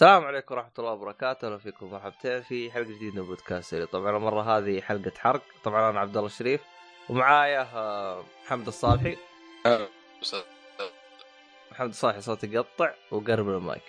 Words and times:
السلام 0.00 0.24
عليكم 0.24 0.54
ورحمة 0.54 0.72
الله 0.78 0.92
وبركاته، 0.92 1.46
أهلا 1.46 1.58
فيكم 1.58 1.90
مرحبتين 1.90 2.42
في 2.42 2.70
حلقة 2.70 2.90
جديدة 2.90 3.22
من 3.22 3.28
بودكاست 3.28 3.70
سيري، 3.70 3.86
طبعا 3.86 4.16
المرة 4.16 4.58
هذه 4.58 4.80
حلقة 4.80 5.12
حرق، 5.18 5.42
طبعا 5.64 5.90
أنا 5.90 6.00
عبد 6.00 6.16
الله 6.16 6.26
الشريف 6.26 6.60
ومعايا 7.08 7.68
آه، 7.74 8.24
محمد 8.44 8.66
الصالحي. 8.66 9.16
محمد 11.72 11.88
الصالحي 11.88 12.20
صوته 12.20 12.46
يقطع 12.46 12.94
وقرب 13.10 13.48
المايك. 13.48 13.82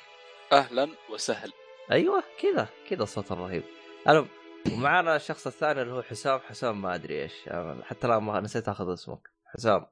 أهلا 0.52 0.90
وسهلا. 1.10 1.52
أيوه 1.92 2.24
كذا 2.42 2.68
كذا 2.90 3.04
الصوت 3.04 3.32
الرهيب. 3.32 3.64
المهم 4.08 4.28
ومعانا 4.74 5.16
الشخص 5.16 5.48
الثاني 5.48 5.82
اللي 5.82 5.94
هو 5.94 6.02
حسام. 6.02 6.40
حسام 6.40 6.82
ما 6.82 6.96
أدري 6.96 7.24
إيش. 7.24 7.48
أنا 7.48 7.84
حتى 7.84 8.08
الآن 8.08 8.24
ما 8.24 8.40
نسيت 8.40 8.70
آخذ 8.70 8.94
اسمك. 8.94 9.30
حسام. 9.54 9.86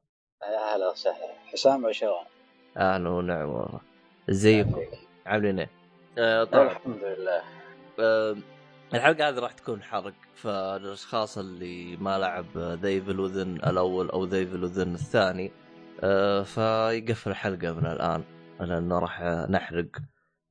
يا 0.43 0.75
هلا 0.75 0.89
وسهلا. 0.89 1.33
حسام 1.51 1.85
عشوان 1.85 2.25
أهلا 2.77 3.09
ونعم 3.09 3.49
والله. 3.49 3.79
إزيكم؟ 4.29 4.85
عاملين 5.25 5.59
إيه؟ 5.59 5.78
آه 6.17 6.43
طبعا. 6.43 6.71
الحمد 6.71 7.03
لله. 7.03 7.41
آه، 7.99 8.35
الحلقة 8.93 9.29
هذه 9.29 9.39
راح 9.39 9.51
تكون 9.51 9.83
حرق 9.83 10.13
فالأشخاص 10.35 11.37
اللي 11.37 11.97
ما 11.97 12.17
لعب 12.17 12.57
The 12.57 12.87
Evil 12.87 13.19
Within 13.19 13.55
الأول 13.55 14.09
أو 14.09 14.25
The 14.25 14.37
Evil 14.37 14.63
Within 14.63 14.93
الثاني 14.93 15.51
آه، 16.03 16.43
فيقفل 16.43 17.29
الحلقة 17.29 17.71
من 17.73 17.85
الآن 17.85 18.23
لأنه 18.59 18.99
راح 18.99 19.21
نحرق. 19.49 19.89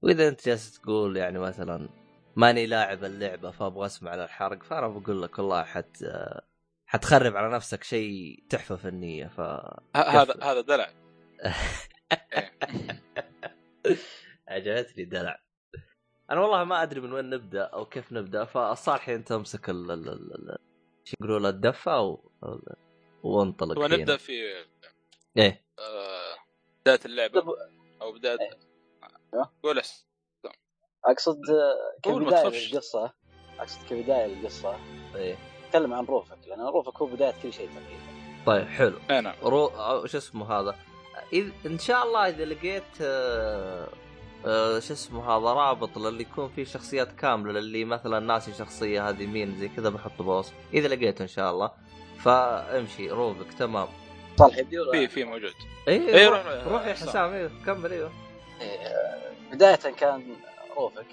وإذا 0.02 0.28
أنت 0.28 0.46
جالس 0.46 0.80
تقول 0.80 1.16
يعني 1.16 1.38
مثلا 1.38 1.88
ماني 2.36 2.66
لاعب 2.66 3.04
اللعبة 3.04 3.50
فأبغى 3.50 3.86
أسمع 3.86 4.10
على 4.10 4.24
الحرق 4.24 4.62
فأنا 4.62 4.88
بقول 4.88 5.22
لك 5.22 5.38
والله 5.38 5.62
حت 5.64 6.02
آه، 6.02 6.42
حتخرب 6.86 7.36
على 7.36 7.54
نفسك 7.54 7.84
شيء 7.84 8.44
تحفة 8.50 8.76
فنية 8.76 9.26
ف 9.26 9.40
هذا 9.96 10.34
هذا 10.42 10.60
دلع. 10.60 10.88
عجبتني 14.48 15.04
دلع. 15.04 15.47
أنا 16.30 16.40
والله 16.40 16.64
ما 16.64 16.82
أدري 16.82 17.00
من 17.00 17.12
وين 17.12 17.30
نبدأ 17.30 17.62
أو 17.62 17.84
كيف 17.86 18.12
نبدأ 18.12 18.44
فالصالحي 18.44 19.14
انت 19.14 19.32
امسك 19.32 19.70
ال 19.70 19.90
ال 19.90 20.08
ال 20.08 20.34
ال- 20.34 20.58
شو 21.04 21.14
يقولوا 21.20 21.38
له 21.38 21.48
الدفة 21.48 22.00
و... 22.00 22.18
وانطلق 23.22 23.78
ونبدا. 23.78 24.16
في 24.16 24.32
إيه. 25.36 25.64
آه، 25.78 26.34
بداية 26.82 27.00
اللعبة. 27.04 27.44
أو 28.02 28.12
بداية 28.12 28.38
أيوه. 29.34 29.52
قول 29.62 29.78
أحسن. 29.78 30.04
أقصد 31.04 31.40
آه، 31.50 32.00
كبداية 32.02 32.40
تخافش. 32.42 32.72
للقصة. 32.72 33.12
أقصد 33.58 33.86
كبداية 33.88 34.26
للقصة. 34.26 34.76
إيه. 35.16 35.36
اتكلم 35.66 35.94
عن 35.94 36.04
روفك 36.04 36.38
لأن 36.48 36.60
روفك 36.60 36.96
هو 37.02 37.06
بداية 37.06 37.34
كل 37.42 37.52
شيء 37.52 37.68
تقريبا. 37.68 38.44
طيب 38.46 38.66
حلو. 38.66 38.98
أي 39.10 39.20
نعم. 39.20 39.34
رو... 39.42 39.68
شو 40.06 40.18
اسمه 40.18 40.52
هذا؟ 40.60 40.76
إذ... 41.32 41.50
إن 41.66 41.78
شاء 41.78 42.02
الله 42.06 42.28
إذا 42.28 42.44
لقيت 42.44 43.02
آه... 44.46 44.78
شو 44.78 44.92
اسمه 44.92 45.24
هذا 45.30 45.52
رابط 45.52 45.98
للي 45.98 46.22
يكون 46.22 46.48
فيه 46.48 46.64
شخصيات 46.64 47.12
كاملة 47.12 47.52
للي 47.60 47.84
مثلا 47.84 48.20
ناسي 48.20 48.52
شخصية 48.54 49.08
هذه 49.08 49.26
مين 49.26 49.56
زي 49.56 49.68
كذا 49.68 49.88
بحطه 49.88 50.24
بوصف. 50.24 50.52
إذا 50.74 50.88
لقيته 50.88 51.22
إن 51.22 51.28
شاء 51.28 51.50
الله. 51.50 51.70
فامشي 52.18 53.10
روبك 53.10 53.52
تمام. 53.58 53.88
صالح. 54.38 54.58
يبدي 54.58 54.78
ولا 54.78 54.92
في 54.92 55.08
في 55.08 55.24
موجود. 55.24 55.52
إيه, 55.88 56.00
إيه، 56.08 56.28
روح, 56.28 56.46
روح- 56.46 56.66
روح 56.66 56.86
يا 56.86 56.94
حسام. 56.94 57.32
إيه 57.32 57.50
كمل 57.66 57.92
أيوه 57.92 58.10
بداية 59.52 59.76
كان 59.76 60.36
روفك 60.76 61.06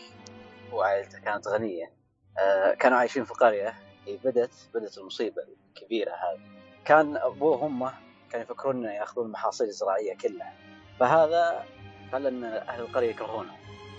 وعائلته 0.74 1.20
كانت 1.20 1.48
غنية. 1.48 1.92
آه، 2.40 2.74
كانوا 2.74 2.98
عايشين 2.98 3.24
في 3.24 3.34
قرية. 3.34 3.74
هي 4.06 4.18
بدت 4.18 4.52
بدت 4.74 4.98
المصيبة 4.98 5.42
الكبيرة 5.78 6.12
هذه. 6.12 6.40
كان 6.86 7.18
ابوه 7.18 7.64
وامه 7.64 7.94
كانوا 8.32 8.46
يفكرون 8.46 8.76
إنه 8.76 8.94
يأخذون 8.94 9.26
المحاصيل 9.26 9.68
الزراعيه 9.68 10.18
كلها. 10.18 10.54
فهذا 11.00 11.66
خلى 12.12 12.30
إن 12.30 12.44
أهل 12.44 12.82
القرية 12.82 13.10
يكرهونه. 13.10 13.52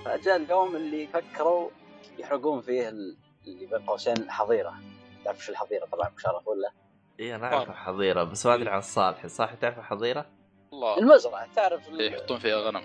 فجاء 0.04 0.36
اليوم 0.36 0.76
اللي 0.76 1.06
فكروا 1.06 1.70
يحرقون 2.18 2.60
فيه 2.60 2.88
ال- 2.88 3.16
اللي 3.46 3.66
بين 3.66 3.78
قوسين 3.86 4.16
الحظيره 4.16 4.74
تعرف 5.24 5.44
شو 5.44 5.52
الحظيرة؟ 5.52 5.84
طبعا 5.86 6.10
مشرف 6.16 6.48
ولا؟ 6.48 6.70
إيه 7.20 7.34
أنا 7.36 7.46
أعرف 7.54 7.70
حظيره 7.70 8.24
بس 8.24 8.46
ما 8.46 8.54
أدري 8.54 8.70
عن 8.70 8.80
صالح 8.80 9.26
صالح 9.26 9.54
تعرف 9.54 9.78
حظيره؟ 9.80 10.26
الله. 10.72 10.98
المزرعة 10.98 11.48
تعرف 11.56 11.88
ال- 11.88 12.00
يحطون 12.14 12.38
فيها 12.38 12.56
غنم. 12.56 12.82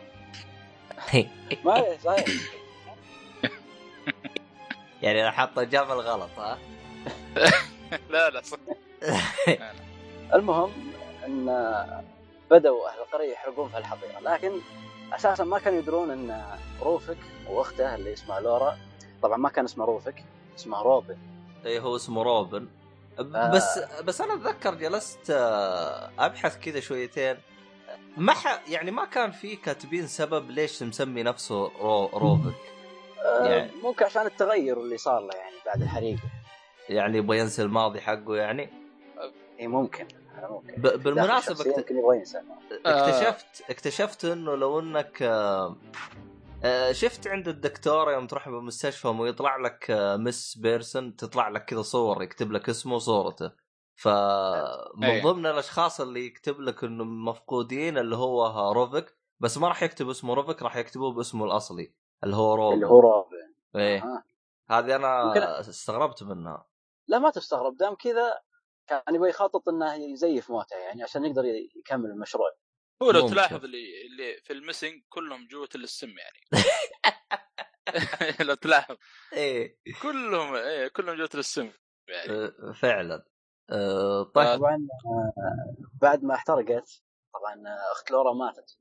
ما 1.65 1.97
صحيح. 2.03 2.25
يعني 5.01 5.21
أنا 5.21 5.31
حاطة 5.31 5.63
جمل 5.63 5.91
غلط 5.99 6.29
ها؟ 6.39 6.57
لا 8.09 8.29
لا 8.29 8.41
صح. 8.41 8.57
المهم 10.33 10.71
إن 11.25 11.45
بدأوا 12.51 12.89
أهل 12.89 12.99
القرية 12.99 13.31
يحرقون 13.33 13.69
في 13.69 13.77
الحظيرة 13.77 14.19
لكن 14.19 14.51
أساسا 15.13 15.43
ما 15.43 15.59
كانوا 15.59 15.79
يدرون 15.79 16.11
إن 16.11 16.43
روفك 16.81 17.17
وأخته 17.49 17.95
اللي 17.95 18.13
اسمها 18.13 18.39
لورا 18.39 18.77
طبعا 19.21 19.37
ما 19.37 19.49
كان 19.49 19.65
اسمه 19.65 19.85
روفك 19.85 20.23
اسمه 20.57 20.81
روبن. 20.81 21.17
إيه 21.65 21.79
هو 21.79 21.95
اسمه 21.95 22.23
روبن. 22.23 22.67
آه. 23.19 23.51
بس 23.51 23.79
بس 24.03 24.21
أنا 24.21 24.33
أتذكر 24.33 24.75
جلست 24.75 25.29
آه، 25.29 26.09
أبحث 26.19 26.57
كذا 26.59 26.79
شويتين. 26.79 27.37
ما 28.17 28.33
ح... 28.33 28.61
يعني 28.69 28.91
ما 28.91 29.05
كان 29.05 29.31
في 29.31 29.55
كاتبين 29.55 30.07
سبب 30.07 30.51
ليش 30.51 30.83
مسمي 30.83 31.23
نفسه 31.23 31.71
رو... 31.81 32.05
Ruvik 32.05 32.55
آه، 33.25 33.45
يعني- 33.47 33.71
ممكن 33.83 34.05
عشان 34.05 34.25
التغير 34.25 34.77
اللي 34.81 34.97
صار 34.97 35.19
له 35.19 35.35
يعني 35.35 35.55
بعد 35.65 35.81
الحريق. 35.81 36.19
يعني 36.89 37.17
يبغى 37.17 37.39
ينسى 37.39 37.61
الماضي 37.61 38.01
حقه 38.01 38.35
يعني. 38.35 38.69
اي 39.59 39.67
ممكن. 39.67 40.07
بالمناسبة 40.77 41.61
اكت... 41.71 41.85
اكتشفت 42.85 43.63
اكتشفت 43.69 44.25
انه 44.25 44.55
لو 44.55 44.79
انك 44.79 45.21
آه، 45.21 45.75
آه، 46.63 46.91
شفت 46.91 47.27
عند 47.27 47.47
الدكتور 47.47 48.11
يوم 48.11 48.27
تروح 48.27 48.49
بالمستشفى 48.49 49.07
ويطلع 49.07 49.57
لك 49.57 49.91
آه، 49.91 50.17
missing 50.17 50.57
person 50.57 51.15
تطلع 51.15 51.49
لك 51.49 51.65
كذا 51.65 51.81
صور 51.81 52.23
يكتب 52.23 52.51
لك 52.51 52.69
اسمه 52.69 52.95
وصورته. 52.95 53.51
فمن 53.95 55.03
أيه. 55.03 55.23
ضمن 55.23 55.45
الأشخاص 55.45 56.01
اللي 56.01 56.25
يكتب 56.25 56.59
لك 56.61 56.83
إنه 56.83 57.03
مفقودين 57.03 57.97
اللي 57.97 58.15
هو 58.15 58.71
روفك 58.71 59.15
بس 59.39 59.57
ما 59.57 59.67
راح 59.67 59.83
يكتب 59.83 60.09
اسمه 60.09 60.33
روفك 60.33 60.61
راح 60.61 60.75
يكتبوه 60.75 61.11
باسمه 61.13 61.45
الأصلي 61.45 61.93
اللي 62.23 62.35
هو 62.35 62.55
روبن 62.55 62.73
اللي 62.75 62.87
هو 62.87 62.99
روبن 62.99 63.53
إيه. 63.75 64.03
آه. 64.03 64.23
هذه 64.69 64.95
أنا 64.95 65.25
ممكن- 65.25 65.41
استغربت 65.41 66.23
منها. 66.23 66.65
لا 67.07 67.19
ما 67.19 67.29
تستغرب. 67.29 67.77
دام 67.77 67.95
كذا 67.95 68.33
كان 68.87 69.15
يبغى 69.15 69.29
يخطط 69.29 69.69
إنه 69.69 69.93
يزيف 69.93 70.51
موته 70.51 70.75
يعني 70.77 71.03
عشان 71.03 71.25
يقدر 71.25 71.45
يكمل 71.75 72.09
المشروع. 72.09 72.51
هو 73.03 73.11
لو. 73.11 73.27
تلاحظ 73.29 73.63
اللي 73.63 74.05
اللي 74.07 74.41
في 74.43 74.53
المسنج 74.53 75.03
كلهم 75.09 75.47
جوة 75.47 75.69
السم 75.75 76.09
يعني. 76.17 76.39
لو 78.47 78.53
تلاحظ. 78.53 78.95
إيه. 79.33 79.77
كلهم 80.01 80.55
إيه 80.55 80.87
كلهم 80.87 81.17
جوة 81.17 81.29
السم 81.35 81.71
يعني. 82.09 82.31
آه، 82.31 82.71
فعلا. 82.71 83.25
آه، 83.71 84.23
طيب. 84.23 84.57
طبعا 84.57 84.87
آه، 85.05 85.75
بعد 86.01 86.23
ما 86.23 86.35
احترقت 86.35 87.03
طبعا 87.33 87.67
آه، 87.67 87.91
أخت 87.91 88.11
لورا 88.11 88.33
ماتت. 88.33 88.77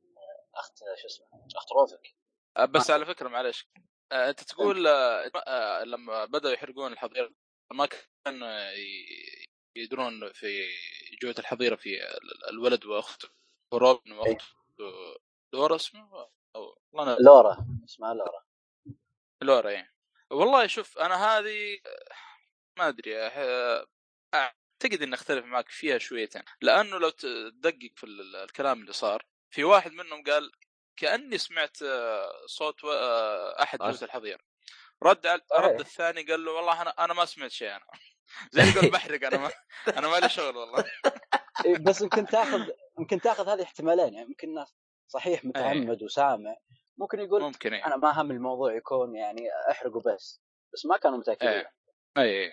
أخت 0.54 0.78
شو 0.78 1.06
اسمه 1.06 1.26
أخت 1.56 1.72
روفك. 1.72 2.14
بس 2.72 2.90
على 2.90 3.06
فكرة 3.06 3.28
معلش 3.28 3.70
أنت 4.12 4.40
تقول 4.42 4.86
آه، 4.86 5.30
آه، 5.46 5.84
لما 5.84 6.24
بدأوا 6.24 6.54
يحرقون 6.54 6.92
الحظيرة 6.92 7.30
ما 7.72 7.86
كان 7.86 8.40
يدرون 9.76 10.32
في 10.32 10.68
جوة 11.22 11.34
الحظيرة 11.38 11.76
في 11.76 12.02
ال- 12.02 12.48
الولد 12.50 12.86
وأخته. 12.86 13.28
وروبن 13.72 14.12
وأخته. 14.12 14.44
لورا 15.52 15.76
اسمه؟ 15.76 16.28
أو 16.56 16.78
والله 16.92 17.16
لورا. 17.20 17.66
اسمها 17.84 18.14
لورا. 18.14 18.44
لورا 19.42 19.70
يعني 19.70 19.94
والله 20.30 20.66
شوف 20.66 20.98
أنا 20.98 21.14
هذه 21.38 21.78
ما 22.78 22.88
أدري 22.88 23.18
آه، 23.18 23.86
أعتقد 24.34 25.02
إني 25.02 25.14
أختلف 25.14 25.44
معك 25.44 25.68
فيها 25.68 25.98
شويتين. 25.98 26.42
لأنه 26.60 26.98
لو 26.98 27.08
تدقق 27.10 27.90
في 27.96 28.04
ال- 28.04 28.36
الكلام 28.36 28.80
اللي 28.80 28.92
صار 28.92 29.24
في 29.50 29.64
واحد 29.64 29.92
منهم 29.92 30.22
قال 30.22 30.52
كأني 30.96 31.38
سمعت 31.38 31.82
آه، 31.82 32.46
صوت 32.46 32.84
آه، 32.84 33.62
أحد 33.62 33.78
جوز 33.78 34.02
الحظيرة. 34.04 34.40
رد. 35.02 35.26
رد 35.52 35.80
الثاني 35.80 36.22
قال 36.22 36.44
له 36.44 36.52
والله 36.52 36.82
أنا 36.82 36.90
أنا 36.90 37.14
ما 37.14 37.24
سمعت 37.24 37.50
شيء 37.50 37.68
أنا. 37.70 37.86
زي 38.52 38.62
اللي 38.62 38.74
يقول 38.74 38.90
بحرق 38.96 39.26
أنا 39.26 39.38
ما 39.38 39.50
أنا 39.98 40.08
ما 40.08 40.16
لي 40.16 40.28
شغل 40.28 40.56
والله. 40.56 40.84
إيه، 41.64 41.78
بس 41.86 42.00
يمكن 42.00 42.26
تاخذ 42.26 42.70
يمكن 42.98 43.20
تاخذ 43.20 43.48
هذه 43.48 43.62
احتمالين 43.62 44.14
يعني 44.14 44.28
ممكن 44.28 44.48
الناس 44.48 44.74
صحيح 45.08 45.44
متعمد 45.44 46.02
وسامع 46.02 46.56
ممكن 46.98 47.20
يقول 47.20 47.42
ممكن 47.42 47.74
إيه. 47.74 47.86
أنا 47.86 47.96
ما 47.96 48.20
هم 48.20 48.30
الموضوع 48.30 48.74
يكون 48.76 49.16
يعني 49.16 49.42
أحرقه 49.70 50.00
بس 50.00 50.42
بس 50.74 50.86
ما 50.86 50.96
كانوا 50.96 51.18
متأكدين. 51.18 51.48
إيه. 51.48 51.72
إيه 52.18 52.52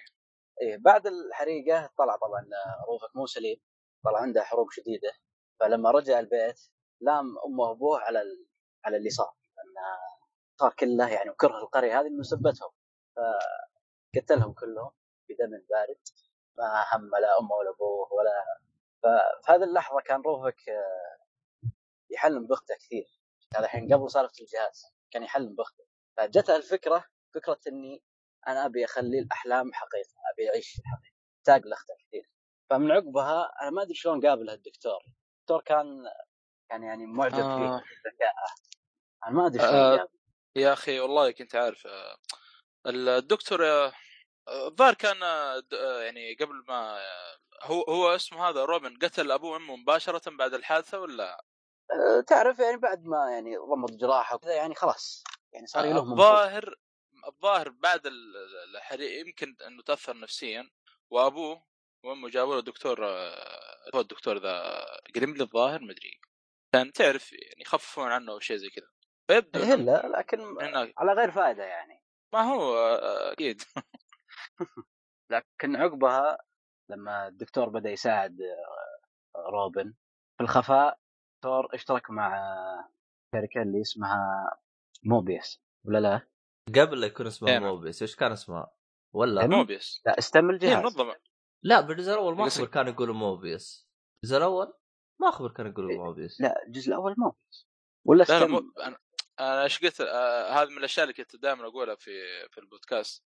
إيه. 0.61 0.77
بعد 0.77 1.07
الحريقة 1.07 1.89
طلع 1.97 2.15
طبعا 2.15 2.45
روفك 2.87 3.15
مو 3.15 3.25
سليم 3.25 3.57
طلع 4.05 4.19
عنده 4.19 4.43
حروق 4.43 4.71
شديدة 4.71 5.11
فلما 5.59 5.91
رجع 5.91 6.19
البيت 6.19 6.59
لام 7.01 7.25
أمه 7.45 7.63
وأبوه 7.63 7.99
على 7.99 8.21
ال... 8.21 8.47
على 8.85 8.97
اللي 8.97 9.09
صار 9.09 9.33
لأنه 9.57 9.97
صار 10.59 10.73
كله 10.79 11.09
يعني 11.09 11.29
وكره 11.29 11.57
القرية 11.57 11.99
هذه 11.99 12.09
من 12.09 12.23
سبتهم 12.23 12.71
فقتلهم 13.15 14.53
كلهم. 14.53 14.91
بدم 15.29 15.51
بارد 15.69 16.01
ما 16.57 16.85
هم 16.93 17.09
لا 17.21 17.39
امه 17.39 17.55
ولا 17.55 17.69
أبوه 17.69 18.13
ولا 18.13 18.59
ففي 19.03 19.51
هذه 19.51 19.63
اللحظة 19.63 20.01
كان 20.01 20.21
روفك 20.21 20.69
آه، 20.69 21.17
يحلم 22.09 22.47
باخته 22.47 22.75
كثير. 22.75 23.05
هذا 23.55 23.65
الحين 23.65 23.93
قبل 23.93 24.11
سالفه 24.11 24.33
الجهاز 24.41 24.85
كان 25.11 25.23
يحلم 25.23 25.55
بأخته. 25.55 25.83
فجتها 26.17 26.55
الفكرة 26.55 27.05
فكرة 27.35 27.59
إني 27.67 28.03
أنا 28.47 28.65
أبي 28.65 28.85
أخلي 28.85 29.19
الأحلام 29.19 29.73
حقيقة 29.73 30.09
أبي 30.33 30.49
أعيش 30.49 30.79
الحقيقة 30.79 31.15
تاج 31.43 31.65
لاختها 31.65 31.95
كثير. 32.07 32.29
فمن 32.69 32.91
عقبها 32.91 33.51
أنا 33.61 33.69
ما 33.69 33.81
أدري 33.81 33.93
شلون 33.93 34.27
قابل 34.27 34.49
الدكتور 34.49 34.99
الدكتور 35.37 35.61
كان 35.61 36.05
كان 36.69 36.83
يعني 36.83 37.05
معجب 37.05 37.39
آه. 37.39 37.57
فيه 37.57 37.85
ذكائه 38.09 38.31
أنا 39.25 39.31
ما 39.35 39.47
أدري 39.47 39.59
شلون 39.59 39.73
آه. 39.73 40.07
يا 40.55 40.73
أخي 40.73 40.99
والله 40.99 41.31
كنت 41.31 41.55
عارف 41.55 41.87
آه، 41.87 42.17
الدكتور 42.87 43.65
آه، 43.65 43.93
الظاهر 44.49 44.93
كان 44.93 45.23
آه، 45.23 45.63
آه، 45.73 46.01
يعني 46.01 46.33
قبل 46.33 46.63
ما 46.67 46.97
آه، 46.97 47.37
هو 47.63 47.81
هو 47.81 48.15
اسمه 48.15 48.49
هذا 48.49 48.65
روبن 48.65 48.97
قتل 48.97 49.31
أبوه 49.31 49.51
وأمه 49.51 49.75
مباشرة 49.75 50.29
بعد 50.31 50.53
الحادثة 50.53 50.99
ولا؟ 50.99 51.43
تعرف 52.27 52.59
يعني 52.59 52.77
بعد 52.77 53.05
ما 53.05 53.31
يعني 53.31 53.57
ضمت 53.57 53.91
جراحه 53.91 54.35
وكذا 54.35 54.53
يعني 54.53 54.75
خلاص 54.75 55.23
يعني 55.53 55.67
صار 55.67 55.85
منفوخ. 55.87 56.09
الظاهر 56.11 56.75
الظاهر 57.27 57.69
بعد 57.69 58.05
ال- 58.05 58.35
الحريق 58.75 59.27
يمكن 59.27 59.55
إنه 59.67 59.81
تأثر 59.83 60.19
نفسيا 60.19 60.69
وأبوه 61.09 61.67
وأمه 62.03 62.29
جابوا 62.29 62.55
له 62.55 62.61
دكتور 62.61 63.05
هو 63.95 63.99
الدكتور 63.99 64.37
ذا 64.37 64.85
جريملي 65.15 65.43
الظاهر 65.43 65.81
مدري 65.81 66.19
كان 66.73 66.91
تعرف 66.91 67.31
يعني 67.33 67.61
يخففون 67.61 68.11
عنه 68.11 68.31
أو 68.31 68.39
شيء 68.39 68.57
زي 68.57 68.69
كذا. 68.69 68.87
فيبدو 69.27 69.59
لا 69.75 70.07
لكن 70.07 70.39
على 70.97 71.13
غير 71.13 71.31
فائده 71.31 71.63
يعني. 71.63 72.03
ما 72.33 72.41
هو 72.41 72.77
أكيد. 73.31 73.61
لكن 75.31 75.75
عقبها 75.75 76.37
لما 76.89 77.27
الدكتور 77.27 77.69
بدأ 77.69 77.89
يساعد 77.89 78.41
آه، 78.41 79.49
Ruvik 79.49 79.93
في 80.37 80.43
الخفاء 80.43 80.99
الدكتور 81.37 81.75
اشترك 81.75 82.09
مع 82.09 82.31
شركة 83.35 83.61
اللي 83.61 83.81
اسمها 83.81 84.57
Mobius. 85.03 85.61
ولا 85.85 85.99
لا؟ 85.99 86.27
قبل 86.81 87.01
لا 87.01 87.07
يكون 87.07 87.27
اسمها 87.27 87.51
إيه،. 87.51 87.59
Mobius 87.59 88.01
إيش 88.01 88.15
كان 88.15 88.31
اسمها؟ 88.31 88.71
ولا؟ 89.13 89.41
إيه، 89.41 89.47
Mobius. 89.47 90.01
لا 90.05 90.17
STEM 90.19 90.49
الجهاز 90.49 90.83
منظمه 90.83 91.15
لا 91.63 91.81
بالجزء 91.81 92.13
الأول 92.13 92.35
ما 92.35 92.47
أخبر 92.47 92.67
كانوا 92.67 92.91
يقولوا 92.91 93.15
Mobius. 93.15 93.87
الجزء 94.23 94.37
الأول 94.37 94.73
ما 95.21 95.29
أخبر 95.29 95.51
كانوا 95.51 95.71
يقولوا 95.71 95.91
إيه، 95.91 95.97
Mobius. 95.97 96.41
لا 96.41 96.63
الجزء 96.67 96.89
الأول 96.89 97.15
Mobius. 97.17 97.67
ولا 98.05 98.23
لا 98.23 98.39
لا 98.39 98.45
STEM. 98.45 98.71
أنا 99.39 99.63
إيش 99.63 99.83
قلت؟ 99.83 100.01
آه 100.01 100.49
هذه 100.49 100.69
من 100.69 100.77
الأشياء 100.77 101.03
اللي 101.03 101.13
كنت 101.13 101.35
دائما 101.35 101.67
أقولها 101.67 101.95
في 101.95 102.11
في 102.51 102.57
البودكاست. 102.57 103.23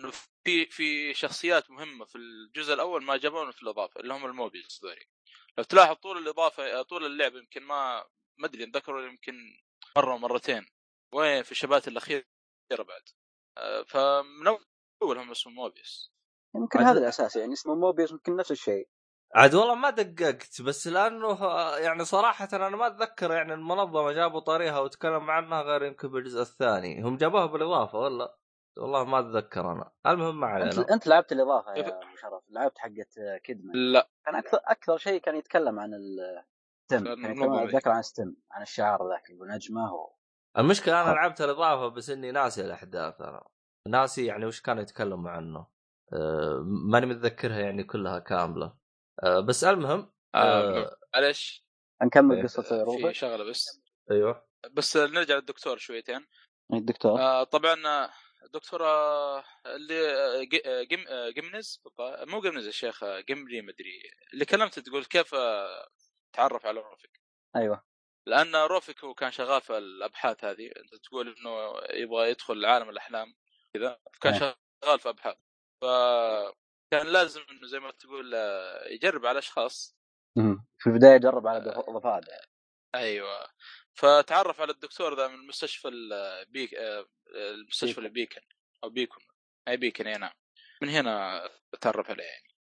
إنه 0.00 0.12
في 0.44 0.66
في 0.66 1.14
شخصيات 1.14 1.70
مهمة 1.70 2.04
في 2.04 2.18
الجزء 2.18 2.74
الأول 2.74 3.04
ما 3.04 3.16
جابونا 3.16 3.52
في 3.52 3.62
الإضافة 3.62 4.00
اللي 4.00 4.14
هم 4.14 4.26
ال 4.26 4.34
Mobius 4.34 4.80
ذولي. 4.82 5.06
لو 5.58 5.64
تلاحظ 5.64 5.94
طول 5.94 6.18
الإضافة 6.18 6.82
طول 6.82 7.06
اللعبه 7.06 7.38
يمكن 7.38 7.62
ما 7.62 8.04
ما 8.38 8.46
أدري 8.46 8.64
ذكروا 8.64 9.02
يمكن 9.02 9.34
مرة 9.96 10.16
مرتين 10.16 10.66
وين؟ 11.14 11.42
في 11.42 11.52
ال 11.52 11.56
chapter 11.56 11.84
ات 11.84 11.88
الأخيرة 11.88 12.24
بعد. 12.70 13.02
آه 13.58 13.82
فمن 13.82 14.58
أول 15.02 15.18
هم 15.18 15.30
اسمه 15.30 15.52
Mobius 15.52 16.10
يمكن 16.56 16.78
هذا 16.78 16.98
الأساس 16.98 17.36
يعني 17.36 17.52
اسمه 17.52 17.74
موبيس 17.74 18.10
يمكن 18.10 18.36
نفس 18.36 18.50
الشيء. 18.50 18.88
عاد 19.34 19.54
والله 19.54 19.74
ما 19.74 19.90
دققت 19.90 20.62
بس 20.62 20.86
لأنه 20.86 21.38
يعني 21.76 22.04
صراحة 22.04 22.48
أنا 22.52 22.68
ما 22.68 22.86
أتذكر 22.86 23.32
يعني 23.32 23.54
المنظمة 23.54 24.12
جابوا 24.12 24.40
طريقها 24.40 24.78
وتكلم 24.78 25.30
عنها 25.30 25.62
غير 25.62 25.82
يمكن 25.84 26.08
بالجزء 26.08 26.40
الثاني. 26.40 27.02
هم 27.02 27.16
جابوها 27.16 27.46
بالإضافة 27.46 27.98
ولا؟ 27.98 28.36
والله 28.78 29.04
ما 29.04 29.18
أتذكر 29.18 29.72
أنا. 29.72 29.90
المهم 30.06 30.40
ما 30.40 30.46
انت 30.46 30.78
علينا. 30.78 30.94
أنت 30.94 31.06
لعبت 31.06 31.32
الإضافة 31.32 31.74
يا 31.74 32.00
شرف 32.20 32.42
لعبت 32.50 32.78
حقت 32.78 33.40
كيدمان. 33.44 33.92
لا. 33.92 34.10
كان 34.26 34.34
أكثر 34.34 34.60
أكثر 34.64 34.96
شيء 34.96 35.20
كان 35.20 35.36
يتكلم 35.36 35.78
عن 35.78 35.94
الستم 35.94 37.04
كان 37.04 37.30
يتكلم. 37.32 37.52
اتذكر 37.54 37.90
عن 37.90 38.02
ستم 38.02 38.34
عن 38.50 38.62
الشعار 38.62 39.08
ذاك 39.08 39.30
ابو 39.30 39.44
نجمة 39.44 39.94
و... 39.94 40.14
المشكلة 40.58 41.02
أنا 41.02 41.10
خ- 41.12 41.14
لعبت 41.14 41.40
الإضافة 41.40 41.88
بس 41.88 42.10
إني 42.10 42.32
ناسي 42.32 42.60
الأحداث 42.60 43.20
أنا. 43.20 43.44
ناسي 43.88 44.26
يعني 44.26 44.46
وش 44.46 44.60
كانوا 44.60 44.82
يتكلموا 44.82 45.30
عنه. 45.30 45.66
أه 46.12 46.62
ماني 46.90 47.06
متذكرها 47.06 47.58
يعني 47.58 47.84
كلها 47.84 48.18
كاملة. 48.18 48.76
أه 49.22 49.40
بس 49.40 49.64
المهم 49.64 50.12
آه 50.34 50.82
أه 50.84 50.96
معلش 51.14 51.64
نكمل 52.02 52.36
إيه. 52.36 52.42
قصة 52.42 52.62
في 52.62 52.82
Ruvik 52.82 53.12
شغلة 53.12 53.50
بس. 53.50 53.82
أيوه. 54.10 54.46
بس 54.72 54.96
نرجع 54.96 55.34
للدكتور 55.34 55.76
شويتين. 55.76 56.26
الدكتور. 56.72 57.20
آه 57.20 57.44
طبعا 57.44 57.74
آه، 58.44 58.48
دكتور 58.52 58.86
آه، 58.86 59.44
اللي 59.66 60.10
آه، 60.12 60.46
آه، 60.66 60.82
جم 60.82 61.04
آه، 61.08 61.30
Jimenez. 61.30 61.82
مو 62.00 62.40
Jimenez 62.40 62.66
يا 62.66 62.70
شيخ 62.72 63.02
آه، 63.04 63.20
جمري 63.20 63.62
مدري 63.62 64.02
اللي 64.32 64.44
كلمت 64.44 64.78
تقول 64.78 65.04
كيف 65.04 65.34
آه، 65.34 65.88
تعرف 66.32 66.66
على 66.66 66.80
Ruvik؟ 66.80 67.20
أيوه. 67.56 67.84
لأن 68.26 68.56
Ruvik 68.56 69.04
هو 69.04 69.14
كان 69.14 69.30
شغال 69.30 69.60
في 69.62 69.78
الأبحاث 69.78 70.44
هذه. 70.44 70.66
أنت 70.66 70.94
تقول 71.04 71.28
إنه 71.38 71.72
يبغى 71.90 72.30
يدخل 72.30 72.64
عالم 72.64 72.88
الأحلام 72.90 73.34
كذا 73.74 74.00
كان 74.20 74.32
إيه. 74.32 74.40
شغال 74.84 75.00
في 75.00 75.08
أبحاث. 75.08 75.36
فكان 75.82 77.06
لازم 77.06 77.40
انه 77.50 77.66
زي 77.66 77.78
ما 77.80 77.90
تقول 77.90 78.34
آه، 78.34 78.88
يجرب 78.88 79.26
على 79.26 79.38
أشخاص. 79.38 79.96
في 80.78 80.86
البداية 80.86 81.16
جرب 81.16 81.46
على 81.46 81.58
ضف- 81.64 81.90
ضفادع 81.90 82.36
أيوه. 82.94 83.46
فتعرف 83.94 84.60
على 84.60 84.72
الدكتور 84.72 85.16
ذا 85.16 85.28
من 85.28 85.46
مستشفى 85.46 85.88
البيك 85.88 86.74
آه، 86.74 87.06
المستشفى 87.54 88.00
بيكن. 88.00 88.06
البيكن 88.06 88.40
أو 88.84 88.90
بيكون. 88.90 89.22
أي 89.68 89.76
بيكن 89.76 90.06
أي 90.06 90.18
نعم. 90.18 90.32
من 90.82 90.88
هنا 90.88 91.40
تعرف 91.80 92.10
عليه 92.10 92.24
يعني. 92.24 92.54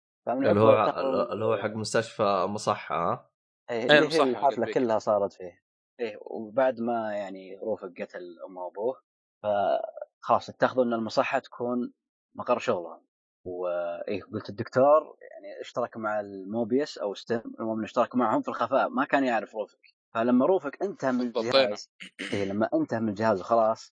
اللي 0.49 0.59
هو 0.61 1.29
اللي 1.31 1.45
هو 1.45 1.57
حق 1.57 1.69
مستشفى 1.69 2.45
مصحة 2.49 2.95
ها؟ 2.95 3.29
إيه 3.69 3.77
إيه، 3.77 3.83
اللي 3.83 3.93
هي 3.93 3.99
المصحة 3.99 4.23
الحفله 4.23 4.65
حقت 4.65 4.73
كلها 4.73 4.99
صارت 4.99 5.33
فيه. 5.33 5.63
إيه 5.99 6.17
وبعد 6.21 6.79
ما 6.79 7.13
يعني 7.13 7.57
روفق 7.57 7.93
قتل 8.01 8.39
امه 8.47 8.61
وابوه 8.61 9.01
فخلاص 9.43 10.49
اتخذوا 10.49 10.83
إن 10.83 10.93
المصحة 10.93 11.39
تكون 11.39 11.93
مقر 12.35 12.59
شغلهم. 12.59 13.07
وايه 13.45 14.23
قلت 14.33 14.49
الدكتور 14.49 15.17
يعني 15.31 15.61
اشترك 15.61 15.97
مع 15.97 16.19
ال 16.19 16.30
Mobius 16.30 16.97
أو 16.97 17.13
STEM 17.13 17.41
المهم 17.59 17.83
اشترك 17.83 18.15
معهم 18.15 18.41
في 18.41 18.47
الخفاء. 18.47 18.89
ما 18.89 19.05
كان 19.05 19.23
يعرف 19.23 19.55
Ruvik. 19.55 19.79
فلما 20.13 20.45
Ruvik 20.45 20.71
انتهى 20.81 21.11
من. 21.11 21.21
الجهاز 21.61 21.89
إيه 22.33 22.45
لما 22.45 22.69
انتهى 22.73 22.99
من 22.99 23.09
الجهاز 23.09 23.41
وخلاص 23.41 23.93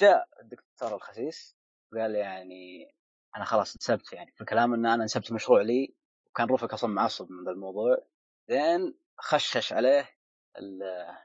جاء 0.00 0.28
الدكتور 0.40 0.94
الخسيس 0.94 1.56
وقال 1.92 2.14
يعني 2.14 2.92
أنا 3.36 3.44
خلاص 3.44 3.74
انسبت 3.74 4.12
يعني 4.12 4.32
في 4.32 4.40
الكلام 4.40 4.74
إن 4.74 4.86
أنا 4.86 5.02
انسبت 5.02 5.32
مشروع 5.32 5.62
لي 5.62 5.94
وكان 6.30 6.46
Ruvik 6.46 6.72
أصلا 6.72 6.90
معصب 6.90 7.30
من 7.30 7.44
ذا 7.44 7.50
الموضوع 7.50 7.98
زين 8.48 8.94
خشش 9.18 9.72
عليه 9.72 10.10
ال- 10.58 11.16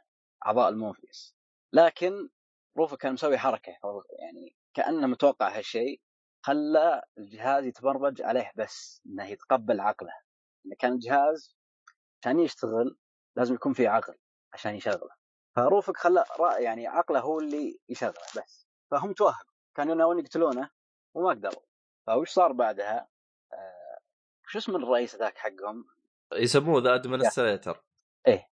أعضاء 0.45 0.69
الموفيس 0.69 1.35
لكن 1.73 2.29
روفق 2.77 2.97
كان 2.97 3.13
مسوي 3.13 3.37
حركة 3.37 3.71
يعني 4.19 4.55
كأنه 4.73 5.07
متوقع 5.07 5.57
هالشيء 5.57 6.01
خلى 6.45 7.03
الجهاز 7.17 7.65
يتبرمج 7.65 8.21
عليه 8.21 8.51
بس 8.55 9.01
إنه 9.05 9.25
يتقبل 9.25 9.79
عقله 9.79 10.13
كان 10.79 10.91
الجهاز 10.93 11.55
عشان 12.21 12.39
يشتغل 12.39 12.97
لازم 13.35 13.55
يكون 13.55 13.73
فيه 13.73 13.89
عقل 13.89 14.15
عشان 14.53 14.75
يشغله 14.75 15.09
فروفق 15.55 15.97
خلى 15.97 16.23
رأ- 16.25 16.59
يعني 16.59 16.87
عقله 16.87 17.19
هو 17.19 17.39
اللي 17.39 17.79
يشغله 17.89 18.13
بس 18.37 18.67
فهم 18.91 19.13
توهقوا 19.13 19.51
كانوا 19.75 19.95
ناويين 19.95 20.19
يقتلونه 20.25 20.69
وما 21.13 21.29
قدروا 21.29 21.61
فوش 22.07 22.29
صار 22.29 22.51
بعدها؟ 22.51 23.07
آه 23.53 23.97
شو 24.47 24.57
اسم 24.57 24.75
الرئيس 24.75 25.15
ذاك 25.15 25.37
حقهم؟ 25.37 25.85
يسموه 26.33 26.81
The 26.81 26.95
Administrator 26.95 27.83
اي 28.27 28.45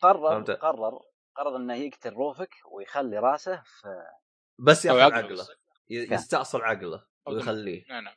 قرر 0.00 0.30
فهمت. 0.30 0.50
قرر 0.50 1.00
قرر 1.36 1.56
إنه 1.56 1.74
يقتل 1.74 2.12
Ruvik 2.12 2.54
ويخلي 2.72 3.18
رأسه 3.18 3.62
في 3.64 4.06
بس 4.58 4.84
يأخذ 4.84 4.98
عقله 5.00 5.44
كان. 5.46 5.56
يستأصل 5.88 6.62
عقله. 6.62 7.04
ويخليه 7.26 7.84
نعم 7.88 8.04
نعم 8.04 8.14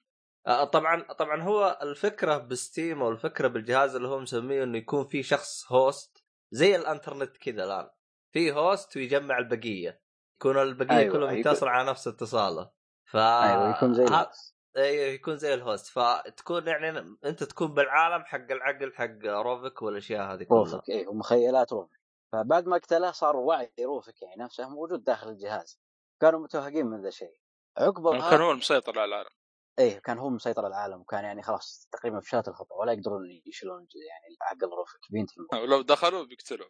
طبعا 0.47 1.01
طبعا 1.13 1.41
هو 1.41 1.79
الفكرة 1.81 2.37
ب 2.37 2.50
STEM 2.50 3.01
أو 3.01 3.09
الفكرة 3.09 3.47
بالجهاز 3.47 3.95
اللي 3.95 4.07
هو 4.07 4.19
مسميه 4.19 4.63
إنه 4.63 4.77
يكون 4.77 5.05
في 5.05 5.23
شخص 5.23 5.71
host 5.71 6.23
زي 6.51 6.75
الانترنت 6.75 7.37
كذا 7.37 7.63
الآن. 7.63 7.89
في 8.33 8.51
host 8.51 8.97
ويجمع 8.97 9.37
البقية. 9.37 10.01
يكون 10.39 10.57
البقية 10.61 10.97
أيوة، 10.97 11.13
كلهم 11.13 11.29
يكون- 11.29 11.39
يتصل 11.51 11.67
على 11.67 11.89
نفس 11.89 12.07
اتصاله. 12.07 12.71
ف 13.05 13.15
أيوه 13.17 13.77
يكون 13.77 13.93
زي 13.93 14.05
ها-. 14.05 14.31
أيوه 14.77 15.05
يكون 15.05 15.37
زي 15.37 15.53
ال 15.53 15.60
host 15.60 15.87
فتكون 15.87 16.67
يعني 16.67 17.17
أنت 17.25 17.43
تكون 17.43 17.73
بالعالم 17.73 18.23
حق 18.25 18.51
العقل 18.51 18.93
حق 18.93 19.25
روفك 19.25 19.81
والأشياء 19.81 20.33
هذه 20.33 20.43
كلها. 20.43 20.59
روفك 20.59 20.89
إيه 20.89 21.07
ومخيلات 21.07 21.73
روفك. 21.73 21.99
فبعد 22.33 22.67
ما 22.67 22.77
قتله 22.77 23.11
صار 23.11 23.35
وعي 23.35 23.73
روفك 23.79 24.21
يعني 24.21 24.43
نفسه 24.43 24.69
موجود 24.69 25.03
داخل 25.03 25.29
الجهاز. 25.29 25.79
كانوا 26.21 26.39
متوهقين 26.39 26.85
من 26.85 27.01
ذا 27.01 27.07
الشيء 27.07 27.39
عقبها 27.77 28.29
كان 28.29 28.41
هو 28.41 28.51
المسيطر 28.51 28.99
على 28.99 29.05
العالم. 29.09 29.29
إيه 29.79 29.99
كان 29.99 30.17
هو 30.17 30.29
مسيطر 30.29 30.65
على 30.65 30.67
العالم 30.75 31.01
وكان 31.01 31.23
يعني 31.23 31.41
خلاص 31.43 31.87
تقريبا 31.91 32.19
فشلت 32.19 32.47
الخطه 32.47 32.75
ولا 32.75 32.91
يقدرون 32.91 33.21
يشيلون 33.45 33.79
يعني 34.09 34.37
عقل 34.41 34.67
روفك 34.77 34.99
بينتهي. 35.11 35.61
ولو 35.63 35.81
دخلوا 35.81 36.23
بيقتلوا 36.25 36.67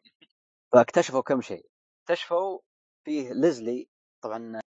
فاكتشفوا 0.73 1.21
كم 1.21 1.41
شيء. 1.41 1.65
اكتشفوا 2.03 2.59
فيه 3.05 3.33
ليزلي 3.33 3.89
طبعا 4.23 4.61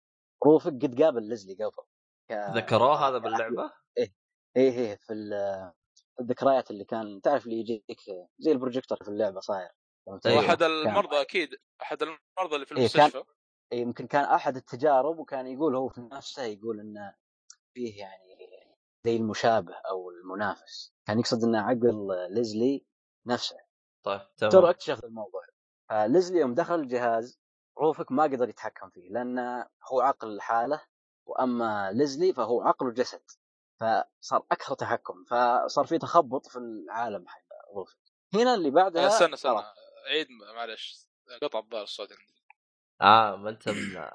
روفك 0.46 0.72
قد 0.72 1.02
قابل 1.02 1.28
ليزلي 1.28 1.54
قبل. 1.64 1.86
ك- 2.30 2.56
ذكروه 2.56 3.08
هذا 3.08 3.18
باللعبة؟ 3.18 3.72
إيه 3.98 4.12
إيه 4.56 4.96
في 4.96 5.12
ال- 5.12 5.72
الذكريات 6.20 6.70
اللي 6.70 6.84
كان 6.84 7.20
تعرف 7.20 7.44
اللي 7.46 7.56
يجيك 7.60 7.84
زي 8.38 8.52
البروجيكتور 8.52 8.98
في 9.04 9.08
اللعبة 9.08 9.40
صاير. 9.40 9.68
أيوة. 10.26 10.38
وأحد 10.38 10.58
كان- 10.58 10.70
المرضى 10.70 11.20
أكيد 11.20 11.48
أحد 11.82 12.02
المرضى 12.02 12.54
اللي 12.54 12.66
في 12.66 12.76
إيه، 12.76 12.88
كان- 12.88 13.00
المستشفى. 13.02 13.24
يمكن 13.72 14.06
كان 14.06 14.24
أحد 14.24 14.56
التجارب 14.56 15.18
وكان 15.18 15.46
يقول 15.46 15.76
هو 15.76 15.88
في 15.88 16.00
نفسه 16.00 16.42
يقول 16.42 16.80
إنه 16.80 17.14
فيه 17.74 17.98
يعني 18.00 18.27
زي 19.04 19.16
المشابه 19.16 19.74
أو 19.74 20.10
المنافس. 20.10 20.92
كان 21.06 21.18
يقصد 21.18 21.44
ان 21.44 21.54
عقل 21.56 22.08
ليزلي 22.30 22.84
نفسه. 23.26 23.56
طيب 24.04 24.20
ترى 24.36 24.70
اكتشف 24.70 25.04
الموضوع. 25.04 25.42
فليزلي 25.90 26.38
يوم 26.40 26.54
دخل 26.54 26.74
الجهاز 26.74 27.40
روفك 27.78 28.12
ما 28.12 28.22
قدر 28.22 28.48
يتحكم 28.48 28.90
فيه 28.90 29.08
لأنه 29.10 29.66
هو 29.92 30.00
عقل 30.00 30.36
لحاله 30.36 30.82
وأما 31.26 31.92
ليزلي 31.92 32.32
فهو 32.32 32.62
عقل 32.62 32.86
وجسد. 32.86 33.22
فصار 33.80 34.46
أكثر 34.52 34.74
تحكم 34.74 35.24
فصار 35.24 35.84
في 35.86 35.98
تخبط 35.98 36.46
في 36.46 36.56
العالم 36.58 37.28
حق 37.28 37.40
روفك 37.74 37.98
هنا 38.34 38.54
اللي 38.54 38.70
بعدها 38.70 39.04
آه، 39.04 39.06
استنى 39.08 39.34
استنى. 39.34 39.62
عيد 40.10 40.26
معلش 40.54 41.08
قطع 41.42 41.58
الظاهر 41.58 41.82
الصوت 41.82 42.08
عندي 42.12 42.34
آه 43.00 43.36
ما 43.36 43.50
أنت 43.50 43.68
من... 43.68 44.08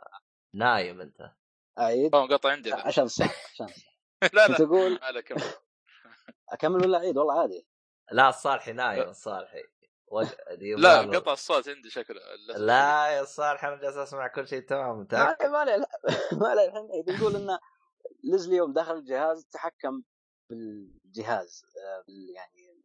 نايم 0.54 1.02
أنت. 1.02 1.32
اعيد 1.80 2.16
هو 2.16 2.25
قطع 2.25 2.52
عندي. 2.52 2.74
عشان 2.74 3.04
الصح 3.04 3.52
عشان 3.54 3.66
الصح 3.66 3.93
لا 4.34 4.48
لا. 4.48 4.63
أقول 4.63 5.00
هذا 5.03 5.22
كم 5.22 5.36
أكمل 6.50 6.86
ولا 6.86 6.98
أعيد؟ 6.98 7.18
والله 7.18 7.42
عادي. 7.42 7.68
لا 8.12 8.30
الصالحي 8.30 8.74
نايم 8.74 9.10
الصالحي 9.10 9.63
وق... 10.08 10.24
لا 10.77 11.01
قطع 11.01 11.34
الصوت 11.34 11.70
عندي 11.70 11.89
شكله 11.89 12.20
لا 12.58 13.08
يا 13.08 13.22
الصالح 13.22 13.65
أنا 13.65 13.75
جالس 13.82 13.98
أسمع 13.98 14.27
كل 14.27 14.48
شيء 14.48 14.62
تمام 14.62 14.96
ما 14.98 15.01
متاكد 15.03 15.42
عليه 15.46 15.50
ما 15.51 15.58
عليه 15.58 15.75
لا، 15.75 15.88
ما 16.42 16.48
عليه 16.48 16.68
الحين. 16.68 16.89
يقول 17.08 17.36
ان 17.36 17.58
ليزلي 18.24 18.56
يوم 18.56 18.74
دخل 18.74 18.96
الجهاز 18.96 19.46
تحكم 19.51 20.03
بالجهاز 20.50 21.65
آه، 21.77 22.03
يعني 22.36 22.82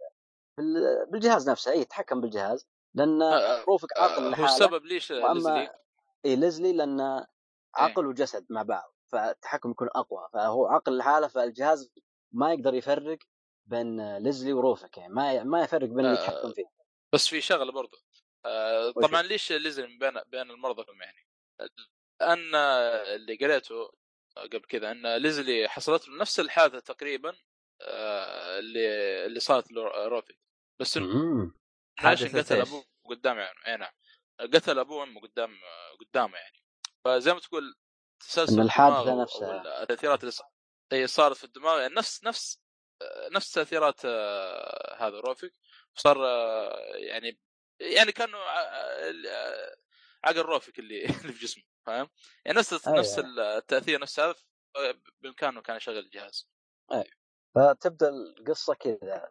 بال- 0.59 1.07
بالجهاز 1.11 1.51
نفسه. 1.51 1.71
اي 1.73 1.85
تحكم 1.85 2.21
بالجهاز 2.21 2.67
لأن 2.95 3.23
آه، 3.23 3.65
روفك 3.65 3.89
عقل 3.99 4.35
هو 4.35 4.45
السبب 4.45 4.85
ليش 4.85 5.13
ليزلي 5.13 5.71
اي 6.25 6.37
ليزلي 6.37 6.73
لأن 6.73 7.25
عقل 7.75 8.07
وجسد 8.07 8.47
مع 8.51 8.63
بعض. 8.63 8.95
فالتحكم 9.13 9.71
يكون 9.71 9.89
أقوى. 9.95 10.29
فهو 10.33 10.67
عقل 10.67 10.97
لحاله 10.97 11.29
فالجهاز 11.29 11.93
ما 12.33 12.53
يقدر 12.53 12.75
يفرق 12.75 13.19
بين 13.67 14.17
ليزلي 14.19 14.53
وروفك 14.53 14.99
يعني 14.99 15.15
ما 15.15 15.43
ما 15.43 15.63
يفرق 15.63 15.89
بين 15.89 16.07
اللي 16.07 16.19
آه، 16.19 16.23
يتحكم 16.23 16.53
فيه. 16.53 16.65
بس 17.15 17.29
في 17.29 17.41
شغلة 17.41 17.73
برضو. 17.73 17.97
آه، 18.47 18.91
طبعا 18.91 19.23
ليش 19.23 19.53
ليزلي 19.53 19.87
بين 19.87 20.21
بين 20.27 20.51
المرضى 20.51 20.85
كلهم 20.85 21.03
يعني؟ 21.03 21.27
لأن 22.21 22.55
اللي 22.55 23.37
قريته 23.37 23.93
قبل 24.37 24.61
كذا 24.69 24.91
إن 24.91 25.17
ليزلي 25.17 25.69
حصلت 25.69 26.09
له 26.09 26.19
نفس 26.19 26.41
الحادثة 26.41 26.95
تقريبا 26.95 27.37
آه، 27.83 28.59
اللي 28.59 29.27
اللي 29.27 29.41
صارت 29.41 29.73
لروفي 29.73 30.37
بس 30.81 30.97
إنه 30.97 31.53
قتل؟ 31.99 32.61
أبوه 32.61 32.85
قدام 33.05 33.39
يعني؟ 33.39 33.59
اي 33.67 33.77
نعم. 33.77 33.93
قتل 34.41 34.79
أبوه 34.79 34.99
وأمه 34.99 35.21
قدام 35.21 35.59
قدامه 36.01 36.37
يعني. 36.37 36.63
فزي 37.05 37.35
ما 37.35 37.41
تقول 37.41 37.75
تسلسل 38.21 38.61
الدماغ 38.61 39.23
نفسها. 39.23 39.83
التأثيرات 39.83 40.21
اللي 40.93 41.07
صارت 41.07 41.37
في 41.37 41.45
الدماغ 41.45 41.81
يعني 41.81 41.95
نفس 41.95 42.25
نفس 42.25 42.61
نفس 43.33 43.53
تأثيرات 43.53 44.01
آه، 44.05 44.97
هذا 44.99 45.21
روفيك 45.21 45.53
صار 45.95 46.27
آه، 46.27 46.97
يعني 46.97 47.41
يعني 47.81 48.13
كانه 48.13 48.39
آه، 48.39 49.77
عقل 50.25 50.43
روفيك 50.43 50.79
اللي 50.79 51.05
اللي 51.21 51.33
في 51.33 51.47
جسمه 51.47 51.65
فاهم؟ 51.87 52.09
يعني 52.45 52.59
نفس 52.59 52.89
أيوة. 52.89 52.99
نفس 52.99 53.19
التأثير 53.19 54.01
نفس 54.01 54.21
هذا 54.21 54.35
بإمكانه 55.21 55.63
كان 55.63 55.77
يشغل 55.77 55.99
الجهاز 55.99 56.49
فتبدأ 57.55 58.09
القصة 58.09 58.75
كذا 58.75 59.29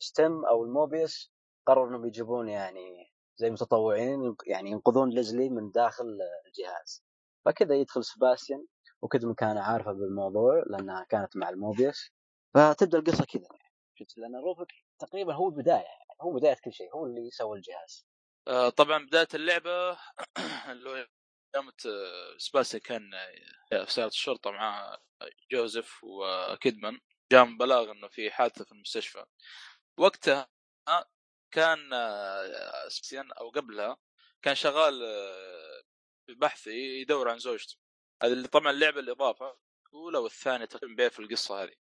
ال 0.00 0.09
STEM 0.09 0.44
أو 0.44 0.64
الموبيس 0.64 1.32
قرروا 1.66 1.88
إنهم 1.88 2.06
يجيبون 2.06 2.48
يعني 2.48 3.12
زي 3.36 3.50
متطوعين 3.50 4.36
يعني 4.46 4.70
ينقذون 4.70 5.10
ليزلي 5.10 5.48
من 5.48 5.70
داخل 5.70 6.18
الجهاز 6.46 7.03
فكذا 7.44 7.74
يدخل 7.74 8.04
سباستيان 8.04 8.66
وكيدمان 9.02 9.58
عارفه 9.58 9.92
بالموضوع 9.92 10.64
لأنها 10.66 11.04
كانت 11.04 11.36
مع 11.36 11.48
الموبيس 11.48 12.10
فتبدأ 12.54 12.98
القصة 12.98 13.24
كذا 13.24 13.48
شفت؟ 13.94 14.18
لأن 14.18 14.36
روفك 14.36 14.72
تقريبا 14.98 15.34
هو 15.34 15.48
البداية 15.48 15.74
يعني. 15.74 16.04
هو 16.22 16.32
بداية 16.32 16.56
كل 16.64 16.72
شيء. 16.72 16.94
هو 16.94 17.06
اللي 17.06 17.30
سوى 17.30 17.56
الجهاز. 17.56 18.06
آه، 18.48 18.68
طبعا 18.68 19.06
بداية 19.06 19.28
اللعبة 19.34 19.98
اللي 20.72 20.90
هو 20.90 21.06
يوم 21.56 21.68
آه، 21.86 22.36
سباسي 22.38 22.80
كان 22.80 23.10
في 23.70 23.92
سيارة 23.92 24.08
الشرطة 24.08 24.50
مع 24.50 24.98
جوزيف 25.52 26.04
وكيدمان. 26.04 27.00
جاء 27.32 27.56
بلاغ 27.56 27.90
إنه 27.90 28.08
في 28.08 28.30
حادثة 28.30 28.64
في 28.64 28.72
المستشفى. 28.72 29.24
وقتها 29.98 30.48
كان 31.54 31.92
آه، 31.92 32.88
سباسيان 32.88 33.32
أو 33.32 33.50
قبلها 33.50 33.96
كان 34.42 34.54
شغال 34.54 35.02
آه، 35.02 35.82
بحث 36.28 36.66
يدور 36.66 37.28
عن 37.28 37.38
زوجته. 37.38 37.76
هذا 38.22 38.32
اللي 38.32 38.48
طبعا 38.48 38.70
اللعبه 38.70 39.00
الإضافة 39.00 39.58
الأولى 39.86 40.18
والثانية 40.18 40.64
تقريبا 40.64 41.08
في 41.08 41.18
القصة 41.20 41.62
هذه. 41.62 41.74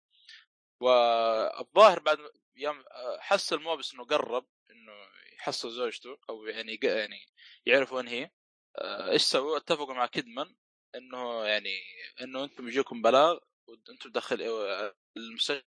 والظاهر 0.82 2.00
بعد 2.00 2.18
يوم 2.56 2.84
حس 3.20 3.54
الموبس 3.54 3.94
إنه 3.94 4.06
قرب 4.06 4.48
إنه 4.72 4.94
يحصل 5.34 5.72
زوجته 5.72 6.18
أو 6.30 6.46
يعني 6.46 6.80
يعني 6.84 7.26
يعرف 7.66 7.94
وين 7.94 8.08
هي. 8.08 8.32
آه، 8.78 9.12
إيش 9.12 9.22
سووا؟ 9.22 9.58
اتفقوا 9.58 9.94
مع 9.94 10.06
كيدمان 10.06 10.56
إنه 10.96 11.46
يعني 11.46 11.82
إنه 12.22 12.44
أنتم 12.44 12.68
يجيكم 12.68 13.02
بلاغ 13.02 13.40
وأنتم 13.68 14.12
داخل 14.12 14.42
آه، 14.42 14.96
المستشفى. 15.18 15.64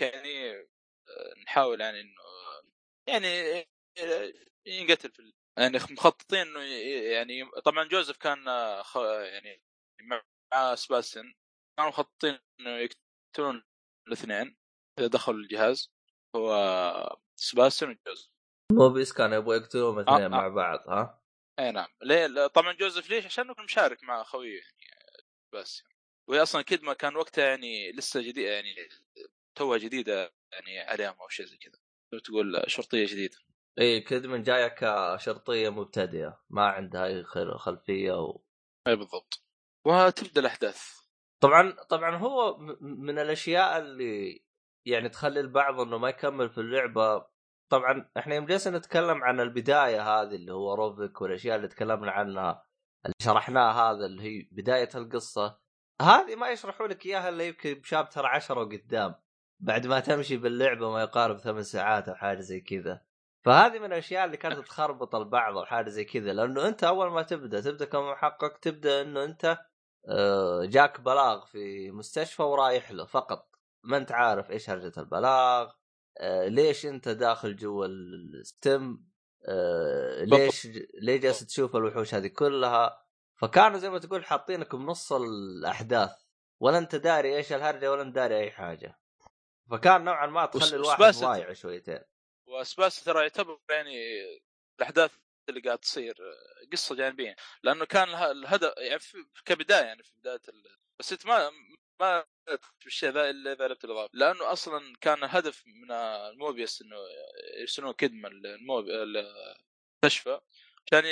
يعني 0.00 0.50
آه، 1.08 1.34
نحاول 1.44 1.80
يعني 1.80 2.00
إنه 2.00 2.22
يعني 3.08 3.66
ينقتل 4.66 5.10
في 5.12 5.32
يعني 5.58 5.78
مخططين 5.90 6.38
إنه 6.40 6.60
يعني 7.12 7.50
طبعا 7.64 7.84
جوزيف 7.84 8.16
كان 8.16 8.48
آه، 8.48 8.82
خ- 8.82 8.96
يعني 9.22 9.62
مع 10.52 10.74
سباستين 10.74 11.34
كانوا 11.78 11.90
مخططين 11.90 12.38
إنه 12.60 12.70
يقتلون 12.70 13.64
الاثنين 14.08 14.56
إذا 14.98 15.06
دخلوا 15.06 15.38
الجهاز 15.38 15.92
هو 16.36 17.16
سباستين 17.36 17.88
وجوزيف. 17.88 18.30
موبيس 18.72 19.12
كانوا 19.12 19.36
يبغوا 19.36 19.54
يقتلوهم 19.54 19.98
اثنين 19.98 20.22
آه. 20.24 20.28
مع 20.28 20.48
بعض 20.48 20.88
ها؟ 20.88 21.22
إي 21.58 21.70
نعم. 21.72 21.88
ليه؟ 22.02 22.46
طبعا 22.46 22.72
جوزيف 22.72 23.10
ليش؟ 23.10 23.26
عشان 23.26 23.52
كان 23.54 23.64
مشارك 23.64 24.04
مع 24.04 24.22
خويه 24.22 24.60
يعني 24.60 25.24
بس 25.54 25.82
وهي 26.30 26.42
أصلا 26.42 26.62
كدمه 26.62 26.92
كان 26.94 27.16
وقتها 27.16 27.44
يعني 27.48 27.92
لسه 27.92 28.20
جديد 28.20 28.36
يعني 28.38 28.74
توها 29.58 29.78
جديدة 29.78 30.34
يعني 30.52 30.78
عليهم 30.80 31.14
أو 31.20 31.28
شيء 31.28 31.46
زي 31.46 31.56
كذا. 31.56 31.78
تقول 32.24 32.64
شرطية 32.66 33.06
جديدة. 33.06 33.36
اي 33.78 34.00
كدمن 34.00 34.42
جاية 34.42 34.68
كشرطية 34.68 35.68
مبتدئة. 35.68 36.40
ما 36.50 36.66
عندها 36.66 37.04
أي 37.06 37.24
خل- 37.24 37.58
خلفية 37.58 38.12
و... 38.12 38.40
اي 38.86 38.96
بالضبط. 38.96 39.44
وتبدا 39.84 40.40
الأحداث. 40.40 41.00
طبعا 41.40 41.72
طبعا 41.90 42.16
هو 42.16 42.58
من 42.80 43.18
الأشياء 43.18 43.78
اللي 43.78 44.44
يعني 44.86 45.08
تخلي 45.08 45.40
البعض 45.40 45.80
إنه 45.80 45.98
ما 45.98 46.08
يكمل 46.08 46.50
في 46.50 46.58
اللعبة. 46.58 47.26
طبعا 47.70 48.10
إحنا 48.18 48.34
يوم 48.34 48.46
جلسنا 48.46 48.78
نتكلم 48.78 49.24
عن 49.24 49.40
البداية 49.40 50.02
هذه 50.02 50.34
اللي 50.34 50.52
هو 50.52 50.74
روفك 50.74 51.20
والأشياء 51.20 51.56
اللي 51.56 51.68
تكلمنا 51.68 52.10
عنها 52.12 52.66
اللي 53.04 53.14
شرحناها 53.22 53.72
هذا 53.92 54.06
اللي 54.06 54.22
هي 54.22 54.48
بداية 54.52 54.88
القصة. 54.94 55.58
هذه 56.02 56.34
ما 56.36 56.50
يشرحوا 56.50 56.86
لك 56.86 57.06
إياها 57.06 57.28
إلا 57.28 57.44
يمكن 57.44 57.74
بشابتر 57.74 58.26
10 58.26 58.58
وقدام 58.60 59.14
بعد 59.60 59.86
ما 59.86 60.00
تمشي 60.00 60.36
باللعبة 60.36 60.90
ما 60.90 61.02
يقارب 61.02 61.38
ثمان 61.38 61.62
ساعات 61.62 62.08
أو 62.08 62.14
حاجة 62.14 62.40
زي 62.40 62.60
كذا. 62.60 63.06
فهذه 63.46 63.78
من 63.78 63.84
الأشياء 63.84 64.24
اللي 64.24 64.36
كانت 64.36 64.58
تخربط 64.58 65.14
البعض 65.14 65.56
أو 65.56 65.64
حاجة 65.64 65.88
زي 65.88 66.04
كذا 66.04 66.32
لأنه 66.32 66.68
أنت 66.68 66.84
أول 66.84 67.10
ما 67.10 67.22
تبدأ 67.22 67.60
تبدأ 67.60 67.84
كمحقق 67.84 68.58
تبدأ 68.58 69.02
إنه 69.02 69.24
أنت 69.24 69.58
آه، 70.08 70.64
جاك 70.64 71.00
بلاغ 71.00 71.44
في 71.44 71.90
مستشفى 71.90 72.42
ورايح 72.42 72.90
له 72.90 73.04
فقط. 73.04 73.50
ما 73.82 73.96
أنت 73.96 74.12
عارف 74.12 74.50
إيش 74.50 74.70
هرجة 74.70 74.92
البلاغ 74.98 75.72
آه، 76.18 76.48
ليش 76.48 76.86
أنت 76.86 77.08
داخل 77.08 77.56
جوا 77.56 77.86
الستم 77.86 78.98
آه، 79.48 80.24
ليش 80.24 80.68
ليه 81.02 81.16
جالس 81.16 81.46
تشوف 81.46 81.76
الوحوش 81.76 82.14
هذه 82.14 82.26
كلها؟ 82.26 83.02
فكانوا 83.36 83.78
زي 83.78 83.90
ما 83.90 83.98
تقول 83.98 84.24
حاطينك 84.24 84.74
بنص 84.74 85.12
الأحداث. 85.12 86.10
ولا 86.60 86.78
أنت 86.78 86.94
داري 86.94 87.36
إيش 87.36 87.52
الهرجة 87.52 87.90
ولا 87.90 88.02
أنت 88.02 88.14
داري 88.14 88.36
أي 88.36 88.50
حاجة. 88.50 88.98
فكان 89.70 90.04
نوعا 90.04 90.26
ما 90.26 90.46
تخلي 90.46 90.76
الواحد 90.76 91.14
ضايع 91.14 91.52
شويتين. 91.52 92.00
وسباس 92.46 93.04
ترى 93.04 93.22
يعتبر 93.22 93.60
يعني 93.70 93.94
الأحداث 94.78 95.16
اللي 95.48 95.60
قاعد 95.60 95.78
تصير 95.78 96.16
قصة 96.72 96.94
جانبية 96.94 97.36
لأنه 97.62 97.84
كان 97.84 98.08
اله- 98.08 98.30
الهدف 98.30 98.74
يعني 98.76 99.00
كبداية 99.44 99.84
يعني 99.84 100.02
في 100.02 100.12
بداية 100.16 100.40
ال... 100.48 100.76
بس 101.00 101.12
إنت 101.12 101.26
ما 101.26 101.50
ما 102.00 102.24
بالشيء 102.84 103.10
ذا 103.10 103.30
إلا 103.30 103.52
إذا 103.52 103.68
لعبت 103.68 103.84
الاضافه 103.84 104.10
لأنه 104.12 104.52
أصلا 104.52 104.96
كان 105.00 105.24
الهدف 105.24 105.62
من 105.66 105.90
الموبيس 105.92 106.82
إنه 106.82 106.96
يرسلون 107.60 107.92
كدمة 107.92 108.28
الموب... 108.28 108.84
المستشفى 108.88 110.40
عشان 110.86 111.04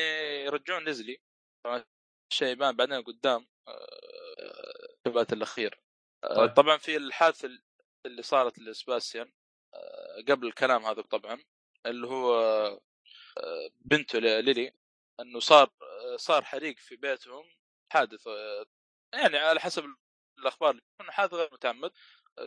يرجعون 0.44 0.84
ليزلي 0.84 1.20
طبعاً 1.64 1.84
الشيء 2.32 2.48
يبان 2.48 2.76
بعدين 2.76 3.02
قدام 3.02 3.46
آه، 3.68 4.96
الوقت 5.06 5.32
الاخير 5.32 5.80
آه، 6.24 6.34
طيب. 6.36 6.54
طبعا 6.54 6.76
في 6.76 6.96
الحادثة 6.96 7.50
اللي 8.06 8.22
صارت 8.22 8.58
لسباسيان 8.58 9.32
قبل 10.28 10.46
الكلام 10.46 10.84
هذا 10.84 11.02
طبعا 11.02 11.38
اللي 11.86 12.06
هو 12.06 12.34
آه، 13.38 13.70
بنته 13.80 14.18
ليلي 14.18 14.72
إنه 15.20 15.40
صار 15.40 15.70
صار 16.16 16.44
حريق 16.44 16.78
في 16.78 16.96
بيتهم 16.96 17.44
حادث 17.92 18.26
يعني 19.14 19.38
على 19.38 19.60
حسب 19.60 19.84
الأخبار 20.38 20.80
إنه 21.00 21.10
حادث 21.10 21.34
غير 21.34 21.48
متعمد. 21.52 21.92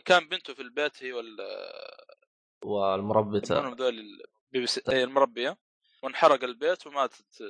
كان 0.04 0.28
بنته 0.28 0.54
في 0.54 0.62
البيت 0.62 1.02
هي 1.02 1.12
وال 1.12 1.36
والمربته 2.64 3.68
ذول 3.68 4.22
إيه، 4.88 5.04
المربية. 5.04 5.58
وانحرق 6.02 6.44
البيت 6.44 6.86
وماتت 6.86 7.42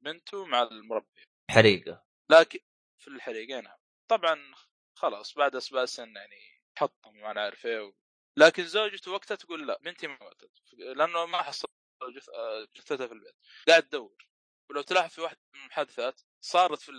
بنته 0.00 0.46
مع 0.46 0.62
المربيه 0.62 1.24
حريقة. 1.50 2.04
لكن 2.30 2.58
في 2.98 3.08
الحريقه 3.08 3.60
نعم. 3.60 3.78
طبعا 4.08 4.54
خلاص 4.94 5.34
بعد 5.34 5.58
سباسن 5.58 6.16
يعني 6.16 6.60
حطهم 6.78 7.20
ما 7.20 7.30
أنا 7.30 7.40
عارف 7.40 7.66
إيه 7.66 7.92
لكن 8.36 8.64
زوجته 8.64 9.12
وقتها 9.12 9.34
تقول 9.34 9.66
لا 9.66 9.78
بنتي 9.84 10.06
ما 10.06 10.18
ماتت 10.20 10.50
لأنه 10.72 11.26
ما 11.26 11.42
حصل 11.42 11.68
جثتها 12.76 13.06
في 13.06 13.12
البيت. 13.12 13.34
قاعد 13.68 13.82
تدور. 13.82 14.26
ولو 14.70 14.82
تلاحظ 14.82 15.10
في 15.10 15.20
واحدة 15.20 15.40
من 15.54 15.60
المحادثات 15.60 16.20
صارت 16.40 16.80
في 16.80 16.92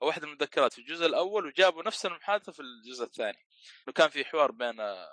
واحدة 0.00 0.26
من 0.26 0.32
المذكرات 0.32 0.72
في 0.72 0.78
الجزء 0.78 1.06
الأول 1.06 1.46
وجابوا 1.46 1.82
نفس 1.82 2.06
المحادثة 2.06 2.52
في 2.52 2.60
الجزء 2.60 3.04
الثاني. 3.04 3.46
كان 3.94 4.08
في 4.08 4.24
حوار 4.24 4.50
بين 4.50 4.80
آه، 4.80 5.08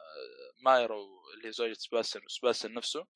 مايرا 0.60 0.96
اللي 1.34 1.48
هي 1.48 1.52
زوجة 1.52 1.74
سباسن 1.74 2.26
وسباسن 2.26 2.74
نفسه. 2.74 3.08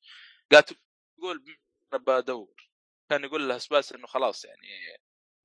قالت 0.52 0.76
تقول 1.18 1.44
بدور. 1.92 2.70
كان 3.10 3.24
يقول 3.24 3.48
لها 3.48 3.58
سباسن 3.58 3.96
إنه 3.96 4.06
خلاص 4.06 4.44
يعني 4.44 4.68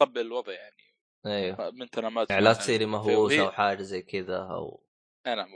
قبل 0.02 0.22
الوضع 0.22 0.54
يعني. 0.54 0.92
أيوه. 1.26 1.70
بنتنا 1.70 2.10
ماتت 2.10 2.30
يعني 2.30 2.46
لا 2.46 2.54
تصيري 2.54 2.86
مهووسه 2.86 3.42
أو 3.42 3.52
حاجة 3.52 3.82
زي 3.82 4.02
كذا 4.02 4.38
أو 4.38 4.88
نعم 5.26 5.50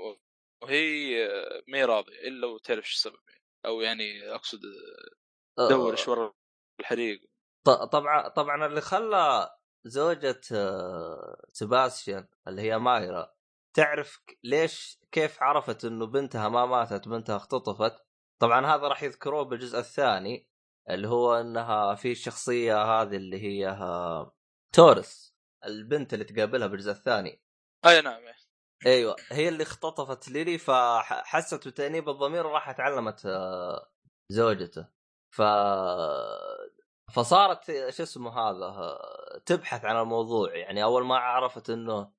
وهي 0.66 1.28
ما 1.68 1.86
راضية 1.86 2.28
إلا 2.28 2.48
وتعرف 2.48 2.90
شو 2.90 2.94
السبب 2.94 3.20
يعني. 3.28 3.44
أو 3.66 3.82
يعني 3.82 4.36
أقصد 4.36 4.60
دور 5.70 5.92
إيش 5.92 6.08
ورا 6.08 6.34
الحريق. 6.80 7.22
طبعا 7.92 8.28
طبعا 8.28 8.66
اللي 8.66 8.82
خلى 8.82 9.50
زوجة 9.86 10.42
آه، 10.52 11.46
سباستيان 11.52 12.28
اللي 12.48 12.62
هي 12.62 12.80
مايرا 12.80 13.36
تعرف 13.76 14.20
ليش 14.44 15.00
كيف 15.12 15.44
عرفت 15.44 15.86
إنه 15.86 16.06
بنتها 16.06 16.50
ما 16.50 16.66
ماتت 16.66 17.08
بنتها 17.08 17.36
اختطفت. 17.36 18.06
طبعا 18.40 18.66
هذا 18.66 18.88
راح 18.88 19.04
يذكروه 19.04 19.44
بالجزء 19.44 19.80
الثاني 19.80 20.50
اللي 20.90 21.08
هو 21.08 21.34
إنها 21.34 21.96
في 21.96 22.12
الشخصيه 22.12 22.84
هذه 22.84 23.16
اللي 23.16 23.42
هي 23.42 23.68
آه، 23.70 24.36
تورس 24.74 25.36
البنت 25.66 26.14
اللي 26.14 26.26
تقابلها 26.26 26.68
بالجزء 26.68 26.92
الثاني. 26.92 27.42
أي 27.86 28.02
نعم 28.02 28.22
أيوه 28.86 29.16
هي 29.32 29.50
اللي 29.50 29.64
اختطفت 29.64 30.30
ليلي 30.30 30.58
فحست 30.58 31.68
بتانيب 31.68 32.10
الضمير 32.10 32.48
وراحت 32.48 32.80
علمت 32.80 33.26
آه، 33.26 33.90
زوجته. 34.32 34.88
ف 35.36 35.42
فصارت 37.16 37.66
شو 37.90 38.04
اسمه 38.04 38.32
هذا 38.40 38.66
آه، 38.66 39.42
تبحث 39.46 39.86
عن 39.86 40.02
الموضوع. 40.02 40.56
يعني 40.56 40.84
أول 40.84 41.06
ما 41.06 41.18
عرفت 41.18 41.70
إنه 41.70 42.12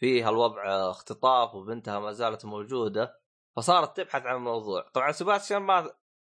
فيها 0.00 0.30
الوضع 0.30 0.90
اختطاف 0.90 1.54
وبنتها 1.54 1.98
ما 1.98 2.12
زالت 2.12 2.44
موجودة 2.44 3.20
فصارت 3.56 3.96
تبحث 3.96 4.22
عن 4.26 4.36
الموضوع. 4.36 4.88
طبعا 4.94 5.12
سباستيان 5.12 5.62
ما 5.62 5.90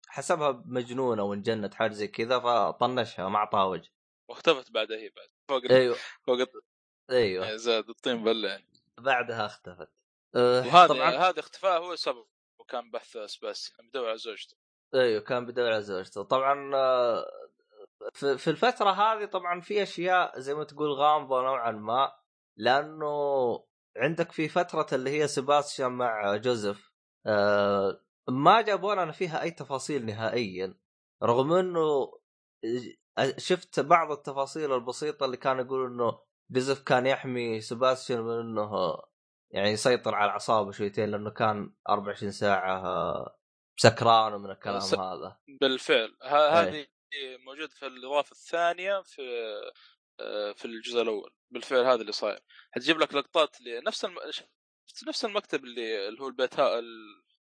حسبها 0.09 0.63
مجنونه 0.67 1.23
وانجنت 1.23 1.75
حاجة 1.75 1.93
زي 1.93 2.09
كذا 2.09 2.41
فطنشها 2.41 3.29
ما 3.29 3.37
أعطاها 3.39 3.65
وجه. 3.65 3.93
واختفت 4.31 4.71
بعدها 4.71 4.97
هي 4.97 5.11
بعد 5.17 5.29
فوق 5.49 5.73
أيوه. 5.73 5.97
فوق 6.27 6.39
أيوه. 7.11 7.57
زاد 7.57 7.89
الطين 7.89 8.25
بله 8.25 8.49
يعني. 8.49 8.76
بعدها 9.01 9.47
اختفت. 9.47 9.89
أه 10.35 10.61
وهذا 10.61 10.87
طبعا 10.87 11.11
هذا 11.11 11.41
اختفاء 11.41 11.83
هو 11.83 11.97
سبب 11.97 12.27
وكان 12.61 12.91
بحث 12.91 13.19
سباستيان 13.19 13.89
بدور 13.89 14.09
على 14.09 14.19
زوجته. 14.19 14.57
أيوه 14.95 15.21
كان 15.21 15.47
بدور 15.47 15.73
على 15.73 15.83
زوجته. 15.83 16.23
طبعا 16.23 16.71
آه، 16.75 17.27
في 18.15 18.51
الفترة 18.51 18.91
هذه 18.91 19.25
طبعا 19.25 19.61
في 19.61 19.83
أشياء 19.83 20.41
زي 20.41 20.55
ما 20.55 20.65
تقول 20.65 20.93
غامضة 20.93 21.43
نوعا 21.43 21.71
ما 21.71 22.13
لأنه 22.57 23.65
عندك 23.97 24.33
في 24.33 24.49
فترة 24.49 24.87
اللي 24.93 25.11
هي 25.11 25.29
سباستيان 25.29 25.93
مع 25.93 26.37
جوزيف 26.37 26.93
آه 27.27 28.01
ما 28.29 28.61
جابوا 28.61 28.95
لنا 28.95 29.13
فيها 29.13 29.43
أي 29.43 29.51
تفاصيل 29.51 30.07
نهائيا 30.07 30.75
رغم 31.23 31.53
إنه 31.53 32.13
شفت 33.37 33.81
بعض 33.81 34.11
التفاصيل 34.11 34.73
البسيطة 34.73 35.27
اللي 35.27 35.37
كان 35.37 35.59
يقول 35.59 35.87
إنه 35.87 36.21
جوزيف 36.51 36.83
كان 36.83 37.07
يحمي 37.07 37.61
سباستيان 37.61 38.21
من 38.21 38.41
إنه 38.41 38.99
يعني 39.51 39.71
يسيطر 39.71 40.15
على 40.15 40.31
اعصابه 40.31 40.71
شويتين 40.71 41.11
لأنه 41.11 41.31
كان 41.31 41.75
24 41.89 42.33
ساعة 42.33 43.37
سكران 43.77 44.35
ومن 44.35 44.51
الكلام 44.51 44.81
س... 44.81 44.95
هذا. 44.95 45.37
بالفعل. 45.61 46.17
ه... 46.23 46.49
هذه 46.49 46.87
موجود 47.47 47.71
في 47.71 47.87
الاضافه 47.87 48.33
الثانية 48.33 49.03
في 49.03 49.23
آه، 50.21 50.53
في 50.53 50.65
الجزء 50.65 51.03
الأول. 51.03 51.31
بالفعل 51.51 51.85
هذا 51.85 52.01
اللي 52.01 52.13
صاير. 52.13 52.41
حتجيب 52.71 52.99
لك 52.99 53.15
لقطات 53.15 53.61
لنفس 53.61 54.05
الم... 54.05 54.17
نفس 55.09 55.25
المكتب 55.25 55.65
اللي 55.65 56.09
اللي 56.09 56.21
هو 56.21 56.29
البيت 56.29 56.61
ها... 56.61 56.81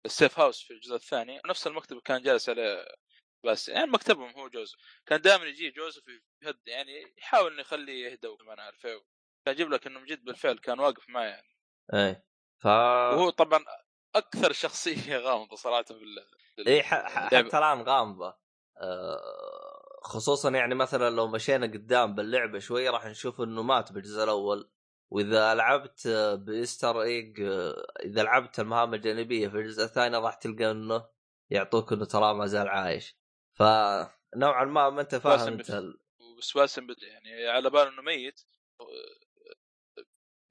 السيف 0.06 0.40
هاوس 0.40 0.62
في 0.62 0.72
الجزء 0.72 0.94
الثاني 0.94 1.40
نفس 1.46 1.66
المكتب 1.66 2.00
كان 2.00 2.22
جالس 2.22 2.48
عليه 2.48 2.84
بس 3.44 3.68
يعني 3.68 3.90
مكتبهم 3.90 4.30
هو 4.30 4.48
جوزف 4.48 4.76
كان 5.06 5.20
دائما 5.20 5.44
يجي 5.44 5.70
جوزف 5.70 6.02
يهد 6.42 6.58
يعني 6.66 7.14
يحاول 7.18 7.52
إنه 7.52 7.60
يخليه 7.60 8.06
يهدى 8.06 8.28
ما 8.46 8.54
أنا 8.54 8.62
عارف 8.62 8.82
كان 9.44 9.54
يجيب 9.54 9.70
لك 9.70 9.86
إنه 9.86 10.04
جد 10.04 10.24
بالفعل 10.24 10.58
كان 10.58 10.80
واقف 10.80 11.08
معي 11.08 11.28
يعني. 11.28 11.48
إيه. 11.94 12.26
ف 12.58 12.66
وهو 12.66 13.30
طبعا 13.30 13.64
أكثر 14.14 14.52
شخصية 14.64 15.16
غامضة 15.16 15.56
صراحة 15.56 15.82
في 15.82 16.04
اي 16.66 16.82
حتى 16.82 17.40
الآن 17.40 17.82
غامضة. 17.82 18.38
آه، 18.80 20.00
خصوصا 20.02 20.50
يعني 20.50 20.74
مثلا 20.74 21.10
لو 21.10 21.28
مشينا 21.28 21.66
قدام 21.66 22.14
باللعبة 22.14 22.58
شوي 22.58 22.88
راح 22.88 23.06
نشوف 23.06 23.40
إنه 23.40 23.62
مات 23.62 23.92
بالجزء 23.92 24.24
الأول. 24.24 24.70
وإذا 25.10 25.54
لعبت 25.54 26.08
بايستر 26.46 27.02
إيج 27.02 27.40
إذا 28.04 28.22
لعبت 28.22 28.60
المهام 28.60 28.94
الجانبية 28.94 29.48
في 29.48 29.56
الجزء 29.56 29.84
الثاني 29.84 30.16
راح 30.16 30.34
تلقى 30.34 30.70
إنه 30.70 31.06
يعطوك 31.50 31.92
إنه 31.92 32.04
ترى 32.04 32.34
ما 32.34 32.46
زال 32.46 32.68
عايش. 32.68 33.19
فنوعا 33.60 34.64
ما 34.64 34.90
ما 34.90 35.00
أنت 35.00 35.14
فاهم 35.14 35.52
أنت 35.52 35.70
ال... 35.70 36.00
وسواسن 36.20 36.96
يعني 37.02 37.48
على 37.48 37.70
بال 37.70 37.88
إنه 37.88 38.02
ميت. 38.02 38.40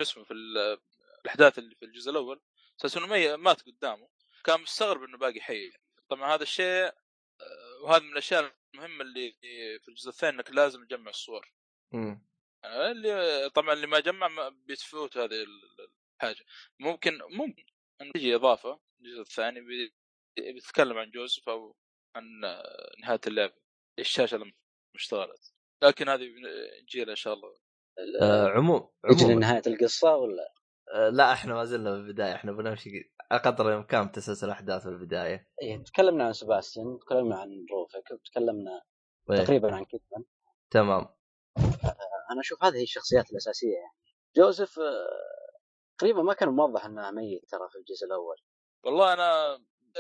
اسمه 0.01 0.23
في 0.23 0.33
الأحداث 0.33 1.59
اللي 1.59 1.75
في 1.75 1.85
الجزء 1.85 2.11
الأول. 2.11 2.41
أساس 2.79 2.97
إنه 2.97 3.07
ميت 3.07 3.31
مات 3.31 3.61
قدامه. 3.61 4.09
كان 4.43 4.61
مستغرب 4.61 5.03
إنه 5.03 5.17
باقي 5.17 5.41
حي. 5.41 5.71
طبعا 6.09 6.35
هذا 6.35 6.43
الشيء 6.43 6.91
وهذا 7.83 8.03
من 8.03 8.11
الأشياء 8.11 8.55
المهمة 8.73 9.01
اللي 9.01 9.31
في 9.79 9.87
الجزء 9.87 10.09
الثاني 10.09 10.35
إنك 10.35 10.51
لازم 10.51 10.85
تجمع 10.85 11.09
الصور. 11.09 11.53
امم 11.93 12.29
اللي 12.65 13.49
طبعا 13.49 13.73
اللي 13.73 13.87
ما 13.87 13.99
جمع 13.99 14.49
بيتفوت 14.49 15.17
هذه 15.17 15.45
الحاجة. 16.15 16.45
ممكن 16.79 17.19
ممكن 17.29 17.65
ان 18.01 18.11
تجي 18.11 18.35
إضافة. 18.35 18.79
الجزء 19.01 19.21
الثاني 19.21 19.61
بيتكلم 20.37 20.97
عن 20.97 21.11
جوزيف 21.11 21.49
أو 21.49 21.75
عن 22.15 22.23
نهاية 23.03 23.21
اللعبة. 23.27 23.53
الشاشة 23.99 24.37
لما 24.37 24.51
اشتغلت 24.95 25.53
لكن 25.83 26.09
هذه 26.09 26.25
نجي 26.83 27.03
إن 27.03 27.15
شاء 27.15 27.33
الله. 27.33 27.57
آه 28.21 28.47
عموم 28.47 28.89
نجي 29.05 29.25
لنهايه 29.25 29.61
القصة 29.67 30.15
ولا؟ 30.15 30.53
آه 30.93 31.09
لا 31.09 31.33
إحنا 31.33 31.53
ما 31.53 31.65
زلنا 31.65 31.91
في 31.91 31.97
البدايه 31.97 32.35
إحنا 32.35 32.51
بنمشي 32.51 32.89
قدر 33.31 33.69
الامكان 33.69 34.11
تسلسل 34.11 34.45
الاحداث 34.45 34.83
في 34.83 34.89
البدايه 34.89 35.49
إيه 35.61 35.83
تكلمنا 35.83 36.23
عن 36.25 36.33
سباستيان 36.33 36.99
تكلمنا 37.01 37.35
عن 37.35 37.65
روفك 37.71 38.11
وتكلمنا. 38.11 38.81
تقريبا 39.27 39.75
عن 39.75 39.85
كيدمان. 39.85 40.23
تمام. 40.71 41.07
أنا 42.31 42.39
أشوف 42.41 42.63
هذه 42.63 42.75
هي 42.75 42.83
الشخصيات 42.83 43.31
الأساسية 43.31 43.73
يعني. 43.73 43.95
جوزيف 44.35 44.79
آه، 44.79 45.07
تقريبا 45.97 46.21
ما 46.21 46.33
كان 46.33 46.49
موضح 46.49 46.85
انه 46.85 47.11
ميت 47.11 47.49
ترى 47.49 47.69
في 47.69 47.75
الجزء 47.77 48.05
الأول. 48.05 48.35
والله 48.83 49.13
أنا 49.13 49.59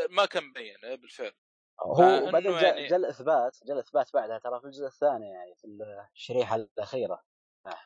ما 0.09 0.25
كان 0.25 0.43
مبين 0.43 0.75
إيه، 0.83 0.95
بالفعل. 0.95 1.33
هو 1.83 2.31
بعدين 2.31 2.51
جاء 2.51 2.63
يعني... 2.63 2.87
جاء 2.87 2.99
الإثبات 2.99 3.57
جاء 3.65 3.75
الإثبات 3.77 4.13
بعدها 4.13 4.37
ترى 4.37 4.59
في 4.59 4.65
الجزء 4.65 4.85
الثاني 4.85 5.29
يعني 5.29 5.55
في 5.55 5.67
الشريحة 6.13 6.55
الأخيرة. 6.55 7.23
آه. 7.65 7.79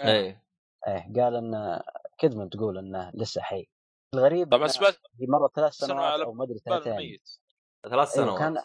إيه. 0.00 0.44
إيه. 0.86 1.12
قال 1.16 1.36
إن 1.36 1.82
كدمن 2.18 2.50
تقول 2.50 2.78
إنه 2.78 3.10
لسه 3.14 3.40
حي. 3.40 3.70
الغريب 4.14 4.50
طبعا 4.52 4.66
اسبات 4.66 4.96
هي 5.20 5.26
مرت 5.26 5.56
ثلاث 5.56 5.72
سنوات 5.72 6.20
أو 6.20 6.32
ما 6.32 6.44
أدري 6.44 6.58
سنتين 6.58 7.18
ثلاث 7.82 8.18
إيه، 8.18 8.24
سنوات. 8.24 8.38
كان... 8.38 8.58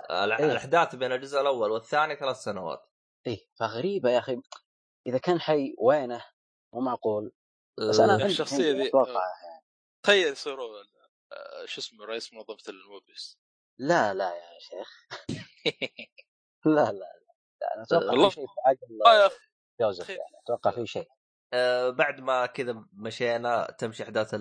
الاحداث 0.43 0.93
إيه؟ 0.93 0.99
بين 0.99 1.11
الجزء 1.11 1.41
الأول 1.41 1.71
والثاني 1.71 2.15
ثلاث 2.15 2.37
سنوات. 2.37 2.89
إيه 3.27 3.47
فغريبة 3.59 4.09
يا 4.09 4.19
أخي. 4.19 4.41
إذا 5.07 5.17
كان 5.17 5.39
حي 5.39 5.75
وينه؟ 5.77 6.25
مو 6.73 6.81
معقول. 6.81 7.31
بس 7.89 7.99
أنا 7.99 8.25
الشخصية 8.25 8.71
ذي 8.71 8.91
يعني. 8.95 9.65
تخيل 10.03 10.31
يصيروا 10.31 10.83
آه، 11.31 11.65
شو 11.65 11.81
اسمه 11.81 12.05
رئيس 12.05 12.33
منظمة 12.33 12.57
الموبيس. 12.69 13.39
لا 13.77 14.13
لا 14.13 14.35
يا 14.35 14.59
شيخ. 14.59 15.07
لا 16.65 16.91
لا 16.91 16.91
لا. 16.91 17.75
أنا 17.75 17.83
أتوقع 17.83 18.29
في 18.29 18.35
شيء 18.35 18.45
في 18.47 18.53
عقل 18.65 19.31
جوزيف 19.81 20.09
يعني. 20.09 20.39
أتوقع 20.43 20.71
في 20.71 20.85
شيء. 20.85 21.07
أه 21.53 21.89
بعد 21.89 22.19
ما 22.19 22.45
كذا 22.45 22.85
مشينا 22.93 23.75
تمشي 23.79 24.03
أحداث 24.03 24.33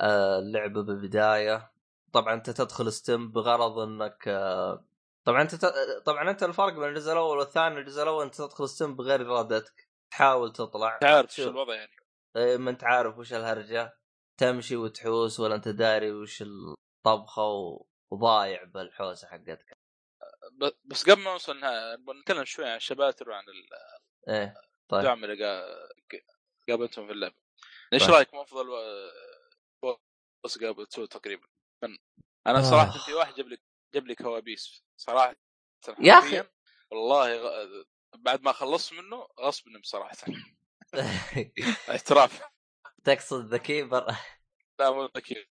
آه، 0.00 0.38
اللعبة 0.38 0.82
بالبداية. 0.82 1.72
طبعا 2.12 2.34
أنت 2.34 2.50
تدخل 2.50 2.92
ستيم 2.92 3.32
بغرض 3.32 3.78
إنك 3.78 4.24
طبعا 5.24 5.42
أنت 5.42 5.54
ت... 5.54 5.64
طبعا 6.04 6.30
أنت 6.30 6.42
الفرق 6.42 6.72
بين 6.72 6.88
الجزء 6.88 7.12
الأول 7.12 7.38
والثاني. 7.38 7.78
الجزء 7.78 8.02
الأول 8.02 8.24
أنت 8.24 8.34
تدخل 8.34 8.64
السم 8.64 8.96
بغير 8.96 9.20
إرادتك. 9.20 9.88
تحاول 10.10 10.52
تطلع. 10.52 10.98
تعرف 10.98 11.34
شو. 11.34 11.50
الوضع 11.50 11.74
يعني. 11.74 11.92
ما 12.58 12.70
أنت 12.70 12.84
عارف 12.84 13.18
وش 13.18 13.32
الهرجة. 13.32 13.98
تمشي 14.38 14.76
وتحوس 14.76 15.40
ولا 15.40 15.54
أنت 15.54 15.68
داري 15.68 16.12
وش 16.12 16.42
الطبخة 16.42 17.42
و... 17.42 17.86
وضايع 18.12 18.64
بالحوسة 18.64 19.28
حقتك. 19.28 19.78
بس 20.84 21.10
قبل 21.10 21.22
ما 21.22 21.32
نوصل 21.32 21.56
نبغى 21.60 22.18
نتكلم 22.20 22.44
شوي 22.44 22.68
عن 22.70 22.76
الشباتر 22.76 23.30
وعن 23.30 23.44
إيه 24.28 24.54
طيب. 24.88 25.00
الزعماء 25.00 25.24
اللي 25.24 25.36
قا- 25.36 26.18
قابلتهم 26.68 27.06
في 27.06 27.12
اللعبة. 27.12 27.34
إيش 27.92 28.02
طيب. 28.06 28.14
رأيك؟ 28.14 28.34
أفضل 28.34 28.68
و- 28.68 29.96
بس 30.44 30.58
قابلته 30.58 31.06
تقريبا. 31.06 31.46
من- 31.82 31.98
أنا 32.46 32.58
آه. 32.58 32.62
صراحة 32.62 32.98
في 32.98 33.14
واحد 33.14 33.34
جاب 33.34 33.48
لي 33.48 33.58
جاب 33.94 34.06
لي 34.06 34.14
كوابيس. 34.14 34.84
صراحة 34.96 35.36
يا. 36.00 36.14
حرفياً 36.14 36.50
والله 36.90 37.36
غ... 37.36 37.84
بعد 38.16 38.42
ما 38.42 38.52
خلصت 38.52 38.92
منه 38.92 39.28
غصب 39.40 39.68
مني 39.68 39.78
بصراحة. 39.78 40.16
اعتراف. 41.88 42.42
تقصد 43.04 43.46
The 43.46 43.56
Keeper؟ 43.58 44.06
لا 44.80 44.90
مو 44.90 45.04
ذكي 45.16 45.46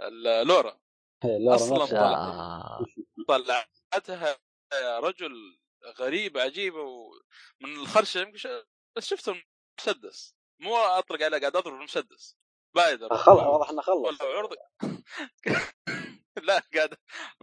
ال- 0.00 0.46
لورا. 0.46 0.80
طلع. 1.90 1.98
آه. 1.98 2.84
طلعتها 3.28 4.38
رجل 4.98 5.58
غريبة 5.98 6.42
عجيبة 6.42 6.80
ومن 6.82 7.76
الخرشة 7.76 8.20
يمكن 8.20 8.36
ش- 8.36 8.48
بس 8.96 9.06
شفت 9.06 9.28
المسدس 9.28 10.34
مو 10.60 10.76
أطلق 10.76 11.22
عليه 11.22 11.38
قاعد 11.38 11.56
أضرب 11.56 11.74
المسدس. 11.74 12.36
بايدر 12.76 13.16
خل... 13.16 13.32
واضح 13.32 13.70
إنه 13.70 13.82
خلص. 13.82 14.22
عرض. 14.22 14.50
لا 16.42 16.62
قاعد 16.74 16.94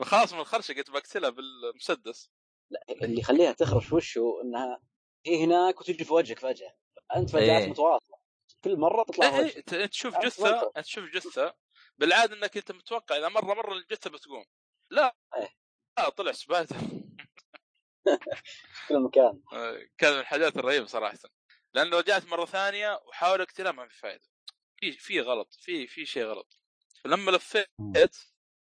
خلاص 0.01 0.33
من 0.33 0.39
الخرشة 0.39 0.73
قلت 0.73 0.89
بقتلها 0.89 1.29
بالمسدس. 1.29 2.29
لا 2.71 2.79
اللي 3.01 3.19
يخليها 3.19 3.51
تخرش 3.51 3.93
وشه 3.93 4.41
إنها 4.43 4.81
هي 5.25 5.43
هناك 5.43 5.81
وتجي 5.81 6.03
في 6.03 6.13
وجهك 6.13 6.39
فجأة. 6.39 6.75
أنت 7.15 7.29
فجات 7.29 7.61
إيه. 7.61 7.69
متواصله 7.69 8.17
كل 8.63 8.77
مرة 8.79 9.03
تطلع 9.03 9.39
إيه، 9.39 9.63
إيه، 9.73 9.85
تشوف 9.85 10.17
جثة 10.17 10.71
تشوف 10.81 11.03
جثة. 11.05 11.53
بالعادة 11.97 12.35
إنك 12.35 12.57
أنت 12.57 12.71
متوقع 12.71 13.17
إذا 13.17 13.29
مرة 13.29 13.53
مرة 13.53 13.73
الجثه 13.73 14.09
بتقوم. 14.09 14.45
لا 14.91 15.15
إيه. 15.35 15.49
لا 15.97 16.09
طلع 16.09 16.31
سبايدر. 16.31 16.75
في 18.05 18.87
كل 18.89 18.99
مكان. 18.99 19.41
كان 19.99 20.13
من 20.13 20.19
الحاجات 20.19 20.57
الرهيبة 20.57 20.85
صراحة. 20.85 21.17
لأن 21.73 21.87
لو 21.87 22.01
جات 22.01 22.25
مرة 22.25 22.45
ثانية 22.45 23.01
وحاول 23.05 23.41
اقتلها 23.41 23.71
ما 23.71 23.87
في 23.87 23.97
فائده 23.97 24.27
في 24.79 24.91
في 24.91 25.21
غلط 25.21 25.53
في 25.53 25.87
في 25.87 26.05
شيء 26.05 26.23
غلط. 26.23 26.59
فلما 27.03 27.31
لفيت 27.31 27.67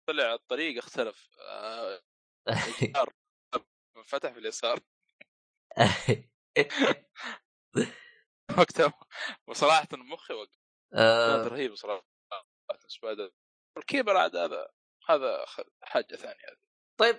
طلع 0.08 0.34
الطريق 0.34 0.78
اختلف. 0.78 1.30
آه، 1.40 2.02
فتح 4.06 4.32
في 4.32 4.40
اليسار. 4.40 4.80
وقتها 8.58 8.94
وصراحة 9.48 9.88
مخي 9.94 10.34
وقف 10.34 10.60
آه، 10.94 11.48
رهيبة 11.48 11.76
صراحة. 11.76 12.15
spider 12.88 13.32
ال 13.78 13.83
Keeper 13.83 14.18
عاد 14.18 14.36
هذا 14.36 14.68
هذا 15.10 15.46
حاجة 15.82 16.16
ثانية. 16.16 16.34
هذه 16.34 16.58
طيب 16.98 17.16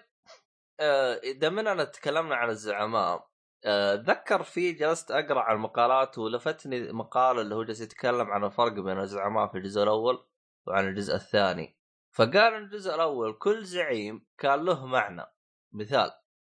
آه، 0.80 1.20
دام 1.32 1.58
اننا 1.58 1.84
تكلمنا 1.84 2.36
عن 2.36 2.48
الزعماء 2.48 3.28
آه، 3.64 3.94
اتذكر 3.94 4.42
في 4.42 4.72
جلست 4.72 5.10
أقرأ 5.10 5.40
عن 5.40 5.56
المقالات 5.56 6.18
ولفتني 6.18 6.92
مقال 6.92 7.38
اللي 7.38 7.54
هو 7.54 7.64
جالس 7.64 7.80
يتكلم 7.80 8.30
عن 8.30 8.44
الفرق 8.44 8.72
بين 8.72 9.00
الزعماء 9.00 9.46
في 9.48 9.58
الجزء 9.58 9.82
الأول 9.82 10.26
وعن 10.66 10.88
الجزء 10.88 11.14
الثاني. 11.14 11.78
فقال 12.12 12.54
الجزء 12.54 12.94
الأول 12.94 13.38
كل 13.38 13.64
زعيم 13.64 14.26
كان 14.38 14.64
له 14.64 14.86
معنى. 14.86 15.26
مثال 15.72 16.10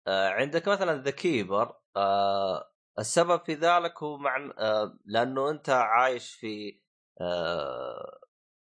آه، 0.06 0.28
عندك 0.28 0.68
مثلا 0.68 1.02
The 1.02 1.10
Keeper 1.10 1.76
آه، 1.96 2.72
السبب 2.98 3.44
في 3.44 3.54
ذلك 3.54 4.02
هو 4.02 4.16
مع 4.18 4.50
آه، 4.58 4.98
لأنه 5.04 5.50
أنت 5.50 5.70
عايش 5.70 6.34
في 6.34 6.80
آه، 7.20 8.18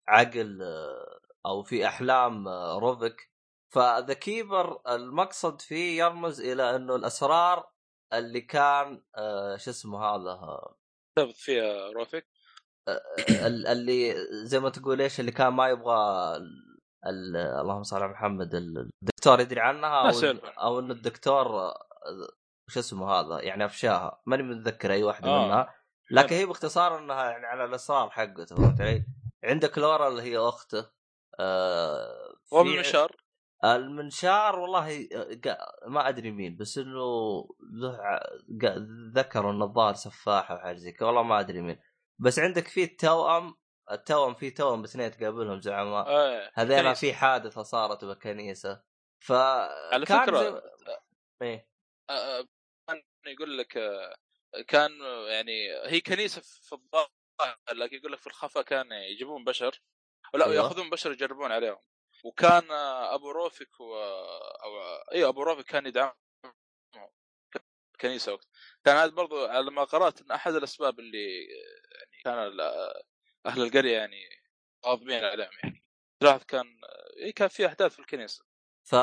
عقل 0.07 0.61
آه، 0.61 1.19
أو 1.45 1.63
في 1.63 1.87
أحلام 1.87 2.47
آه، 2.47 2.79
روفك 2.79 3.31
ف 3.73 3.83
The 3.83 4.13
Keeper 4.13 4.81
المقصد 4.89 5.61
فيه 5.61 6.03
يرمز 6.03 6.41
إلى 6.41 6.75
إنه 6.75 6.95
الأسرار 6.95 7.69
اللي 8.13 8.41
كان 8.41 9.03
آه 9.17 9.57
شو 9.57 9.69
اسمه 9.71 10.05
هذا 10.05 10.59
ثبت 11.19 11.35
فيها 11.35 11.91
روفيك 11.91 12.27
ال- 13.29 13.67
اللي 13.67 14.15
زي 14.45 14.59
ما 14.59 14.69
تقول 14.69 15.01
إيش 15.01 15.19
اللي 15.19 15.31
كان 15.31 15.47
ما 15.53 15.67
يبغى 15.69 15.95
ال- 16.37 16.77
ال- 17.05 17.37
اللهم 17.37 17.83
صل 17.83 17.97
على 18.03 18.11
محمد 18.11 18.55
ال- 18.55 18.89
الدكتور 19.03 19.39
يدري 19.39 19.59
عنها 19.61 20.09
أو. 20.11 20.37
أو 20.61 20.79
انه 20.79 20.93
الدكتور 20.93 21.45
شو 22.69 22.79
اسمه 22.79 23.11
هذا 23.11 23.41
يعني 23.41 23.65
أفشاها 23.65 24.21
ماني 24.25 24.43
متذكر 24.43 24.91
أي 24.91 25.03
واحدة 25.03 25.29
آه. 25.29 25.45
منها 25.45 25.75
لكن 26.11 26.35
هي 26.35 26.45
باختصار 26.45 26.97
إنها 26.99 27.29
يعني 27.31 27.45
على 27.45 27.65
الأسرار 27.65 28.09
حقته 28.09 28.55
فهمت 28.55 28.81
علي؟ 28.81 29.05
عندك 29.47 29.77
لورا 29.77 30.07
اللي 30.07 30.21
هي 30.21 30.37
أخته 30.37 30.91
آه 31.39 32.33
والمنشار 32.51 33.15
المنشار 33.65 34.59
والله 34.59 35.07
قا- 35.47 35.87
ما 35.87 36.09
أدري 36.09 36.31
مين 36.31 36.57
بس 36.57 36.77
إنه 36.77 36.99
له 37.73 38.19
ذكروا 39.15 39.51
إنه 39.51 39.65
الظاهر 39.65 39.93
سفاحه 39.93 40.55
وحاجة 40.55 40.77
زي 40.77 40.91
كذا 40.91 41.07
والله 41.07 41.23
ما 41.23 41.39
أدري 41.39 41.61
مين. 41.61 41.79
بس 42.19 42.39
عندك 42.39 42.67
في 42.67 42.83
التوأم 42.83 43.55
التوأم 43.91 44.33
في 44.35 44.51
توأم 44.51 44.81
باثنين 44.81 45.11
تقابلهم 45.11 45.61
زعماء. 45.61 46.07
آه. 46.07 46.51
في 46.93 47.13
حادثة 47.13 47.63
صارت 47.63 48.05
بالكنيسه 48.05 48.83
ف 49.19 49.31
على 49.31 50.05
كان 50.05 50.25
فكرة، 50.25 50.39
زي... 50.39 50.61
إيه. 51.41 51.69
آه، 52.09 52.45
كان 52.87 53.01
يقول 53.27 53.57
لك 53.57 53.77
آه، 53.77 54.15
كان 54.67 54.91
يعني 55.29 55.69
هي 55.85 56.01
كنيسة 56.01 56.41
في 56.41 56.73
الظاهر. 56.73 57.16
لكن 57.71 57.95
يقول 57.95 58.11
لك 58.11 58.19
في 58.19 58.27
الخفا 58.27 58.61
كان 58.61 58.91
يجيبون 58.91 59.43
بشر 59.43 59.81
لا 60.33 60.45
أيوة. 60.45 60.55
يأخذون 60.55 60.89
بشر 60.89 61.11
يجربون 61.11 61.51
عليهم. 61.51 61.77
وكان 62.23 62.71
أبو 62.71 63.31
روفك 63.31 63.79
و... 63.79 63.95
أو 64.63 64.79
اي 65.11 65.25
أبو 65.25 65.43
روفك 65.43 65.65
كان 65.65 65.85
يدعم 65.85 66.11
الكنيسه 67.93 68.33
وقت. 68.33 68.47
كان 68.85 68.95
هذا 68.95 69.11
برضو 69.11 69.45
على 69.45 69.71
ما 69.71 69.83
قرأت 69.83 70.21
إن 70.21 70.31
أحد 70.31 70.53
الأسباب 70.53 70.99
اللي 70.99 71.45
يعني 71.45 72.21
كان 72.23 72.59
أهل 73.45 73.61
القرية 73.61 73.97
يعني 73.97 74.29
غاضبين 74.85 75.23
عليهم 75.23 75.49
يعني. 75.63 75.83
صراحة 76.23 76.39
كان 76.47 76.65
اي 77.23 77.31
كان 77.31 77.47
في 77.47 77.65
أحداث 77.65 77.93
في 77.93 77.99
الكنيسة. 77.99 78.45
ف 78.83 78.93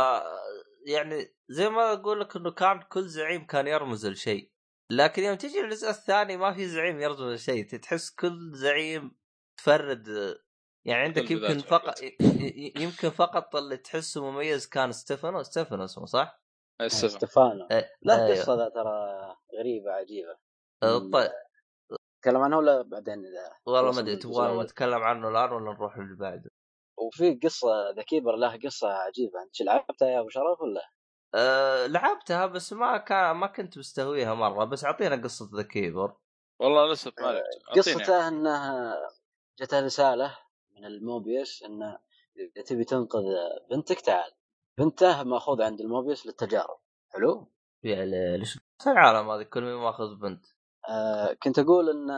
يعني 0.87 1.35
زي 1.49 1.69
ما 1.69 1.93
أقول 1.93 2.21
لك 2.21 2.37
إنه 2.37 2.51
كان 2.51 2.83
كل 2.83 3.09
زعيم 3.09 3.47
كان 3.47 3.67
يرمز 3.67 4.07
لشيء. 4.07 4.54
لكن 4.97 5.23
يوم 5.23 5.37
تجي 5.37 5.61
الجزء 5.61 5.91
الثاني 5.91 6.37
ما 6.37 6.53
في 6.53 6.67
زعيم 6.67 7.01
يرمز 7.01 7.23
لشيء 7.23 7.67
تحس 7.67 8.11
كل 8.11 8.51
زعيم 8.55 9.17
تفرد 9.57 10.09
يعني 10.85 11.03
عندك 11.03 11.25
كل 11.25 11.33
يمكن 11.33 11.59
فقط 11.59 11.95
يمكن 12.77 13.11
فقط 13.11 13.57
اللي 13.57 13.77
تحسه 13.77 14.31
مميز 14.31 14.67
كان 14.67 14.93
ستيفانو 14.93 15.43
ستيفانو 15.43 15.85
اسمه 15.85 16.05
صح؟ 16.05 16.41
ستيفانو 16.87 17.69
إيه، 17.71 17.91
لا 18.03 18.27
أيوه. 18.27 18.41
قصه 18.41 18.55
ذا 18.55 18.69
ترى 18.69 19.37
غريبة 19.59 19.91
عجيبة 19.93 20.37
آه، 20.83 20.99
طيب 21.13 21.31
تكلم 22.23 22.41
عنها 22.41 22.59
ولا 22.59 22.83
بعدين 22.83 23.19
إذا 23.19 23.53
والله 23.67 23.93
ما 23.93 24.01
أدري 24.01 24.17
تبغى؟ 24.17 24.65
نتكلم 24.65 25.03
عنه 25.03 25.29
الآن 25.29 25.53
ولا 25.53 25.73
نروح 25.73 25.99
للي 25.99 26.17
بعده؟ 26.17 26.51
وفي 26.99 27.39
قصة 27.43 27.91
The 27.91 28.03
Keeper 28.03 28.37
له 28.37 28.59
قصة 28.65 28.89
عجيبة 28.89 29.43
أنت 29.43 29.61
لعبتها 29.61 30.09
يا 30.09 30.21
أبو 30.21 30.29
شرف 30.29 30.61
ولا؟ 30.61 30.94
أه 31.35 31.87
لعبتها 31.87 32.47
بس 32.47 32.73
ما 32.73 32.97
كان 32.99 33.37
ما 33.37 33.47
كنت 33.47 33.79
مستهويها 33.79 34.35
مرة 34.35 34.65
بس 34.65 34.85
أعطينا 34.85 35.23
قصة 35.23 35.51
The 35.57 35.63
Keeper. 35.63 36.17
والله 36.61 36.93
لسه 36.93 37.13
ما 37.19 37.27
لعبت 37.27 37.45
أعطيني. 37.69 37.97
قصته 37.97 38.29
انه 38.29 38.95
جته 39.61 39.81
رسالة 39.81 40.39
من 40.77 40.85
الموبيوس 40.85 41.63
انه 41.63 41.99
إذا 42.37 42.65
تبي 42.65 42.85
تنقذ 42.85 43.25
بنتك 43.71 44.01
تعال. 44.01 44.33
بنته 44.79 45.23
ماخوذ 45.23 45.63
عند 45.63 45.81
الموبيوس 45.81 46.27
للتجارب 46.27 46.79
حلو؟ 47.13 47.53
يا 47.85 48.05
ليل 48.05 48.41
إيش 48.41 48.59
العالم 48.87 49.31
هذه 49.31 49.43
كل 49.43 49.63
مين 49.63 49.75
مأخذ 49.75 50.15
بنت؟ 50.15 50.47
آه 50.89 51.33
كنت 51.33 51.59
أقول 51.59 51.91
إن 51.91 52.11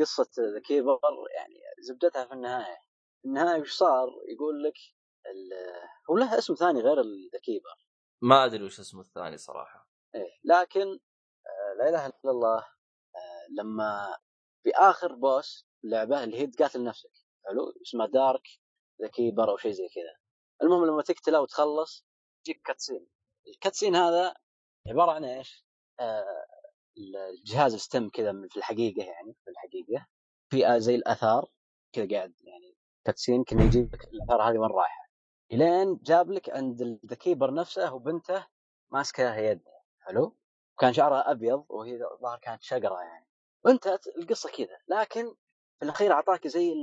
قصة 0.00 0.30
The 0.54 0.60
Keeper 0.66 0.98
يعني 1.36 1.54
زبدتها 1.80 2.24
في 2.24 2.32
النهاية. 2.32 2.78
في 3.22 3.28
النهاية 3.28 3.60
وش 3.60 3.72
صار؟ 3.72 4.08
يقول 4.34 4.62
لك 4.62 4.74
هو 6.10 6.16
له 6.16 6.38
اسم 6.38 6.54
ثاني 6.54 6.80
غير 6.80 6.96
The 7.32 7.38
Keeper. 7.42 7.87
ما 8.22 8.44
أدري 8.44 8.64
وش 8.64 8.80
اسمه 8.80 9.00
الثاني 9.00 9.36
صراحة. 9.36 9.88
إيه 10.14 10.38
لكن 10.44 10.86
آه 11.46 11.74
لا 11.78 11.88
إله 11.88 12.06
إلا 12.06 12.30
الله 12.30 12.58
آه 13.16 13.46
لما 13.58 14.16
في 14.62 14.70
اخر 14.74 15.14
boss 15.14 15.68
لعبة 15.84 16.24
اللي 16.24 16.38
هي 16.38 16.46
تقاتل 16.46 16.84
نفسك 16.84 17.10
حلو؟ 17.46 17.72
اسمها 17.82 18.06
Dark 18.06 18.48
The 19.02 19.08
Keeper 19.08 19.50
أو 19.50 19.56
شيء 19.56 19.72
زي 19.72 19.88
كذا. 19.88 20.16
المهم 20.62 20.84
لما 20.86 21.02
تقتله 21.02 21.40
وتخلص 21.40 22.06
يجيك 22.46 22.62
cutscene. 22.62 23.08
ال 23.48 23.53
cutscene 23.53 23.96
هذا 23.96 24.34
عبارة 24.88 25.12
عن 25.12 25.24
إيش؟ 25.24 25.64
آه 26.00 26.46
الجهاز 27.38 27.74
STEM 27.74 28.08
كذا 28.08 28.32
في 28.50 28.56
الحقيقة 28.56 29.02
يعني 29.02 29.36
في 29.44 29.50
الحقيقة. 29.50 30.06
في 30.50 30.66
آه 30.66 30.78
زي 30.78 30.94
الآثار 30.94 31.50
كذا 31.92 32.08
قاعد 32.16 32.34
يعني 32.40 32.76
cutscene 33.04 33.44
كان 33.44 33.60
يجيب 33.60 33.94
الآثار 33.94 34.42
هذه 34.42 34.58
وين 34.58 34.70
رايحة. 34.70 35.07
إلين 35.52 35.98
جاب 36.02 36.30
لك 36.30 36.50
عند 36.50 37.00
The 37.06 37.16
Keeper 37.16 37.54
نفسه 37.54 37.94
وبنته 37.94 38.46
ماسكة 38.90 39.36
يد. 39.36 39.62
حلو؟ 40.00 40.36
كان 40.78 40.92
شعرها 40.92 41.30
أبيض 41.30 41.64
وهي 41.68 41.98
ظهر 42.22 42.38
كانت 42.38 42.62
شقره 42.62 43.02
يعني. 43.02 43.26
وانتهت 43.64 44.06
القصة 44.06 44.50
كذا 44.50 44.78
لكن 44.88 45.34
في 45.78 45.84
الأخير 45.84 46.12
أعطاك 46.12 46.48
زي 46.48 46.74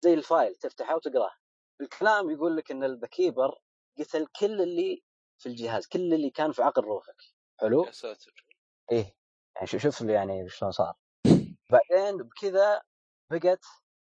زي 0.00 0.14
ال 0.14 0.22
file 0.22 0.54
تفتحه 0.54 0.96
وتقراه. 0.96 1.32
الكلام 1.80 2.30
يقول 2.30 2.56
لك 2.56 2.70
إن 2.70 3.00
The 3.00 3.06
Keeper 3.06 3.58
قتل 3.98 4.26
كل 4.26 4.62
اللي 4.62 5.02
في 5.38 5.48
الجهاز 5.48 5.86
كل 5.86 6.14
اللي 6.14 6.30
كان 6.30 6.52
في 6.52 6.62
عقل 6.62 6.82
روفك 6.82 7.22
حلو؟ 7.60 7.84
يا 7.84 7.90
ساتر. 7.90 8.46
إيه. 8.92 9.16
يعني 9.56 9.66
شوف 9.66 9.82
شوف 9.82 10.00
يعني 10.00 10.48
شلون 10.48 10.70
صار. 10.70 10.94
بعدين 11.70 12.16
بكذا 12.16 12.82
بقت 13.30 13.64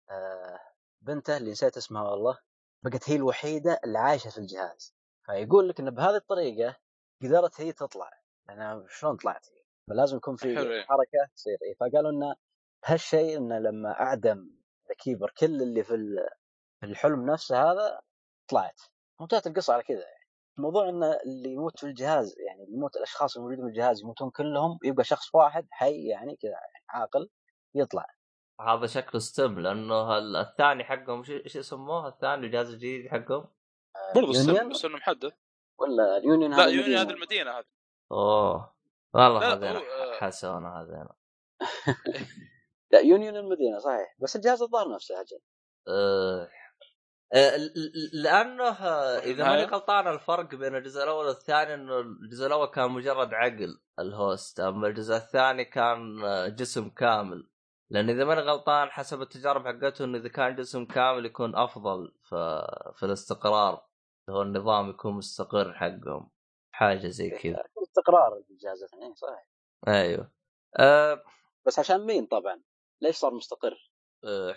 آه 0.10 0.60
بنته 1.02 1.38
اللي 1.38 1.52
نسيت 1.52 1.78
اسمها 1.78 2.10
والله. 2.10 2.47
بقت 2.90 3.10
هي 3.10 3.16
الوحيدة 3.16 3.80
اللي 3.84 4.00
عايشة 4.00 4.30
في 4.30 4.38
الجهاز. 4.38 4.96
فيقول 5.26 5.70
لك 5.70 5.80
إن 5.80 5.90
بهذه 5.90 6.16
الطريقة 6.16 6.78
قدرت 7.24 7.62
هي 7.62 7.72
تطلع. 7.74 8.12
أنا 8.50 8.86
شلون 8.90 9.18
طلعت 9.18 9.46
هي؟ 9.50 9.64
لازم 9.88 10.18
يكون 10.18 10.36
في 10.36 10.56
حلو، 10.56 10.72
إيه. 10.72 10.84
حركة 10.84 11.34
تصير. 11.36 11.58
إيه 11.62 11.76
فقالوا 11.76 12.12
إن 12.12 12.36
هالشيء 12.86 13.38
إنه 13.38 13.60
لما 13.60 13.92
أعدم 13.92 14.50
ذا 14.88 14.96
كيبر 14.98 15.34
كل 15.38 15.62
اللي 15.62 15.84
في 15.84 15.96
ال- 15.96 16.30
في 16.80 16.86
الحلم 16.86 17.32
نفسه 17.32 17.72
هذا 17.72 18.02
طلعت. 18.48 18.82
وانتهت 19.20 19.48
القصة 19.48 19.74
على 19.74 19.84
كذا. 19.84 20.00
يعني 20.00 20.28
الموضوع 20.58 20.90
إن 20.90 21.04
اللي 21.04 21.50
يموت 21.54 21.80
في 21.80 21.86
الجهاز 21.86 22.36
يعني 22.40 22.66
يموت 22.74 22.96
الأشخاص 22.98 23.38
الموجودين 23.38 23.66
في 23.66 23.70
الجهاز 23.72 24.02
يموتون 24.02 24.30
كلهم 24.30 24.80
يبقى 24.84 25.04
شخص 25.04 25.36
واحد 25.36 25.68
حي 25.72 26.08
يعني 26.08 26.36
كذا 26.36 26.52
يعني 26.52 26.86
عاقل 26.90 27.30
يطلع. 27.76 28.06
هذا 28.62 28.86
شكله 28.88 29.20
STEM 29.20 29.60
لأنه 29.60 30.18
ال- 30.18 30.36
الثاني 30.36 30.84
حقهم 30.84 31.24
شو 31.24 31.34
إيش 31.34 31.56
يسموه؟ 31.56 32.08
الثاني 32.08 32.46
الجهاز 32.46 32.70
الجديد 32.70 33.08
حقهم؟ 33.12 33.48
برضو 34.16 34.32
السن 34.32 34.50
Union؟ 34.50 34.70
بس 34.70 34.86
إنه 34.86 34.96
محدد. 34.98 35.32
ولا 35.80 36.18
ال 36.18 36.23
Union 36.23 36.52
لا 36.52 36.58
هذا 36.64 36.70
Union 36.70 36.86
المدينة. 36.86 37.02
هذه 37.02 37.10
المدينة 37.16 37.52
هذه. 37.52 37.66
أوه 38.12 38.76
والله 39.14 39.54
هذين 39.54 39.76
هو- 39.76 39.82
آه. 39.82 40.14
حسونا 40.20 40.82
هذين 40.82 41.08
لا 42.92 43.00
Union 43.00 43.36
المدينة 43.36 43.80
صحيح. 43.80 44.16
بس 44.20 44.36
الجهاز 44.36 44.62
الظاهر 44.62 44.96
نفسه 44.96 45.22
أجل 45.22 45.40
أه 45.88 46.50
ل- 47.34 47.74
ل- 47.76 48.22
لأنه 48.24 48.70
إذا 49.18 49.44
ماني؟ 49.44 49.64
غلطان 49.64 50.08
الفرق 50.08 50.56
بين 50.56 50.76
الجزء 50.76 51.04
الأول 51.04 51.26
والثاني 51.26 51.74
إنه 51.74 52.00
الجزء 52.00 52.48
الأول 52.48 52.68
كان 52.68 52.92
مجرد 52.92 53.34
عقل 53.34 53.80
ال 54.00 54.12
host 54.12 54.60
أما 54.60 54.88
الجزء 54.88 55.16
الثاني 55.16 55.66
كان 55.66 56.24
آه، 56.26 56.48
جسم 56.48 56.90
كامل. 56.90 57.50
لأن 57.90 58.10
إذا 58.10 58.26
ماني 58.26 58.42
غلطان 58.42 58.90
حسب 58.90 59.22
التجارب 59.22 59.68
حقته 59.68 60.06
انه 60.06 60.18
إذا 60.18 60.30
كان 60.30 60.56
جسم 60.56 60.86
كامل 60.86 61.26
يكون 61.26 61.56
أفضل 61.56 62.14
في 62.22 62.68
في 62.96 63.06
الاستقرار. 63.06 63.88
هو 64.30 64.42
النظام 64.42 64.90
يكون 64.90 65.14
مستقر 65.14 65.74
حقهم. 65.74 66.30
حاجة 66.72 67.08
زي 67.08 67.30
كذا. 67.30 67.64
استقرار 67.88 68.44
الجهاز 68.50 68.84
الاثنين 68.84 69.14
صحيح. 69.16 69.48
أيوه. 69.88 70.32
أه 70.80 71.24
بس 71.66 71.80
عشان 71.80 72.06
مين 72.06 72.26
طبعا؟ 72.26 72.62
ليش 73.02 73.16
صار 73.16 73.34
مستقر؟ 73.34 73.92
أه 74.24 74.56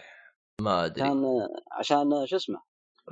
ما 0.60 0.84
أدري. 0.84 1.00
كان 1.00 1.48
عشان 1.72 2.26
شو 2.26 2.36
اسمه؟ 2.36 2.62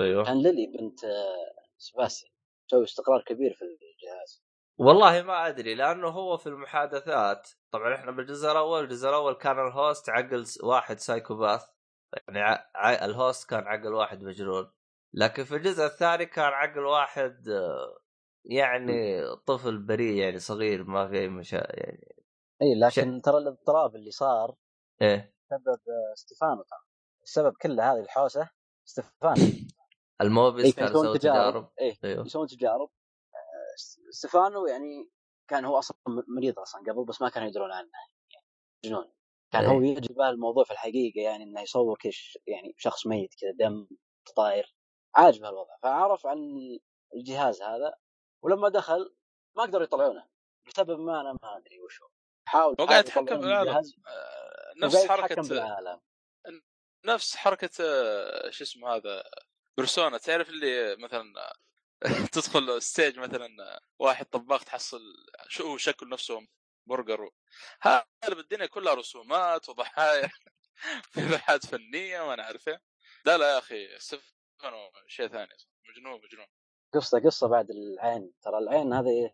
أيوه. 0.01 0.25
كان 0.25 0.43
ليلي 0.43 0.67
بنت 0.67 1.05
آه، 1.05 1.55
سباستيان. 1.79 2.33
تسوي 2.69 2.85
استقرار 2.85 3.23
كبير 3.23 3.55
في 3.55 3.63
الجهاز. 3.63 4.43
والله 4.79 5.23
ما 5.23 5.49
أدري 5.49 5.75
لأنه 5.75 6.09
هو 6.09 6.37
في 6.37 6.47
المحادثات 6.47 7.51
طبعا 7.71 7.95
إحنا 7.95 8.11
بالجزء 8.11 8.51
الأول 8.51 8.85
الجزء 8.85 9.09
الأول 9.09 9.35
كان 9.35 9.67
ال 9.67 9.75
host 9.75 10.11
عقل 10.11 10.45
واحد 10.62 10.99
psychopath 10.99 11.62
يعني 12.29 12.41
ع... 12.41 12.71
ع... 12.75 13.05
ال 13.05 13.14
host 13.14 13.51
كان 13.51 13.67
عقل 13.67 13.95
واحد 13.95 14.23
مجنون 14.23 14.71
لكن 15.14 15.45
في 15.45 15.57
الجزء 15.57 15.85
الثاني 15.85 16.27
كان 16.27 16.53
عقل 16.53 16.85
واحد 16.85 17.49
آه، 17.49 17.99
يعني 18.45 19.23
طفل 19.47 19.79
بريء 19.79 20.17
يعني 20.17 20.38
صغير 20.38 20.85
ما 20.85 21.09
في 21.09 21.19
أي 21.19 21.29
مشا 21.29 21.57
يعني 21.57 22.14
اي 22.62 22.75
لكن 22.75 23.21
ترى 23.21 23.38
الاضطراب 23.38 23.97
اللي 23.97 24.11
صار 24.11 24.55
إيه. 25.03 25.35
سبب 25.51 25.69
آه، 25.69 26.14
ستيفانو 26.14 26.62
ترى. 26.62 26.79
السبب 27.23 27.53
كل 27.62 27.81
هذه 27.81 28.01
الحوسة 28.01 28.51
ستيفانو 28.85 29.35
ال 30.23 30.29
Mobius 30.29 30.64
إيه، 30.64 30.73
كان 30.73 30.85
يسوون 30.85 31.05
يسوي 31.05 31.19
تجارب. 31.19 31.69
إيه 31.81 31.95
أيوه. 32.05 32.27
يسوون 32.27 32.47
تجارب. 32.47 32.88
ستيفانو 34.11 34.66
يعني 34.66 35.11
كان 35.51 35.64
هو 35.64 35.79
أصلا 35.79 35.97
م- 36.09 36.35
مريض 36.37 36.59
أصلا 36.59 36.81
قبل 36.81 37.05
بس 37.05 37.23
ما 37.23 37.29
كانوا 37.29 37.49
يدرون 37.49 37.73
عنه. 37.73 37.88
يعني 38.31 38.47
جنون 38.85 39.12
كان 39.53 39.64
إيه. 39.64 39.71
هو 39.71 39.81
يجي 39.83 40.14
بال 40.14 40.25
الموضوع 40.25 40.64
في 40.64 40.71
الحقيقة 40.71 41.21
يعني 41.21 41.44
إنه 41.44 41.61
يصور 41.61 41.97
كش 42.01 42.38
يعني 42.47 42.75
شخص 42.77 43.07
ميت 43.07 43.35
كذا 43.40 43.68
دم 43.68 43.88
طاير. 44.37 44.75
عاجبه 45.14 45.49
الوضع 45.49 45.77
فعرف 45.83 46.27
عن 46.27 46.38
الجهاز 47.14 47.62
هذا 47.62 47.94
ولما 48.44 48.68
دخل 48.68 49.14
ما 49.57 49.62
قدروا 49.62 49.85
يطلعونه. 49.85 50.29
لسبب 50.68 51.01
ما 51.01 51.21
أنا 51.21 51.33
ما 51.42 51.57
أدري 51.57 51.81
وش 51.81 52.03
هو 52.03 52.09
حاول 52.49 52.77
هو 52.81 52.87
قاعد 52.87 53.05
يتحكم 53.05 53.25
بالعالم 53.25 53.68
الجهاز 53.68 53.94
آه، 54.07 54.85
نفس 54.85 55.07
حركة 55.07 55.42
بالعالم 55.42 56.01
نفس 57.07 57.37
حركة 57.37 57.71
آه، 57.81 58.51
شو 58.51 58.64
اسمه 58.64 58.88
هذا 58.97 59.23
Persona 59.79 60.19
تعرف 60.18 60.49
اللي 60.49 60.97
مثلا 60.97 61.23
تدخل 62.33 62.83
stage 62.83 63.19
مثلا 63.19 63.81
واحد 63.99 64.27
طباخ 64.27 64.65
تحصل 64.65 65.01
شو 65.49 65.77
شكل 65.77 66.09
نفسه؟ 66.09 66.47
برجر 66.87 67.31
هذا 67.81 68.05
بالدنيا 68.29 68.67
كلها 68.67 68.95
رسومات 68.95 69.69
وضحايا 69.69 70.29
في 71.13 71.21
لوحات 71.21 71.67
فنية 71.67 72.21
وأنا 72.21 72.43
عارف 72.43 72.69
إيه. 72.69 72.83
لا 73.25 73.39
لا 73.39 73.53
يا 73.53 73.59
أخي 73.59 73.99
ستيفانو 73.99 74.91
شيء 75.07 75.29
ثاني. 75.29 75.55
مجنون 75.89 76.21
مجنون. 76.25 76.47
قصة 76.95 77.21
قصة 77.21 77.49
بعد 77.49 77.71
العين. 77.71 78.33
ترى 78.43 78.59
العين 78.59 78.93
هذه 78.93 79.33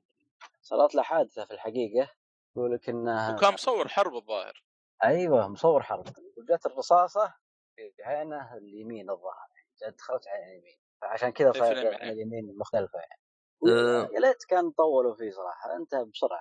صارت 0.62 0.94
له 0.94 1.03
حادثة 1.03 1.44
في 1.44 1.50
الحقيقة. 1.50 2.11
يقول 2.57 2.74
لك 2.74 2.88
إنها 2.88 3.35
وكان 3.37 3.53
مصور 3.53 3.88
حرب 3.88 4.16
الظاهر. 4.16 4.64
أيوه 5.05 5.48
مصور 5.48 5.83
حرب. 5.83 6.07
وجت 6.37 6.66
الرصاصة 6.66 7.35
في 7.77 8.03
عينه 8.03 8.57
اليمين 8.57 9.11
الظاهر. 9.11 9.48
جت 9.83 9.98
دخلت 9.98 10.29
عين 10.29 10.48
اليمين. 10.48 10.84
فعشان 11.04 11.30
كذا 11.30 11.52
صار 11.52 11.72
اليمين، 11.72 11.94
عين 11.94 12.12
اليمين 12.12 12.58
مختلفه 12.58 12.98
يعني. 12.98 13.20
أه. 13.68 14.08
يا 14.14 14.20
ليت 14.20 14.44
كان 14.48 14.70
طولوا 14.70 15.14
فيه 15.14 15.30
صراحة 15.30 15.76
انتهى 15.76 16.04
بسرعة. 16.04 16.40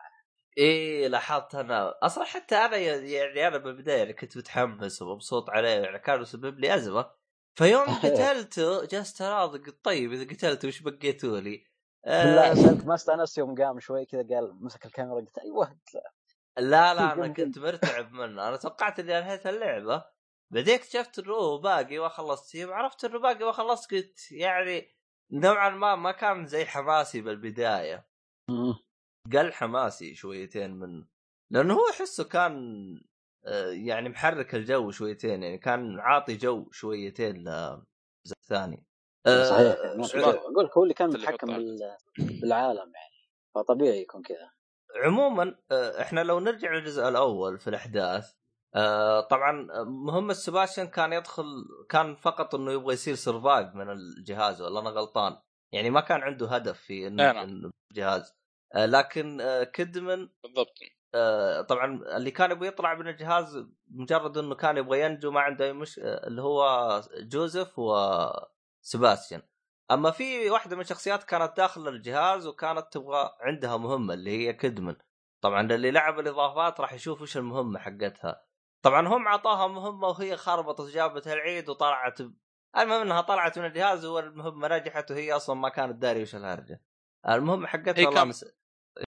إيه 0.58 1.08
لاحظت 1.08 1.56
أنا. 1.56 1.94
أصلا 2.04 2.24
حتى 2.24 2.56
أنا 2.56 2.78
يعني 2.78 3.48
أنا 3.48 3.58
بالبداية 3.58 3.98
يعني 3.98 4.14
كنت 4.14 4.38
متحمس 4.38 5.02
ومبسوط 5.02 5.50
عليه 5.50 5.70
يعني 5.70 6.00
كان 6.00 6.22
يسبب 6.22 6.60
لي 6.60 6.76
أزمة. 6.76 7.12
فيوم 7.58 7.86
قتلته 8.04 8.86
جلست 8.86 9.22
اناظر 9.22 9.60
طيب 9.84 10.14
إذا 10.14 10.24
قتلته 10.24 10.68
وش 10.68 10.82
بقيتوا 10.82 11.40
لي؟ 11.40 11.66
آه. 12.06 12.54
سألت 12.54 12.86
ما 12.86 12.94
استأنست 12.94 13.38
يوم 13.38 13.56
قام 13.56 13.80
شوي 13.80 14.06
كذا 14.06 14.22
قال 14.22 14.64
مسك 14.64 14.86
الكاميرا 14.86 15.16
قلت 15.16 15.38
أيوه 15.38 15.80
لا 16.58 16.94
لا 16.94 17.14
أنا 17.14 17.28
كنت 17.28 17.60
مرتعب 17.60 18.12
منه. 18.12 18.48
أنا 18.48 18.58
توقعت 18.58 19.00
إني 19.00 19.18
أنهيت 19.18 19.48
اللعبة. 19.48 20.06
بعدين 20.54 20.74
اكتشفت 20.74 21.20
إنه 21.20 21.34
هو 21.34 21.58
باقي 21.58 22.00
ما 22.00 22.10
خلصت 22.10 22.56
يوم 22.56 22.74
عرفت 22.74 23.06
إنه 23.06 23.20
باقي 23.20 23.46
ما 23.46 23.52
خلصت 23.52 23.94
قلت 23.94 24.32
يعني 24.32 24.88
نوعا 25.32 25.70
ما 25.70 25.96
ما 25.96 26.12
كان 26.12 26.46
زي 26.46 26.66
حماسي 26.66 27.22
بالبداية. 27.22 28.08
قل 29.34 29.54
حماسي 29.54 30.16
شويتين 30.16 30.72
من 30.72 31.06
لأنه 31.52 31.74
هو 31.74 31.90
احسه 31.90 32.24
كان 32.24 32.54
آه، 33.46 33.68
يعني 33.72 34.10
محرك 34.10 34.56
الجو 34.56 34.92
شويتين 34.92 35.44
يعني 35.44 35.58
كان 35.58 36.00
عاطي 36.00 36.36
جو 36.36 36.72
شويتين 36.72 37.36
للجزء 37.36 38.36
الثاني 38.42 38.86
آه، 39.26 39.44
صحيح 39.44 39.78
يعني 39.86 40.04
سؤال. 40.04 40.24
أقول 40.24 40.66
لك 40.66 40.78
هو 40.78 40.84
اللي 40.84 40.94
كان 40.94 41.10
متحكم. 41.10 41.48
بالعالم 42.18 42.92
يعني 42.96 43.30
فطبيعي 43.56 44.02
يكون 44.02 44.22
كذا 44.22 44.52
عموما 45.04 45.56
آه، 45.72 46.02
إحنا 46.02 46.24
لو 46.24 46.40
نرجع 46.40 46.74
للجزء 46.74 47.08
الأول 47.10 47.60
في 47.60 47.70
الأحداث 47.70 48.34
آه، 48.76 49.22
طبعا 49.22 49.68
مهمة 49.84 50.34
سباستيان 50.34 50.88
كان 50.88 51.14
يدخل 51.14 51.66
كان 51.90 52.16
فقط 52.16 52.56
إنه 52.56 52.72
يبغى 52.72 52.94
يصير 52.94 53.16
survive 53.16 53.76
من 53.76 53.90
الجهاز 53.90 54.62
ولا 54.62 54.80
أنا 54.80 54.90
غلطان؟ 54.90 55.38
يعني 55.72 55.90
ما 55.90 56.02
كان 56.02 56.22
عنده 56.22 56.48
هدف 56.48 56.80
في 56.80 57.08
انه. 57.08 57.44
إنه 57.44 57.72
الجهاز. 57.92 58.34
آه، 58.76 58.86
لكن 58.86 59.42
آه، 59.42 59.64
كيدمن 59.64 60.30
بالضبط. 60.44 60.74
آه، 61.16 61.62
طبعا 61.62 62.18
اللي 62.18 62.32
كان 62.32 62.52
يبغى 62.52 62.68
يطلع 62.68 62.94
من 62.94 63.08
الجهاز 63.08 63.66
مجرد 63.88 64.38
إنه 64.38 64.56
كان 64.56 64.78
يبغى 64.78 65.02
ينجو 65.02 65.32
ما 65.32 65.42
عنده 65.42 65.66
أي 65.66 65.74
مش 65.74 66.00
آه، 66.00 66.28
اللي 66.28 66.42
هو 66.42 67.02
جوزيف 67.20 67.80
وسباستيان 67.80 69.42
أما 69.92 70.12
في 70.12 70.50
واحدة 70.50 70.76
من 70.76 70.82
الشخصيات 70.82 71.24
كانت 71.24 71.58
داخل 71.58 71.88
الجهاز 71.88 72.48
وكانت 72.48 72.88
تبغى 72.94 73.30
عندها 73.42 73.78
مهمة 73.78 74.14
اللي 74.14 74.32
هي 74.32 74.54
كدمن 74.54 74.96
طبعا 75.42 75.62
اللي 75.62 75.92
لعب 75.92 76.20
الإضافات 76.20 76.80
راح 76.80 76.94
يشوف 76.94 77.22
وش 77.22 77.38
المهمة 77.38 77.80
حقتها. 77.80 78.46
طبعا 78.84 79.08
هم 79.08 79.28
عطاها 79.28 79.68
مهمة 79.68 80.08
وهي 80.08 80.38
خربطت 80.38 80.90
جابت 80.90 81.28
العيد 81.28 81.70
وطلعت 81.70 82.22
ب... 82.22 82.34
المهم 82.78 83.02
إنها 83.02 83.22
طلعت 83.22 83.60
من 83.60 83.66
الجهاز 83.66 84.06
والمهمة 84.06 84.68
نجحت 84.68 85.12
وهي 85.12 85.32
أصلا 85.34 85.56
ما 85.56 85.70
كانت 85.70 85.96
داري 85.96 86.22
وش 86.22 86.36
الهرجة 86.36 86.82
المهمه 87.30 87.68
حقتها 87.68 87.98
هي 88.02 88.06
والله 88.06 88.20
كان- 88.20 88.28
مس... 88.28 88.46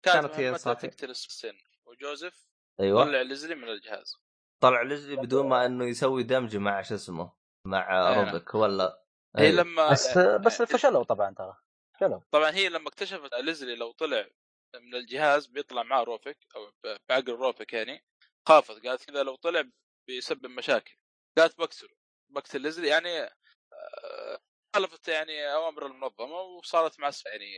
كانت 0.02 0.34
هي 0.34 0.58
صحيح. 0.58 0.80
تقتل 0.80 1.10
السن 1.10 1.54
وجوزيف 1.86 2.46
أيوه 2.80 3.04
طلع 3.04 3.22
ليزلي 3.22 3.54
من 3.54 3.68
الجهاز 3.68 4.16
طلع 4.60 4.82
ليزلي 4.82 5.16
بدون 5.16 5.48
ما 5.48 5.66
إنه 5.66 5.84
يسوي 5.84 6.22
دمج 6.22 6.56
مع 6.56 6.82
شو 6.82 6.94
اسمه 6.94 7.32
مع 7.66 8.08
أي 8.10 8.14
نعم. 8.14 8.28
روبك 8.34 8.54
ولا 8.54 9.04
هي 9.36 9.46
أيوه. 9.46 9.62
لما 9.62 9.90
بس 9.90 10.18
بس 10.18 10.62
فشلوا 10.62 11.02
طبعا 11.04 11.34
ترى 11.34 11.56
فشلوا 11.94 12.20
طبعا 12.30 12.50
هي 12.50 12.68
لما 12.68 12.88
اكتشفت 12.88 13.34
ليزلي 13.34 13.76
لو 13.76 13.92
طلع 13.92 14.26
من 14.74 14.94
الجهاز 14.94 15.46
بيطلع 15.46 15.82
معاه 15.82 16.02
روفك 16.02 16.38
أو 16.56 16.72
بعقل 17.08 17.32
روفك 17.32 17.72
يعني 17.72 18.04
خافت 18.48 18.86
قالت 18.86 19.04
كذا 19.04 19.22
لو 19.22 19.34
طلع 19.36 19.64
بيسبب 20.06 20.46
مشاكل. 20.46 20.96
قالت 21.38 21.58
بقتله 21.58 21.88
بقتل 22.28 22.60
ليزلي 22.60 22.88
يعني 22.88 23.22
آه، 23.22 24.38
خالفت 24.74 25.08
يعني 25.08 25.54
أوامر 25.54 25.86
المنظمة 25.86 26.40
وصارت 26.40 27.00
مع 27.00 27.10
يعني 27.26 27.52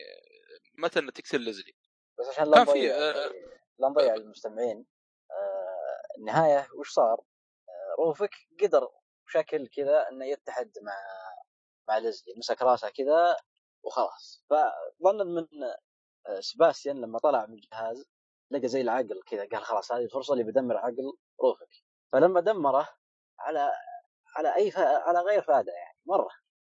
متى 0.79 0.99
إنها 0.99 1.11
تقتل 1.11 1.41
ليزلي 1.41 1.73
بس 2.19 2.27
عشان 2.27 2.51
لا 2.51 2.61
نضيع 2.61 2.95
آه، 2.95 3.33
لا 3.79 3.89
نضيع 3.89 4.15
المستمعين 4.15 4.87
آه، 5.31 6.19
النهاية 6.19 6.69
وش 6.79 6.91
صار؟ 6.91 7.25
روفك 7.99 8.35
قدر 8.63 8.89
بشكل 9.27 9.69
كذا 9.69 10.09
إنه 10.09 10.27
يتحد 10.27 10.73
مع 10.83 10.99
مع 11.89 11.99
ليزلي 11.99 12.35
مسك 12.37 12.63
راسها 12.63 12.91
كذا 12.91 13.37
وخلاص. 13.83 14.45
فظنا 14.51 15.25
من 15.25 15.47
سباستيان 16.41 17.01
لما 17.01 17.19
طلع 17.19 17.47
من 17.47 17.55
الجهاز 17.55 18.09
لقى 18.51 18.69
زي 18.69 18.81
العقل 18.81 19.23
كذا 19.27 19.49
قال 19.53 19.65
خلاص 19.65 19.93
هذه 19.93 20.05
الفرصة 20.05 20.33
اللي 20.33 20.45
بدمر 20.45 20.77
عقل 20.77 21.13
روفك 21.41 21.69
فلما 22.13 22.41
دمره 22.41 22.89
على 23.39 23.71
على 24.37 24.57
أي 24.57 24.71
ف... 24.71 24.79
على 24.79 25.19
غير 25.21 25.43
فائدة 25.43 25.73
يعني 25.73 25.99
مرة. 26.07 26.29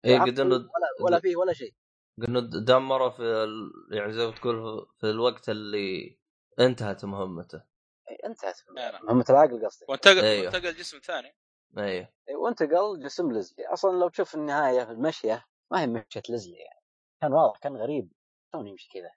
اي 0.04 0.18
قد 0.18 0.40
انه 0.40 0.54
ولا 0.54 0.70
ولا 1.00 1.20
فيه 1.20 1.36
ولا 1.36 1.52
شيء. 1.52 1.74
قد 2.18 2.24
انه 2.28 2.40
دمره 2.40 3.10
في 3.10 3.22
ال... 3.22 3.70
يعني 3.92 4.12
زي 4.12 4.26
ما 4.26 4.32
تقول 4.32 4.86
في 5.00 5.10
الوقت 5.10 5.48
اللي 5.48 6.18
انتهت 6.60 7.04
مهمته. 7.04 7.62
إيه، 8.10 8.26
انتهت 8.26 8.56
نعم. 8.76 9.06
مهمة 9.06 9.24
العقل 9.30 9.66
قصدي. 9.66 9.86
وانتقل 9.88 10.24
أيوه. 10.24 10.44
وانتقل 10.44 10.74
جسم 10.74 10.98
ثاني. 10.98 11.36
أيوه. 11.78 12.08
إيه، 12.28 12.36
وانتقل 12.36 13.02
جسم 13.02 13.32
ليزلي 13.32 13.66
أصلا 13.66 13.98
لو 13.98 14.08
تشوف 14.08 14.34
النهاية 14.34 14.84
في 14.84 14.90
المشية 14.90 15.46
ما 15.72 15.80
هي 15.80 15.86
مشية 15.86 16.22
ليزلي 16.28 16.56
يعني. 16.56 16.80
كان 17.20 17.32
واضح 17.32 17.58
كان 17.58 17.76
غريب. 17.76 18.12
شلون 18.52 18.66
يمشي 18.66 18.88
كذا؟ 18.92 19.10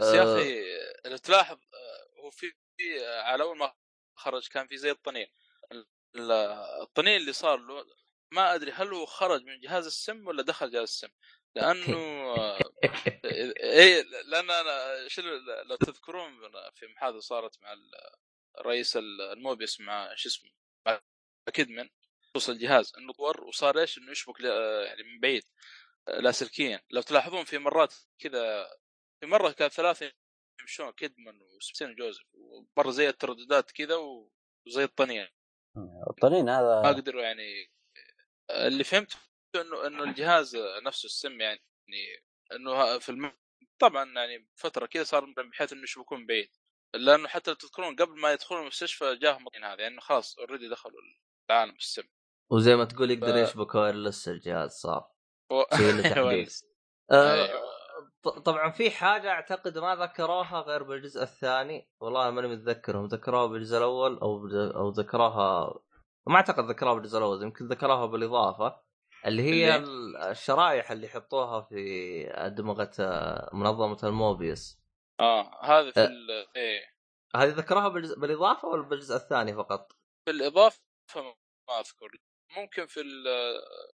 بس 0.00 0.06
يا 0.06 0.22
آه. 0.22 0.34
أخي 0.40 0.60
لو 1.10 1.16
تلاحظ 1.16 1.58
آه، 1.74 2.20
هو 2.20 2.30
في 2.30 2.52
في- 2.76 3.06
آه، 3.06 3.22
على 3.22 3.42
أول 3.42 3.58
ما 3.58 3.74
خرج 4.14 4.48
كان 4.48 4.66
في 4.66 4.76
زي 4.76 4.90
الطنين. 4.90 5.26
ال- 5.72 6.32
الطنين 6.82 7.16
اللي 7.16 7.32
صار 7.32 7.58
له 7.58 7.86
ما 8.32 8.54
أدري 8.54 8.72
هل 8.72 8.88
هو 8.94 9.06
خرج 9.06 9.42
من 9.44 9.60
جهاز 9.60 9.86
السم 9.86 10.26
ولا 10.26 10.42
دخل 10.42 10.70
جهاز 10.70 10.82
السم. 10.82 11.08
لأنه 11.54 11.96
اي 13.64 14.02
لأن 14.02 14.50
أنا 14.50 15.08
شو 15.08 15.22
لو 15.66 15.76
تذكرون 15.76 16.40
في 16.74 16.86
محادثة 16.86 17.20
صارت 17.20 17.62
مع 17.62 17.72
ال- 17.72 17.90
رئيس 18.58 18.96
الموبيس 18.96 19.80
مع 19.80 20.14
شو 20.14 20.28
اسمه 20.28 20.50
مع 20.86 21.00
كيدمن 21.52 21.88
خصوص 22.34 22.48
الجهاز 22.48 22.92
إنه 22.98 23.12
طور 23.12 23.44
وصار 23.44 23.80
إيش؟ 23.80 23.98
إنه 23.98 24.10
يشبك 24.10 24.40
يعني 24.40 25.02
من 25.02 25.20
بعيد. 25.20 25.44
لاسلكيا 26.08 26.82
لو 26.90 27.02
تلاحظون 27.02 27.44
في 27.44 27.58
مرات 27.58 27.94
كذا 28.18 28.70
في 29.20 29.26
مرة 29.26 29.50
كان 29.50 29.68
ثلاثة 29.68 30.12
يمشون 30.60 30.90
كيدمان 30.90 31.40
وسبتين 31.42 31.90
وجوزيف 31.90 32.26
ومره 32.34 32.90
زي 32.90 33.08
الترددات 33.08 33.70
كذا 33.70 33.96
وزي 34.66 34.84
الطنين. 34.84 35.28
الطنين 36.10 36.48
هذا 36.48 36.82
ما 36.82 36.88
قدروا 36.88 37.22
يعني 37.22 37.70
اللي 38.50 38.84
فهمته 38.84 39.16
إنه 39.56 39.86
إنه 39.86 40.02
الجهاز 40.04 40.56
نفسه 40.56 41.06
السم 41.06 41.40
يعني 41.40 41.60
إنه 42.52 42.98
في 42.98 43.08
الم... 43.08 43.32
طبعا 43.78 44.12
يعني 44.14 44.48
فترة 44.56 44.86
كذا 44.86 45.04
صار 45.04 45.24
بحيث 45.24 45.72
إنه 45.72 45.82
يشبكون 45.82 46.26
بعيد. 46.26 46.50
لأنه 46.94 47.28
حتى 47.28 47.50
لو 47.50 47.56
تذكرون 47.56 47.96
قبل 47.96 48.20
ما 48.20 48.32
يدخلون 48.32 48.62
المستشفى 48.62 49.16
جاهم 49.16 49.46
هذا 49.62 49.82
يعني 49.82 50.00
خلاص 50.00 50.38
اوريدي 50.38 50.68
دخلوا 50.68 51.00
العالم 51.50 51.74
السم. 51.74 52.02
وزي 52.52 52.76
ما 52.76 52.84
تقول 52.84 53.10
يقدر 53.10 53.32
ف- 53.32 53.48
يشبك 53.48 53.74
وايرلس 53.74 54.28
الجهاز 54.28 54.70
صار 54.70 55.10
و... 55.52 55.60
آه، 57.12 57.48
طبعا 58.22 58.70
في 58.70 58.90
حاجة 58.90 59.30
أعتقد 59.30 59.78
ما 59.78 59.96
ذكروها 59.96 60.60
غير 60.60 60.82
بالجزء 60.82 61.22
الثاني 61.22 61.88
والله 62.00 62.30
ماني 62.30 62.48
متذكر 62.48 62.96
هم 62.98 63.06
ذكروها 63.06 63.46
بالجزء 63.46 63.78
الأول 63.78 64.18
أو 64.18 64.46
أو 64.76 64.88
ذكروها 64.90 65.74
ما 66.26 66.36
أعتقد 66.36 66.64
ذكروها 66.64 66.94
بالجزء 66.94 67.18
الأول 67.18 67.42
يمكن 67.42 67.66
ذكروها 67.68 68.06
بالإضافة 68.06 68.80
اللي 69.26 69.42
هي 69.42 69.76
اللي؟ 69.76 69.76
ال- 69.76 70.16
الشرائح 70.16 70.90
اللي 70.90 71.06
يحطوها 71.06 71.60
في 71.60 71.76
أدمغة 72.30 72.90
آه، 73.00 73.50
منظمة 73.52 73.98
الموبيوس 74.04 74.78
آه 75.20 75.64
هذا 75.64 75.90
في. 75.90 76.00
ال... 76.04 76.30
إيه 76.56 76.80
هذه 77.36 77.48
ذكروها 77.48 77.88
بالجزء 77.88 78.18
بالإضافة 78.20 78.68
ولا 78.68 78.82
بالجزء 78.82 79.16
الثاني 79.16 79.54
فقط؟ 79.54 79.92
في 80.24 80.30
الإضافة 80.30 80.80
ما 81.68 81.80
أذكر 81.80 82.08
ممكن 82.56 82.86
في 82.86 83.00
ال... 83.00 83.24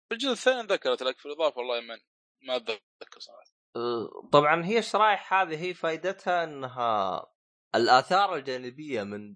في 0.10 0.14
الجزء 0.16 0.32
الثاني 0.32 0.68
ذكرت 0.68 1.04
لك 1.04 1.20
في 1.20 1.26
الإضافة 1.26 1.58
والله 1.58 1.82
ما 1.82 2.00
ما 2.42 2.56
أتذكر 2.56 3.20
صراحة 3.20 3.61
طبعا 4.32 4.66
هي 4.66 4.80
الشرائح 4.80 5.34
هذه 5.34 5.64
هي 5.64 5.74
فائدتها 5.74 6.44
إنها 6.44 7.26
الآثار 7.76 8.36
الجانبية 8.36 9.04
من 9.04 9.36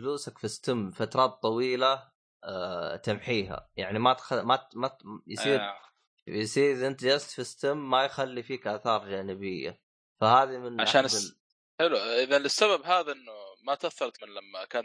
جلوسك 0.00 0.38
في 0.38 0.48
ستم 0.48 0.90
فترات 0.90 1.30
طويلة 1.42 2.12
آه، 2.44 2.96
تمحيها. 2.96 3.70
يعني 3.76 3.98
ما 3.98 4.12
تخ... 4.12 4.32
ما 4.32 4.56
ت- 4.56 4.76
ما 4.76 4.88
ت- 4.88 4.98
يصير 5.26 5.60
آه. 5.60 5.80
يصير 6.26 6.72
إذا 6.72 6.86
أنت 6.86 7.04
جلست 7.04 7.30
في 7.30 7.44
ستم 7.44 7.90
ما 7.90 8.04
يخلي 8.04 8.42
فيك 8.42 8.66
آثار 8.66 9.08
جانبية. 9.08 9.82
فهذه 10.20 10.58
من 10.58 10.80
عشان 10.80 11.04
الس- 11.04 11.30
ال- 11.30 11.40
حلو. 11.80 11.96
إذا 11.96 12.36
السبب 12.36 12.82
هذا 12.82 13.12
إنه 13.12 13.32
ما 13.66 13.74
تأثرت 13.74 14.22
من 14.22 14.28
لما 14.28 14.64
كان 14.64 14.84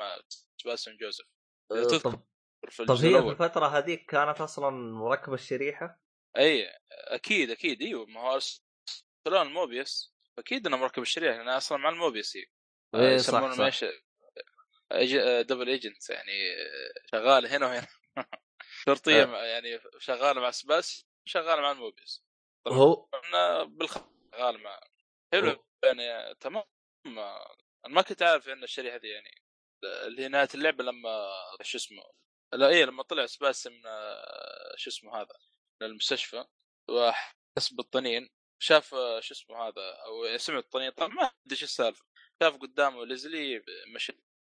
مع 0.00 0.16
سباستيان 0.56 0.96
جوزيف. 0.96 1.26
آه، 1.72 1.74
تذكر 1.84 2.10
طب 2.10 2.20
في 2.68 2.84
طب 2.84 2.94
هي 2.94 3.22
في 3.22 3.28
الفترة 3.28 3.66
هذيك 3.66 4.10
كانت 4.10 4.40
أصلا 4.40 4.70
مركبه 4.94 5.34
الشريحة؟ 5.34 6.00
أي 6.36 6.72
أكيد 6.90 7.50
أكيد. 7.50 7.82
إيوه 7.82 8.06
ما 8.06 8.20
هو 8.20 8.34
ارسلون 8.34 9.46
ال 9.46 9.55
Mobius 9.55 10.12
أكيد 10.38 10.66
إنه 10.66 10.76
مركب 10.76 11.02
الشريحة 11.02 11.36
لأن 11.36 11.48
أصلا 11.48 11.78
مع 11.78 11.88
ال 11.88 11.95
Mobius 11.95 12.36
هي 12.36 12.44
إيه، 12.94 13.14
يسمونه 13.14 13.54
صح، 13.54 13.68
صح. 13.78 13.88
أج- 14.94 15.42
double 15.42 15.68
agent 15.68 16.10
يعني 16.10 16.32
شغال 17.12 17.46
هنا 17.46 17.66
وهنا. 17.66 17.86
شرطية 18.84 19.22
آه. 19.22 19.26
مع- 19.26 19.44
يعني 19.44 19.80
شغاله 19.98 20.40
مع 20.40 20.50
سباس 20.50 21.06
شغاله 21.24 21.62
مع 21.62 21.72
ال 21.72 21.79
Mobius. 21.79 22.24
طبعا 22.66 22.78
هو 22.78 23.08
بالخ 23.66 23.98
شغال 24.32 24.62
مع. 24.62 24.80
حلو. 25.32 25.64
يعني 25.84 26.34
تمام. 26.34 26.64
أنا 27.06 27.94
ما 27.94 28.02
كنت 28.02 28.22
عارف 28.22 28.48
إن 28.48 28.62
الشريحة 28.64 28.96
دي 28.96 29.08
يعني 29.08 29.42
اللي 29.84 30.22
هي 30.22 30.28
نهاية 30.28 30.48
اللعبة 30.54 30.84
لما 30.84 31.28
شو 31.62 31.78
اسمه 31.78 32.02
لا 32.52 32.68
إيه 32.68 32.84
لما 32.84 33.02
طلع 33.02 33.26
سباس 33.26 33.66
من 33.66 33.86
آه، 33.86 34.74
شو 34.76 34.90
اسمه 34.90 35.16
هذا. 35.16 35.34
المستشفى 35.82 36.44
وحس 36.90 37.72
بالطنين 37.72 38.28
شاف 38.62 38.88
شو 39.20 39.34
اسمه 39.34 39.56
هذا 39.56 39.82
أو 40.06 40.36
سمع 40.36 40.58
الطنين 40.58 40.90
طبعا 40.90 41.08
ما 41.08 41.22
أدري 41.22 41.32
إيش 41.52 41.62
السالفة 41.62 42.04
شاف 42.42 42.56
قدامه 42.56 43.04
ليزلي 43.04 43.64
مشي 43.94 44.12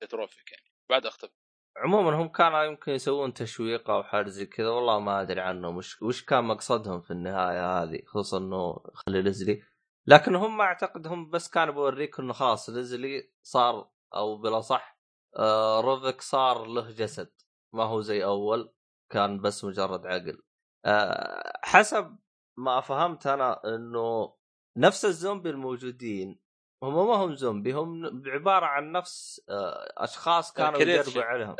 روفيك 0.09 0.51
يعني 0.51 0.65
بعد 0.89 1.05
اختفى. 1.05 1.33
عموما 1.77 2.15
هم 2.15 2.27
كانوا 2.27 2.63
يمكن 2.63 2.91
يسوون 2.91 3.33
تشويق 3.33 3.89
أو 3.89 4.03
حاجة 4.03 4.27
زي 4.29 4.45
كذا 4.45 4.69
والله 4.69 4.99
ما 4.99 5.21
أدري 5.21 5.41
عنهم 5.41 5.77
وش 5.77 6.01
وش 6.01 6.23
كان 6.25 6.43
مقصدهم 6.43 7.01
في 7.01 7.11
النهاية 7.11 7.83
هذه 7.83 8.01
خصوصا 8.07 8.37
إنه 8.37 8.73
خلي 8.93 9.21
ليزلي 9.21 9.63
لكن 10.07 10.35
هم 10.35 10.61
أعتقد 10.61 11.07
هم 11.07 11.29
بس 11.29 11.49
كانوا 11.49 11.73
بوريك 11.73 12.19
إنه 12.19 12.33
خلاص 12.33 12.69
ليزلي 12.69 13.33
صار 13.43 13.91
أو 14.15 14.37
بلا 14.37 14.61
صح 14.61 14.99
آه 15.37 15.81
روفك 15.81 16.21
صار 16.21 16.65
له 16.65 16.91
جسد 16.91 17.33
ما 17.73 17.83
هو 17.83 18.01
زي 18.01 18.23
أول 18.23 18.73
كان 19.11 19.41
بس 19.41 19.63
مجرد 19.63 20.05
عقل. 20.07 20.41
آه 20.85 21.59
حسب 21.63 22.17
ما 22.57 22.81
فهمت 22.81 23.27
أنا 23.27 23.61
إنه 23.75 24.37
نفس 24.77 25.05
الزومبي 25.05 25.49
الموجودين 25.49 26.39
هم 26.83 27.07
ما 27.07 27.15
هم 27.15 27.35
زومبي 27.35 27.71
هم 27.71 28.23
عبارة 28.27 28.65
عن 28.65 28.91
نفس 28.91 29.41
آه 29.49 29.93
أشخاص 29.97 30.53
كانوا 30.53 30.79
كريت 30.79 31.07
يجربوا 31.07 31.23
عليهم. 31.23 31.55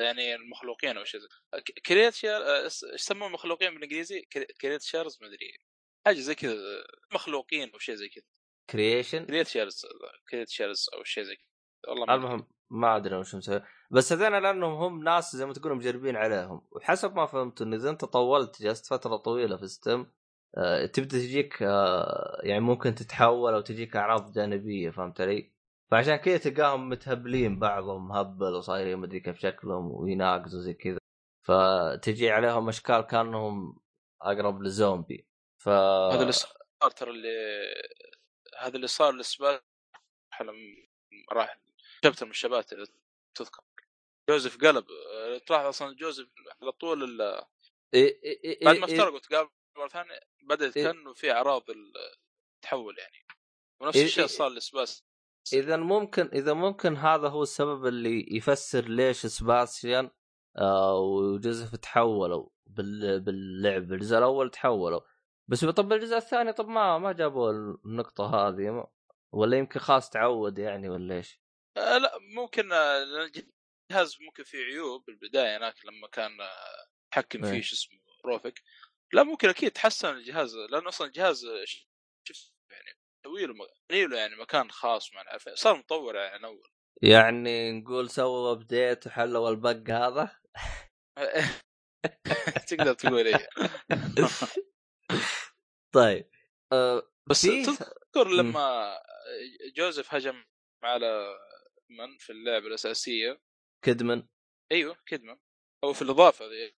يعني 0.00 0.34
المخلوقين 0.34 0.98
أو 0.98 1.04
شيء 1.04 1.20
زي 1.20 1.28
ك- 1.60 1.80
creature 1.86 2.36
آه، 2.36 2.64
إيش 2.64 2.82
يسمون 2.94 3.28
المخلوقين 3.28 3.74
بالإنجليزي؟ 3.74 4.20
crea- 4.20 4.46
creatures 4.60 5.18
ما 5.22 5.28
أدري 5.28 5.58
حاجة 6.06 6.18
زي 6.20 6.34
كذا 6.34 6.54
مخلوقين 7.14 7.70
أو 7.72 7.78
شيء 7.78 7.94
زي 7.94 8.08
كذا. 8.08 8.24
creation? 8.70 9.24
creatures 9.26 9.86
creatures 10.30 10.86
أو 10.94 11.04
شيء 11.04 11.24
زي 11.24 11.36
كذا. 11.36 11.46
والله 11.88 12.06
ما. 12.06 12.14
المهم 12.14 12.48
ما 12.70 12.96
أدري 12.96 13.16
وش 13.16 13.34
مسوي. 13.34 13.62
بس 13.90 14.12
هذول 14.12 14.42
لأنهم 14.42 14.72
هم 14.72 15.04
ناس 15.04 15.36
زي 15.36 15.46
ما 15.46 15.52
تقول 15.52 15.76
مجربين 15.76 16.16
عليهم. 16.16 16.68
وحسب 16.72 17.14
ما 17.16 17.26
فهمت 17.26 17.62
انه 17.62 17.76
إذا 17.76 17.90
أنت 17.90 18.04
طولت 18.04 18.62
جلست 18.62 18.86
فترة 18.86 19.16
طويلة 19.16 19.56
في 19.56 19.66
STEM 19.68 20.12
آه 20.56 20.86
تبدأ 20.86 21.18
تجيك 21.18 21.62
آه 21.62 22.40
يعني 22.42 22.60
ممكن 22.60 22.94
تتحول 22.94 23.54
أو 23.54 23.60
تجيك 23.60 23.96
أعراض 23.96 24.32
جانبية 24.32 24.90
فهمت 24.90 25.20
علي؟ 25.20 25.52
فعشان 25.90 26.16
كذا 26.16 26.38
تلقاهم 26.38 26.88
متهبلين 26.88 27.58
بعضهم 27.58 28.08
مهبل 28.08 28.54
وصايرين 28.54 28.98
مدري 28.98 29.20
كيف 29.20 29.38
شكلهم 29.38 29.90
ويناقزوا 29.92 30.60
زي 30.60 30.74
كذا. 30.74 30.98
فتجي 31.46 32.30
عليهم 32.30 32.68
أشكال 32.68 33.00
كأنهم 33.00 33.80
أقرب 34.22 34.62
لزومبي. 34.62 35.28
ف 35.62 35.68
هذا 35.68 36.20
اللي 36.20 36.32
صار 36.32 36.90
ترى 36.96 37.10
اللي 37.10 37.28
هذا 38.58 38.76
اللي 38.76 38.86
صار 38.86 39.14
لسباق 39.14 39.64
لما 40.40 40.52
راح 41.32 41.58
شابتر 42.04 42.26
من 42.26 42.30
الشبات 42.30 42.70
تذكر. 43.34 43.67
جوزيف 44.28 44.56
قلب 44.64 44.84
آه، 44.90 45.38
تلاحظ 45.38 45.66
أصلا 45.66 45.96
جوزيف 45.96 46.28
على 46.62 46.72
طول 46.72 47.04
ال- 47.04 47.42
إيه 47.94 48.22
إيه 48.22 48.44
إيه 48.44 48.64
بعد 48.64 48.76
ما 48.78 48.86
إيه 48.86 48.94
افترقوا 48.94 49.18
تقابلوا 49.18 49.50
مرة 49.76 49.88
ثانية 49.88 50.20
بدأت 50.42 50.76
إيه. 50.76 50.84
كأنه 50.84 51.12
في 51.12 51.32
أعراض 51.32 51.62
التحول 52.56 52.98
يعني 52.98 53.26
ونفس 53.80 53.96
إيه 53.96 54.04
الشيء 54.04 54.24
إيه. 54.24 54.28
صار 54.28 54.48
لسباس 54.48 55.04
إذا 55.52 55.76
ممكن 55.76 56.26
إذا 56.32 56.52
ممكن 56.52 56.96
هذا 56.96 57.28
هو 57.28 57.42
السبب 57.42 57.86
اللي 57.86 58.36
يفسر 58.36 58.84
ليش 58.88 59.26
سباسيان 59.26 60.10
آه 60.58 60.98
وجوزيف 60.98 61.76
تحولوا 61.76 62.48
بال... 62.66 63.20
باللعب 63.20 63.88
بالجزء 63.88 64.18
الأول 64.18 64.50
تحولوا 64.50 65.00
بس 65.48 65.64
طب 65.64 65.92
الجزء 65.92 66.16
الثاني 66.16 66.52
طب 66.52 66.68
ما 66.68 66.98
ما 66.98 67.12
جابوا 67.12 67.50
النقطة 67.84 68.48
هذه 68.48 68.70
ما... 68.70 68.86
ولا 69.32 69.58
يمكن 69.58 69.80
خلاص 69.80 70.10
تعود 70.10 70.58
يعني 70.58 70.88
ولا 70.88 71.14
إيش؟ 71.14 71.40
آه 71.76 71.98
لا 71.98 72.18
ممكن 72.36 72.72
آه، 72.72 73.04
الجهاز 73.90 74.16
ممكن 74.20 74.42
فيه 74.42 74.58
عيوب 74.58 75.04
بالبداية 75.04 75.56
هناك 75.56 75.74
لما 75.84 76.08
كان 76.08 76.40
آه، 76.40 76.86
حكم 77.14 77.44
إيه. 77.44 77.52
فيه 77.52 77.60
شو 77.60 77.74
اسمه 77.74 77.98
روفك 78.24 78.62
لا 79.12 79.22
ممكن 79.22 79.48
أكيد 79.48 79.70
تحسن 79.70 80.08
الجهاز 80.08 80.56
لأنه 80.56 80.88
أصلا 80.88 81.06
الجهاز 81.06 81.44
آه، 81.44 81.64
شوف 82.28 82.52
يعني 82.70 82.98
مسوي 83.26 83.46
له 84.06 84.18
يعني 84.18 84.36
مكان 84.36 84.70
خاص 84.70 85.14
ما 85.14 85.22
نعرف 85.22 85.48
صار 85.48 85.76
مطور 85.76 86.16
يعني 86.16 86.34
عن 86.34 86.44
أول. 86.44 86.68
يعني 87.02 87.72
نقول 87.72 88.10
سووا 88.10 88.52
ابديت 88.52 89.06
وحلوا 89.06 89.50
البق 89.50 89.90
هذا؟ 89.90 90.40
تقدر 92.68 92.92
تقول 92.92 93.26
إيه. 93.26 93.48
طيب 95.94 96.30
آه 96.72 97.12
بس 97.30 97.42
تذكر 97.42 98.28
لما 98.28 98.94
جوزيف 99.76 100.14
هجم 100.14 100.44
على 100.84 101.38
من 101.90 102.18
في 102.18 102.32
اللعبة 102.32 102.66
الأساسية؟ 102.66 103.47
كدمن 103.82 104.26
أيوه 104.72 104.96
كدمه 105.06 105.38
أو 105.84 105.92
في 105.92 106.02
الإضافة 106.02 106.46
ذي 106.46 106.74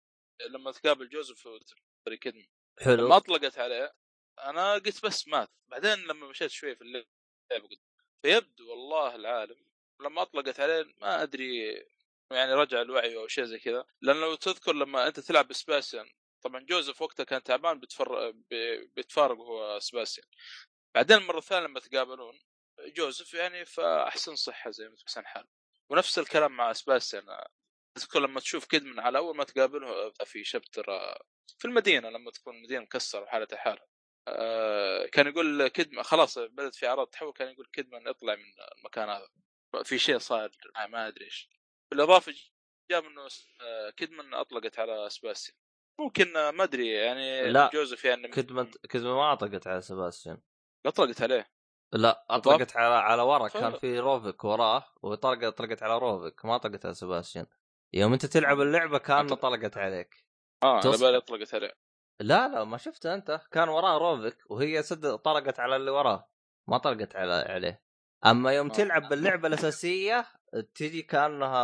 لما 0.51 0.72
تقابل 0.72 1.09
جوزيف 1.09 1.46
وتري 1.46 2.16
كدمه 2.20 2.46
حلو. 2.80 3.07
لما 3.07 3.16
أطلقت 3.16 3.59
عليه 3.59 3.94
أنا 4.38 4.74
قلت 4.74 5.05
بس 5.07 5.28
مات. 5.28 5.51
بعدين 5.68 5.98
لما 5.98 6.28
مشيت 6.28 6.51
شوي 6.51 6.76
في 6.76 6.82
اللعبة 6.82 7.07
قلت 7.51 7.80
فيبدو 8.22 8.70
والله 8.70 9.14
العالم. 9.14 9.66
لما 10.01 10.22
أطلقت 10.22 10.61
عليه 10.61 10.94
ما 10.96 11.22
أدري 11.22 11.74
يعني 12.32 12.53
رجع 12.55 12.80
الوعي 12.82 13.16
أو 13.16 13.28
شيء 13.28 13.44
زي 13.44 13.59
كذا. 13.59 13.86
لأن 14.01 14.20
لو 14.20 14.34
تذكر 14.34 14.72
لما 14.72 15.07
أنت 15.07 15.20
تلعب 15.20 15.48
بسباسيان 15.48 16.11
طبعا 16.42 16.61
جوزيف 16.61 17.03
وقتها 17.03 17.24
كان 17.24 17.42
تعبان 17.42 17.80
بتفر... 17.80 18.30
ب- 18.30 18.90
بيتفارق 18.94 19.36
هو 19.36 19.78
سباسيان. 19.80 20.26
بعدين 20.94 21.16
المره 21.16 21.38
الثانية 21.38 21.66
لما 21.66 21.80
تقابلون 21.80 22.40
جوزيف 22.96 23.34
يعني 23.34 23.64
في 23.64 23.82
احسن 24.09 24.36
صحة 24.36 24.70
زي 24.70 24.84
ما 24.84 24.94
تقول 24.94 25.05
أحسن 25.07 25.26
حال. 25.26 25.46
ونفس 25.91 26.18
الكلام 26.18 26.53
مع 26.53 26.72
سباسيان 26.72 27.24
تذكر 27.95 28.20
لما 28.20 28.41
تشوف 28.41 28.66
كد 28.66 28.84
من 28.84 29.01
على 29.01 29.18
أول 29.18 29.36
ما 29.36 29.45
تقابله 29.45 30.11
في 30.24 30.45
شابتر 30.45 30.84
في 31.59 31.64
المدينة 31.64 32.11
لما 32.11 32.30
تكون 32.30 32.57
المدينة 32.57 32.80
مكسرة 32.82 33.22
وحالتها 33.22 33.57
حاله 33.57 33.80
آه، 34.28 35.07
كان 35.07 35.26
يقول 35.26 35.68
كدمان 35.68 36.03
خلاص 36.03 36.38
بدأت 36.38 36.74
في 36.74 36.86
أعراض 36.88 37.07
تحول 37.07 37.32
كان 37.32 37.49
يقول 37.49 37.66
كدمان 37.72 38.09
اطلع 38.09 38.34
من 38.34 38.45
المكان 38.78 39.09
هذا. 39.09 39.28
في 39.84 39.99
شيء 39.99 40.18
صار 40.18 40.51
آه، 40.76 40.86
ما 40.86 41.09
أدري 41.09 41.24
إيش. 41.24 41.51
بالإضافة 41.91 42.34
جاء 42.91 43.07
إنه 43.07 43.28
آه، 43.61 43.91
كدمان 43.91 44.34
أطلقت 44.34 44.78
على 44.78 45.11
سباستيان 45.11 45.57
ممكن 46.01 46.36
آه، 46.36 46.51
ما 46.51 46.64
أدري 46.64 46.88
يعني 46.88 47.51
لا، 47.53 47.70
جوزيف 47.74 48.05
يعني 48.05 48.28
كدمن 48.28 48.70
كدمن 48.91 49.11
ما 49.11 49.32
أطلقت 49.32 49.66
على 49.66 49.80
سباستيان. 49.80 50.43
أطلقت 50.86 51.22
عليه. 51.22 51.51
لا 51.93 52.24
أطلقت 52.30 52.76
على 52.76 52.95
على 52.95 53.22
ورا 53.22 53.49
كان 53.49 53.72
في 53.72 53.99
روفك 53.99 54.45
وراه 54.45 54.84
وطلقت 55.03 55.59
طلقت 55.59 55.82
على 55.82 55.99
روفك 55.99 56.45
ما 56.45 56.59
طلقت 56.59 56.84
على 56.86 56.95
سباستيان. 56.95 57.47
يوم 57.93 58.12
أنت 58.12 58.26
تلعب 58.26 58.61
اللعبة 58.61 58.99
كان 58.99 59.26
طلقت 59.34 59.78
عليك. 59.78 60.24
آه 60.62 60.72
أنا 60.72 60.80
تص- 60.80 61.01
بالي 61.01 61.16
اطلقت 61.16 61.55
عليه. 61.55 61.72
لا 62.20 62.49
لا 62.49 62.64
ما 62.64 62.76
شفته 62.76 63.14
أنت. 63.14 63.41
كان 63.53 63.68
وراه 63.68 63.99
روفك 63.99 64.38
وهي 64.51 64.82
سد 64.82 65.16
طلقت 65.16 65.61
على 65.61 65.76
اللي 65.76 65.91
وراه 65.91 66.28
ما 66.68 66.78
طلقت 66.78 67.16
على 67.16 67.32
عليه. 67.32 67.82
أما 68.26 68.53
يوم 68.53 68.66
آه. 68.70 68.72
تلعب 68.72 69.09
باللعبة 69.09 69.49
الأساسية 69.49 70.26
تجي 70.74 71.03
كأنها 71.03 71.61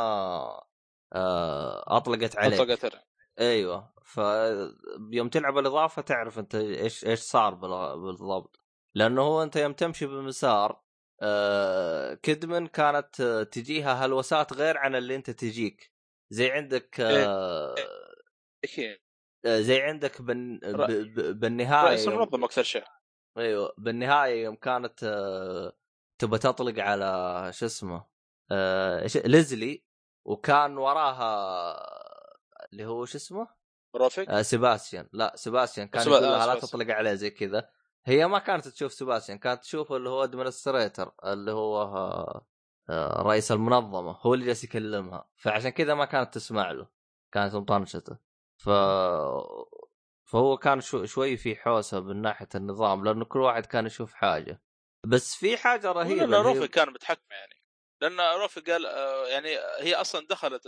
آه، 1.12 1.96
أطلقت 1.96 2.36
عليك. 2.36 2.60
أطلقت 2.60 2.84
عليه 2.84 3.04
أيوه. 3.40 3.92
فيوم 4.04 5.28
تلعب 5.28 5.58
الإضافة 5.58 6.02
تعرف 6.02 6.38
أنت 6.38 6.54
إيش 6.54 7.04
إيش 7.06 7.20
صار 7.20 7.54
بال- 7.54 8.00
بالضبط. 8.00 8.60
لأنه 8.96 9.22
هو 9.22 9.42
أنت 9.42 9.56
يوم 9.56 9.72
تمشي 9.72 10.06
بمسار 10.06 10.82
آه 11.22 12.14
كدمن 12.14 12.66
كانت 12.66 13.20
آه، 13.20 13.42
تجيها 13.42 13.92
هلوسات 14.06 14.52
غير 14.52 14.78
عن 14.78 14.94
اللي 14.94 15.16
أنت 15.16 15.30
تجيك. 15.30 15.92
زي 16.30 16.50
عندك 16.50 17.00
آه 17.00 17.74
أكيد 18.64 18.98
آه، 19.46 19.60
زي 19.60 19.82
عندك 19.82 20.22
بن 20.22 20.58
بالنهاية 21.32 21.88
رئيس 21.88 22.08
المنظمه 22.08 22.44
أكثر 22.46 22.62
شيء. 22.62 22.84
أيوه 23.38 23.74
بالنهاية 23.78 24.44
يوم 24.44 24.54
كانت 24.56 25.04
آه، 25.04 25.72
تبى 26.18 26.38
تطلق 26.38 26.82
على 26.82 27.50
شو 27.52 27.66
اسمه 27.66 28.06
آه، 28.50 29.06
ليزلي 29.24 29.84
وكان 30.24 30.78
وراها 30.78 31.76
اللي 32.72 32.84
هو 32.86 33.04
شو 33.04 33.18
اسمه؟ 33.18 33.48
رافق 33.96 34.30
آه 34.30 34.42
سيباستيان. 34.42 35.08
لا 35.12 35.32
سيباستيان 35.36 35.88
كان 35.88 36.02
يقول 36.06 36.24
آه، 36.24 36.46
لها 36.46 36.54
لا. 36.54 36.60
تطلق 36.60 36.94
عليه 36.94 37.14
زي 37.14 37.30
كذا. 37.30 37.75
هي 38.06 38.26
ما 38.26 38.38
كانت 38.38 38.68
تشوف 38.68 38.92
سيباستيان 38.92 39.38
كانت 39.38 39.62
تشوف 39.62 39.92
اللي 39.92 40.08
هو 40.08 40.24
administrator 40.24 41.12
اللي 41.24 41.52
هو 41.52 41.82
آه، 42.90 43.22
رئيس 43.22 43.52
المنظمة 43.52 44.12
هو 44.12 44.34
اللي 44.34 44.46
جالس 44.46 44.64
يكلمها. 44.64 45.28
فعشان 45.36 45.70
كذا 45.70 45.94
ما 45.94 46.04
كانت 46.04 46.34
تسمع 46.34 46.70
له 46.72 46.88
كانت 47.32 47.54
مطنشته 47.54 48.18
ف 48.56 48.68
فهو 50.24 50.56
كان 50.56 50.80
شو 50.80 51.04
شوي 51.04 51.36
في 51.36 51.56
حوسة 51.56 52.00
من 52.00 52.22
ناحية 52.22 52.48
النظام 52.54 53.04
لأنه 53.04 53.24
كل 53.24 53.38
واحد 53.40 53.66
كان 53.66 53.86
يشوف 53.86 54.14
حاجة. 54.14 54.62
بس 55.06 55.34
في 55.34 55.56
حاجة 55.56 55.92
رهيبة 55.92 56.14
لأن 56.14 56.24
اللي 56.24 56.36
هي- 56.36 56.42
روفي 56.42 56.68
كان 56.68 56.88
متحكم 56.88 57.26
يعني. 57.30 57.54
لأن 58.02 58.20
روفي 58.40 58.60
قال 58.60 58.86
آه، 58.86 59.26
يعني 59.26 59.48
هي 59.58 59.94
أصلا 59.94 60.26
دخلت 60.30 60.66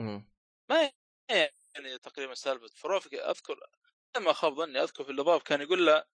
آه،. 0.00 0.26
ما 0.70 0.90
يعني 1.74 1.98
تقريبا 2.02 2.34
سالفة. 2.34 2.66
فروفي 2.76 3.20
أذكر 3.20 3.60
ما 4.20 4.32
خاب 4.32 4.54
ظني 4.54 4.82
أذكر 4.82 5.04
في 5.04 5.12
الاضافه 5.12 5.44
كان 5.44 5.60
يقول 5.60 5.86
له 5.86 6.04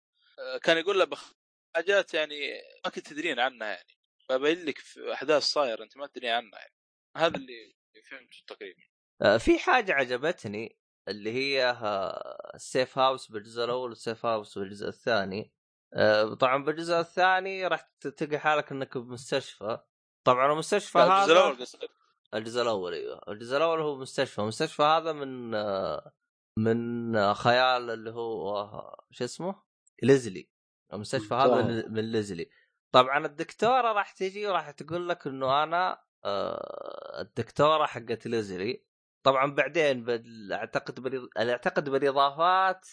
كان 0.62 0.78
يقول 0.78 0.99
له 0.99 1.05
بخ- 1.05 1.34
حاجات 1.76 2.14
يعني 2.14 2.62
ما 2.84 2.90
كنت 2.90 3.09
تدرين 3.09 3.40
عنها 3.40 3.68
يعني. 3.68 3.97
فبين 4.28 4.64
لك 4.64 4.78
أحداث 5.12 5.43
صايرة 5.43 5.82
أنت 5.84 5.97
ما 5.97 6.07
تدري 6.07 6.28
عنها 6.30 6.59
يعني. 6.59 6.74
هذا 7.16 7.36
اللي 7.36 7.74
فهمته 8.11 8.36
تقريبا. 8.47 8.82
آه، 9.22 9.36
في 9.36 9.59
حاجة 9.59 9.93
عجبتني 9.93 10.78
اللي 11.09 11.32
هي 11.32 11.64
آه، 11.70 12.51
السيف 12.55 12.99
هاوس 12.99 13.30
بالجزء 13.30 13.64
الأول 13.64 13.88
والسيف 13.88 14.26
هاوس 14.26 14.59
بالجزء 14.59 14.88
الثاني. 14.88 15.53
آه، 15.95 16.34
طبعا 16.34 16.64
بالجزء 16.64 16.95
الثاني 17.01 17.66
راح 17.66 17.90
تلقى 18.16 18.38
حالك 18.38 18.72
إنك 18.72 18.99
بمستشفى. 18.99 19.78
طبعا 20.26 20.53
المستشفى 20.53 20.99
لا، 20.99 21.05
الجزء 21.05 21.32
هذا 21.32 21.40
الأول 21.40 21.61
قصدك؟ 21.61 21.90
الجزء 22.34 22.62
الأول 22.62 22.95
أيوه. 22.95 23.20
الجزء 23.28 23.57
الأول 23.57 23.80
هو 23.80 23.97
مستشفى. 23.97 24.38
المستشفى 24.40 24.82
هذا 24.82 25.12
من 25.12 25.55
آه، 25.55 26.12
من 26.59 27.16
آه، 27.16 27.32
خيال 27.32 27.90
اللي 27.90 28.11
هو 28.11 28.57
آه، 28.59 29.05
شو 29.11 29.24
اسمه؟ 29.24 29.62
ليزلي 30.03 30.48
المستشفى 30.92 31.34
هذا. 31.34 31.62
من- 31.62 31.92
من 31.92 32.12
ليزلي 32.12 32.50
طبعا 32.92 33.26
الدكتورة 33.26 33.92
راح 33.92 34.12
تجي 34.12 34.46
وراح 34.46 34.70
تقول 34.70 35.09
لك 35.09 35.26
إنه 35.26 35.62
أنا 35.62 36.03
آه، 36.24 37.20
الدكتورة 37.20 37.86
حقت 37.86 38.26
ليزلي 38.26 38.84
طبعا 39.22 39.55
بعدين 39.55 40.07
أعتقد 40.53 41.00
بالإض... 41.00 41.28
أعتقد 41.38 41.88
بالإضافات 41.88 42.88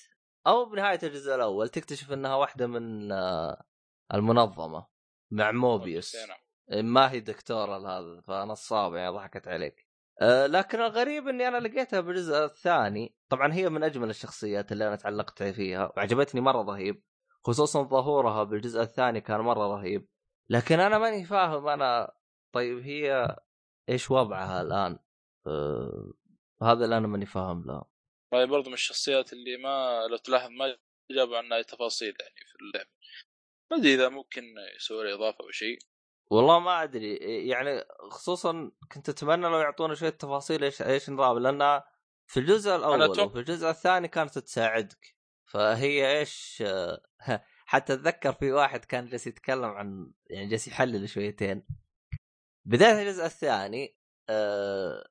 أو 0.47 0.65
بنهاية 0.65 0.99
الجزء 1.03 1.35
الأول 1.35 1.69
تكتشف 1.69 2.11
إنها 2.11 2.35
واحدة 2.35 2.67
من 2.67 3.11
آه، 3.11 3.63
المنظمة 4.13 4.87
مع 5.31 5.51
موبيوس 5.51 6.15
نعم. 6.15 6.37
ما 6.93 7.11
هي 7.11 7.19
دكتورة 7.19 7.77
هذا 7.77 8.21
فنصاب 8.21 8.93
يعني 8.95 9.11
ضحكت 9.11 9.47
عليك 9.47 9.88
لكن 10.21 10.81
الغريب 10.81 11.27
إني 11.27 11.47
أنا 11.47 11.57
لقيتها 11.57 11.99
بالجزء 11.99 12.45
الثاني. 12.45 13.15
طبعا 13.29 13.53
هي 13.53 13.69
من 13.69 13.83
أجمل 13.83 14.09
الشخصيات 14.09 14.71
اللي 14.71 14.87
أنا 14.87 14.95
تعلقت 14.95 15.43
فيها. 15.43 15.91
وعجبتني 15.97 16.41
مرة 16.41 16.61
رهيب. 16.61 17.03
خصوصا 17.45 17.83
ظهورها 17.83 18.43
بالجزء 18.43 18.81
الثاني 18.81 19.21
كان 19.21 19.39
مرة 19.39 19.75
رهيب. 19.75 20.07
لكن 20.49 20.79
أنا 20.79 20.97
ماني 20.97 21.25
فاهم 21.25 21.67
أنا 21.67 22.13
طيب 22.53 22.79
هي 22.79 23.35
إيش 23.89 24.11
وضعها 24.11 24.61
الآن؟ 24.61 24.99
أه 25.47 26.13
هذا 26.61 26.85
اللي 26.85 26.97
أنا 26.97 27.07
ماني 27.07 27.25
فاهم 27.25 27.65
له. 27.65 27.83
هاي 28.33 28.45
برضو 28.47 28.69
من 28.69 28.73
الشخصيات 28.73 29.33
اللي 29.33 29.57
ما 29.57 30.07
لو 30.11 30.17
تلاحظ 30.17 30.49
ما 30.49 30.77
جابوا 31.11 31.37
عنها 31.37 31.61
تفاصيل 31.61 32.13
يعني 32.19 32.45
في 32.51 32.55
اللعبة. 32.61 32.89
ما 33.71 33.77
أدري 33.77 33.93
إذا 33.93 34.09
ممكن 34.09 34.43
يسوي 34.75 35.13
إضافة 35.13 35.43
أو 35.43 35.51
شيء. 35.51 35.79
والله 36.31 36.59
ما 36.59 36.83
أدري 36.83 37.15
يعني 37.47 37.83
خصوصا 38.09 38.71
كنت 38.91 39.09
أتمنى 39.09 39.47
لو 39.47 39.59
يعطونا 39.59 39.95
شوية 39.95 40.09
تفاصيل 40.09 40.63
إيش 40.63 40.81
إيش 40.81 41.09
نظام 41.09 41.39
لأن 41.39 41.81
في 42.27 42.39
الجزء 42.39 42.75
الأول 42.75 43.01
وفي 43.25 43.39
الجزء 43.39 43.69
الثاني 43.69 44.07
كانت 44.07 44.39
تساعدك. 44.39 45.15
فهي 45.45 46.19
إيش 46.19 46.63
حتى 47.65 47.93
أتذكر 47.93 48.33
في 48.33 48.51
واحد 48.51 48.85
كان 48.85 49.05
جالس 49.05 49.27
يتكلم 49.27 49.63
عن 49.65 50.11
يعني 50.27 50.47
جالس 50.47 50.67
يحلل 50.67 51.09
شويتين. 51.09 51.67
بداية 52.65 53.01
الجزء 53.01 53.25
الثاني 53.25 53.95
آه، 54.29 55.09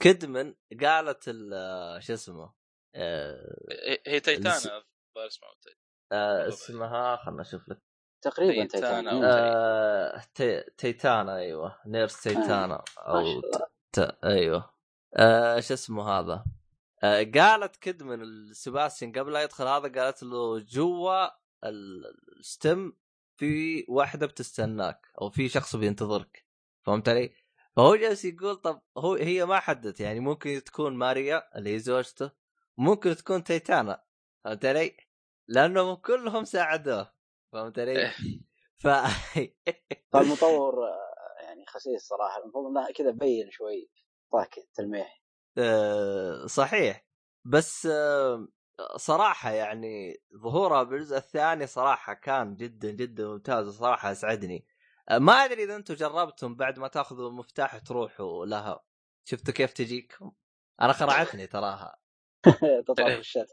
كدمن 0.00 0.54
قالت 0.82 1.24
ال- 1.28 2.02
شو 2.02 2.12
اسمه 2.14 2.54
آه، 2.94 3.56
هي- 3.70 3.94
الس- 3.94 4.08
اسمها 4.08 4.20
تايتانا. 4.20 4.84
آه، 6.12 6.48
اسمها 6.48 7.16
خلنا 7.16 7.40
نشوف 7.40 7.68
لك. 7.68 7.82
تقريبا 8.22 8.64
تيتانا 8.66 9.10
تيتانا 9.10 9.10
أو- 9.10 9.14
مم. 9.14 9.20
آه، 9.24 10.22
تي- 10.34 10.62
تيتانا 10.78 11.36
أيوه 11.36 11.76
nurse 11.86 12.22
تيتانا 12.22 12.66
ما 12.66 12.82
أو. 12.98 13.40
ت... 13.40 13.44
ت... 14.00 14.18
أيوه 14.24 14.70
آه، 15.16 15.60
شو 15.60 15.74
اسمه 15.74 16.08
هذا 16.10 16.44
آه، 17.02 17.22
قالت 17.34 17.76
كدمن 17.76 18.52
سباستيان 18.52 19.12
قبل 19.12 19.32
لا 19.32 19.42
يدخل 19.42 19.66
هذا 19.66 20.02
قالت 20.02 20.22
له 20.22 20.58
جوا 20.58 21.26
ال- 21.64 22.04
ال 22.40 22.50
STEM 22.50 22.92
في 23.36 23.84
واحدة 23.88 24.26
بتستناك 24.26 25.06
أو 25.20 25.30
في 25.30 25.48
شخص 25.48 25.76
بينتظرك 25.76 26.44
فهمت 26.86 27.08
علي؟ 27.08 27.32
فهو 27.76 27.96
جالس 27.96 28.24
يقول 28.24 28.56
طب 28.56 28.82
هو 28.96 29.14
هي 29.14 29.44
ما 29.46 29.60
حدت 29.60 30.00
يعني 30.00 30.20
ممكن 30.20 30.62
تكون 30.64 30.96
ماريا 30.96 31.58
اللي 31.58 31.74
هي 31.74 31.78
زوجته 31.78 32.30
ممكن 32.78 33.16
تكون 33.16 33.44
تيتانا 33.44 34.02
فهمت 34.44 34.64
علي؟ 34.64 34.96
لأنهم 35.48 35.94
كلهم 35.94 36.44
ساعدوه 36.44 37.12
فهمت 37.52 37.78
علي؟ 37.78 37.98
إيه. 37.98 38.14
ف 38.76 38.88
فالمطور 40.12 40.74
يعني 41.40 41.66
خسيس 41.66 42.02
صراحة. 42.02 42.42
المفروض 42.42 42.66
انه 42.66 42.92
كذا 42.92 43.10
بين 43.10 43.50
شوي. 43.50 43.90
طاك 44.32 44.54
تلميح. 44.74 45.22
آه، 45.58 46.46
صحيح. 46.46 47.06
بس 47.44 47.86
آه، 47.86 48.48
صراحة 48.96 49.50
يعني 49.50 50.22
ظهورها 50.42 50.82
بالجزء 50.82 51.16
الثاني 51.16 51.66
صراحة 51.66 52.14
كان 52.14 52.56
جدا 52.56 52.90
جدا 52.90 53.26
ممتاز 53.26 53.68
وصراحة 53.68 54.12
أسعدني. 54.12 54.66
آه، 55.08 55.18
ما 55.18 55.32
أدري 55.32 55.64
إذا 55.64 55.76
أنتم 55.76 55.94
جربتم 55.94 56.54
بعد 56.54 56.78
ما 56.78 56.88
تأخذوا 56.88 57.28
المفتاح 57.28 57.78
تروحوا 57.78 58.46
لها. 58.46 58.84
شفتوا 59.24 59.54
كيف 59.54 59.72
تجيكم؟ 59.72 60.32
أنا 60.80 60.92
خرعتني 60.92 61.46
تراها. 61.46 61.98
تطلع 62.88 63.14
في 63.14 63.18
الشات. 63.18 63.52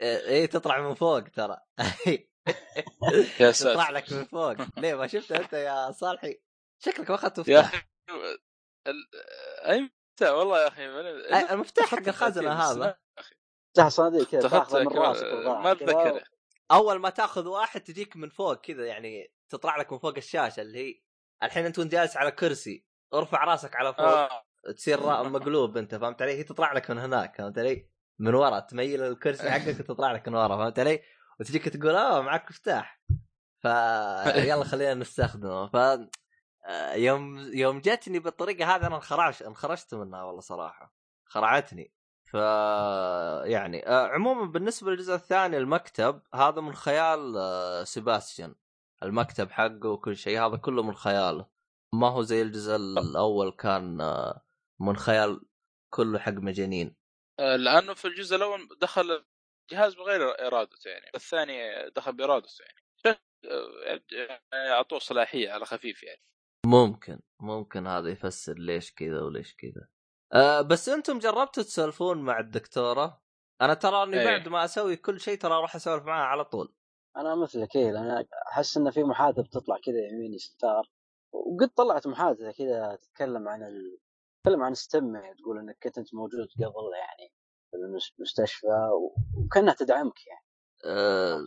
آه، 0.00 0.18
إيه 0.18 0.46
تطلع 0.46 0.80
من 0.80 0.94
فوق 0.94 1.22
ترى. 1.22 1.56
يا 3.40 3.50
تطلع 3.50 3.52
ساتر 3.52 3.92
لك 3.92 4.12
من 4.12 4.24
فوق. 4.24 4.54
ليه 4.78 4.94
ما 4.94 5.06
شفت 5.06 5.32
أنت 5.32 5.52
يا 5.52 5.90
صالحي؟ 5.90 6.40
شكلك 6.78 7.10
ما 7.10 7.16
أخذت 7.16 7.48
يا 7.48 7.60
مفتاح 7.60 7.74
أخي 7.74 7.84
ال- 8.86 9.08
أي 9.68 9.80
متى 9.80 10.30
والله 10.30 10.62
يا 10.62 10.68
أخي 10.68 10.86
المفتاح 11.52 11.86
حق 11.86 12.08
الخزنة 12.08 12.52
هذا. 12.52 12.98
تفتح 13.74 13.88
صناديق 13.88 14.30
كذا 14.30 14.48
تاخذه 14.48 14.80
من 14.82 14.88
راسك 14.88 15.24
ما. 15.24 15.72
أتذكر. 15.72 16.24
أول 16.70 16.98
ما 16.98 17.10
تاخذ 17.10 17.46
واحد 17.48 17.80
تجيك 17.80 18.16
من 18.16 18.28
فوق 18.28 18.54
كذا 18.60 18.86
يعني 18.86 19.32
تطلع 19.50 19.76
لك 19.76 19.92
من 19.92 19.98
فوق 19.98 20.16
الشاشة 20.16 20.60
اللي 20.60 20.78
هي 20.78 21.00
الحين 21.42 21.64
أنت 21.66 21.78
وأنت 21.78 21.92
جالس 21.92 22.16
على 22.16 22.30
كرسي. 22.30 22.86
ارفع 23.14 23.44
راسك 23.44 23.76
على 23.76 23.94
فوق. 23.94 24.06
آه. 24.06 24.42
تصير 24.76 25.00
مقلوب 25.22 25.76
أنت 25.76 25.94
فهمت 25.94 26.22
علي؟ 26.22 26.32
هي 26.32 26.42
تطلع 26.42 26.72
لك 26.72 26.90
من 26.90 26.98
هناك 26.98 27.36
فهمت 27.38 27.58
علي؟ 27.58 27.90
من 28.18 28.34
ورا 28.34 28.60
تميل 28.60 29.02
الكرسي 29.02 29.50
حقك 29.50 29.80
وتطلع 29.80 30.12
لك 30.12 30.28
من 30.28 30.34
ورا 30.34 30.48
فهمت 30.56 30.78
علي؟ 30.78 31.02
وتجيك 31.40 31.68
تقول 31.68 31.96
آه 31.96 32.22
معك 32.22 32.50
مفتاح. 32.50 33.00
ف 33.62 33.66
يلا 34.50 34.64
خلينا 34.64 34.94
نستخدمه. 34.94 35.66
ف 35.66 35.76
آه، 36.66 36.94
يوم 36.94 37.38
يوم 37.38 37.80
جتني 37.80 38.18
بالطريقة 38.18 38.76
هذه 38.76 38.86
أنا 38.86 38.96
انخرعش 38.96 39.42
انخرجت 39.42 39.94
منها 39.94 40.22
والله 40.22 40.40
صراحة. 40.40 40.94
خرعتني. 41.24 41.92
ف 42.24 42.34
يعني 43.44 43.88
آه، 43.88 44.06
عموما 44.06 44.46
بالنسبة 44.46 44.90
للجزء 44.90 45.14
الثاني 45.14 45.58
المكتب 45.58 46.22
هذا 46.34 46.60
من 46.60 46.74
خيال 46.74 47.34
آه، 47.36 47.84
سيباستيان. 47.84 48.54
المكتب 49.02 49.50
حقه 49.50 49.88
وكل 49.88 50.16
شيء 50.16 50.46
هذا 50.46 50.56
كله 50.56 50.82
من 50.82 50.94
خياله. 50.94 51.46
ما 51.92 52.08
هو 52.08 52.22
زي 52.22 52.42
الجزء 52.42 52.76
الأول 52.76 53.50
كان 53.50 53.96
من 54.80 54.96
خيال 54.96 55.40
كله 55.90 56.18
حق 56.18 56.32
مجانين. 56.32 56.96
لأنه 57.38 57.94
في 57.94 58.04
الجزء 58.08 58.36
الأول 58.36 58.68
دخل 58.80 59.24
جهاز 59.70 59.94
بغير 59.94 60.46
ارادته 60.46 60.88
يعني 60.88 61.10
الثاني 61.14 61.90
دخل 61.90 62.12
بإرادته 62.12 62.64
يعني. 62.64 62.86
آه، 63.44 64.00
يعني 64.12 64.70
اعطوه 64.70 64.98
صلاحية 64.98 65.50
على 65.50 65.64
خفيف 65.64 66.02
يعني. 66.02 66.22
ممكن 66.66 67.20
ممكن 67.40 67.86
هذا 67.86 68.10
يفسر 68.10 68.54
ليش 68.58 68.92
كذا 68.92 69.20
وليش 69.22 69.54
كذا. 69.54 69.88
أه 70.34 70.60
بس 70.60 70.88
أنتم 70.88 71.18
جربتوا 71.18 71.62
تسولفون 71.62 72.18
مع 72.18 72.40
الدكتورة؟ 72.40 73.22
أنا 73.60 73.74
ترى 73.74 74.02
إني 74.02 74.20
إيه. 74.20 74.24
بعد 74.24 74.48
ما 74.48 74.64
أسوي 74.64 74.96
كل 74.96 75.20
شيء 75.20 75.38
ترى 75.38 75.54
أروح 75.54 75.76
أسولف 75.76 76.04
معاها 76.04 76.26
على 76.26 76.44
طول. 76.44 76.74
أنا 77.16 77.34
مثلك 77.34 77.76
إيه 77.76 77.90
لأن 77.90 78.26
أحس 78.52 78.76
إن 78.76 78.90
في 78.90 79.04
محادثة 79.04 79.42
بتطلع 79.42 79.76
كذا 79.84 79.98
يمين 80.12 80.34
يسار. 80.34 80.90
وقد 81.32 81.68
طلعت 81.68 82.06
محادثة 82.06 82.52
كذا 82.52 82.98
تتكلم 83.02 83.48
عن 83.48 83.62
ال... 83.62 83.98
تتكلم 84.38 84.62
عن 84.62 84.74
ستم 84.74 85.14
يعني 85.14 85.34
تقول 85.34 85.58
إنك 85.58 85.78
كنت 85.82 85.98
أنت 85.98 86.14
موجود 86.14 86.48
قبل 86.56 86.92
يعني. 86.94 87.32
المستشفى. 87.84 88.90
وكأنها 89.34 89.74
تدعمك 89.74 90.26
يعني 90.26 90.46
أه 90.84 91.40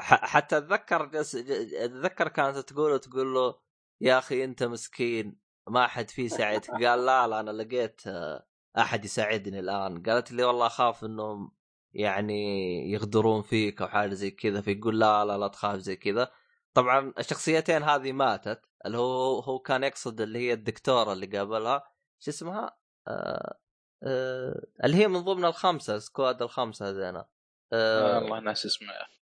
حتى 0.00 0.58
أتذكر 0.58 1.06
جس... 1.06 1.34
أتذكر 1.74 2.28
كانت 2.28 2.58
تقول 2.58 3.00
تقول 3.00 3.34
له 3.34 3.54
يا 4.00 4.18
أخي 4.18 4.44
أنت 4.44 4.62
مسكين 4.62 5.38
ما 5.68 5.86
حد 5.86 6.10
فيه 6.10 6.24
يساعدك 6.24 6.70
قال 6.84 7.06
لا 7.06 7.26
لا 7.28 7.40
أنا 7.40 7.50
لقيت 7.50 8.00
آه، 8.06 8.46
أحد 8.78 9.04
يساعدني 9.04 9.60
الآن 9.60 10.02
قالت 10.02 10.32
لي 10.32 10.44
والله 10.44 10.66
أخاف 10.66 11.04
إنهم 11.04 11.52
يعني 11.92 12.90
يغدرون 12.92 13.42
فيك 13.42 13.82
أو 13.82 13.88
حاجة 13.88 14.14
زي 14.14 14.30
كذا 14.30 14.60
فيقول 14.60 15.00
لا 15.00 15.24
لا 15.24 15.38
لا 15.38 15.48
تخاف 15.48 15.78
زي 15.78 15.96
كذا 15.96 16.30
طبعا 16.74 17.12
الشخصيتين 17.18 17.82
هذه 17.82 18.12
ماتت 18.12 18.60
اللي 18.86 18.98
هو 18.98 19.40
هو 19.40 19.58
كان 19.58 19.84
يقصد 19.84 20.20
اللي 20.20 20.38
هي 20.38 20.52
الدكتورة 20.52 21.12
اللي 21.12 21.26
قابلها 21.26 21.84
شو 22.18 22.30
اسمها؟ 22.30 22.76
آه 23.08 23.58
آه 24.02 24.66
اللي 24.84 24.96
هي 24.96 25.08
من 25.08 25.20
ضمن 25.20 25.44
الخمسة 25.44 25.98
سكواد 25.98 26.42
الخمسة 26.42 26.90
هذينا. 26.90 27.28
آه. 27.72 28.16
آه 28.16 28.18
الله 28.18 28.40
ناس 28.40 28.66
اسمه. 28.66 28.92
يا 28.92 29.02
أخي. 29.02 29.20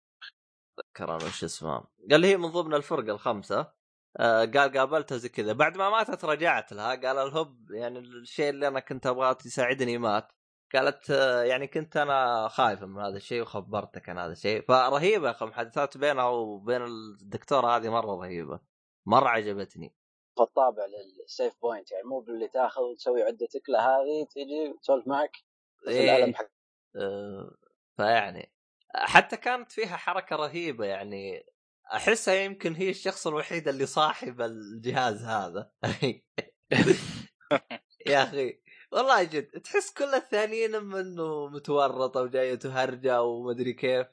اتذكر 0.80 1.15
أنا 1.15 1.26
وش 1.26 1.43
اسمها 1.43 1.88
قال 2.11 2.26
هي 2.26 2.38
من 2.38 2.49
ضمن 2.51 2.74
الفرقه 2.74 3.11
الخمسة. 3.11 3.72
آه 4.18 4.45
قال 4.45 4.78
قابلتها 4.78 5.18
زي 5.18 5.30
كذا. 5.30 5.53
بعد 5.53 5.78
ما 5.78 5.89
ماتت 5.89 6.26
رجعت 6.26 6.74
لها. 6.74 6.89
قال 6.89 7.18
الهب 7.18 7.72
يعني 7.72 7.99
الشيء 7.99 8.49
اللي 8.49 8.68
أنا 8.68 8.80
كنت 8.80 9.07
ابغاه 9.07 9.38
يساعدني 9.45 9.97
مات. 9.97 10.32
قالت 10.74 11.11
آه 11.11 11.43
يعني 11.43 11.68
كنت 11.68 11.97
أنا 11.97 12.47
خايفه 12.47 12.86
من 12.86 13.01
هذا 13.01 13.18
الشيء 13.18 13.41
وخبرتك 13.41 14.09
عن 14.09 14.20
هذا 14.20 14.32
الشيء. 14.32 14.65
فرهيبة 14.68 15.28
يا 15.28 15.32
أخي 15.32 15.45
المحادثات 15.45 15.97
بينها 15.97 16.26
وبين 16.26 16.84
الدكتورة 16.84 17.78
هذه 17.78 17.89
مرة 17.89 18.15
رهيبة. 18.15 18.59
مرة 19.05 19.28
عجبتني. 19.30 19.95
فالطابع 20.38 20.85
للسيف 20.85 21.53
بوينت 21.61 21.91
يعني 21.91 22.03
مو 22.03 22.19
باللي 22.19 22.47
تاخذ 22.47 22.81
وتسوي 22.81 23.23
عدتك 23.23 23.69
لا 23.69 23.79
هذه 23.88 24.25
تجي 24.35 24.73
تسولف 24.81 25.07
معك 25.07 25.31
في 25.83 25.89
إيه. 25.89 26.03
العالم 26.03 26.35
حق 26.35 26.47
آه، 26.95 27.55
فيعني 27.97 28.51
حتى 28.95 29.38
كانت 29.38 29.71
فيها 29.71 29.97
حركة 29.97 30.35
رهيبة 30.35 30.85
يعني 30.85 31.45
أحسها 31.93 32.33
يمكن 32.35 32.73
هي 32.75 32.89
الشخص 32.89 33.27
الوحيد 33.27 33.67
اللي 33.67 33.85
صاحب 33.85 34.41
الجهاز 34.41 35.23
هذا 35.23 35.71
يا 38.07 38.23
أخي 38.23 38.59
والله 38.91 39.23
جد 39.23 39.47
تحس 39.47 39.93
كل 39.93 40.13
الثانيين 40.15 40.75
اما 40.75 40.99
إنه 40.99 41.47
متورطة 41.47 42.21
وجاية 42.21 42.55
تهرجة 42.55 43.21
ومدري 43.23 43.73
كيف 43.73 44.07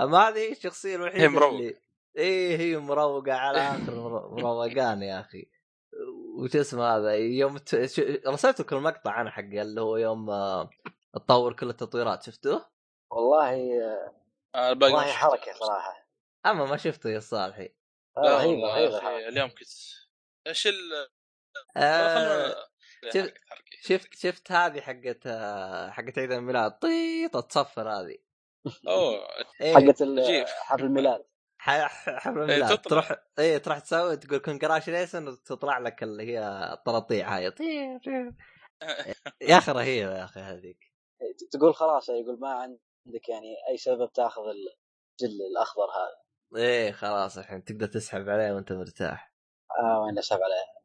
أما 0.00 0.18
هذه 0.28 0.38
هي 0.38 0.52
الشخصية 0.52 0.96
الوحيدة 0.96 1.24
هي 1.24 1.28
مروقة. 1.28 1.56
اللي 1.56 1.76
إيه 2.16 2.56
هي 2.58 2.76
مروقة 2.78 3.32
على 3.32 3.58
آخر 3.58 3.94
مرو- 3.94 4.30
مروقان 4.30 5.02
يا 5.02 5.20
أخي 5.20 5.46
وش 6.40 6.56
اسمه 6.56 6.96
هذا 6.96 7.14
يوم 7.14 7.58
ت... 7.58 7.84
ش... 7.84 8.00
رسلت 8.26 8.60
لكم 8.60 8.76
المقطع 8.76 9.20
أنا 9.20 9.30
حق 9.30 9.40
اللي 9.42 9.80
هو 9.80 9.96
يوم 9.96 10.30
آه، 10.30 10.70
تطور 11.14 11.52
كل 11.52 11.68
التطويرات 11.68 12.22
شفتوه؟ 12.22 12.70
والله 13.10 13.80
آه، 14.54 14.68
والله. 14.70 15.12
حركة 15.12 15.52
صراحة 15.52 16.08
أما 16.46 16.64
ما 16.64 16.76
شفته 16.76 17.10
يا 17.10 17.20
صالحي 17.20 17.74
لا 18.16 18.36
رهيبة 18.36 18.68
رهيبة. 18.74 19.28
اليوم 19.28 19.48
كنت 19.48 19.68
إيش 20.46 20.66
ال 20.66 21.08
آه 21.76 22.54
شفت-. 23.14 23.34
شفت 23.82 24.14
شفت 24.14 24.52
هذه 24.52 24.80
حقت 24.80 25.26
آه، 25.26 25.90
حقت 25.90 26.18
عيد 26.18 26.32
الميلاد 26.32 26.78
طيط 26.78 27.36
تصفر 27.36 27.88
هذه 27.88 28.18
أوه 28.88 29.28
إيه 29.60 29.74
حقت. 29.74 30.02
حفل 30.64 30.84
الميلاد 30.84 31.29
ح- 31.60 31.86
ح- 31.86 32.18
حفل 32.18 32.38
الميلاد 32.38 32.78
تطلع. 32.78 33.00
تروح 33.00 33.18
إيه 33.38 33.58
تروح 33.58 33.78
تسوي 33.78 34.16
تقول 34.16 34.38
كونجراشليشن 34.38 35.28
وتطلع 35.28 35.78
لك 35.78 36.02
اللي 36.02 36.22
هي 36.22 36.70
الطراطيع 36.72 37.36
هاي. 37.36 37.52
يا 39.40 39.58
أخي 39.58 39.72
رهيبة 39.72 40.18
يا 40.18 40.24
أخي 40.24 40.40
هذيك. 40.40 40.92
تقول 41.52 41.74
خلاص 41.74 42.08
يقول 42.08 42.40
ما 42.40 42.48
عندك 42.52 43.28
يعني 43.28 43.54
أي 43.70 43.76
سبب 43.76 44.12
تاخذ 44.12 44.42
الجل 44.42 45.36
الأخضر 45.52 45.84
هذا. 45.84 46.20
إيه 46.62 46.92
خلاص 46.92 47.38
الحين 47.38 47.64
تقدر 47.64 47.86
تسحب 47.86 48.28
عليه 48.28 48.52
وأنت 48.52 48.72
مرتاح. 48.72 49.34
آه 49.82 50.00
وين 50.00 50.18
أسحب 50.18 50.38
عليه؟ 50.42 50.80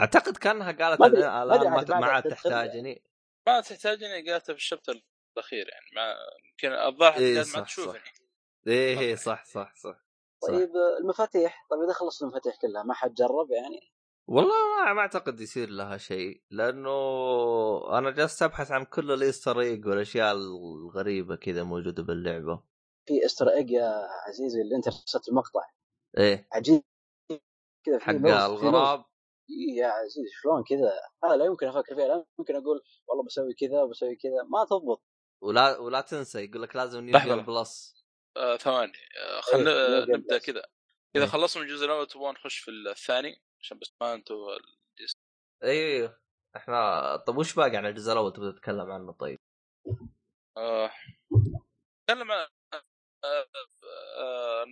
أعتقد 0.00 0.36
كأنها 0.36 0.72
قالت 0.72 1.00
ما 1.00 1.08
ما 1.08 2.00
ما, 2.00 2.06
عاد 2.06 2.22
تحتاجني. 2.22 3.02
ما 3.46 3.60
تحتاجني 3.60 4.30
قالتها 4.30 4.52
في 4.52 4.58
الشابتر 4.58 4.92
الأخير 5.36 5.68
يعني. 5.68 5.86
ما 5.96 6.14
يمكن 6.50 6.72
الظاهر 6.72 7.16
إيه، 7.20 7.44
ما 7.54 7.60
تشوفني. 7.60 8.00
إيه 8.66 8.98
إيه 8.98 9.14
صح 9.14 9.44
صح 9.44 9.74
صح. 9.74 10.05
طيب 10.48 10.70
المفاتيح. 11.00 11.66
طيب 11.70 11.80
إذا 11.82 11.92
خلصت 11.92 12.22
المفاتيح 12.22 12.56
كلها 12.62 12.82
ما 12.82 12.94
حد 12.94 13.14
جرب 13.14 13.50
يعني؟ 13.50 13.92
والله 14.28 14.54
ما, 14.76 14.92
ما 14.92 15.00
أعتقد 15.00 15.40
يصير 15.40 15.68
لها 15.70 15.96
شيء 15.96 16.42
لأنه 16.50 16.90
أنا 17.98 18.10
جالس 18.10 18.42
أبحث 18.42 18.70
عن 18.70 18.84
كل 18.84 19.12
الإيستر 19.12 19.60
إيج 19.60 19.86
والأشياء 19.86 20.32
الغريبة 20.32 21.36
كذا 21.36 21.62
موجودة 21.62 22.02
باللعبة. 22.02 22.62
في 23.08 23.24
Easter 23.24 23.48
egg 23.48 23.70
يا 23.70 24.08
عزيزي 24.28 24.60
اللي 24.60 24.76
أنت 24.76 24.88
رسلت 24.88 25.28
المقطع. 25.28 25.60
إيه. 26.18 26.48
عجيب. 26.52 26.82
كذا 27.86 27.98
في 27.98 28.04
حق. 28.04 28.14
الغراب. 28.14 29.04
إيه 29.50 29.76
يا 29.82 29.86
عزيزي 29.86 30.28
شلون 30.42 30.64
كذا؟ 30.68 30.92
هذا 31.24 31.36
لا 31.36 31.44
يمكن 31.44 31.66
أفكر 31.66 31.94
فيها. 31.94 32.06
لا 32.06 32.24
يمكن 32.38 32.56
أقول 32.56 32.82
والله 33.08 33.24
بسوي 33.24 33.54
كذا 33.54 33.82
وبسوي 33.82 34.16
كذا. 34.16 34.42
ما 34.50 34.64
تضبط. 34.64 35.02
ولا 35.42 35.78
ولا 35.78 36.00
تنسى 36.00 36.44
يقول 36.44 36.62
لك 36.62 36.76
لازم 36.76 37.00
new 37.00 37.42
plus 37.42 38.05
آه 38.36 38.56
ثواني. 38.56 38.92
آه 39.18 39.56
إيه، 39.56 39.68
آه 39.68 40.04
game 40.04 40.14
نبدأ. 40.14 40.38
كذا 40.38 40.62
إذا 41.16 41.24
إيه. 41.24 41.30
خلصنا 41.30 41.62
من 41.62 41.68
الجزء 41.68 41.84
الأول 41.86 42.06
تبغون 42.06 42.34
نخش 42.34 42.58
في 42.58 42.70
الثاني؟ 42.70 43.42
عشان 43.60 43.78
بس 43.78 43.94
ما 44.00 44.14
أنتم 44.14 44.34
أيوه 45.64 46.20
إحنا 46.56 47.16
طب 47.16 47.36
وش 47.36 47.54
باقي 47.54 47.76
عن 47.76 47.86
الجزء 47.86 48.12
الأول 48.12 48.32
تبغى 48.32 48.52
تتكلم 48.52 48.90
عنه 48.90 49.12
طيب؟ 49.12 49.38
آه، 50.56 50.90
نتكلم 52.02 52.32
عن 52.32 52.46
آه، 53.24 53.46
آه، 54.18 54.66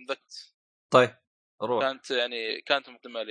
طيب 0.93 1.15
روح. 1.61 1.81
كانت 1.83 2.11
يعني 2.11 2.61
كانت 2.61 2.89
مقدمة 2.89 3.23
ل 3.23 3.29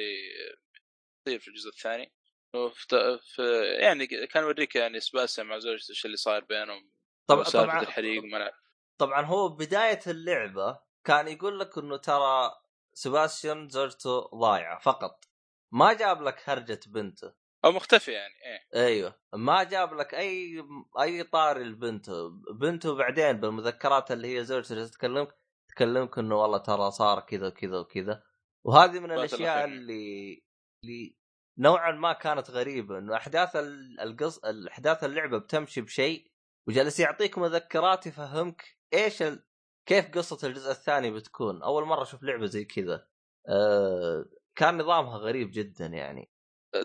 تصير 1.26 1.38
في 1.40 1.48
الجزء 1.48 1.68
الثاني. 1.68 2.12
وفت- 2.54 3.20
في 3.22 3.64
يعني 3.80 4.06
كان 4.06 4.42
يوريك 4.42 4.76
يعني 4.76 5.00
سباسيا 5.00 5.44
مع 5.44 5.58
زوجته 5.58 5.90
إيش 5.90 6.06
اللي 6.06 6.16
صاير 6.16 6.44
بينهم 6.44 6.90
طبعا 7.26 7.44
طبعا 7.44 7.80
الحريق 7.82 8.22
ومنع 8.22 8.50
طبعا 8.98 9.22
هو 9.26 9.48
بداية 9.48 10.00
اللعبة 10.06 10.78
كان 11.04 11.28
يقول 11.28 11.60
لك 11.60 11.78
إنه 11.78 11.96
ترى 11.96 12.50
سباستيان 12.92 13.68
زوجته 13.68 14.20
ضايعة 14.34 14.78
فقط. 14.78 15.24
ما 15.72 15.92
جاب 15.92 16.22
لك 16.22 16.48
هرجة 16.50 16.80
بنته. 16.86 17.32
أو 17.64 17.72
مختفي 17.72 18.12
يعني 18.12 18.34
إيه. 18.74 18.86
أيوه. 18.86 19.14
ما 19.34 19.62
جاب 19.62 19.94
لك 19.94 20.14
أي 20.14 20.64
أي 21.00 21.22
طاري 21.22 21.64
لبنته 21.64 22.28
بنته 22.54 22.94
بعدين 22.94 23.32
بالمذكرات 23.40 24.12
اللي 24.12 24.38
هي 24.38 24.44
زوجته 24.44 24.86
تكلمك 24.86 25.34
تكلمك 25.68 26.18
إنه 26.18 26.34
والله 26.42 26.58
ترى 26.58 26.90
صار 26.90 27.20
كذا 27.20 27.46
وكذا 27.46 27.78
وكذا. 27.78 28.22
وهذه 28.64 28.98
من 29.00 29.12
الأشياء. 29.12 29.64
اللي 29.64 30.44
اللي 30.84 31.16
نوعا 31.58 31.92
ما 31.92 32.12
كانت 32.12 32.50
غريبة 32.50 32.98
إنه 32.98 33.16
أحداث 33.16 33.56
ال- 33.56 34.00
القص 34.00 34.38
الاحداث 34.38 35.04
اللعبة 35.04 35.38
بتمشي 35.38 35.80
بشيء 35.80 36.30
وجالس 36.68 37.00
يعطيك 37.00 37.38
مذكرات 37.38 38.06
يفهمك 38.06 38.78
إيش 38.94 39.22
ال... 39.22 39.44
كيف 39.88 40.10
قصة 40.10 40.48
الجزء 40.48 40.70
الثاني 40.70 41.10
بتكون؟ 41.10 41.62
أول 41.62 41.84
مرة 41.84 42.02
أشوف 42.02 42.22
لعبة 42.22 42.46
زي 42.46 42.64
كذا. 42.64 43.08
أه... 43.48 44.24
كان 44.58 44.78
نظامها 44.78 45.18
غريب 45.18 45.50
جدا 45.52 45.86
يعني. 45.86 46.30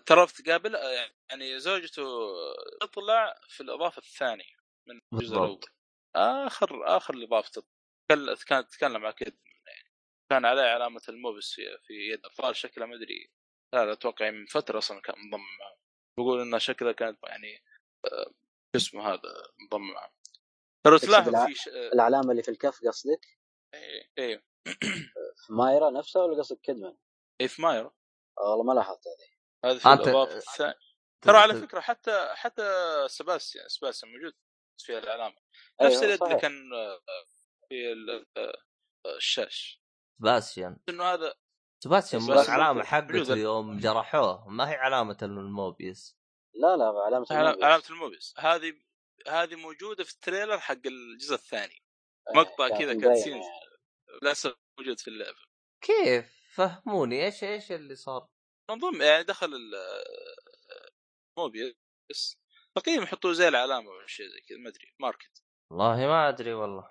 ترى 0.06 0.28
تقابل 0.28 0.76
يعني 1.32 1.60
زوجته 1.60 2.04
تطلع 2.82 3.40
في 3.48 3.64
الإضافة 3.64 3.98
الثانية 3.98 4.56
من 4.88 5.00
الجزء 5.14 5.36
الأول. 5.36 5.60
آخر 6.16 6.98
آخر 6.98 7.14
الإضافة 7.14 7.64
كانت 8.48 8.70
تتكلم 8.70 9.02
مع 9.02 9.12
كذا. 9.12 9.38
يعني 9.68 9.90
كان 10.32 10.46
عليه 10.46 10.62
علامة 10.62 11.02
الموبس 11.10 11.54
في, 11.54 11.62
في 11.88 11.94
يد 11.94 12.26
الظاهر 12.26 12.54
شكله 12.54 12.86
ما 12.86 12.96
أدري. 12.96 13.32
لا 13.74 13.94
أتوقع 13.94 14.32
من 14.32 14.46
فترة 14.46 14.78
أصلا 14.78 15.02
كان 15.02 15.16
منضم 15.20 15.40
معه. 15.40 15.78
بقول 16.20 16.42
انها 16.42 16.60
شكلها 16.60 16.92
كانت 16.92 17.20
يعني 17.24 17.64
آه، 18.06 18.32
شو 18.76 18.78
اسمه 18.78 19.14
هذا 19.14 19.34
منضم 19.62 19.82
معه. 19.94 20.12
تلاحظ 20.98 21.30
الع- 21.30 21.46
في 21.46 21.56
ش... 21.56 21.68
العلامه 21.68 22.32
اللي 22.32 22.44
في 22.44 22.52
الكف 22.52 22.80
قصدك؟ 22.88 23.26
إيه 23.74 24.12
إيه. 24.18 24.44
في 25.46 25.54
مايرا 25.60 25.90
نفسها 25.90 26.24
ولا 26.24 26.38
قصدك 26.38 26.60
كدمن؟ 26.62 26.98
إيه 27.42 27.48
في 27.48 27.62
مايرو 27.62 27.94
آه، 28.40 28.50
والله 28.50 28.64
ما 28.64 28.74
لاحظت 28.74 29.02
هذه. 29.08 29.30
هذه 29.72 29.78
في 29.78 29.84
أنت- 29.84 29.88
الأضافة 30.08 30.38
الثانية. 30.38 30.74
ترى 31.22 31.38
على 31.38 31.54
فكرة 31.56 31.80
حتى 31.80 32.30
حتى 32.34 32.64
سباستيان 33.10 33.68
سباستيان 33.68 34.12
موجود 34.12 34.34
فيها 34.86 35.00
العلامه 35.00 35.36
نفس 35.82 35.96
أيوة، 35.96 36.04
اليد 36.06 36.24
اللي. 36.24 36.36
كان 36.40 36.54
في 37.70 37.92
ال- 37.92 38.26
الشاش. 39.18 39.84
سباستيان. 40.20 40.78
انه 40.90 41.04
هذا؟ 41.04 41.34
سباستيان 41.84 42.22
بس 42.22 42.50
موجود. 42.50 42.84
حقته 42.86 43.36
يوم 43.36 43.78
جرحوه. 43.80 44.48
ما 44.48 44.70
هي 44.70 44.76
علامة 44.76 45.18
الموبيس. 45.22 46.18
لا 46.56 46.78
لا 46.78 46.86
علامة 46.86 47.28
علامه 47.32 47.52
الموبس. 47.52 47.64
علامة 47.64 47.84
الموبيس. 47.90 48.34
هذه 48.38 48.74
هذه 49.28 49.56
موجودة 49.56 50.04
في 50.04 50.12
ال 50.14 50.19
trailer 50.20 50.60
حق 50.60 50.78
الجزء 50.86 51.34
الثاني. 51.36 51.84
آه، 52.28 52.32
مقطع 52.40 52.68
كانت 52.70 52.82
كذا 52.82 53.02
cutscene 53.02 53.38
يعني. 53.38 53.60
للأسف 54.22 54.54
موجود 54.80 55.00
في 55.00 55.08
اللعبة. 55.08 55.38
كيف؟ 55.82 56.40
فهموني 56.56 57.26
إيش 57.26 57.44
إيش 57.44 57.72
اللي 57.72 57.96
صار؟ 57.96 58.28
منظم 58.70 59.02
يعني 59.02 59.24
دخل 59.24 59.48
ال- 59.48 60.04
موبيس 61.38 62.38
تقريبا 62.76 63.04
يحطوه 63.04 63.34
زي 63.34 63.48
العلامة 63.48 63.90
ولا 63.90 64.08
شيء 64.08 64.26
زي 64.28 64.42
كذا 64.42 64.58
ما 64.58 64.70
أدري 64.70 64.94
marked. 65.00 65.44
والله 65.72 66.08
ما 66.08 66.30
أدري 66.30 66.54
والله. 66.54 66.88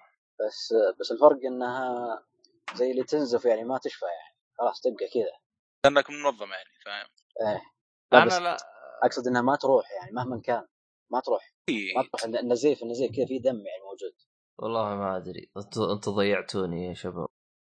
بس 0.47 0.75
بس 1.01 1.13
الفرق 1.13 1.39
إنها 1.47 2.27
زي 2.75 2.91
اللي 2.91 3.05
تنزف 3.05 3.45
يعني 3.45 3.65
ما 3.65 3.79
تشفى 3.79 4.05
يعني. 4.05 4.37
خلاص 4.59 4.81
تبقى 4.81 5.09
كذا. 5.15 5.39
لأنك 5.85 6.11
منظم 6.11 6.53
يعني 6.53 6.71
فاهم؟ 6.85 7.09
إيه. 7.41 7.63
لا 8.13 8.23
أنا 8.23 8.45
لا 8.45 8.57
أقصد 9.05 9.27
إنها 9.27 9.43
ما 9.43 9.57
تروح 9.57 9.91
يعني 9.93 10.13
مهما 10.13 10.41
كان. 10.45 10.67
ما 11.11 11.21
تروح. 11.21 11.55
إيه. 11.69 11.97
ما 11.97 12.03
تروح 12.03 12.25
النزيف 12.25 12.83
النزيف 12.83 13.17
كذا 13.17 13.27
في 13.27 13.39
دم 13.39 13.57
يعني 13.67 13.83
موجود. 13.85 14.13
والله 14.59 14.95
ما 14.95 15.17
أدري. 15.17 15.51
أنتوا 15.57 15.93
أنتوا 15.95 16.13
ضيعتوني 16.13 16.87
يا 16.89 16.95
شباب. 16.95 17.29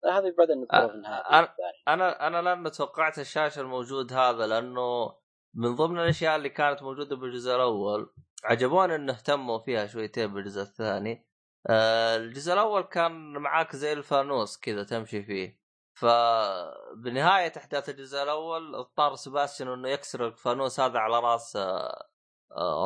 هذه 0.05 0.33
بعدين 0.37 0.65
أنا- 0.71 1.49
أنا 1.87 2.27
أنا 2.27 2.41
لأنه 2.41 2.69
توقعت 2.69 3.19
الشاشة 3.19 3.61
الموجود 3.61 4.13
هذا 4.13 4.47
لأنه 4.47 5.15
من 5.55 5.75
ضمن 5.75 5.99
الأشياء 5.99 6.35
اللي 6.35 6.49
كانت 6.49 6.83
موجودة 6.83 7.15
بالجزء 7.15 7.55
الأول 7.55 8.13
عجبوني 8.43 8.95
انه 8.95 9.13
اهتموا 9.13 9.59
فيها 9.59 9.87
شويتين 9.87 10.33
بالجزء 10.33 10.61
الثاني. 10.61 11.27
الجزء 11.69 12.53
الأول 12.53 12.81
كان 12.81 13.11
معاك 13.37 13.75
زي 13.75 13.93
الفانوس 13.93 14.57
كذا 14.57 14.83
تمشي 14.83 15.23
فيه. 15.23 15.59
فبنهاية 15.99 17.51
أحداث 17.57 17.89
الجزء 17.89 18.23
الأول 18.23 18.75
اضطر 18.75 19.15
سباستيان 19.15 19.69
إنه 19.69 19.89
يكسر 19.89 20.27
الفانوس 20.27 20.79
هذا 20.79 20.99
على 20.99 21.19
رأس 21.19 21.57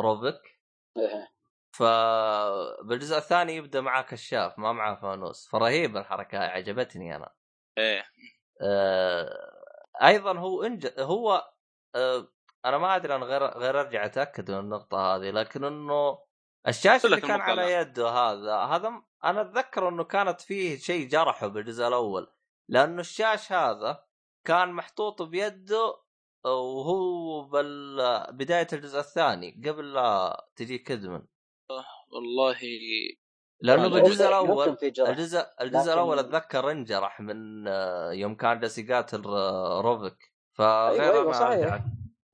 روبك. 0.02 0.42
إيه. 0.98 1.32
فبالجزء 1.72 3.18
الثاني 3.18 3.56
يبدأ 3.56 3.82
معاه 3.82 4.02
كشاف 4.02 4.60
ما 4.60 4.72
معاه 4.72 4.96
فانوس. 4.96 5.48
فرهيب 5.48 5.98
الحركة 5.98 6.38
عجبتني 6.38 7.16
أنا. 7.16 7.34
إيه. 7.78 8.06
آه 8.62 9.60
أيضا 10.04 10.38
هو 10.40 10.64
انج 10.64 10.88
هو 11.00 11.52
آه 11.96 12.28
أنا 12.66 12.78
ما 12.78 12.96
أدري 12.96 13.16
أنا 13.16 13.26
غير 13.26 13.46
غير 13.46 13.80
أرجع 13.80 14.06
أتأكد 14.06 14.52
من 14.52 14.60
النقطة 14.60 15.16
هذه 15.16 15.32
لكن 15.32 15.64
إنه 15.64 16.20
الشاشه 16.68 17.06
اللي 17.06 17.22
كان 17.22 17.32
المقطع 17.32 17.52
على 17.52 17.74
يده 17.74 18.10
هذا 18.10 18.56
هذا 18.56 19.02
أنا 19.24 19.42
أتذكر 19.42 19.90
إنه 19.90 20.04
كانت 20.04 20.42
فيه 20.42 20.78
شيء 20.78 21.08
جرحه 21.08 21.48
بالجزء 21.48 21.88
الأول 21.88 22.34
لأنه 22.70 23.00
الشاش 23.00 23.52
هذا 23.52 24.04
كان 24.46 24.72
محطوط 24.72 25.22
بيده 25.22 26.02
وهو 26.46 27.42
بال 27.44 27.98
بداية 28.32 28.68
الجزء 28.74 29.00
الثاني 29.00 29.62
قبل 29.66 29.94
لا 29.94 30.48
تجي 30.56 30.78
كدمن 30.78 31.22
والله 32.12 32.58
لأنه 33.62 33.88
بالجزء 33.88 34.28
الأول 34.28 34.78
الجزء 34.84 35.46
الجزء 35.62 35.94
الأول 35.94 36.20
أتذكر 36.20 36.72
انجرح 36.72 37.22
من 37.22 37.68
يوم 38.12 38.36
كان 38.36 38.60
جالس 38.60 38.78
يقاتل 38.78 39.26
آه، 39.26 39.82
روفك 39.82 40.18
أيوة، 40.60 40.90
فغير 40.90 41.14
أيوة، 41.14 41.24
أنا 41.24 41.32
صحيح. 41.32 41.84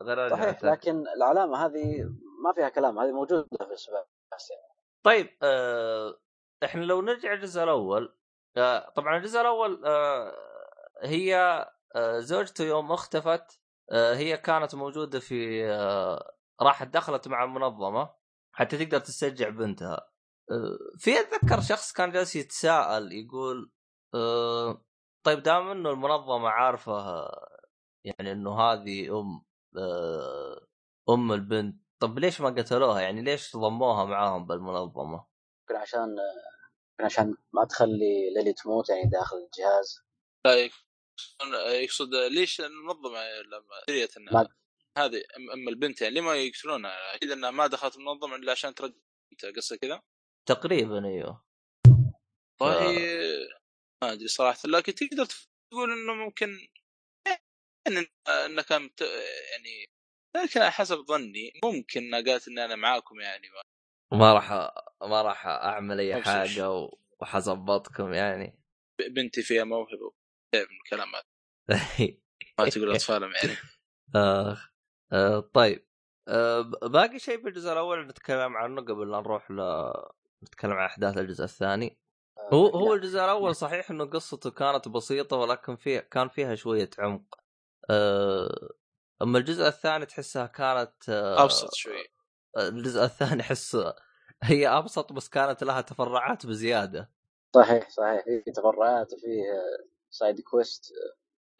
غير 0.02 0.30
صحيح. 0.30 0.64
لكن 0.64 1.04
العلامة 1.18 1.66
هذه 1.66 2.04
ما 2.44 2.54
فيها 2.56 2.70
كلام 2.70 3.00
هذه 3.00 3.12
موجودة 3.12 3.44
في 3.44 3.76
سباستيان 3.76 4.60
طيب 5.04 5.38
آه 5.44 6.20
إحنا 6.64 6.82
لو 6.82 7.02
نرجع 7.02 7.34
الجزء 7.34 7.64
الأول 7.64 8.16
آه 8.58 8.90
طبعا 8.90 9.18
الجزء 9.18 9.42
الأول 9.42 9.86
آه 9.86 10.36
هي 11.02 11.36
آه 11.96 12.20
زوجته 12.20 12.64
يوم 12.64 12.92
اختفت. 12.92 13.65
هي 13.92 14.38
كانت 14.38 14.76
موجودة 14.76 15.20
في 15.20 15.66
آه 15.72 16.36
راحت 16.62 16.88
دخلت 16.88 17.28
مع 17.28 17.44
المنظمه 17.44 18.14
حتى 18.56 18.78
تقدر 18.86 19.00
تسترجع 19.00 19.50
بنتها. 19.50 20.10
آه 20.52 20.78
في 20.98 21.20
أتذكر 21.20 21.62
شخص 21.62 21.94
كان 21.94 22.12
جالس 22.12 22.36
يتساءل 22.36 23.12
يقول 23.14 23.72
آه 24.16 24.86
طيب 25.26 25.44
دام 25.44 25.68
إنه 25.68 25.92
المنظمة 25.92 26.50
عارفة 26.50 26.94
آه، 26.94 27.60
يعني 28.06 28.32
إنه 28.32 28.60
هذه 28.62 29.20
أم 29.20 29.46
آه 29.78 30.68
أم 31.10 31.32
البنت 31.32 31.86
طب 32.00 32.20
ليش 32.20 32.42
ما 32.42 32.50
قتلوها؟ 32.50 33.02
يعني 33.02 33.22
ليش 33.22 33.58
ضموها 33.58 34.06
معاهم 34.06 34.46
بالمنظمة؟ 34.46 35.26
يمكن 35.62 35.82
عشان 35.82 36.10
يمكن 36.92 37.06
عشان 37.06 37.36
ما 37.54 37.66
تخلي 37.66 38.34
ليلي 38.36 38.54
تموت 38.54 38.90
يعني 38.90 39.10
داخل 39.10 39.38
الجهاز. 39.38 40.00
لا 40.46 40.70
يقصد- 41.68 42.16
ليش 42.16 42.62
المنظمه 42.62 43.42
لما 43.42 43.84
دريت 43.88 44.18
إنها 44.18 44.48
هذه 44.98 45.20
أم- 45.20 45.52
أم 45.54 45.70
البنت 45.70 46.02
يعني 46.02 46.14
ليه 46.14 46.22
ما 46.22 46.36
يقتلونها؟ 46.36 47.16
أكيد 47.16 47.32
إنها 47.32 47.52
ما 47.52 47.68
دخلت 47.68 47.96
المنظمة 47.96 48.36
إلا 48.36 48.52
عشان 48.52 48.76
ترد 48.76 49.02
انت 49.32 49.46
قصه 49.46 49.76
كذا؟ 49.76 50.02
تقريبا 50.50 51.06
أيوه 51.06 51.46
والله 52.62 53.00
ما 54.04 54.14
أدري 54.14 54.28
صراحة 54.28 54.60
لكن 54.66 54.96
تقدر 54.96 55.26
تقول 55.72 55.92
إنه 55.92 56.14
ممكن 56.14 56.68
ان 57.88 58.06
انه 58.46 58.62
كان 58.62 58.82
مت- 58.82 59.02
يعني 59.52 59.86
لكن 60.36 60.62
حسب 60.70 60.98
ظني 60.98 61.52
ممكن 61.64 62.02
إنها 62.04 62.22
قالت 62.22 62.48
إني 62.48 62.66
أنا 62.66 62.76
معاكم 62.76 63.20
يعني 63.20 63.48
ما 64.14 64.34
راح 64.34 64.52
ما 65.02 65.22
راح 65.22 65.48
أعمل 65.48 66.00
أي. 66.00 66.24
حاجة 66.24 66.90
وحظبطكم 67.20 68.14
يعني 68.14 68.60
بنتي 69.10 69.42
فيها 69.42 69.64
موهبة 69.64 70.14
من 70.60 70.78
الكلام 70.84 71.08
هذا 71.16 71.28
ما 72.60 72.70
تقول 72.70 72.92
اطفالهم 72.92 73.32
يعني 73.32 73.58
آه. 74.16 74.58
آه. 75.12 75.40
طيب 75.54 75.88
آه. 76.28 76.62
باقي 76.84 77.20
شيء 77.20 77.44
بالجزء 77.44 77.72
الأول 77.72 78.08
نتكلم 78.08 78.58
عنه 78.58 78.82
قبل 78.82 79.12
لا 79.12 79.20
نروح 79.20 79.52
ل 79.52 79.92
نتكلم 80.44 80.74
عن 80.74 80.86
أحداث 80.86 81.18
الجزء 81.18 81.44
الثاني 81.44 81.98
هو 82.54 82.68
هو 82.68 82.90
لا. 82.90 82.96
الجزء 82.96 83.20
الأول 83.20 83.56
صحيح 83.56 83.92
إنه 83.92 84.06
قصته 84.06 84.52
كانت 84.52 84.88
بسيطة 84.88 85.38
ولكن 85.38 85.76
فيها 85.76 86.02
كان 86.02 86.28
فيها 86.28 86.56
شوية 86.56 86.90
عمق 87.00 87.40
آه. 87.90 88.70
أما 89.22 89.38
الجزء 89.38 89.68
الثاني 89.68 90.06
تحسها 90.06 90.46
كانت 90.46 91.10
آه. 91.10 91.44
أبسط 91.44 91.74
شوي 91.74 92.08
الجزء 92.58 93.04
الثاني 93.04 93.42
أحس 93.42 93.78
هي 94.44 94.68
أبسط 94.68 95.14
بس 95.14 95.30
كانت 95.30 95.64
لها 95.64 95.82
تفرعات 95.82 96.46
بزيادة 96.46 97.12
صحيح 97.56 97.90
صحيح 97.90 98.24
في 98.26 98.52
تفرعات 98.52 99.14
وفيه 99.14 99.44
سايد 100.16 100.42
كويست 100.42 100.94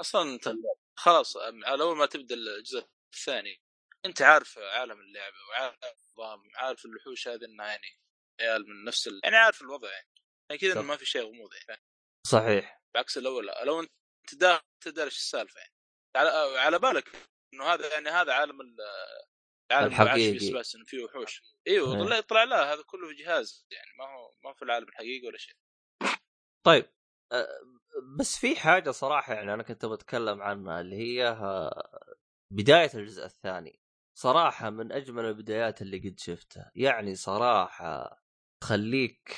أصلا 0.02 0.34
أنت 0.34 0.54
خلاص 0.96 1.38
على 1.38 1.84
أول 1.84 1.98
ما 1.98 2.06
تبدأ 2.06 2.36
الجزء 2.36 2.88
الثاني 3.14 3.62
أنت 4.06 4.22
عارف 4.22 4.58
عالم 4.58 5.00
اللعبة 5.00 5.36
وعارف 5.50 5.76
النظام 5.84 6.42
عارف 6.56 6.86
الوحوش 6.86 7.28
هذه 7.28 7.46
إنها 7.46 7.68
يعني 7.68 8.00
عيال 8.42 8.70
من 8.70 8.84
نفس 8.84 9.08
ال... 9.08 9.22
يعني 9.24 9.36
عارف 9.36 9.62
الوضع 9.62 9.92
يعني. 9.92 10.08
يعني 10.50 10.62
كذا. 10.62 10.82
ما 10.82 10.96
في 10.96 11.06
شيء 11.06 11.22
غموض 11.22 11.50
يعني. 11.70 11.82
صحيح. 12.28 12.82
بعكس 12.96 13.18
الأول 13.18 13.46
لو 13.66 13.80
أنت 13.80 13.92
داخل 14.34 14.64
تدري 14.82 15.06
إيش 15.06 15.18
السالفة 15.18 15.60
يعني. 15.60 15.74
على 16.16 16.60
على 16.60 16.80
بالك 16.80 17.12
إنه 17.54 17.64
هذا 17.64 17.94
يعني 17.94 18.10
هذا 18.10 18.34
عالم 18.34 18.62
ال- 18.62 18.78
العالم 19.72 19.88
الحقيقي. 19.88 20.54
بس 20.54 20.76
إنه 20.76 20.86
فيه 20.86 21.04
وحوش. 21.04 21.42
أيوه 21.68 22.14
إيه. 22.14 22.22
طلع 22.22 22.44
لا 22.44 22.74
هذا 22.74 22.84
كله 22.84 23.08
في 23.08 23.14
جهاز 23.14 23.68
يعني 23.72 23.92
ما 23.98 24.06
هو 24.06 24.36
ما 24.44 24.50
هو 24.50 24.54
في 24.54 24.62
العالم 24.62 24.88
الحقيقي 24.88 25.28
ولا 25.28 25.38
شيء. 25.38 25.56
طيب. 26.66 26.86
آه، 26.86 26.95
بس 28.20 28.38
في 28.38 28.56
حاجة 28.56 28.92
صراحة 28.92 29.34
يعني 29.34 29.54
أنا 29.54 29.64
كنت 29.64 29.86
بتكلم 29.86 30.42
عنها 30.42 30.82
اللي 30.82 30.96
هي 30.96 31.28
آه، 31.28 32.16
بداية 32.52 32.90
الجزء 32.96 33.26
الثاني 33.26 33.80
صراحة 34.18 34.70
من 34.70 34.92
أجمل 34.92 35.26
البدايات 35.26 35.82
اللي 35.82 36.10
قد 36.10 36.20
شفتها 36.20 36.72
يعني 36.76 37.16
صراحة 37.16 38.24
تخليك 38.62 39.38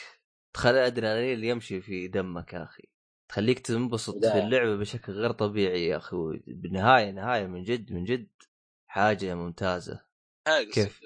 تخلي 0.53 0.71
الأدرينالين 0.79 1.43
يمشي 1.43 1.81
في 1.81 2.07
دمك 2.07 2.53
يا 2.53 2.63
أخي 2.63 2.83
تخليك 3.29 3.59
تنبسط 3.59 4.25
في. 4.25 4.39
اللعبة 4.39 4.75
بشكل 4.75 5.13
غير 5.13 5.31
طبيعي 5.31 5.88
يا 5.88 5.97
أخي 5.97 6.17
بالنهاية 6.47 7.11
نهاية 7.11 7.47
من 7.47 7.63
جد 7.63 7.93
من 7.93 8.03
جد 8.03 8.29
حاجة 8.88 9.35
ممتازة 9.35 10.05
كيف؟ 10.73 11.01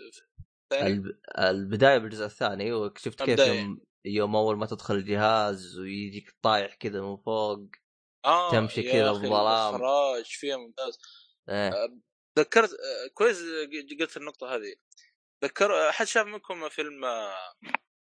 الب... 0.73 1.19
البداية 1.37 1.97
بالجزء 1.97 2.25
الثاني 2.25 2.63
أيوه 2.63 2.93
شفت 2.97 3.23
كيف. 3.23 3.39
يوم 3.39 3.81
يوم 4.05 4.35
أول 4.35 4.57
ما 4.57 4.65
تدخل 4.65 4.95
الجهاز 4.95 5.79
ويجيك 5.79 6.35
طايح 6.41 6.75
كذا 6.75 7.01
من 7.01 7.17
فوق 7.17 7.59
آه 8.25 8.51
تمشي 8.51 8.83
كذا 8.91 9.11
أخي 9.11 9.19
بظلام. 9.19 9.75
الاخراج 9.75 10.25
فيها 10.25 10.57
ممتاز. 10.57 10.99
إيه. 11.49 11.71
ذكرت 12.39 12.69
آه، 12.69 13.07
كويس 13.13 13.41
قلت 14.01 14.17
النقطة 14.17 14.55
هذه. 14.55 14.75
ذكر 15.43 15.89
أحد 15.89 16.05
شاف 16.05 16.25
منكم 16.27 16.69
فيلم 16.69 17.05
آه، 17.05 17.35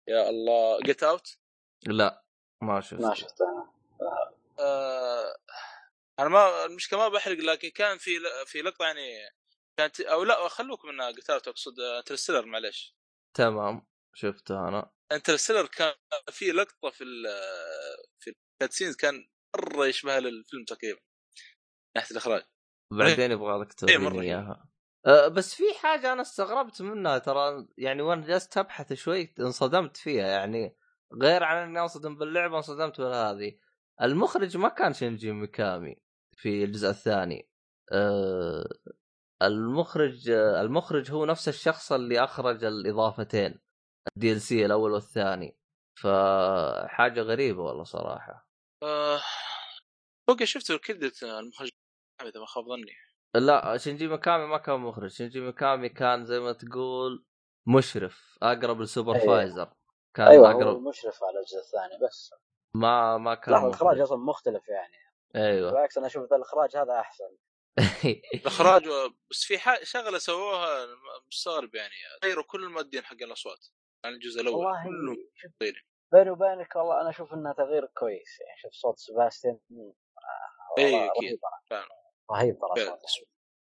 يا 0.08 0.30
الله 0.30 0.80
Get 0.82 1.04
Out 1.04 1.38
لا 1.86 2.24
ما 2.62 2.82
شفت 2.82 3.02
ما 3.02 3.14
شفته. 3.14 3.46
أنا 4.02 4.34
آه 4.60 5.36
أنا 6.20 6.30
ما 6.30 6.66
المشكلة 6.66 7.00
ما 7.00 7.08
بحرق 7.08 7.38
لكن 7.38 7.70
كان 7.70 7.98
في 7.98 8.12
في 8.46 8.62
لقطة 8.62 8.86
يعني 8.86 9.30
كانت 9.78 10.02
أو 10.02 10.24
لا 10.24 10.48
خلوك 10.48 10.86
من 10.86 11.12
Get 11.12 11.30
Out 11.30 11.48
أقصد 11.48 11.80
Interstellar 11.80 12.46
معلش 12.46 12.96
تمام 13.34 13.88
شفته 14.14 14.68
أنا. 14.68 14.92
Interstellar 15.16 15.66
كان 15.66 15.94
في 16.32 16.52
لقطة 16.52 16.90
في 16.90 17.04
ال 17.04 17.24
في 18.20 18.34
ال 18.62 18.65
cutscenes 18.65 18.96
كان 18.96 19.28
مرة 19.56 19.86
يشبه 19.86 20.20
للفيلم 20.20 20.66
تقريبا 20.66 21.00
ناحية 21.96 22.12
الإخراج. 22.12 22.44
بعدين 22.92 23.32
يبغى 23.32 23.60
لك 23.60 23.84
إيه، 23.90 23.98
توريني. 23.98 24.22
إياها. 24.22 24.70
أه 25.06 25.28
بس 25.28 25.56
في 25.56 25.64
حاجة 25.82 26.14
أنا 26.14 26.22
استغربت 26.22 26.82
منها 26.82 27.18
ترى 27.18 27.68
يعني 27.78 28.02
وأنا 28.02 28.28
جالس 28.28 28.58
أبحث 28.58 28.94
شوي 28.94 29.34
انصدمت 29.40 29.98
فيها 29.98 30.28
يعني 30.28 30.78
غير 31.22 31.44
عن 31.44 31.58
إني 31.58 31.80
أنصدم 31.80 32.18
باللعبة 32.18 32.58
انصدمت 32.58 33.02
بهذه 33.02 33.60
المخرج 34.02 34.58
ما 34.58 34.70
كان 34.70 34.94
شينجي 34.94 35.32
ميكامي 35.32 36.02
في 36.38 36.64
الجزء 36.64 36.90
الثاني. 36.90 37.50
أه 37.92 38.70
المخرج 39.42 40.30
المخرج 40.30 41.12
هو 41.12 41.26
نفس 41.26 41.48
الشخص 41.48 41.92
اللي 41.92 42.24
أخرج 42.24 42.64
الإضافتين. 42.64 43.60
ال 44.18 44.42
DLC 44.42 44.66
الأول 44.66 44.92
والثاني. 44.92 45.58
فحاجة 46.02 47.22
غريبة 47.22 47.62
والله 47.62 47.84
صراحة. 47.84 48.48
آه 48.84 49.22
أوكي 50.30 50.46
شفت 50.46 50.72
كدت 50.72 51.24
المخرج 51.24 51.70
إذا 52.22 52.40
ما 52.40 52.46
خاب 52.46 52.66
ظني. 52.66 52.96
لا 53.36 53.78
شينجي 53.78 54.08
ميكامي 54.08 54.46
ما 54.46 54.58
كان 54.58 54.80
مخرج. 54.80 55.10
شينجي 55.10 55.42
ميكامي 55.42 55.90
كان 55.90 56.26
زي 56.26 56.40
ما 56.40 56.54
تقول 56.54 57.26
مشرف 57.68 58.38
أقرب 58.42 58.80
لل 58.80 58.94
supervisor. 58.94 59.74
كان 60.14 60.28
أيوه 60.28 60.52
هو 60.52 60.60
أقرب 60.60 60.78
المشرف 60.78 61.24
على 61.24 61.40
الجزء 61.40 61.60
الثاني 61.60 62.08
بس. 62.08 62.34
ما 62.76 63.18
ما 63.18 63.36
كان 63.36 63.54
لا 63.56 63.68
الإخراج. 63.68 64.00
أصلا 64.00 64.18
مختلف 64.18 64.68
يعني. 64.70 64.98
أيوه. 65.36 65.72
بالعكس 65.72 65.98
أنا 65.98 66.08
أشوف 66.08 66.34
الإخراج 66.34 66.78
هذا 66.78 67.00
أحسن. 67.00 67.38
الإخراج 68.34 68.84
بس 69.32 69.44
في 69.44 69.60
شغلة 69.84 70.18
سووها 70.18 70.88
مستغرب 71.28 71.76
يعني. 71.76 71.94
غيروا 72.24 72.44
كل 72.44 72.64
المؤدين 72.64 73.04
حق 73.04 73.22
الأصوات. 73.22 73.68
عن 74.06 74.14
الجزء 74.14 74.42
الأول. 74.42 74.56
والله 74.66 74.84
كله 74.84 75.16
شوف 75.36 75.52
غير. 75.62 75.86
بيني 76.14 76.30
وبينك 76.30 76.76
والله 76.76 77.02
أنا 77.02 77.10
أشوف 77.10 77.34
إنه 77.34 77.54
تغيير 77.54 77.86
كويس. 77.86 78.40
يعني 78.42 78.60
شوف 78.62 78.72
صوت 78.74 78.98
سباستيان 78.98 79.60
آه، 79.72 80.82
إيه، 80.82 81.12
أكيد. 81.12 81.40
رهيب. 82.32 82.58
ترى. 82.60 82.98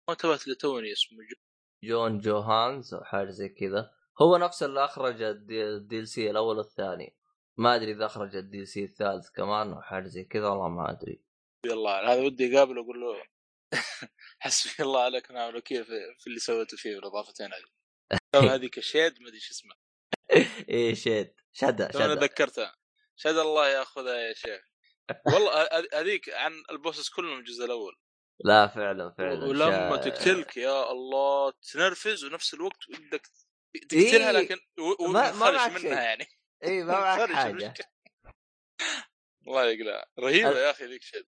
ما 0.07 0.13
انتبهت 0.13 0.47
لتوني 0.47 0.91
اسمه 0.91 1.17
جو- 1.17 1.43
جون 1.89 2.17
جوهانز 2.17 2.93
أو 2.93 3.03
حاجة 3.03 3.29
زي 3.29 3.49
كذا. 3.49 3.91
هو 4.21 4.37
نفس 4.37 4.63
اللي 4.63 4.85
أخرج 4.85 5.21
ال 5.21 6.07
DLC 6.07 6.29
الأول 6.31 6.57
والثاني. 6.57 7.15
ما 7.57 7.75
أدري 7.75 7.91
إذا 7.91 8.05
أخرج 8.05 8.35
ال 8.35 8.67
DLC 8.67 8.83
الثالث 8.83 9.29
كمان 9.29 9.73
أو 9.73 9.81
حاجة 9.81 10.07
زي 10.07 10.23
كذا 10.23 10.47
والله 10.47 10.67
ما 10.67 10.91
أدري. 10.91 11.23
حسبي 11.65 11.73
الله 11.73 12.13
هذا 12.13 12.21
ودي 12.25 12.57
أقابله 12.57 12.81
واقول 12.81 13.01
له 13.01 13.23
حسبي 14.39 14.83
الله 14.83 15.01
عليك 15.01 15.31
نعم 15.31 15.49
الوكيل 15.49 15.85
في, 15.85 15.91
في 16.19 16.27
اللي 16.27 16.39
سويته 16.39 16.77
فيه 16.77 16.95
بالاضافتين 16.95 17.49
هذه 18.35 18.53
هذيك 18.53 18.79
Shade 18.79 19.21
ما 19.21 19.27
أدري 19.27 19.35
إيش 19.35 19.49
اسمه. 19.51 19.75
إيه 20.69 20.93
Shade 20.93 21.33
شدا 21.53 21.87
تو 21.87 21.99
أنا 21.99 22.13
ذكرتها 22.15 22.75
شهد 23.15 23.37
الله 23.37 23.67
ياخذها 23.69 24.15
يا 24.15 24.33
شيخ. 24.33 24.61
والله 25.25 25.67
هذيك 25.93 26.29
عن 26.29 26.51
ال 26.71 26.77
bosses 26.77 27.09
كلهم 27.09 27.39
الجزء 27.39 27.65
الأول. 27.65 27.95
لا 28.45 28.67
فعلا 28.67 29.13
فعلا. 29.17 29.45
ولما 29.45 29.95
شا- 30.03 30.09
تقتلك 30.09 30.57
يا 30.57 30.91
الله 30.91 31.53
تنرفز 31.73 32.23
ونفس 32.23 32.53
الوقت 32.53 32.89
ودك 32.89 33.27
تقتلها 33.89 34.31
إيه. 34.31 34.31
لكن 34.31 34.57
و- 34.99 35.07
ما- 35.07 35.31
ما 35.31 35.51
منها 35.51 35.79
شيء. 35.79 35.91
يعني. 35.93 36.25
اي 36.63 36.83
ما 36.83 36.93
معك 36.99 37.29
حاجة. 37.29 37.73
الله 39.47 39.65
يقلع. 39.65 40.05
رهيبة 40.19 40.49
ال- 40.49 40.57
يا 40.57 40.71
أخي 40.71 40.85
ذيك 40.85 41.01
شد 41.03 41.25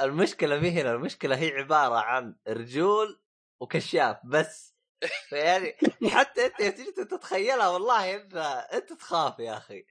المشكلة 0.00 0.58
مي 0.60 0.70
هنا 0.70 0.92
المشكلة 0.92 1.36
هي 1.36 1.48
عبارة 1.50 1.94
عن 1.98 2.36
رجول 2.48 3.22
وكشاف 3.60 4.16
بس. 4.24 4.74
يعني 5.32 5.76
حتى 6.10 6.46
أنت 6.46 6.62
تجي 6.62 6.92
تتخيلها 6.92 7.68
والله 7.68 8.14
انت 8.14 8.36
أنت 8.72 8.92
تخاف 8.92 9.38
يا 9.38 9.56
أخي. 9.56 9.86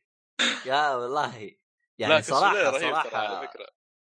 يا 0.66 0.96
والله. 0.96 1.52
يعني 1.98 2.22
صراحة 2.22 2.72
صراحة 2.72 3.40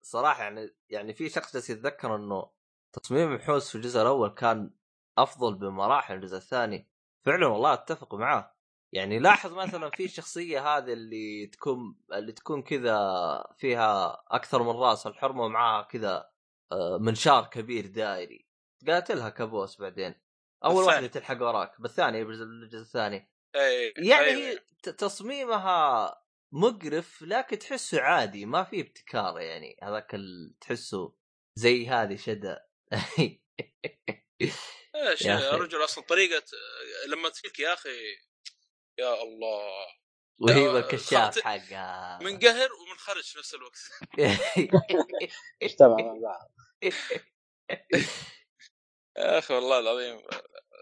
صراحة 0.02 0.42
يعني 0.42 0.76
يعني 0.90 1.14
في 1.14 1.28
شخص 1.28 1.52
جالس 1.52 1.70
يتذكر 1.70 2.16
إنه 2.16 2.50
تصميم 2.92 3.32
الحوس 3.32 3.68
في 3.68 3.74
الجزء 3.74 4.02
الأول 4.02 4.28
كان 4.28 4.70
أفضل 5.18 5.55
بمراحل 5.55 6.14
الجزء 6.14 6.36
الثاني. 6.36 6.90
فعلا 7.24 7.46
والله 7.46 7.72
أتفق 7.72 8.14
معاه. 8.14 8.55
يعني 8.92 9.18
لاحظ 9.18 9.52
مثلا 9.52 9.90
في 9.90 10.05
الشخصيه 10.05 10.76
هذه 10.76 10.92
اللي 10.92 11.46
تكون 11.46 11.96
اللي 12.12 12.32
تكون 12.32 12.62
كذا 12.62 12.98
فيها 13.57 14.22
أكثر 14.28 14.62
من 14.62 14.70
رأس 14.70 15.07
الحرمة 15.07 15.44
ومعاها 15.44 15.82
كذا 15.82 16.30
آه، 16.72 16.98
منشار 16.98 17.44
كبير 17.44 17.86
دائري. 17.86 18.48
قاتلها 18.86 19.28
كابوس 19.28 19.80
بعدين. 19.80 20.14
أول 20.65 20.73
الثاني. 20.81 20.87
واحدة 20.87 21.07
تلحق 21.07 21.43
وراك 21.43 21.81
بالثاني 21.81 22.25
بالجزء 22.25 22.45
الجزء 22.45 22.83
الثاني 22.83 23.31
اي 23.57 23.95
يعني 23.99 24.25
أيوة. 24.27 24.41
هي 24.51 24.59
ت- 24.83 24.89
تصميمها 24.89 26.21
مقرف 26.55 27.23
لكن 27.23 27.59
تحسه 27.59 28.01
عادي 28.01 28.47
ما 28.47 28.65
في 28.65 28.81
ابتكار 28.81 29.41
يعني 29.41 29.77
هذاك 29.83 30.17
تحسه 30.61 31.15
زي 31.59 31.87
هذه 31.89 32.17
شدا 32.17 32.67
إيش 34.97 35.23
يا. 35.23 35.51
رجل 35.51 35.85
أصلا 35.85 36.05
طريقة 36.05 36.43
لما 37.09 37.29
تجيك 37.29 37.59
يا 37.59 37.73
أخي 37.73 37.91
يا 38.99 39.23
الله 39.23 39.87
وهي 40.41 40.79
الكشاف. 40.79 41.39
حقها 41.41 42.19
منقهر 42.23 42.69
ومنخرج 42.73 43.23
في 43.23 43.39
نفس 43.39 43.55
الوقت 43.55 43.79
اجتمع 45.62 45.97
مع 45.97 46.15
بعض 46.23 46.53
يا 49.17 49.39
أخي 49.39 49.55
والله 49.55 49.79
العظيم 49.79 50.23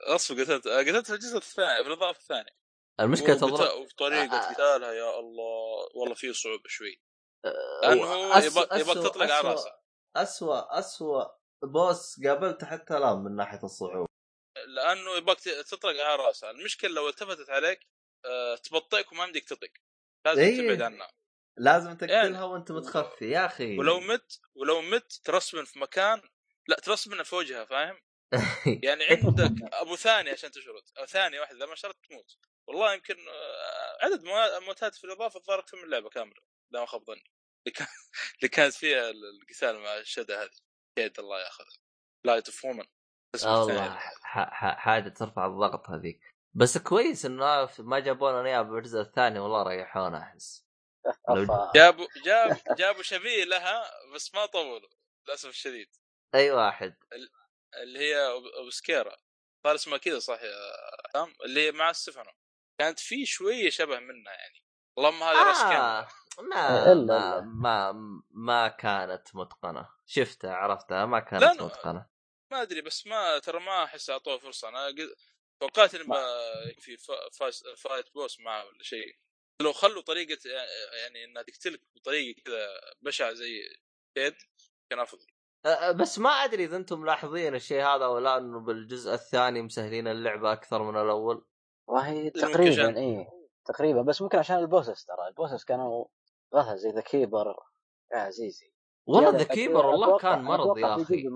أصلا 0.07 0.43
قتلت 0.45 0.69
قتلت 0.69 1.07
في 1.07 1.13
الجزء 1.15 1.37
الثاني 1.37 1.83
في 1.85 1.89
الاضافه 1.89 2.19
الثانية 2.21 2.57
المشكلة 3.01 3.35
تضرب. 3.35 3.81
وطريقة 3.81 4.37
آه. 4.37 4.53
قتالها 4.53 4.93
يا 4.93 5.19
الله 5.19 5.89
والله 5.95 6.15
في 6.15 6.33
صعوبة 6.33 6.63
شوي. 6.67 7.03
آه، 7.45 7.81
لأنه 7.83 8.05
هو 8.05 8.33
أس- 8.33 8.45
يبغى 8.81 8.95
تطلق 8.95 9.33
على 9.35 9.49
رأسه. 9.49 9.71
اسوء 10.17 10.79
اسوء 10.79 11.27
بوس 11.65 12.21
قابلته 12.27 12.67
حتى 12.67 12.97
الآن 12.97 13.19
من 13.19 13.37
ناحية 13.37 13.61
الصعوبة. 13.65 14.07
لأنه 14.67 15.11
يبغاك 15.17 15.39
تطلق 15.41 16.05
على 16.05 16.17
رأسه. 16.23 16.51
المشكلة 16.51 16.91
لو 16.91 17.09
التفتت 17.09 17.51
عليك 17.51 17.81
آه، 18.25 18.57
تبطئك 18.57 19.13
وما 19.13 19.25
يمديك 19.25 19.49
تطق. 19.49 19.71
لازم 20.27 20.41
إيه. 20.43 20.59
تبعد 20.67 20.83
عنها 20.83 21.09
لازم 21.59 21.97
تقتلها 21.97 22.17
يعني- 22.25 22.43
وأنت 22.43 22.73
متخفي. 22.73 23.31
يا 23.31 23.47
أخي. 23.47 23.79
ولو 23.79 24.01
مت 24.01 24.41
ولو 24.55 24.81
مت 24.83 25.13
ترسبن 25.25 25.65
في 25.65 25.79
مكان 25.79 26.23
لا 26.69 26.77
ترسبن 26.77 27.23
في 27.23 27.35
وجهها 27.35 27.65
فاهم؟ 27.65 28.01
يعني 28.85 29.05
عندك 29.05 29.53
أبو 29.73 29.97
ثاني 29.97 30.31
عشان 30.31 30.51
تشرد. 30.51 30.83
أو 30.99 31.07
ثانية 31.07 31.41
واحدة 31.41 31.59
لما 31.67 31.75
شرد 31.75 31.95
تموت. 32.09 32.37
والله 32.69 32.95
يمكن 32.95 33.15
آه، 33.29 34.05
عدد 34.05 34.25
مو- 34.25 34.61
موتات 34.67 34.95
في 34.95 35.05
الإضافة 35.05 35.41
الظاهر 35.41 35.59
أكثر 35.59 35.77
من 35.77 35.85
اللعبة 35.85 36.09
كاملة 36.09 36.41
لا 36.71 36.81
ما 36.81 36.87
خاب 36.87 37.05
ظني. 37.05 37.25
اللي 37.67 37.73
كان- 37.75 37.87
اللي 38.39 38.49
كانت 38.49 38.75
فيها 38.75 39.11
القتال 39.11 39.79
مع 39.79 39.97
الشدة 39.97 40.43
هذه. 40.43 40.51
يد 40.99 41.19
الله 41.19 41.41
ياخذها 41.41 41.77
light 42.27 42.47
of 42.47 42.65
woman 42.65 42.85
والله 43.45 43.97
حاجة 44.77 45.09
ترفع 45.09 45.47
الضغط 45.47 45.91
هذيك. 45.91 46.21
بس 46.55 46.79
كويس 46.79 47.25
انه 47.27 47.69
ما 47.79 47.99
جابوا 48.01 48.31
لنا 48.31 48.49
اياها 48.49 48.63
بالجزء 48.63 49.01
الثاني 49.01 49.39
والله 49.39 49.63
ريحونا 49.63 50.19
أحس. 50.19 50.67
جابوا 51.75 52.07
جاب 52.25 52.57
جابوا 52.79 53.03
شبيه 53.03 53.45
لها 53.45 53.85
بس 54.15 54.35
ما 54.35 54.47
طولوا. 54.47 54.89
للأسف 55.29 55.49
الشديد. 55.49 55.89
أي 56.35 56.51
واحد. 56.51 56.95
اللي 57.83 57.99
هي 57.99 58.27
Obscura. 58.57 59.17
صار 59.65 59.75
اسمها 59.75 59.99
كذا 59.99 60.19
صح 60.19 60.43
يا 60.43 60.53
سام 61.13 61.35
اللي 61.45 61.67
هي 61.67 61.73
مع 61.73 61.93
ستيفانو. 61.93 62.31
كانت 62.81 62.99
في 63.01 63.27
شوية 63.27 63.71
شبه 63.71 63.99
منها 63.99 64.33
يعني. 64.33 64.63
اللهم 64.99 65.23
هذه 65.23 65.49
راس 65.49 65.61
آه 65.61 66.09
ما 66.41 66.95
ما. 66.95 67.41
ما 67.41 67.93
ما 68.31 68.69
كانت 68.69 69.29
متقنة. 69.35 69.89
شفتها 70.07 70.55
عرفتها 70.55 71.07
ما 71.07 71.21
كانت 71.21 71.43
لا. 71.43 71.53
متقنة. 71.53 72.07
ما 72.53 72.63
أدري 72.63 72.81
بس 72.81 73.07
ما 73.07 73.39
ترى 73.39 73.61
ما 73.61 73.85
أحس 73.85 74.11
اعطوه 74.11 74.39
فرصة. 74.39 74.69
أنا 74.69 74.87
قد- 74.87 75.15
توقعت 75.61 75.95
إنه 75.95 76.15
في 76.81 76.97
فايت 77.77 78.15
بوس 78.15 78.41
معه 78.41 78.65
ولا 78.67 78.83
شيء. 78.83 79.17
لو 79.63 79.73
خلوا 79.73 80.03
طريقة 80.03 80.39
يعني 80.93 81.25
إنها 81.25 81.43
تقتلك 81.43 81.81
بطريقة 81.97 82.41
كذا 82.43 82.81
بشعة 83.03 83.33
زي 83.33 83.77
كيد 84.15 84.35
كان 84.91 84.99
أفضل. 84.99 85.27
بس 85.91 86.19
ما 86.19 86.31
أدري 86.31 86.65
إذا 86.65 86.77
أنتم 86.77 87.01
ملاحظين 87.01 87.55
الشيء 87.55 87.83
هذا 87.85 88.07
ولا 88.07 88.39
إنه 88.39 88.61
بالجزء 88.61 89.15
الثاني 89.15 89.63
مسهلين 89.63 90.09
اللعبة 90.09 90.53
أكثر 90.53 90.83
من 90.83 91.01
الأول. 91.01 91.45
والله 91.87 92.29
تقريبا 92.29 92.97
إيه 92.97 93.29
تقريبا 93.65 94.03
بس 94.03 94.23
ممكن 94.23 94.39
عشان 94.39 94.57
ال 94.59 94.65
bosses 94.65 95.05
ترى 95.05 95.29
ال 95.29 95.34
bosses 95.34 95.65
كانوا 95.65 96.05
غثى 96.55 96.77
زي 96.77 96.91
the 96.91 97.01
Keeper. 97.01 97.57
يا 98.13 98.19
عزيزي 98.19 98.73
والله 99.07 99.31
the 99.31 99.45
Keeper 99.45 99.87
والله 99.87 100.19
كان 100.19 100.43
مرض 100.43 100.79
يا 100.79 101.03
أخي. 101.03 101.29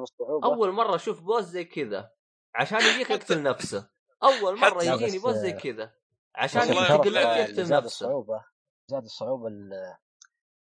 أول 0.45 0.73
مرة 0.73 0.95
أشوف 0.95 1.21
boss 1.23 1.45
زي 1.45 1.65
كذا 1.65 2.11
عشان 2.55 2.79
يجيك 2.79 3.11
يقتل 3.11 3.43
نفسه. 3.43 3.91
أول 4.23 4.59
مرة 4.59 4.83
يجيني 4.83 5.19
boss 5.19 5.35
زي 5.35 5.53
كذا 5.53 5.95
عشان 6.35 6.73
يقتل 6.73 7.65
زاد 7.65 7.85
نفسه. 7.85 7.87
الصعوبة 7.87 8.45
زاد 8.91 9.05
الصعوبة 9.05 9.49
ال- 9.49 9.97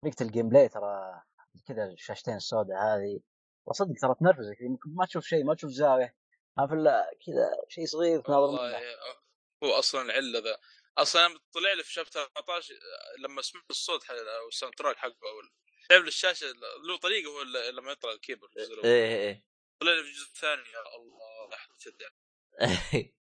طريقة 0.02 0.22
ال 0.22 0.48
gameplay 0.48 0.68
ترى 0.68 1.22
كذا 1.66 1.84
الشاشتين 1.84 2.34
السوداء 2.34 2.78
هذه. 2.78 3.20
وصدق 3.66 3.94
ترى 4.02 4.14
تنرفزك 4.20 4.56
ممكن 4.60 4.94
ما 4.94 5.06
تشوف 5.06 5.26
شيء 5.26 5.44
ما 5.44 5.54
تشوف 5.54 5.70
زاوية. 5.70 6.16
ما 6.58 6.66
في 6.66 6.74
كذا 7.26 7.50
شيء 7.68 7.86
صغير 7.86 8.20
تناظر 8.20 8.52
منه. 8.52 8.80
هو 9.64 9.72
أصلا 9.72 10.02
العلة 10.02 10.38
ذا. 10.38 10.58
أصلا 10.98 11.38
طلع 11.52 11.72
لي 11.72 11.82
في 11.82 11.92
chapter 11.92 12.30
14 12.36 12.74
لما 13.18 13.42
سمعت 13.42 13.64
الصوت 13.70 14.04
حق 14.04 14.14
أو 14.14 14.48
ال 14.48 14.74
soundtrack 14.74 14.96
حقه 14.96 15.08
أو 15.08 15.40
لعب 15.90 16.02
لي 16.02 16.08
الشاشة 16.08 16.46
له 16.88 16.96
طريقة 16.96 17.28
هو 17.28 17.42
لما 17.70 17.92
يطلع 17.92 18.12
ال 18.12 18.19
Keeper 18.19 18.58
الأول. 18.58 18.86
إيه 18.86 19.16
إيه. 19.16 19.44
طلع 19.80 19.92
لي 19.92 20.02
في 20.02 20.08
الجزء 20.08 20.26
الثاني 20.26 20.62
يا 20.62 20.96
الله 20.96 21.48
لحظه 21.50 21.92
إيه. 22.94 23.14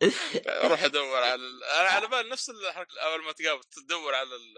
أروح 0.64 0.82
أدور 0.82 1.22
على 1.22 1.34
ال... 1.34 1.64
أنا 1.64 1.88
على 1.88 2.06
بالي 2.06 2.30
نفس 2.30 2.50
الحركة 2.50 3.00
أول 3.00 3.24
ما 3.24 3.32
تقابل 3.32 3.64
تدور 3.64 4.14
على 4.14 4.36
ال... 4.36 4.54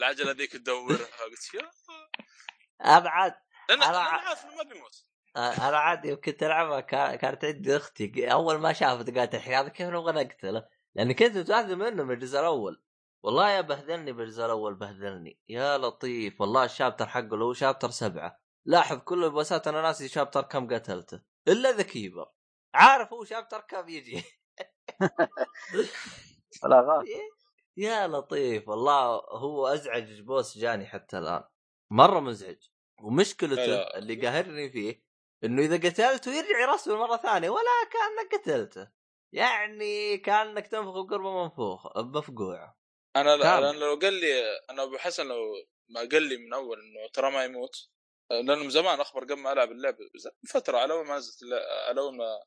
العجلة 0.00 0.32
ذيك 0.32 0.52
تدورها 0.52 1.24
قلت 1.24 1.54
يا 1.54 1.70
أنا 2.84 3.10
عاد 3.10 3.34
لأن 3.68 3.80
أنا- 3.80 3.84
أنا 3.86 3.98
عارف 3.98 4.44
انه 4.44 4.56
ما 4.56 4.62
بيموت 4.62 5.04
أنا 5.36 5.78
عاد 5.78 6.04
يوم 6.04 6.20
كنت 6.20 6.42
العبها 6.42 6.80
كا- 6.80 7.16
كانت 7.16 7.44
عندي 7.44 7.76
أختي 7.76 8.32
أول 8.32 8.58
ما 8.58 8.72
شافت 8.72 9.18
قالت 9.18 9.34
الحين 9.34 9.54
هذا 9.54 9.68
كيف 9.68 9.86
نبغى 9.88 10.12
نقتله؟ 10.24 10.68
لاني 10.94 11.14
كنت 11.14 11.36
متاكد 11.36 11.72
منه 11.72 12.02
من 12.04 12.14
الجزء 12.14 12.40
الأول. 12.40 12.82
والله 13.22 13.50
يا 13.50 13.60
بهدلني 13.60 14.12
بالجزء 14.12 14.44
الأول 14.44 14.74
بهدلني 14.74 15.40
يا 15.48 15.78
لطيف. 15.78 16.40
والله 16.40 16.64
الشابتر 16.64 17.06
حقه 17.06 17.24
اللي 17.34 17.44
هو 17.44 17.52
شابتر 17.52 17.90
سبعة. 17.90 18.40
لاحظ 18.64 18.98
كل 18.98 19.24
البوسات 19.24 19.68
أنا 19.68 19.82
ناسي 19.82 20.08
شابتر 20.08 20.42
كم 20.42 20.74
قتلته. 20.74 21.22
إلا 21.48 21.70
ذا 21.72 21.82
كيبر. 21.82 22.26
عارف 22.74 23.12
هو 23.12 23.24
شابتر 23.24 23.60
كم 23.60 23.88
يجي. 23.88 24.24
ولا 26.64 26.80
غلط. 26.80 27.04
يا 27.76 28.06
لطيف. 28.08 28.68
والله 28.68 29.04
هو 29.32 29.66
أزعج 29.66 30.20
بوس 30.20 30.58
جاني 30.58 30.86
حتى 30.86 31.18
الآن. 31.18 31.44
مرة 31.90 32.20
مزعج. 32.20 32.68
ومشكلته 33.02 33.66
لا. 33.66 33.98
اللي 33.98 34.26
قاهرني 34.26 34.70
فيه 34.70 35.02
إنه 35.44 35.62
إذا 35.62 35.76
قتلته 35.76 36.34
يرجع 36.34 36.60
يرسل 36.60 36.94
مرة 36.94 37.16
ثانية 37.16 37.50
ولا 37.50 37.88
كأنك 37.92 38.34
قتلته 38.34 38.90
يعني 39.32 40.18
كأنك 40.18 40.66
تنفخ 40.66 41.10
قربة 41.10 41.42
منفوخ 41.42 41.98
مفقوعه 41.98 42.78
أنا 43.16 43.36
لا 43.36 43.72
لو 43.72 43.98
قال 44.02 44.14
لي 44.14 44.58
أنا 44.70 44.82
أبو 44.82 44.98
حسن 44.98 45.28
لو 45.28 45.54
ما 45.88 46.00
قال 46.00 46.22
لي 46.22 46.36
من 46.36 46.54
أول 46.54 46.80
إنه 46.80 47.08
ترى 47.12 47.30
ما 47.30 47.44
يموت 47.44 47.88
لأنه 48.30 48.54
من 48.54 48.70
زمان 48.70 49.00
أخبر 49.00 49.24
قبل 49.24 49.34
ما 49.36 49.52
ألعب 49.52 49.72
اللعبه 49.72 49.98
فترة 50.48 50.78
على 50.78 50.92
اول 50.92 51.06
ما 51.06 51.16
نزلت 51.16 51.52
على 51.88 52.00
اول 52.00 52.16
ما 52.16 52.42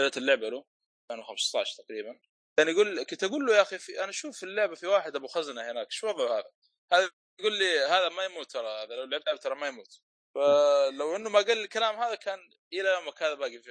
نزلت 0.00 0.16
اللعبه 0.16 0.48
له 0.48 0.64
2015 1.10 1.82
تقريبا 1.82 2.20
كان 2.58 2.68
يقول 2.68 3.02
كنت 3.02 3.24
أقول 3.24 3.46
له 3.46 3.56
يا 3.56 3.62
أخي 3.62 3.78
في 3.78 4.00
أنا 4.00 4.10
أشوف 4.10 4.36
في 4.36 4.42
اللعبة 4.42 4.74
في 4.74 4.86
واحد 4.86 5.16
أبو 5.16 5.26
خزنة 5.26 5.70
هناك 5.70 5.90
شو 5.90 6.08
وضعه 6.08 6.38
هذا؟ 6.38 6.50
هذا 6.92 7.10
يقول 7.40 7.58
لي 7.58 7.78
هذا 7.78 8.08
ما 8.08 8.24
يموت 8.24 8.50
ترى 8.50 8.68
هذا 8.68 8.96
لو 8.96 9.04
لعبت 9.04 9.26
لعبة 9.26 9.38
ترى 9.38 9.54
ما 9.54 9.66
يموت. 9.68 10.00
فلو 10.34 11.16
إنه 11.16 11.30
ما 11.30 11.38
قال 11.38 11.58
الكلام 11.58 11.96
هذا 11.96 12.14
كان 12.14 12.38
إلى 12.72 12.88
يومك 12.88 13.22
هذا 13.22 13.34
باقي 13.34 13.58
في 13.58 13.70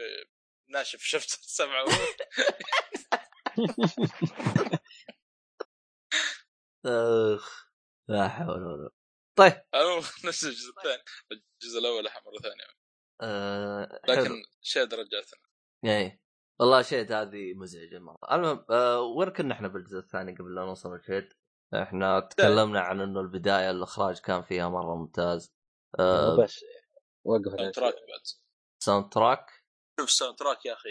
ناشف 0.70 1.01
شفت؟ 1.01 1.30
سبعة 1.57 1.86
أخ 6.86 7.70
لا 8.07 8.28
حول 8.28 8.63
ولا. 8.63 8.89
طيب. 9.36 9.53
نفس 10.26 10.43
الجزء 10.43 10.70
الثاني. 10.78 11.03
الجزء 11.32 11.80
الأول 11.80 12.03
مرة 12.03 12.41
ثانية. 12.43 12.86
حلو. 14.07 14.24
لكن 14.24 14.43
شيد 14.61 14.93
رجعتنا 14.93 15.39
إيه. 15.86 16.22
والله 16.59 16.82
شيت 16.82 17.11
هذه 17.11 17.53
مزعجة 17.53 17.99
مرة. 17.99 18.36
المهم 18.36 18.66
آه 18.70 19.01
وين 19.01 19.30
كنا 19.30 19.53
إحنا 19.53 19.68
بالجزء 19.68 19.99
الثاني 19.99 20.36
قبل 20.36 20.55
لا 20.55 20.61
نوصل 20.61 20.95
لشيت 20.95 21.34
إحنا 21.74 22.20
تكلمنا 22.20 22.80
عن 22.82 23.01
إنه 23.01 23.20
البداية 23.20 23.72
الإخراج 23.72 24.20
كان 24.20 24.43
فيها 24.43 24.70
مرة 24.70 24.95
ممتاز. 24.95 25.53
آه 25.99 26.38
بس 26.43 26.66
وقف 27.26 27.51
ساوند 27.57 27.74
تراك 27.74 27.93
بعد. 27.93 28.22
ساوند 28.84 29.13
تراك 29.13 29.45
شوف 29.99 30.09
الساوند 30.09 30.38
تراك 30.38 30.66
يا 30.66 30.74
أخي 30.74 30.89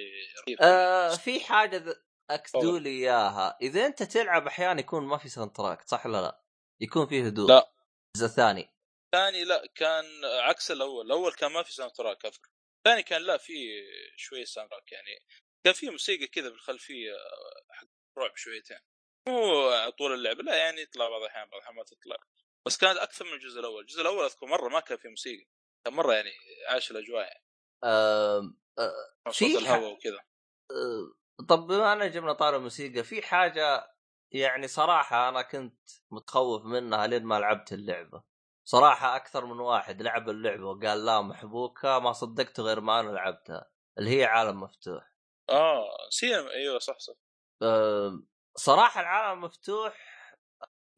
رهيب. 0.48 0.58
آه 0.62 1.16
في 1.16 1.40
حاجة 1.40 1.76
ذ- 1.76 2.04
أكدوا. 2.30 2.78
لي 2.78 2.90
إياها. 2.90 3.58
إذا 3.62 3.86
أنت 3.86 4.02
تلعب 4.02 4.46
أحيانا 4.46 4.80
يكون 4.80 5.02
ما 5.06 5.18
في 5.18 5.28
soundtrack 5.28 5.88
صح 5.88 6.06
ولا 6.06 6.22
لا؟ 6.22 6.44
يكون 6.82 7.06
فيه 7.06 7.26
هدوء. 7.26 7.48
لا. 7.48 7.72
الجزء 8.16 8.26
الثاني 8.30 8.74
الثاني 9.14 9.44
لا 9.44 9.66
كان 9.74 10.04
عكس 10.24 10.70
الأول. 10.70 11.06
الأول 11.06 11.32
كان 11.32 11.52
ما 11.52 11.62
في 11.62 11.72
soundtrack 11.72 12.26
اذكر 12.26 12.48
الثاني 12.86 13.02
كان 13.02 13.22
لا 13.22 13.36
في 13.36 13.52
شوية 14.16 14.44
soundtrack 14.44 14.92
يعني. 14.92 15.18
كان 15.66 15.74
في 15.74 15.90
موسيقى 15.90 16.26
كذا 16.26 16.48
بالخلفية 16.48 17.12
حق 17.70 17.86
رعب 18.18 18.36
شويتين. 18.36 18.78
مو 19.28 19.90
طول 19.98 20.12
اللعبه 20.14 20.42
لا 20.42 20.56
يعني 20.56 20.82
يطلع 20.82 21.08
بعض 21.08 21.22
الأحيان 21.22 21.44
بعض 21.44 21.54
الأحيان 21.54 21.76
ما 21.76 21.84
تطلع. 21.84 22.16
بس 22.66 22.76
كانت 22.76 22.98
أكثر 22.98 23.24
من 23.24 23.32
الجزء 23.32 23.60
الأول. 23.60 23.80
الجزء 23.82 24.00
الأول 24.00 24.24
أذكر 24.24 24.46
مرة 24.46 24.68
ما 24.68 24.80
كان 24.80 24.98
في 24.98 25.08
موسيقى. 25.08 25.46
كان 25.84 25.94
مرة 25.94 26.12
يعني 26.12 26.30
عاش 26.68 26.90
الأجواء 26.90 27.22
يعني. 27.22 27.44
آه 27.84 28.54
في 29.32 29.58
الهواء 29.58 29.92
وكذا. 29.92 30.20
آه 30.70 31.44
طب 31.48 31.66
بما 31.66 31.92
أن 31.92 32.10
جبنا 32.10 32.32
طاري 32.32 32.56
الموسيقى 32.56 33.02
في 33.02 33.22
حاجة 33.22 33.94
يعني 34.32 34.68
صراحة 34.68 35.28
أنا 35.28 35.42
كنت 35.42 35.90
متخوف 36.10 36.64
منها 36.64 37.06
لين 37.06 37.24
ما 37.24 37.40
لعبت 37.40 37.72
اللعبة. 37.72 38.22
صراحة 38.68 39.16
أكثر 39.16 39.46
من 39.46 39.60
واحد 39.60 40.02
لعب 40.02 40.28
اللعبة 40.28 40.64
وقال 40.64 41.04
لا 41.04 41.20
محبوكة 41.20 41.98
ما 41.98 42.12
صدقته 42.12 42.62
غير 42.62 42.80
ما 42.80 43.00
أنا 43.00 43.10
لعبتها 43.10 43.70
اللي 43.98 44.18
هي 44.18 44.24
عالم 44.24 44.60
مفتوح. 44.60 45.14
آه 45.50 46.08
سينما 46.10 46.50
أيوه 46.50 46.78
صح 46.78 46.98
صح. 46.98 47.14
آه، 47.62 48.22
صراحة 48.56 49.00
العالم 49.00 49.40
مفتوح 49.40 50.14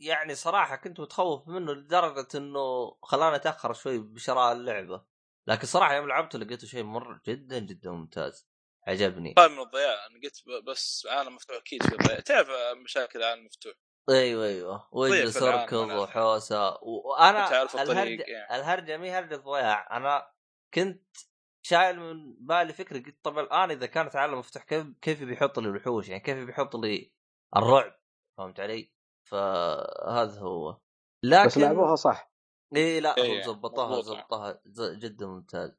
يعني 0.01 0.35
صراحة 0.35 0.77
كنت 0.77 1.01
متخوف 1.01 1.49
منه 1.49 1.73
لدرجة 1.73 2.29
إنه 2.35 2.97
خلاني 3.03 3.37
أتأخر 3.37 3.73
شوي 3.73 3.99
بشراء 3.99 4.53
اللعبة. 4.53 5.05
لكن 5.47 5.67
صراحة 5.67 5.95
يوم 5.95 6.09
لعبته 6.09 6.39
لقيته 6.39 6.67
شيء 6.67 6.83
مره 6.83 7.21
جدا 7.27 7.59
جدا 7.59 7.91
ممتاز. 7.91 8.49
عجبني. 8.87 9.35
طيب 9.35 9.51
من 9.51 9.61
الضياع 9.61 10.07
أنا 10.07 10.21
قلت 10.25 10.65
بس 10.67 11.07
عالم 11.11 11.35
مفتوح 11.35 11.57
أكيد 11.57 11.83
في 11.83 11.97
ضياع 11.97 12.21
تعرف 12.21 12.49
مشاكل 12.85 13.19
العالم 13.19 13.41
المفتوح 13.41 13.73
أيوه 14.11 14.47
أيوه. 14.47 14.89
واجلس 14.93 15.43
اركض. 15.43 15.91
وحوسة. 15.91 16.79
وأنا 16.83 17.63
الهرجه 17.63 18.23
يعني. 18.23 18.57
الهرجة 18.57 18.97
مي 18.97 19.11
هرجه 19.11 19.37
ضياع 19.37 19.97
أنا 19.97 20.31
كنت 20.75 21.17
شايل 21.63 22.01
من 22.01 22.37
بالي 22.41 22.73
فكرة 22.73 22.99
قلت 22.99 23.19
طب 23.23 23.39
الآن 23.39 23.71
إذا 23.71 23.87
كانت 23.87 24.17
عالم 24.17 24.39
مفتوح 24.39 24.65
كيف 24.65 24.87
كيف 25.03 25.23
بيحط 25.23 25.59
لي 25.59 25.69
الوحوش؟ 25.69 26.09
يعني 26.09 26.23
كيف 26.23 26.39
بيحط 26.39 26.77
لي 26.77 27.16
الرعب 27.57 28.01
فهمت 28.39 28.61
علي؟ 28.61 28.93
فهذا 29.31 30.41
هو 30.41 30.81
لكن 31.25 31.47
بس 31.47 31.59
لعبوها 31.59 31.97
صح 31.97 32.33
إي 32.77 33.01
لا 33.01 33.17
إيه، 33.19 33.39
هم 33.39 33.43
ظبطوها 33.43 33.87
مضبوطة. 33.99 34.07
ظبطوها 34.21 34.61
ز- 34.67 34.97
جدا 34.99 35.27
ممتاز 35.27 35.71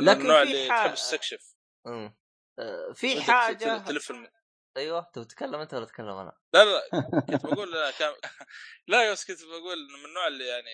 من 0.00 0.06
لكن 0.06 0.20
النوع 0.20 0.44
في 0.44 0.50
اللي 0.50 0.72
حا- 0.72 0.86
تحب 0.86 0.94
تستكشف. 0.94 1.56
آه، 1.86 2.92
في 2.94 3.20
حاجة 3.22 3.78
تلف 3.78 4.10
الم... 4.10 4.28
أيوه 4.76 5.10
تبي 5.12 5.24
تتكلم 5.24 5.54
أنت 5.54 5.74
ولا 5.74 5.84
أتكلم 5.84 6.08
أنا؟ 6.08 6.38
لا 6.54 6.64
لا 6.64 6.82
كنت 7.28 7.44
بقول 7.44 7.72
لا 7.72 7.90
كان 7.90 8.14
لا 8.88 9.12
بس 9.12 9.26
كنت 9.26 9.42
بقول 9.44 9.78
إنه 9.88 9.98
من 9.98 10.04
النوع 10.04 10.26
اللي 10.26 10.46
يعني 10.48 10.70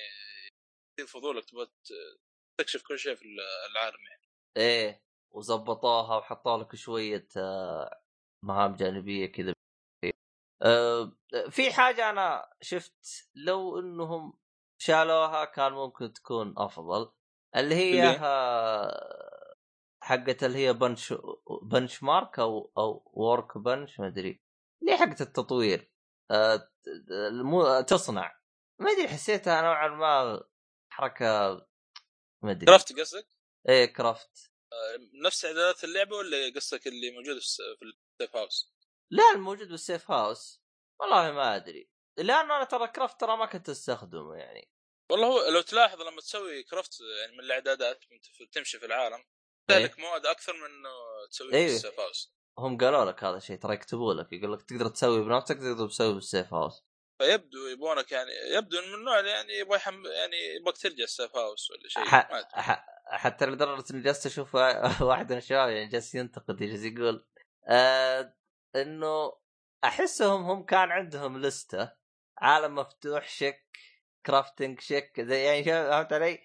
يصير 0.99 1.07
فضولك 1.21 1.45
تبغى 1.45 1.67
تستكشف 2.61 2.83
كل 2.89 2.99
شيء 2.99 3.15
في 3.15 3.25
العالم 3.71 3.97
يعني 4.11 4.23
إيه 4.57 5.03
وظبطوها 5.31 6.17
وحطوا 6.17 6.59
لك 6.59 6.77
شوية 6.77 7.29
آه، 7.37 8.03
مهام 8.45 8.75
جانبية 8.75 9.27
كذا 9.33 9.53
في 11.51 11.73
حاجة 11.73 12.11
أنا 12.11 12.51
شفت 12.61 13.29
لو 13.35 13.79
إنهم 13.79 14.39
شالوها 14.79 15.45
كان 15.45 15.73
ممكن 15.73 16.13
تكون 16.13 16.55
أفضل 16.59 17.13
اللي 17.57 17.75
هي؟ 17.75 18.03
آه، 18.23 19.57
حقت 20.03 20.45
اللي 20.45 20.59
هي 20.67 20.73
بنش 20.73 21.15
بنش 21.63 22.03
مارك 22.03 22.39
أو 22.39 22.73
أو 22.79 23.11
ورك 23.15 23.59
بنش 23.59 24.01
ما 24.01 24.07
أدري 24.07 24.43
اللي 24.83 24.97
حقت 24.97 25.21
التطوير 25.21 25.91
آه، 26.31 26.69
تصنع 27.89 28.39
ما 28.79 28.91
أدري 28.91 29.09
حسيتها 29.09 29.63
نوعا 29.63 29.89
ما 29.89 30.43
حركة 30.89 31.27
ما 32.43 32.51
أدري 32.51 32.67
كرافت 32.67 32.93
قصدك؟ 33.01 33.27
إيه 33.69 33.87
كرافت 33.87 34.53
نفس 35.27 35.45
اعدادات 35.45 35.85
اللعبة 35.85 36.17
ولا 36.17 36.53
قصدك 36.57 36.87
اللي 36.87 37.11
موجود 37.11 37.33
في 37.39 37.45
الس- 37.45 37.63
في 37.79 37.85
السيف 38.23 38.37
هاوس؟ 38.37 38.73
لا 39.13 39.33
الموجود 39.35 39.69
بالسيف 39.69 40.11
هاوس. 40.11 40.63
والله 41.01 41.33
ما 41.33 41.57
أدري. 41.57 41.91
لأن 42.19 42.51
أنا 42.51 42.65
ترى 42.65 42.89
كرافت 42.89 43.21
ترى 43.21 43.37
ما 43.37 43.47
كنت 43.47 43.69
أستخدمه 43.69 44.37
يعني. 44.37 44.73
والله 45.11 45.27
هو 45.27 45.49
لو 45.49 45.61
تلاحظ 45.61 46.01
لما 46.01 46.21
تسوي 46.21 46.63
كرافت 46.63 47.01
يعني 47.21 47.33
من 47.33 47.41
الإعدادات 47.41 48.05
تمشي 48.53 48.79
في 48.79 48.87
العالم 48.87 49.25
تهلك 49.69 49.99
مواد 49.99 50.27
أكثر 50.27 50.53
من 50.53 50.65
إنه 50.65 50.91
تسويه 51.31 51.55
إيه. 51.55 51.69
في 51.69 51.75
السيف 51.75 52.01
هاوس. 52.01 52.35
هم 52.59 52.79
قالوا 52.79 53.05
لك 53.05 53.25
هذا 53.25 53.37
الشيء 53.37 53.57
ترى 53.57 53.75
يكتبوا 53.75 54.15
لك 54.15 54.33
يقول 54.33 54.53
لك 54.53 54.63
تقدر 54.63 54.89
تسوي 54.89 55.25
بنفسك 55.25 55.57
تقدر 55.57 55.89
تسوي 55.89 56.15
بالسيف 56.15 56.55
هاوس. 56.55 56.85
فيبدو 57.19 57.67
يبونك 57.67 58.13
يعني 58.13 58.31
يبدو 58.51 58.81
من 58.81 58.95
النوع 58.95 59.19
اللي 59.19 59.31
يعني 59.31 59.53
يبغى 59.53 59.77
يحم... 59.77 60.07
يعني 60.07 60.37
يبغاك 60.61 60.79
ترجع 60.79 61.05
السيف 61.05 61.37
هاوس 61.37 61.71
ولا 61.71 61.89
شيء 61.89 62.05
ح... 62.05 62.87
حتى 63.07 63.47
لدرجة 63.47 63.85
إني 63.91 64.03
جالس 64.03 64.27
أشوف 64.27 64.55
واحد 65.09 65.33
من 65.33 65.39
الشباب 65.39 65.71
يعني 65.71 65.87
جالس 65.87 66.15
ينتقد 66.15 66.57
جالس 66.57 66.85
يقول 66.85 67.27
آه 67.69 68.35
إنه 68.77 69.33
أحسهم 69.85 70.43
هم 70.43 70.63
كان 70.65 70.91
عندهم 70.91 71.39
لستة 71.39 71.93
عالم 72.39 72.75
مفتوح 72.75 73.29
شك 73.29 73.79
كرافتنج 74.27 74.81
شك 74.81 75.21
زي 75.21 75.43
يعني 75.45 75.65
فهمت 75.65 76.13
علي؟ 76.13 76.39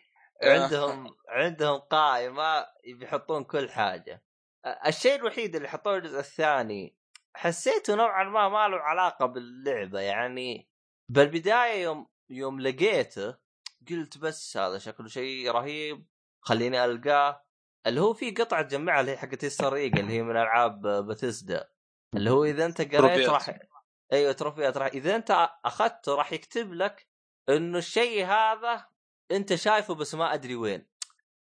عندهم 0.44 1.16
عندهم 1.30 1.80
قائمة 1.80 2.68
بيحطون 2.88 3.44
كل 3.44 3.70
حاجة. 3.70 4.24
آه، 4.66 4.88
الشيء 4.88 5.16
الوحيد 5.16 5.56
اللي 5.56 5.68
حطوه 5.68 5.98
الجزء 5.98 6.20
الثاني 6.20 6.98
حسيته 7.36 7.96
نوعا 7.96 8.24
ما 8.24 8.50
ما 8.50 8.68
له 8.68 8.78
علاقة 8.78 9.26
باللعبة 9.26 10.00
يعني 10.00 10.70
بالبداية 11.10 11.84
يوم 11.84 12.08
يوم 12.30 12.62
لقيته 12.62 13.38
قلت 13.90 14.18
بس 14.18 14.58
هذا 14.58 14.78
شكله 14.78 15.08
شيء 15.08 15.52
رهيب 15.52 16.06
خليني 16.42 16.86
ألقاه. 16.86 17.46
اللي 17.88 18.02
هو 18.02 18.14
في 18.14 18.32
قطعة 18.32 18.62
تجمعها 18.62 19.02
اللي 19.02 19.12
هي 19.12 19.18
حقت 19.18 19.44
السريقه 19.44 20.00
اللي 20.00 20.14
هي 20.14 20.24
من 20.24 20.38
ألعاب 20.38 20.82
باتيسدا 20.82 21.70
اللي 22.16 22.30
هو 22.30 22.44
إذا 22.44 22.66
أنت 22.66 22.96
قريت. 22.96 23.30
راح 23.30 23.60
أيوه 24.14 24.32
تروفيات 24.32 24.78
راح 24.78 24.88
إذا 24.88 25.16
أنت 25.16 25.50
اخذته 25.66 26.16
راح 26.16 26.34
يكتب 26.34 26.74
لك 26.74 27.08
إنه 27.50 27.78
الشيء 27.78 28.26
هذا 28.26 28.86
أنت 29.32 29.56
شايفه 29.56 29.96
بس 29.96 30.16
ما 30.16 30.34
أدري 30.34 30.56
وين. 30.56 30.88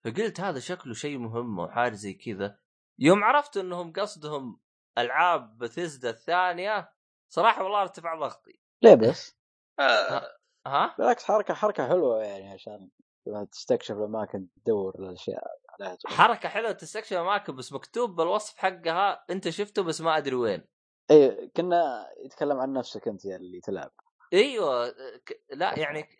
فقلت 0.05 0.39
هذا 0.39 0.59
شكله 0.59 0.93
شيء 0.93 1.17
مهم 1.17 1.59
وحاجة 1.59 1.93
زي 1.93 2.13
كذا. 2.13 2.59
يوم 2.99 3.23
عرفت 3.23 3.57
إنهم 3.57 3.93
قصدهم 3.93 4.59
ألعاب 4.97 5.57
باتيسدا 5.57 6.09
الثانية 6.09 6.93
صراحة 7.29 7.63
والله 7.63 7.81
ارتفع 7.81 8.15
ضغطي. 8.19 8.59
ليه 8.81 8.95
بس؟ 8.95 9.37
آه. 9.79 10.39
ها؟ 10.67 10.95
بالعكس 10.97 11.23
حركه 11.23 11.53
حركة 11.53 11.87
حلوة 11.87 12.23
يعني 12.23 12.53
عشان 12.53 12.89
لما 13.27 13.45
تستكشف 13.45 13.95
الأماكن 13.95 14.47
تدور 14.65 14.95
الاشياء 14.99 15.43
تروح. 15.79 16.13
حركة 16.13 16.49
حلوة 16.49 16.71
تستكشف 16.71 17.13
اماكن 17.13 17.55
بس 17.55 17.73
مكتوب 17.73 18.15
بالوصف 18.15 18.57
حقها 18.57 19.25
أنت 19.29 19.49
شفته 19.49 19.83
بس 19.83 20.01
ما 20.01 20.17
أدري 20.17 20.35
وين. 20.35 20.63
إيه 21.11 21.51
كنا 21.57 22.09
يتكلم 22.25 22.57
عن 22.59 22.73
نفسك 22.73 23.07
أنت 23.07 23.25
يا 23.25 23.35
اللي 23.35 23.59
تلعب. 23.59 23.91
أيوه 24.33 24.89
ك... 25.25 25.41
لا 25.49 25.79
يعني 25.79 26.03
ك... 26.03 26.17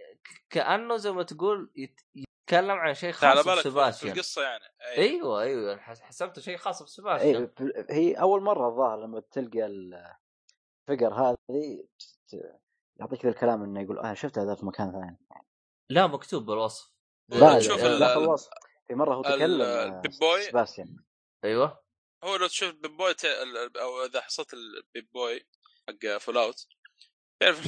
كأنه 0.50 0.98
زي 0.98 1.12
ما 1.12 1.24
تقول 1.24 1.72
يت... 1.76 2.02
يتكلم 2.16 2.72
عن 2.72 2.94
شيء 2.94 3.14
على 3.24 3.36
خاص 3.36 3.46
بالك 3.46 3.62
في- 3.62 3.70
بسباستيان 3.70 4.14
القصة 4.14 4.44
يعني. 4.44 4.64
أي. 4.82 4.98
أيوه 4.98 5.42
أيوه 5.42 5.78
حس- 5.78 6.02
حسبته 6.02 6.42
شيء 6.42 6.58
خاص 6.58 6.84
بسباستيان 6.84 7.50
إيه 7.62 7.86
هي 7.90 8.14
أول 8.14 8.42
مرة 8.42 8.68
الظاهر 8.70 9.00
لما 9.00 9.20
تلقى 9.32 9.66
الفقر 9.66 11.14
هذه 11.14 11.84
ت- 12.28 12.60
يعطيك 13.00 13.26
ذا 13.26 13.32
الكلام 13.32 13.64
إنه 13.64 13.82
يقول 13.82 14.00
أنا 14.00 14.14
شفت 14.14 14.40
هذا 14.40 14.56
في 14.56 14.66
مكان 14.66 14.92
ثاني. 14.92 15.18
لا 15.90 16.08
مكتوب 16.08 16.46
بالوصف. 16.46 16.92
لا 17.30 17.60
تشوف 17.60 17.84
لا, 17.84 18.00
لا 18.00 18.36
في 18.90 18.96
مرة 18.96 19.16
هو 19.16 19.22
تكلم 19.22 19.62
آه، 19.62 19.84
ال 19.86 20.12
Pip-Boy. 20.20 20.42
سباستيان 20.42 21.04
أيوه 21.44 21.84
هو 22.24 22.36
لو 22.36 22.48
تشوف 22.48 22.76
Pip-Boy 22.76 23.14
ت... 23.14 23.26
ال- 23.26 23.78
أو 23.78 24.06
إذا 24.06 24.22
حصلت 24.22 24.54
ال 24.54 25.12
Pip-Boy 25.14 25.46
حق 25.88 26.18
Fallout 26.18 26.68
تعرف 27.40 27.68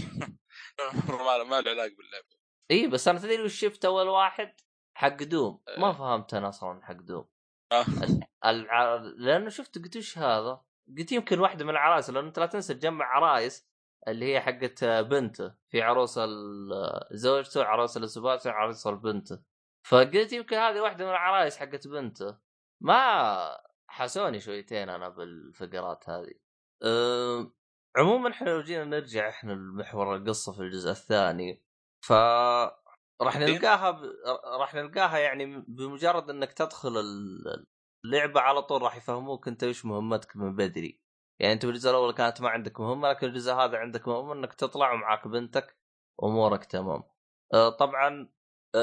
ما 1.10 1.44
ما 1.44 1.62
له 1.62 1.72
علاقة 1.72 1.96
باللعبه 1.98 2.28
إي 2.72 2.88
بس 2.88 3.08
أنا 3.08 3.20
تدري 3.20 3.42
وش 3.42 3.60
شفت 3.60 3.86
أول 3.86 4.08
واحد 4.08 4.56
حق 4.98 5.24
Doom 5.24 5.64
ما 5.78 5.88
إيه. 5.88 5.94
فهمت 5.94 6.34
أنا 6.34 6.50
أصلا 6.50 6.86
حق 6.86 6.94
Doom 6.94 7.30
آه. 7.72 7.86
الع... 8.46 8.96
لأنه 8.96 9.50
شفت 9.50 9.78
قلت 9.78 9.98
وش 9.98 10.18
هذا؟ 10.18 10.62
قلت 10.98 11.12
يمكن 11.12 11.40
واحدة 11.40 11.66
من 11.66 11.70
العرايس 11.72 12.10
لأنه 12.10 12.28
أنت 12.28 12.40
لا 12.40 12.46
تنسى 12.46 12.74
تجمع 12.74 13.06
عرايس 13.06 13.68
اللي 14.08 14.34
هي 14.34 14.42
حقت 14.42 14.84
بنته 14.84 15.54
في 15.70 15.82
عروس 15.82 16.18
ال- 16.18 17.08
زوجته 17.12 17.64
عروس 17.64 17.98
السباسي 17.98 18.50
عروس 18.50 18.88
بنته 18.88 19.40
فقلت 19.84 20.34
يمكن 20.34 20.56
هذه 20.56 20.82
واحدة 20.82 21.06
من 21.06 21.12
العرايس 21.12 21.58
حقت 21.58 21.88
بنته. 21.88 22.38
ما 22.82 23.58
حسوني 23.88 24.40
شويتين 24.40 24.90
أنا 24.90 25.10
بالفقرات 25.10 26.10
هذه. 26.10 26.34
أم... 26.84 27.54
عموما 27.98 28.30
إحنا 28.30 28.50
لو 28.50 28.62
جينا 28.62 28.84
نرجع 28.84 29.30
إحنا 29.30 29.52
لمحور 29.54 30.16
القصة 30.16 30.54
في 30.54 30.60
الجزء 30.60 30.92
الثاني 30.92 31.64
ف 32.06 32.12
راح 33.22 33.38
نلقاها 33.38 33.92
ب... 33.92 34.04
راح 34.60 34.74
نلقاها 34.76 35.18
يعني 35.18 35.66
بمجرد 35.68 36.30
إنك 36.30 36.54
تدخل 36.54 36.98
ال- 36.98 37.66
اللعبة 38.06 38.42
على 38.42 38.62
طول 38.62 38.82
راح 38.82 38.96
يفهموك 38.96 39.48
أنت 39.48 39.64
وش 39.64 39.86
مهمتك 39.86 40.36
من 40.36 40.56
بدري. 40.56 41.02
يعني 41.40 41.54
أنت 41.54 41.66
بالجزء 41.66 41.90
الأول 41.90 42.14
كانت 42.14 42.42
ما 42.42 42.50
عندك 42.50 42.80
مهمة 42.80 43.10
لكن 43.10 43.28
الجزء 43.28 43.54
هذا 43.54 43.78
عندك 43.78 44.08
مهمة 44.08 44.34
إنك 44.34 44.54
تطلع 44.54 44.94
ومعاك 44.94 45.28
بنتك 45.28 45.78
امورك 46.24 46.66
تمام. 46.66 47.04
آه، 47.54 47.70
طبعا 47.70 48.30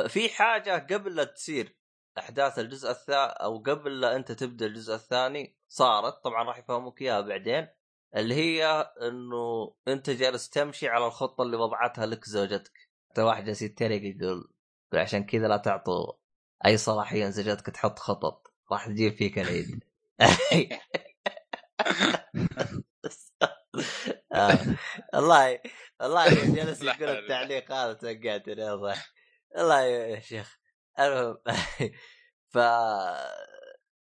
في 0.08 0.28
حاجة 0.28 0.86
قبل 0.94 1.14
لا 1.16 1.24
تصير 1.24 1.76
أحداث 2.18 2.58
الجزء 2.58 2.90
الثاني 2.90 3.32
أو 3.32 3.58
قبل 3.58 4.00
لا 4.00 4.16
أنت 4.16 4.32
تبدأ 4.32 4.66
الجزء 4.66 4.94
الثاني 4.94 5.56
صارت 5.68 6.24
طبعا 6.24 6.44
راح 6.44 6.58
يفهموك 6.58 7.02
إياها 7.02 7.20
بعدين 7.20 7.68
اللي 8.16 8.34
هي 8.34 8.66
إنه 9.02 9.74
أنت 9.88 10.10
جالس 10.10 10.50
تمشي 10.50 10.88
على 10.88 11.06
الخطة 11.06 11.42
اللي 11.42 11.56
وضعتها 11.56 12.06
لك 12.06 12.24
زوجتك 12.24 12.72
حتى 13.10 13.22
واحد 13.22 13.44
جالس 13.44 13.62
يتريق 13.62 14.02
يقول 14.16 14.52
عشان 14.94 15.24
كذا 15.24 15.48
لا 15.48 15.56
تعطوا 15.56 16.12
أي 16.66 16.76
صلاحية 16.76 17.28
زوجتك 17.28 17.66
تحط 17.66 17.98
خطط 17.98 18.54
راح 18.72 18.86
تجيب 18.86 19.12
فيك 19.16 19.38
العيد 19.38 19.84
آه. 24.32 24.58
والله 25.14 25.60
والله 26.00 26.26
يوم 26.26 26.54
جلس 26.54 26.82
لا 26.82 26.96
يقول 27.00 27.08
التعليق 27.08 27.72
هذا 27.72 27.92
توقعت 27.92 28.48
يا 28.48 28.76
صح 28.76 29.17
والله 29.56 29.80
يا 29.80 30.20
شيخ. 30.20 30.58
المهم 30.98 31.38
ف 32.52 32.58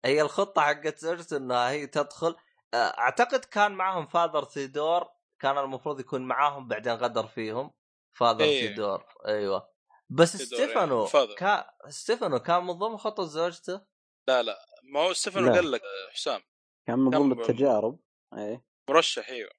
هي 0.05 0.23
الخطة 0.23 0.63
حقت 0.63 0.99
زوجته 0.99 1.37
إنها 1.37 1.71
هي 1.71 1.87
تدخل. 1.87 2.37
أعتقد 2.75 3.45
كان 3.45 3.73
معهم 3.73 4.07
فاذر 4.07 4.45
ثيدور 4.45 5.09
كان 5.39 5.59
المفروض 5.59 6.01
يكون 6.01 6.23
معاهم 6.23 6.69
بعدين 6.69 6.93
غدر 6.93 7.27
فيهم. 7.27 7.71
Father 8.13 8.45
إيه. 8.45 8.69
ثيودور 8.69 9.05
أيوه. 9.27 9.73
بس 10.11 10.35
يعني 10.35 10.47
ستيفانو 10.47 11.07
فاضل. 11.07 11.35
كا... 11.35 11.71
ستيفانو 11.89 12.39
كان 12.39 12.65
من 12.65 12.73
ضمن 12.73 12.97
خطة 12.97 13.25
زوجته؟ 13.25 13.81
لا 14.29 14.43
لا. 14.43 14.59
ما 14.93 15.01
هو 15.01 15.13
ستيفانو. 15.13 15.55
قال 15.55 15.71
لك 15.71 15.83
حسام. 16.13 16.41
كان 16.87 16.99
من 16.99 17.11
ضمن 17.11 17.41
التجارب. 17.41 18.01
إيه. 18.39 18.65
مرشح 18.91 19.29
أيوه. 19.29 19.51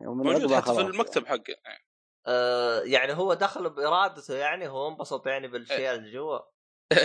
موجود 0.00 0.52
حتى 0.54 0.74
في 0.74 0.80
المكتب 0.80 1.26
حقه. 1.26 1.48
إيه. 1.48 1.91
آه 2.26 2.80
يعني 2.80 3.12
هو 3.12 3.34
دخل 3.34 3.70
بإرادته 3.70 4.34
يعني 4.34 4.68
هو 4.68 4.88
انبسط 4.88 5.26
يعني 5.26 5.48
بالاشياء 5.48 5.94
اللي 5.94 6.12
جوا 6.12 6.38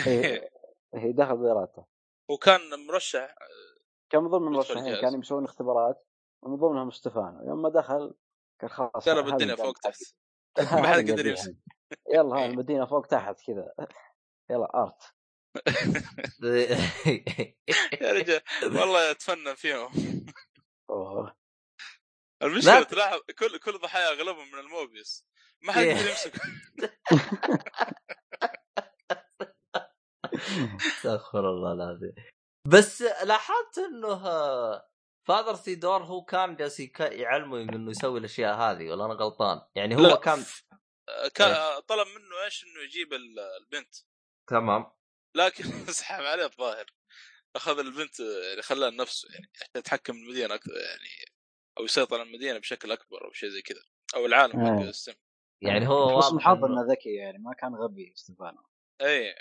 إيه. 0.08 0.50
هي 0.96 1.12
دخل 1.12 1.38
بإرادته 1.38 1.86
وكان 2.30 2.62
مرشح 2.88 3.36
كان 4.10 4.24
من 4.24 4.30
ضمن 4.30 4.48
المرشحين. 4.48 5.02
كانوا 5.02 5.20
يسوون 5.20 5.44
اختبارات 5.44 6.06
ومن 6.44 6.56
ضمنهم 6.56 6.92
ستيفانو 6.92 7.48
يوم 7.50 7.62
ما 7.62 7.70
دخل 7.70 8.14
كان 8.62 8.70
خلاص 8.70 9.10
قلب 9.10 9.28
الدنيا 9.28 9.56
فوق 9.56 9.78
تحت 9.78 10.02
ما 10.74 10.88
حد 10.88 11.12
قدر. 11.12 11.26
يمسك. 11.28 11.56
يلا 12.14 12.36
ها 12.36 12.40
إيه. 12.40 12.46
المدينة 12.52 12.86
فوق 12.86 13.06
تحت 13.08 13.42
كذا 13.48 13.74
يلا 14.50 14.84
أرت 14.84 15.02
يا 18.02 18.12
رجال 18.14 18.42
والله 18.64 19.12
أتفنن 19.12 19.54
فيهم. 19.56 19.90
المشكلة 22.44 22.80
لا. 22.80 22.84
تلاحظ 22.84 23.20
كل 23.40 23.58
كل 23.60 23.78
ضحايا 23.80 24.10
أغلبهم 24.10 24.52
من 24.52 24.60
الموبيس 24.60 25.26
ما 25.62 25.74
حد 25.74 25.82
إيه. 25.84 25.94
يقدر 25.96 26.10
يمسك 26.10 26.34
استغفر 30.88 31.50
الله 31.50 31.74
العظيم 31.74 32.14
بس 32.68 33.02
لاحظت 33.02 33.78
إنه 33.78 34.24
فادر 35.28 35.56
ثيدور 35.56 36.04
هو 36.04 36.24
كان 36.26 36.56
جالس 36.56 36.80
يعلمه 37.00 37.62
إنه 37.62 37.92
يسوي 37.92 38.20
الأشياء 38.20 38.56
هذه 38.56 38.90
ولا 38.90 39.06
أنا 39.06 39.14
غلطان؟ 39.14 39.62
يعني 39.76 39.96
هو 39.96 40.02
لا. 40.02 40.16
كان 40.16 40.46
كان 41.36 41.80
طلب 41.80 42.08
منه 42.08 42.44
إيش 42.46 42.64
إنه 42.64 42.82
يجيب 42.84 43.14
ال- 43.14 43.40
البنت 43.40 43.96
تمام 44.50 44.92
لكن 45.36 45.64
سحب 46.00 46.24
عليه 46.24 46.46
الظاهر 46.46 46.86
أخذ 47.56 47.80
البنت 47.80 48.20
يعني 48.20 48.62
خلاها 48.62 48.90
لنفسه 48.90 49.30
يعني 49.34 49.52
عشان 49.56 49.68
يتحكم 49.76 50.16
المدينة 50.16 50.56
أكثر 50.56 50.72
يعني 50.72 51.37
أو 51.80 51.84
يسيطر 51.84 52.20
على 52.20 52.28
المدينة 52.30 52.60
بشكل 52.60 52.92
أكبر 52.92 53.26
أو 53.26 53.32
شيء 53.32 53.50
زي 53.50 53.62
كذا 53.62 53.82
أو 54.16 54.26
العالم 54.26 54.66
حق 54.66 54.82
إيه. 54.82 54.90
السم. 54.90 55.14
يعني 55.62 55.88
هو 55.88 56.16
واضح 56.18 56.44
حظ 56.44 56.62
إنه- 56.62 56.66
إنه 56.66 56.92
ذكي 56.92 57.14
يعني 57.16 57.38
ما 57.38 57.54
كان 57.54 57.76
غبي 57.76 58.14
ستيفانو. 58.16 58.64
اي 59.02 59.36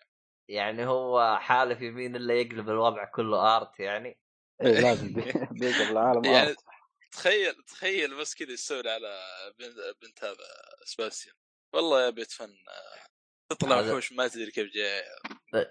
يعني 0.51 0.87
هو 0.87 1.39
حالف 1.41 1.81
يمين 1.83 2.17
الا 2.17 2.35
يقلب 2.35 2.69
الوضع 2.71 3.05
كله 3.05 3.57
art 3.57 3.81
يعني؟ 3.81 4.19
اي 4.63 4.81
لازم 4.83 5.13
بي- 5.13 5.23
بيقلب 5.61 5.91
العالم 5.91 6.25
يعني 6.35 6.49
art. 6.49 6.57
تخيل 7.13 7.63
تخيل 7.65 8.19
بس 8.19 8.35
كذا 8.35 8.51
يستولي 8.53 8.91
على 8.91 9.21
بنت, 10.03 10.25
هذا 10.25 10.37
سباستيان. 10.85 11.35
والله 11.75 12.05
يا 12.05 12.11
بيت 12.11 12.31
فن 12.33 12.55
تطلع 13.53 13.81
وحوش 13.81 14.13
ما 14.13 14.29
تدري 14.29 14.51
كيف 14.51 14.73
جاي. 14.73 15.03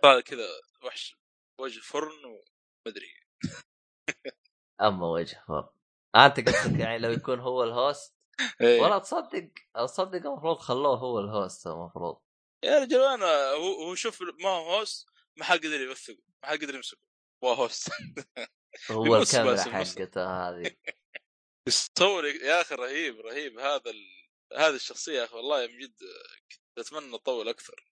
طالع 0.04 0.22
كذا 0.22 0.48
وحش 0.84 1.16
وجه 1.60 1.80
فرن 1.80 2.12
ومدري 2.26 3.14
أما 4.82 5.08
وجه 5.08 5.44
فرق 5.48 5.74
أنت 6.16 6.50
قصدك 6.50 6.80
يعني 6.80 6.98
لو 6.98 7.10
يكون 7.12 7.40
هو 7.40 7.64
ال 7.64 7.74
host 7.74 8.16
إيه. 8.62 8.82
ولا 8.82 9.00
تصدق 9.00 9.50
تصدق 9.76 10.26
المفروض 10.26 10.58
خلوه 10.58 10.98
هو 10.98 11.20
ال 11.20 11.29
host 11.29 11.68
المفروض. 11.68 12.22
يا 12.64 12.80
رجال 12.80 13.02
أنا 13.02 13.52
هو 13.52 13.84
هو 13.84 13.96
شوف 13.96 14.22
ما 14.22 14.50
هو 14.50 14.76
host 14.76 15.10
ما 15.38 15.46
حد 15.46 15.58
قدر 15.60 15.82
يوثقه 15.82 16.24
ما 16.44 16.50
حد 16.50 16.58
قدر 16.64 16.76
يمسكه. 16.76 17.02
هو 17.44 17.54
host 17.54 17.90
هو 18.92 19.16
الكاميرا. 19.16 19.58
حقته 19.58 20.50
هذه. 20.50 20.76
تصور 21.68 22.26
يا 22.26 22.62
أخي 22.62 22.76
رهيب 22.76 23.20
رهيب. 23.20 23.60
هذا 23.60 23.92
ال... 23.92 24.28
هذه 24.58 24.76
الشخصية 24.76 25.20
يا 25.20 25.26
أخي 25.26 25.36
والله 25.36 25.68
من 25.68 25.78
جد 25.80 25.96
أتمنى 26.78 27.18
تطول 27.18 27.50
أكثر. 27.50 27.92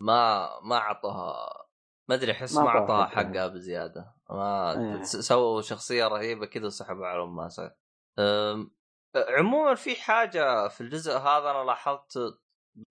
ما 0.00 0.48
ما 0.62 0.76
اعطوها 0.76 1.66
ما 2.12 2.18
أدري 2.18 2.32
أحس 2.32 2.54
ما 2.56 2.68
اعطوها 2.68 3.06
حقها. 3.06 3.46
بزيادة. 3.46 4.14
ما. 4.30 5.02
س- 5.02 5.16
سووا 5.16 5.60
شخصية 5.62 6.08
رهيبة 6.08 6.46
كذا 6.46 6.66
وسحبوا 6.66 7.06
على 7.06 7.26
ماسك 7.26 7.76
أم، 8.18 8.70
عموما 9.16 9.74
في 9.74 9.96
حاجة 9.96 10.68
في 10.68 10.80
الجزء 10.80 11.12
هذا 11.12 11.50
أنا 11.50 11.64
لاحظت 11.64 12.18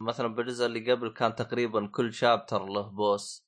مثلا 0.02 0.28
بالجزء 0.36 0.66
اللي 0.66 0.92
قبل 0.92 1.14
كان 1.14 1.36
تقريبا 1.36 1.88
كل 1.88 2.14
شابتر 2.14 2.66
له 2.66 2.82
بوس 2.82 3.48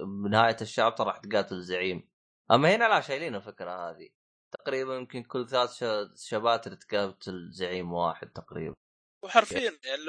بنهايه 0.00 0.56
الشابتر 0.60 1.06
راح 1.06 1.18
تقاتل 1.18 1.54
الزعيم 1.54 2.08
أما 2.50 2.74
هنا 2.74 2.84
لا 2.88 3.00
شايلين 3.00 3.34
الفكرة 3.34 3.90
هذه. 3.90 4.08
تقريبا 4.58 4.94
يمكن 4.96 5.22
كل 5.22 5.48
ثلاث 5.48 5.72
ش- 5.84 6.28
شباتر 6.28 6.74
تقاتل 6.74 7.50
زعيم 7.50 7.92
واحد 7.92 8.30
تقريبا. 8.32 8.74
وحرفيا 9.24 9.60
يعني 9.60 10.02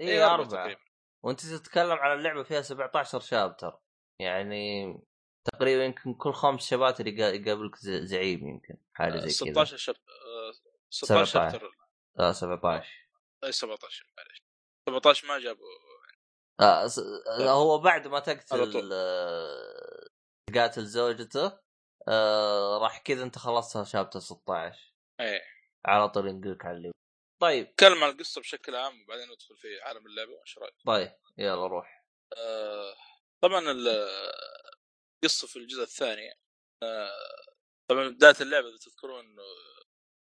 اي 0.00 0.08
إيه، 0.08 0.34
أربعة. 0.34 0.62
أربعة. 0.64 0.76
وأنت 1.24 1.40
تتكلم 1.46 1.92
عن 1.98 2.18
اللعبة 2.18 2.42
فيها 2.42 2.62
17 2.62 3.20
شابتر. 3.20 3.80
يعني 4.20 4.98
تقريبا 5.44 5.84
يمكن 5.84 6.14
كل 6.14 6.32
خمس 6.32 6.66
شباتر 6.70 7.06
يقا- 7.06 7.34
يقابلك 7.34 7.76
زعيم 7.84 8.48
يمكن 8.48 8.76
حاجة 8.94 9.10
زي 9.16 9.20
كذا. 9.20 9.28
16 9.52 9.76
شب 9.76 9.94
آه، 9.94 10.52
16 10.90 11.24
17. 11.24 11.50
شابتر. 11.50 11.76
آه 12.20 12.32
17 12.32 13.08
اي 13.44 13.52
17 13.52 14.06
معليش. 14.18 14.42
17 14.88 15.28
ما 15.28 15.38
جابوا 15.38 15.66
آه 16.60 16.86
س- 16.86 16.98
آه، 17.40 17.50
هو 17.50 17.78
بعد 17.78 18.06
ما 18.08 18.14
على 18.16 18.24
تقتل 18.24 18.72
طول. 18.72 18.90
آه، 18.92 20.06
تقاتل 20.50 20.84
زوجته 20.86 21.58
آه 22.08 22.78
راح 22.82 22.98
كذا 22.98 23.24
أنت 23.24 23.38
خلصتها 23.38 23.84
شابتر 23.84 24.20
16 24.20 24.94
إيه. 25.20 25.40
على 25.86 26.08
طول 26.08 26.28
ينقلك 26.28 26.64
على 26.66 26.76
اللي 26.76 26.90
طيب. 27.40 27.66
نتكلم 27.66 28.04
عن 28.04 28.10
القصة 28.10 28.40
بشكل 28.40 28.74
عام 28.76 29.02
وبعدين 29.02 29.28
ندخل 29.30 29.56
في 29.56 29.80
عالم 29.80 30.06
اللعبة 30.06 30.32
وايش 30.32 30.58
رأيك؟ 30.58 30.74
طيب 30.86 31.12
يلا 31.38 31.66
روح. 31.66 32.04
آه، 32.36 32.96
طبعا 33.42 33.70
ال- 33.70 33.88
القصة 35.24 35.46
في 35.48 35.56
الجزء 35.56 35.82
الثاني 35.82 36.34
آه، 36.82 37.46
طبعا 37.90 38.08
بداية 38.08 38.34
اللعبة 38.40 38.68
إذا 38.68 38.76
تذكرون 38.78 39.24
إنه 39.24 39.42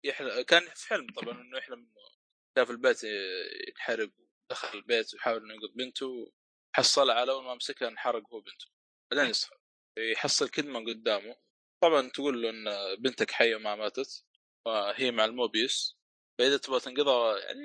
يحلم 0.03 0.41
كان 0.41 0.61
في 0.75 0.87
حلم 0.87 1.07
طبعا 1.21 1.41
إنه 1.41 1.57
يحلم 1.57 1.79
إنه 1.79 2.03
شاف 2.57 2.69
البيت 2.71 3.03
ينحرق 3.67 4.09
دخل 4.51 4.77
البيت 4.77 5.13
ويحاول 5.13 5.37
إنه 5.43 5.53
ينقذ 5.53 5.73
بنته 5.75 6.33
حصلها 6.75 7.15
على 7.15 7.31
أول 7.31 7.43
ما 7.43 7.55
مسكها 7.55 7.87
انحرق 7.87 8.23
هو 8.33 8.39
بنته. 8.41 8.65
بعدين 9.11 9.29
يصحى 9.29 9.55
يحصل 9.97 10.49
كدمان 10.49 10.89
قدامه. 10.89 11.35
طبعا 11.83 12.09
تقول 12.09 12.41
له 12.41 12.49
إن 12.49 12.95
بنتك 13.01 13.31
حية 13.31 13.55
ما 13.55 13.75
ماتت 13.75 14.25
وهي 14.67 15.11
مع 15.11 15.25
الموبيس. 15.25 15.97
فاذا 16.37 16.57
تبغى 16.57 16.79
تنقذها 16.79 17.37
يعني 17.39 17.61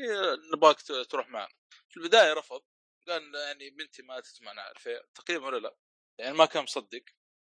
نبغاك 0.55 0.81
ت- 0.81 0.93
تروح 0.93 1.28
معنا 1.28 1.49
في 1.89 1.97
البداية 1.97 2.32
رفض 2.32 2.62
قال 3.09 3.35
يعني 3.35 3.70
بنتي 3.70 4.03
ماتت 4.03 4.43
ما 4.43 4.53
نعرف. 4.53 4.89
تقريبا 5.15 5.47
ولا 5.47 5.59
لا؟ 5.59 5.77
يعني 6.19 6.36
ما 6.36 6.47
كان 6.47 6.62
مصدق. 6.62 7.03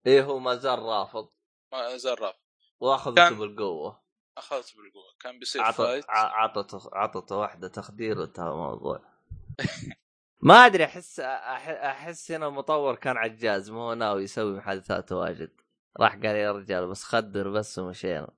إيه 0.06 0.22
هو 0.24 0.38
ما 0.38 0.54
زال 0.56 0.78
رافض. 0.78 1.28
ما 1.72 1.96
زال 1.96 2.20
رافض. 2.22 2.38
وأخذته 2.80 3.14
كان- 3.14 3.38
بالقوة. 3.38 4.02
اخذت 4.38 4.76
بالقوة. 4.76 5.14
كان 5.20 5.38
بيصير 5.38 5.62
عطت 5.62 5.76
فايت 5.76 6.04
عطت 6.08 6.88
عطت 6.92 7.32
واحدة 7.32 7.68
تخدير 7.68 8.18
وانتهى 8.18 8.48
الموضوع. 8.48 9.00
ما 10.40 10.66
أدري 10.66 10.84
أحس 10.84 11.20
أحس 11.20 12.30
هنا 12.32 12.46
المطور 12.48 12.94
كان 12.94 13.16
عجاز 13.16 13.70
مو 13.70 13.94
ناوي 13.94 14.22
يسوي 14.22 14.56
محادثات 14.56 15.12
واجد. 15.12 15.60
راح 16.00 16.12
قال 16.12 16.24
يا 16.36 16.52
رجال 16.52 16.88
بس 16.88 17.04
خدر 17.04 17.48
بس 17.50 17.78
ومشينا. 17.78 18.28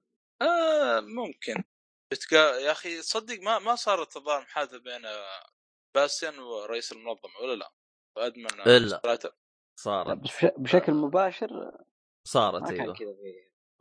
آه 0.42 1.00
ممكن. 1.00 1.64
بتقا... 2.10 2.36
يا 2.58 2.72
أخي 2.72 2.98
تصدق 3.00 3.40
ما 3.42 3.58
ما 3.58 3.74
صارت 3.74 4.16
الظاهر 4.16 4.40
محادثه 4.42 4.78
بين 4.78 5.06
آه، 5.06 5.46
سباستيان 5.94 6.38
ورئيس 6.38 6.92
المنظمة 6.92 7.38
ولا 7.42 7.54
لا؟ 7.54 7.72
Admin 8.16 8.60
آه، 8.60 8.76
إلا. 8.76 8.88
سبرايتر. 8.98 9.28
لا، 9.28 9.34
صارت 9.76 10.18
بش- 10.18 10.46
بشكل 10.56 10.92
مباشر 10.92 11.48
صارت 12.24 12.70
أيوه. 12.70 12.94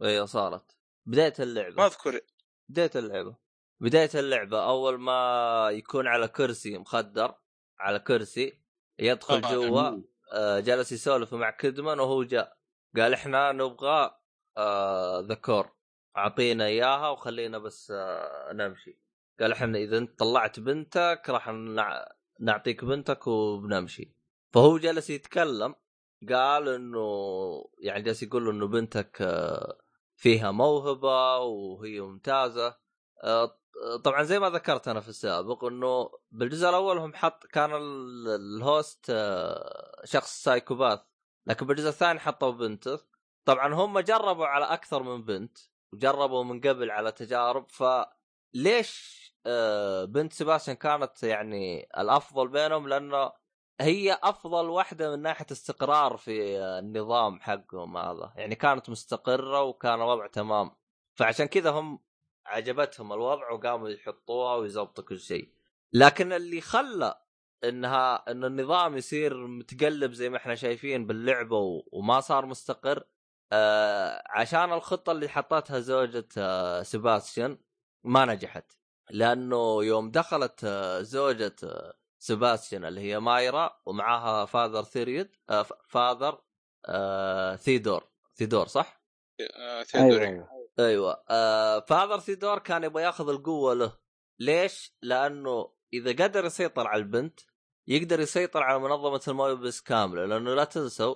أيوه 0.02 0.26
صارت. 0.26 0.78
بداية 1.06 1.34
اللعبة. 1.40 1.76
ما 1.76 1.86
أذكر. 1.86 2.22
بداية 2.70 2.92
اللعبة. 2.96 3.36
بداية 3.80 4.10
اللعبة 4.16 4.66
أول 4.70 5.00
ما 5.00 5.70
يكون 5.72 6.08
على 6.08 6.28
كرسي 6.28 6.78
مخدر 6.78 7.36
على 7.80 8.00
كرسي 8.00 8.62
يدخل 9.00 9.36
آه، 9.46 9.52
جوا 9.52 10.02
آه، 10.34 10.60
جلس 10.60 10.92
يسولف 10.92 11.34
مع 11.34 11.50
كدمان 11.52 12.00
وهو 12.00 12.24
جاء. 12.24 12.58
قال 12.96 13.14
إحنا 13.14 13.52
نبغى 13.52 14.20
آه، 14.58 15.20
ذكور 15.20 15.77
أعطينا 16.18 16.66
إياها 16.66 17.10
وخلينا 17.10 17.58
بس 17.58 17.92
آه، 17.96 18.54
نمشي. 18.54 18.98
قال 19.40 19.52
إحنا 19.52 19.78
إذا 19.78 19.98
أنت 19.98 20.20
طلعت 20.20 20.60
بنتك 20.60 21.22
راح 21.30 21.50
نع- 21.50 22.12
نعطيك 22.40 22.86
بنتك 22.86 23.28
وبنمشي. 23.28 24.12
فهو 24.54 24.78
جلس 24.78 25.10
يتكلم 25.10 25.76
قال 26.30 26.68
إنه 26.70 27.08
يعني 27.80 28.02
جالس 28.04 28.24
يقول 28.24 28.46
له 28.46 28.52
إنه 28.52 28.68
بنتك 28.68 29.18
آه، 29.22 29.78
فيها 30.16 30.52
موهبة 30.52 31.38
وهي 31.38 32.00
ممتازة. 32.02 32.78
آه، 33.24 33.52
طبعا 34.04 34.24
زي 34.24 34.40
ما 34.40 34.50
ذكرت 34.50 34.88
أنا 34.88 35.00
في 35.00 35.10
السابق 35.10 35.66
إنه 35.66 36.10
بالجزء 36.32 36.70
الأول 36.70 36.98
هم 36.98 37.14
حط 37.14 37.46
كان 37.46 37.76
ال- 37.76 38.28
ال 38.28 38.43
host 38.43 39.06
شخص 40.04 40.44
psychopath 40.44 41.00
لكن 41.48 41.66
بالجزء 41.66 41.90
الثاني 41.90 42.20
حطوا 42.20 42.52
بنته. 42.52 43.00
طبعا 43.46 43.74
هم 43.74 44.00
جربوا 44.00 44.46
على 44.46 44.66
أكثر 44.66 45.04
من 45.04 45.24
بنت. 45.24 45.58
وجربوا 45.94 46.44
من 46.44 46.62
قبل 46.62 46.92
على 46.92 47.12
تجارب 47.12 47.68
فليش 47.70 49.18
آه، 49.46 50.06
بنت 50.06 50.34
سباستيان 50.34 50.78
كانت 50.78 51.24
يعني 51.24 51.90
الأفضل 51.98 52.48
بينهم؟ 52.48 52.88
لأنه 52.88 53.32
هي 53.82 54.20
أفضل 54.24 54.70
واحدة 54.70 55.16
من 55.16 55.22
ناحية 55.22 55.46
استقرار 55.52 56.18
في 56.18 56.60
النظام 56.60 57.40
حقهم 57.40 57.98
هذا. 57.98 58.34
يعني 58.36 58.56
كانت 58.56 58.90
مستقرة 58.90 59.62
وكان 59.64 59.94
الوضع 59.94 60.28
تمام. 60.28 60.72
فعشان 61.16 61.46
كذا 61.46 61.70
هم 61.72 62.00
عجبتهم 62.46 63.14
الوضع 63.14 63.52
وقاموا 63.52 63.90
يحطوها 63.90 64.56
ويظبطوا 64.56 65.04
كل 65.04 65.20
شيء. 65.20 65.54
لكن 65.94 66.34
اللي 66.34 66.62
خلى 66.62 67.22
إنها 67.64 68.32
إن 68.32 68.46
النظام 68.46 68.98
يصير 68.98 69.48
متقلب 69.48 70.14
زي 70.14 70.30
ما 70.30 70.38
إحنا 70.38 70.56
شايفين 70.56 71.08
باللعبة 71.08 71.84
وما 71.92 72.20
صار 72.20 72.46
مستقر 72.46 73.04
آه 73.52 74.24
عشان 74.30 74.74
الخطة 74.74 75.12
اللي 75.12 75.30
حطتها 75.30 75.80
زوجة 75.80 76.28
آه 76.38 76.84
سباستيان 76.84 77.58
ما 78.04 78.26
نجحت. 78.26 78.72
لأنه 79.10 79.84
يوم 79.84 80.12
دخلت 80.12 80.64
آه 80.64 81.02
زوجة 81.02 81.56
آه 81.64 81.94
سباستيان 82.20 82.86
اللي 82.86 83.02
هي 83.02 83.20
مايرا 83.20 83.82
ومعاها 83.86 84.46
Father 84.46 84.84
ثيودور 84.84 85.36
آه 85.50 85.66
Father 85.88 86.42
آه 86.86 87.56
ثيدور. 87.56 88.10
ثيدور 88.36 88.68
صح؟ 88.68 89.02
آه، 89.42 89.44
أيوه 89.74 89.84
ثيودوري 89.84 90.26
أيوه. 90.28 90.48
أيوه. 90.80 91.24
آه 91.30 91.80
فاذر 91.80 92.20
ثيدور 92.20 92.60
كان 92.60 92.84
يبغى 92.84 93.04
ياخذ 93.04 93.30
القوة 93.30 93.74
له. 93.74 93.98
ليش؟ 94.40 94.96
لأنه 95.02 95.74
إذا 95.94 96.12
قدر 96.24 96.46
يسيطر 96.46 96.88
على 96.88 97.00
البنت 97.02 97.40
يقدر 97.88 98.20
يسيطر 98.20 98.64
على 98.64 98.80
منظمة 98.80 99.22
الموبس 99.28 99.82
كاملة. 99.82 100.26
لأنه 100.26 100.54
لا 100.54 100.64
تنسوا 100.64 101.16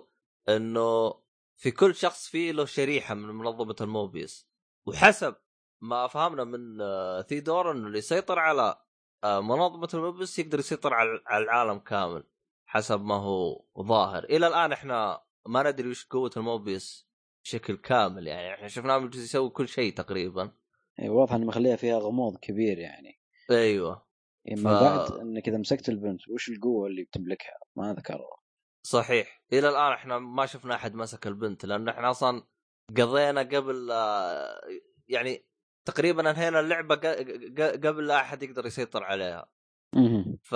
إنه 0.50 1.21
في 1.62 1.72
كل 1.72 1.96
شخص 1.96 2.28
فيه 2.30 2.52
له 2.52 2.66
شريحة 2.66 3.16
من 3.16 3.36
منظمة 3.36 3.76
الموبيس. 3.82 4.48
وحسب 4.88 5.36
ما 5.82 6.08
فهمنا 6.08 6.44
من 6.44 6.82
آه، 6.82 7.22
ثيدور 7.22 7.72
إنه 7.72 7.88
اللي 7.88 7.98
يسيطر 7.98 8.40
على 8.40 8.82
آه، 9.24 9.42
منظمة 9.42 9.90
الموبيس 9.94 10.40
يقدر 10.40 10.60
يسيطر 10.60 10.94
على 10.94 11.44
العالم 11.44 11.80
كامل 11.80 12.24
حسب 12.66 13.02
ما 13.02 13.16
هو 13.16 13.66
ظاهر. 13.82 14.24
إلى 14.24 14.48
الآن 14.48 14.72
إحنا 14.72 15.22
ما 15.46 15.72
ندري 15.72 15.90
وش 15.90 16.06
قوة 16.06 16.32
الموبيس 16.38 17.08
بشكل 17.44 17.78
كامل 17.78 18.28
يعني. 18.28 18.54
إحنا 18.54 18.68
شفناه 18.68 18.98
يجوز 18.98 19.24
يسوي 19.24 19.50
كل 19.50 19.68
شيء 19.68 19.94
تقريبا. 19.94 20.52
أيوة، 21.00 21.16
واضح 21.16 21.34
إنه 21.34 21.46
مخليها 21.46 21.76
فيها 21.76 22.00
غموض 22.00 22.38
كبير 22.38 22.80
يعني. 22.80 23.22
أيوه. 23.52 24.06
إما 24.52 24.80
ف- 24.80 24.84
بعد 24.84 25.20
إنك 25.20 25.48
إذا 25.48 25.58
مسكت 25.58 25.90
البنت 25.90 26.22
وش 26.30 26.50
القوة 26.50 26.88
اللي 26.88 27.04
بتملكها؟ 27.04 27.58
ما 27.76 27.94
ذكروا 27.94 28.41
صحيح. 28.84 29.44
إلى 29.54 29.70
الآن 29.70 29.92
إحنا 29.92 30.20
ما 30.20 30.46
شفنا 30.46 30.76
أحد 30.76 30.96
مسك 30.96 31.28
البنت 31.28 31.66
لأن 31.66 31.90
إحنا 31.90 32.10
أصلا 32.10 32.48
قضينا 32.98 33.42
قبل 33.42 33.92
آه، 33.92 34.62
يعني 35.08 35.48
تقريبا 35.86 36.30
أنهينا 36.32 36.60
اللعبة 36.60 36.96
قبل 37.90 38.08
لا 38.08 38.16
أحد 38.22 38.44
يقدر 38.44 38.66
يسيطر 38.66 39.04
عليها. 39.04 39.52
ف 40.44 40.56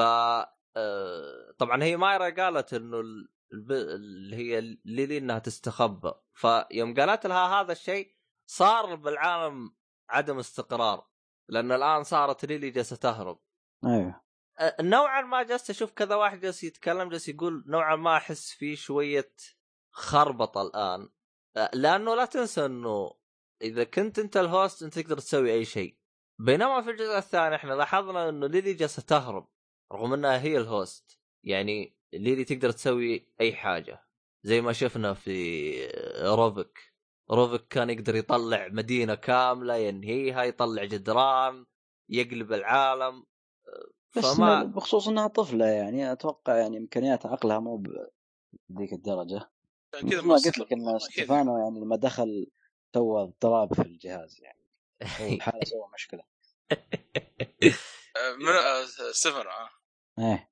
آه، 0.78 1.52
طبعا 1.58 1.84
هي 1.84 1.98
مايرا 1.98 2.30
قالت 2.30 2.74
إنه 2.74 3.00
اللي 3.54 4.36
هي 4.36 4.78
ليلي 4.86 5.18
إنها 5.18 5.40
تستخبى. 5.40 6.12
فيوم 6.34 6.94
قالت 6.94 7.26
لها 7.26 7.62
هذا 7.62 7.72
الشيء 7.72 8.16
صار 8.50 8.96
بالعالم 8.96 9.76
عدم 10.10 10.40
استقرار 10.40 11.08
لأن 11.50 11.72
الآن 11.72 12.04
صارت 12.04 12.46
ليلي 12.46 12.70
جالسة 12.70 12.96
تهرب. 12.96 13.40
أيوه. 13.86 14.25
نوعا 14.82 15.22
ما 15.22 15.44
جالس 15.44 15.70
أشوف 15.70 15.92
كذا 15.92 16.16
واحد 16.16 16.40
جالس 16.40 16.64
يتكلم 16.64 17.10
جالس 17.10 17.30
يقول 17.30 17.64
نوعا 17.68 17.96
ما 17.96 18.18
أحس 18.18 18.52
في 18.52 18.76
شوية 18.76 19.34
خربطة 19.92 20.62
الآن. 20.62 21.10
لأنه 21.74 22.16
لا 22.16 22.26
تنسى 22.26 22.66
أنه 22.66 23.12
إذا 23.62 23.84
كنت 23.84 24.20
أنت 24.20 24.38
ال 24.38 24.47
host 24.47 24.84
أنت 24.84 25.00
تقدر 25.00 25.18
تسوي 25.18 25.54
أي 25.54 25.66
شيء. 25.66 25.98
بينما 26.40 26.82
في 26.82 26.90
الجزء 26.90 27.18
الثاني 27.18 27.56
إحنا 27.56 27.74
لاحظنا 27.74 28.30
أنه 28.30 28.48
ليلي 28.48 28.74
جالسة 28.74 29.02
تهرب 29.02 29.48
رغم 29.92 30.14
أنها 30.14 30.42
هي 30.42 30.58
ال 30.58 30.68
host. 30.68 31.20
يعني 31.44 31.98
ليلي 32.14 32.44
تقدر 32.44 32.72
تسوي 32.72 33.34
أي 33.42 33.54
حاجة. 33.54 34.06
زي 34.44 34.62
ما 34.62 34.74
شفنا 34.74 35.14
في 35.14 35.88
روفيك 36.22 36.94
روفيك 37.32 37.68
كان 37.68 37.90
يقدر 37.90 38.16
يطلع 38.16 38.68
مدينة 38.68 39.16
كاملة 39.16 39.76
ينهيها 39.76 40.44
يطلع 40.44 40.84
جدران 40.84 41.66
يقلب 42.10 42.54
العالم. 42.54 43.26
بس 44.18 44.26
فما 44.26 44.64
بخصوص 44.64 45.08
إنها 45.08 45.28
طفلة 45.28 45.66
يعني 45.66 46.12
أتوقع 46.12 46.56
يعني 46.56 46.78
إمكانيات 46.78 47.26
عقلها 47.26 47.60
مو 47.60 47.84
بذيك 48.70 48.94
الدرجة. 48.94 49.50
كذا 49.92 50.22
ما 50.22 50.36
قلت 50.36 50.58
لك 50.58 50.74
إن. 50.74 51.00
ستيفانو 51.00 51.58
يعني 51.58 51.80
لما 51.80 51.96
دخل 51.96 52.48
سوى 52.94 53.22
اضطراب 53.22 53.74
في 53.74 53.82
الجهاز 53.82 54.42
يعني. 54.42 54.60
بحالة 55.38 55.66
سوى 55.66 55.90
مشكلة. 55.94 56.24
آه، 58.16 58.36
من 58.40 58.48
آه، 58.48 58.86
ستيفن 59.12 59.48
آه. 59.48 59.70
إيه. 60.20 60.50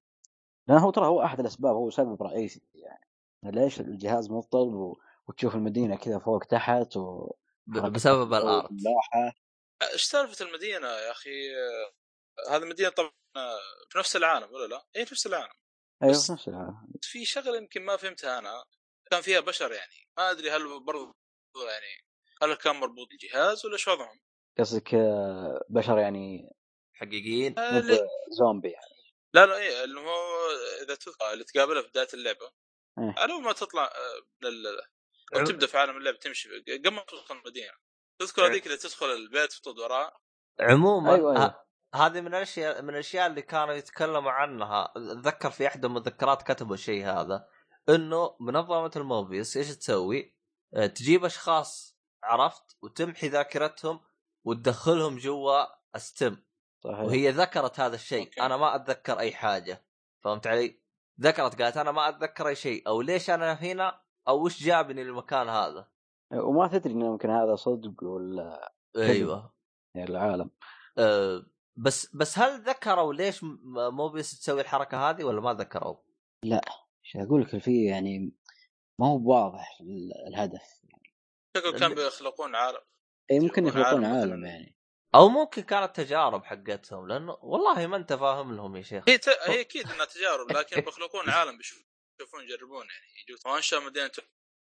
لأن 0.68 0.78
هو 0.78 0.92
ترى 0.92 1.06
هو 1.06 1.24
أحد 1.24 1.40
الأسباب 1.40 1.76
هو 1.76 1.90
سبب 1.90 2.24
رئيسي 2.24 2.62
يعني. 2.76 3.08
ليش 3.44 3.80
الجهاز 3.80 4.32
مضطرب 4.32 4.74
و... 4.74 5.00
وتشوف 5.28 5.56
المدينة 5.56 5.96
كذا 5.96 6.20
فوق 6.20 6.44
تحت 6.44 6.98
و 6.98 7.34
بسبب 7.68 8.34
ال 8.34 8.43
art 8.43 8.72
اللوحه 8.72 9.34
إيش 9.94 10.04
سالفة 10.04 10.46
المدينة 10.46 10.88
يا 10.88 11.12
أخي؟ 11.12 11.30
هذه 12.50 12.64
المدينة 12.64 12.90
طبعا 12.90 13.12
آه، 13.36 13.60
في 13.90 13.98
نفس 14.00 14.16
العالم 14.16 14.52
ولا 14.54 14.68
لا؟ 14.68 14.86
اي 14.96 15.02
نفس 15.02 15.28
العالم 15.28 15.54
أيوه 16.04 16.14
بس- 16.14 16.32
نفس 16.32 16.48
العالم. 16.48 16.88
في 17.02 17.26
شغلة 17.26 17.58
يمكن 17.58 17.82
ما 17.86 17.98
فهمتها 17.98 18.40
أنا 18.40 18.66
كان 19.12 19.22
فيها 19.22 19.40
بشر 19.40 19.72
يعني 19.72 20.08
ما 20.18 20.32
أدري 20.32 20.52
هل 20.52 20.84
برضو 20.84 21.14
يعني 21.56 22.06
هل 22.42 22.54
كان 22.54 22.76
مربوط 22.76 23.08
الجهاز 23.12 23.66
ولا 23.66 23.74
إيش 23.74 23.88
وضعهم؟ 23.88 24.20
قصدك 24.60 24.94
آه، 24.94 25.66
بشر 25.70 25.98
يعني 25.98 26.50
حقيقيين 26.94 27.60
آه، 27.60 27.82
زومبي 28.40 28.70
يعني 28.70 28.94
لا 29.34 29.46
لا 29.46 29.58
إيه 29.58 29.84
اللي 29.84 30.00
هو 30.00 30.50
إذا 30.84 30.96
تذكر 30.96 31.34
اللي 31.34 31.44
تقابلها 31.44 31.82
في 31.82 31.88
بداية 31.88 32.08
اللعبة 32.14 32.46
إيه. 33.00 33.14
على 33.18 33.34
ما 33.34 33.52
تطلع 33.54 33.84
آه، 33.84 34.22
من 34.42 34.48
ال- 34.50 34.82
أو 35.36 35.46
تبدأ 35.46 35.68
في 35.68 35.78
عالم 35.78 35.98
اللعبة 35.98 36.18
تمشي 36.18 36.50
قبل 36.60 36.92
ما 36.92 37.02
تدخل 37.08 37.36
المدينة 37.36 37.72
تذكر 38.20 38.46
إيه. 38.46 38.52
هذيك 38.52 38.66
اللي 38.66 38.78
تدخل 38.78 39.06
البيت 39.06 39.56
وتطرد 39.56 39.80
وراها 39.80 40.20
عموما 40.60 41.16
أيوة، 41.16 41.32
أيوة. 41.32 41.64
هذه 41.96 42.22
من 42.22 42.28
الاشياء 42.28 42.82
من 42.82 42.90
الأشياء 42.90 43.28
اللي 43.28 43.42
كانوا 43.42 43.74
يتكلموا 43.74 44.32
عنها. 44.32 44.94
أتذكر 44.96 45.50
في 45.50 45.68
احدى 45.68 45.88
المذكرات 45.88 46.42
كتبوا 46.42 46.74
الشيء 46.74 47.06
هذا 47.06 47.48
إنه 47.90 48.36
منظمة 48.40 48.92
الموبيس 48.96 49.58
إيش 49.58 49.78
تسوي؟ 49.78 50.36
آه، 50.74 50.86
تجيب 50.86 51.26
أشخاص 51.26 51.98
عرفت؟ 52.24 52.78
وتمحي 52.82 53.28
ذاكرتهم 53.28 54.00
وتدخلهم 54.46 55.18
جوا 55.18 55.64
الستم 55.96 56.38
صحيح. 56.84 57.00
وهي 57.00 57.30
ذكرت 57.30 57.80
هذا 57.80 57.96
الشيء. 57.96 58.26
أوكي. 58.26 58.42
أنا 58.42 58.58
ما 58.58 58.76
أتذكر 58.76 59.20
أي 59.20 59.32
حاجة. 59.32 59.86
فهمت 60.24 60.48
علي؟ 60.48 60.80
ذكرت 61.22 61.62
قالت 61.62 61.78
أنا 61.78 61.92
ما 61.92 62.10
أتذكر 62.10 62.48
أي 62.48 62.56
شيء. 62.56 62.88
أو 62.88 63.02
ليش 63.02 63.30
أنا 63.30 63.54
هنا؟ 63.54 64.02
أو 64.28 64.46
وش 64.46 64.64
جابني 64.64 65.04
للمكان 65.04 65.50
هذا؟ 65.50 65.88
وما 66.34 66.68
تدري 66.68 66.94
انه 66.94 67.06
يمكن 67.06 67.30
هذا 67.30 67.56
صدق 67.56 68.04
ولا 68.04 68.74
أيوه. 68.98 69.54
يعني 69.96 70.10
العالم. 70.10 70.50
أه 70.98 71.46
بس 71.76 72.16
بس 72.16 72.40
هل 72.40 72.62
ذكروا 72.64 73.14
ليش 73.14 73.44
م- 73.44 73.58
موبيس 73.96 74.40
تسوي 74.40 74.62
الحركة 74.62 75.10
هذه 75.10 75.24
ولا 75.24 75.42
ما 75.42 75.54
ذكروا؟ 75.54 75.98
إيش 76.46 77.16
أقول 77.16 77.42
لك 77.42 77.58
في 77.64 77.86
يعني 77.86 78.32
ما 79.00 79.08
هو 79.08 79.32
واضح 79.32 79.78
ال- 79.82 80.28
الهدف. 80.28 80.62
شكله 81.58 81.80
كان 81.80 81.96
بيخلقون 81.96 82.56
عالم؟ 82.56 82.82
اي 83.32 83.40
ممكن 83.40 83.68
يخلقون 83.68 84.06
عالم 84.06 84.20
عالم. 84.32 84.46
يعني. 84.46 84.76
أو 85.16 85.30
ممكن 85.30 85.62
كانت 85.62 85.96
تجارب 85.96 86.44
حقتهم 86.44 87.08
لأنه 87.08 87.38
والله 87.42 87.88
ما 87.88 87.98
أنت 87.98 88.14
فاهم 88.14 88.56
لهم 88.56 88.76
يا 88.76 88.82
شيخ. 88.82 89.04
هي 89.10 89.18
ت... 89.18 89.30
هي 89.30 89.62
أكيد 89.62 89.92
إنها 89.92 90.06
تجارب 90.06 90.52
لكن 90.52 90.82
بيخلقون 90.86 91.30
عالم 91.30 91.58
بيشوف- 91.58 91.86
يشوفون 92.20 92.44
يجربون 92.44 92.86
يعني. 92.90 93.06
يجوا 93.30 93.54
وانشا 93.54 93.76
مدينة 93.76 94.12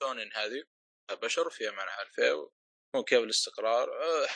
تونين 0.00 0.30
هذه 0.34 0.64
بشر 1.22 1.50
فيها 1.50 1.70
ما 1.70 1.76
نعرف 1.84 2.18
إيه 2.18 2.50
مو 2.94 3.02
كيف 3.04 3.18
الاستقرار 3.22 3.88
أه، 3.88 4.26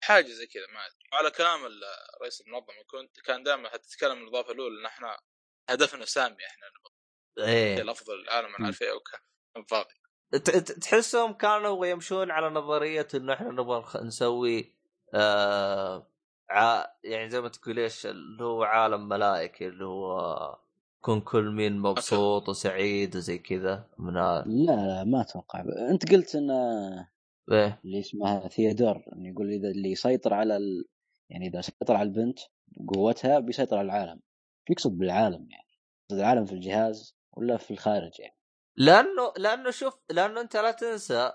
حاجة 0.00 0.26
زي 0.28 0.46
كذا 0.46 0.62
ما 0.74 0.80
أدري. 0.86 1.08
وعلى 1.12 1.30
كلام 1.30 1.60
رئيس 2.22 2.40
المنظمه 2.40 2.82
كنت 2.86 3.20
كان 3.20 3.42
دائما 3.42 3.76
تتكلم 3.76 4.22
الإضافة 4.22 4.52
الأولى 4.52 4.80
إن 4.80 4.86
إحنا 4.86 5.18
هدفنا 5.70 6.04
سامي 6.04 6.36
إحنا 6.46 6.66
نبغى 6.68 7.52
إيه. 7.52 7.82
الأفضل 7.82 8.14
العالم 8.20 8.52
ما 8.52 8.56
نعرف 8.60 8.82
إيه 8.82 8.92
وكان 8.92 9.20
فاضي. 9.68 9.94
ت- 10.32 10.50
ت- 10.50 10.72
تحسهم 10.72 11.32
كانوا 11.32 11.86
يمشون 11.86 12.30
على 12.30 12.48
نظرية 12.48 13.08
إنه 13.14 13.32
إحنا 13.32 13.48
نبغى 13.50 14.00
نسوي 14.04 14.74
آه 15.14 16.06
ع... 16.50 16.84
يعني 17.04 17.30
زي 17.30 17.40
ما 17.40 17.48
تقول 17.48 17.78
إيش 17.78 18.06
اللي 18.06 18.44
هو 18.44 18.62
عالم 18.62 19.08
ملائكي 19.08 19.68
اللي 19.68 19.84
هو 19.84 20.58
يكون 20.98 21.20
كل 21.20 21.44
مين 21.50 21.78
مبسوط 21.78 22.48
وسعيد 22.48 23.16
وزي 23.16 23.38
كذا 23.38 23.84
من 23.98 24.16
هذا 24.16 24.44
لا 24.46 24.72
لا 24.72 25.04
ما 25.04 25.20
أتوقع. 25.20 25.64
أنت 25.90 26.12
قلت 26.12 26.34
إن 26.34 26.50
إيه. 27.52 27.80
اللي 27.84 28.00
اسمها 28.00 28.48
ثيودور 28.48 29.04
انه 29.12 29.28
يقول 29.28 29.50
إذا 29.50 29.68
اللي 29.68 29.90
يسيطر 29.90 30.34
على 30.34 30.56
ال... 30.56 30.84
يعني 31.30 31.46
إذا 31.46 31.60
سيطر 31.60 31.94
على 31.94 32.08
البنت 32.08 32.38
بقوتها 32.66 33.38
بيسيطر 33.38 33.78
على 33.78 33.86
العالم. 33.86 34.20
يقصد 34.70 34.98
بالعالم 34.98 35.48
يعني. 35.50 35.68
يقصد 36.10 36.20
العالم 36.20 36.44
في 36.44 36.52
الجهاز 36.52 37.16
ولا 37.32 37.56
في 37.56 37.70
الخارج 37.70 38.20
يعني. 38.20 38.36
لأنه 38.76 39.32
لأنه 39.36 39.70
شوف 39.70 39.94
لأنه 40.10 40.40
أنت 40.40 40.56
لا 40.56 40.70
تنسى 40.70 41.32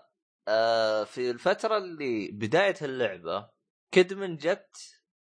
آه 0.48 1.03
في 1.03 1.31
الفترة 1.31 1.77
اللي 1.77 2.31
بداية 2.31 2.76
اللعبة 2.81 3.49
كدمن 3.91 4.38
جت 4.38 4.77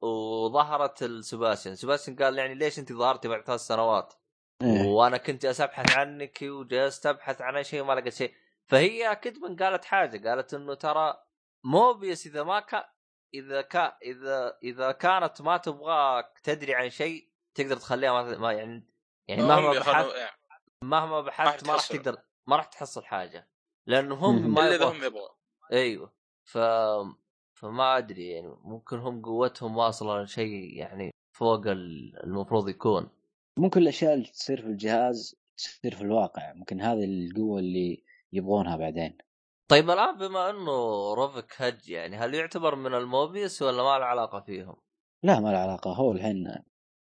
وظهرت 0.02 1.04
لسباستيان 1.04 1.76
سباستيان. 1.76 2.18
قال 2.18 2.38
يعني 2.38 2.56
ليش 2.56 2.80
أنت 2.80 2.94
ظهرتي 2.94 3.28
بعد 3.28 3.46
ثلاث 3.46 3.60
سنوات؟ 3.60 4.14
إيه. 4.62 4.88
وأنا 4.88 5.18
كنت 5.18 5.44
جالس 5.44 5.62
ابحث 5.62 5.98
عنك 5.98 6.40
وجلست 6.42 7.06
أبحث 7.06 7.42
عن 7.42 7.56
أي 7.56 7.64
شيء 7.64 7.82
وما 7.82 7.94
لقيت 7.94 8.14
شيء. 8.14 8.34
فهي 8.70 9.16
كيدمان 9.16 9.56
قالت 9.56 9.86
حاجة 9.86 10.30
قالت 10.30 10.54
إنه 10.54 10.74
ترى 10.74 11.24
موبيوس 11.66 12.28
إذا 12.28 12.44
ما 12.44 12.60
كان 12.60 12.84
إذا 13.34 13.62
كان 13.62 13.92
إذا 14.04 14.58
إذا 14.64 14.92
كانت 14.92 15.42
ما 15.42 15.58
تبغاك 15.58 16.40
تدري 16.44 16.76
عن 16.76 16.90
شيء 16.90 17.30
تقدر 17.56 17.76
تخليها 17.78 18.12
ما, 18.24 18.38
ما 18.38 18.54
يعني 18.54 18.88
يعني 19.28 19.42
مهما 19.44 19.70
هم 19.72 19.80
بحثت 19.80 20.16
يعني 20.16 20.38
مهما 20.84 21.22
بحثت 21.22 21.68
ما 21.68 21.74
راح. 21.74 21.88
تقدر 21.88 22.18
ما 22.48 22.56
راح 22.56 22.66
تحصل 22.66 23.06
حاجة 23.06 23.50
لأنه 23.88 24.16
هم. 24.16 24.54
ما 24.54 24.68
إلا 24.68 24.86
هم 24.92 25.04
يبغوا 25.04 25.30
أيوه 25.72 26.14
ف 26.44 26.58
فما 27.60 27.98
أدري 27.98 28.30
يعني 28.30 28.48
ممكن 28.64 28.98
هم 29.00 29.22
قوتهم 29.22 29.78
واصلة 29.78 30.22
لشيء 30.24 30.78
يعني 30.78 31.12
فوق 31.38 31.68
ال- 31.68 32.24
المفروض 32.24 32.70
يكون 32.70 33.10
ممكن 33.58 33.82
الأشياء 33.82 34.14
اللي 34.14 34.26
تصير 34.26 34.62
في 34.62 34.68
الجهاز 34.68 35.36
تصير 35.58 35.96
في 35.96 36.02
الواقع 36.02 36.54
ممكن 36.54 36.82
هذه 36.82 37.06
القوة 37.06 37.60
اللي 37.60 38.04
يبغونها 38.34 38.78
بعدين. 38.78 39.18
طيب 39.68 39.90
الآن 39.90 40.18
بما 40.18 40.50
إنه 40.50 41.14
روفك 41.14 41.54
هج 41.62 41.90
يعني 41.90 42.18
هل 42.18 42.34
يعتبر 42.34 42.76
من 42.76 42.94
الموبيس 42.94 43.62
ولا 43.62 43.84
ما 43.84 44.00
له 44.00 44.06
علاقة 44.06 44.40
فيهم؟ 44.40 44.76
لا 45.24 45.40
ما 45.40 45.50
له 45.52 45.58
علاقة. 45.58 45.94
هو 45.94 46.12
الحين 46.12 46.56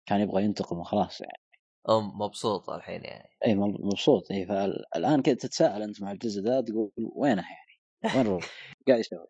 كان 0.07 0.21
يبغى 0.21 0.43
ينتقم 0.45 0.79
وخلاص 0.79 1.21
يعني. 1.21 1.43
أم 1.89 2.19
مبسوط 2.21 2.71
الحين 2.71 3.05
يعني. 3.05 3.29
إي 3.47 3.55
مب- 3.55 3.81
مبسوط. 3.81 4.31
إي 4.31 4.47
فالان 4.47 5.23
كذا 5.23 5.35
تتساءل 5.35 5.83
أنت 5.83 6.03
مع 6.03 6.13
الجزء 6.13 6.43
ذا 6.43 6.61
تقول 6.61 6.93
وينه 7.17 7.43
يعني؟ 7.43 8.17
وين 8.17 8.27
روح 8.27 8.45
قاعد 8.89 9.01
يسوي. 9.01 9.27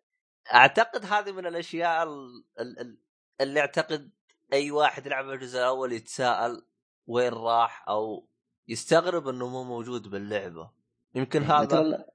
أعتقد 0.53 1.05
هذه 1.05 1.31
من 1.31 1.45
الأشياء 1.45 2.03
ال- 2.03 2.45
ال- 2.59 2.79
ال- 2.79 3.01
اللي 3.41 3.59
أعتقد 3.59 4.11
أي 4.53 4.71
واحد 4.71 5.05
يلعب 5.05 5.29
الجزء 5.29 5.59
الأول 5.59 5.93
يتساءل 5.93 6.65
وين 7.07 7.33
راح 7.33 7.89
أو 7.89 8.27
يستغرب 8.67 9.27
إنه 9.27 9.47
مو 9.49 9.63
موجود 9.63 10.07
باللعبة. 10.07 10.71
يمكن 11.15 11.43
هذا 11.43 11.65
ترى 11.65 12.05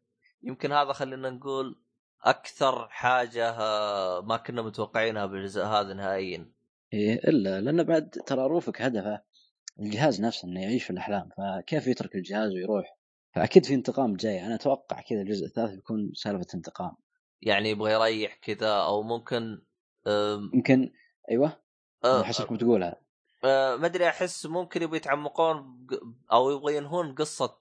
يمكن 0.42 0.72
هذا 0.72 0.92
خلينا 0.92 1.30
نقول 1.30 1.82
أكثر 2.24 2.88
حاجة 2.88 3.50
آه، 3.50 4.20
ما 4.20 4.36
كنا 4.36 4.62
متوقعينها 4.62 5.26
بالجزء 5.26 5.62
هذا 5.62 5.94
نهائيا. 5.94 6.52
إيه 6.92 7.14
إلا 7.14 7.60
لأنه 7.60 7.82
بعد 7.82 8.10
ترى 8.10 8.46
روفك 8.46 8.82
هدفه 8.82 9.22
الجهاز 9.80 10.20
نفسه 10.20 10.48
إنه 10.48 10.62
يعيش 10.62 10.84
في 10.84 10.90
الأحلام 10.90 11.28
فكيف 11.36 11.86
يترك 11.86 12.14
الجهاز 12.14 12.52
ويروح؟ 12.52 12.96
فأكيد 13.34 13.66
في 13.66 13.74
انتقام 13.74 14.16
جاي. 14.16 14.46
أنا 14.46 14.54
أتوقع 14.54 15.00
كذا 15.00 15.20
الجزء 15.20 15.46
الثالث 15.46 15.74
بيكون 15.74 16.12
سالفة 16.14 16.46
انتقام. 16.54 16.92
يعني 17.42 17.70
يبغى 17.70 17.92
يريح 17.92 18.34
كذا 18.34 18.68
أو 18.68 19.02
ممكن 19.02 19.62
يمكن 20.54 20.92
أيوه. 21.30 21.58
آه، 22.04 22.16
أنا 22.16 22.22
احسكم 22.22 22.56
تقولها. 22.56 22.96
آه، 23.44 23.76
ما 23.76 23.86
أدري 23.86 24.08
أحس 24.08 24.46
ممكن 24.46 24.82
يبغى 24.82 24.96
يتعمقون 24.96 25.86
أو 26.32 26.50
يبغى 26.50 26.76
ينهون 26.76 27.14
قصة 27.14 27.58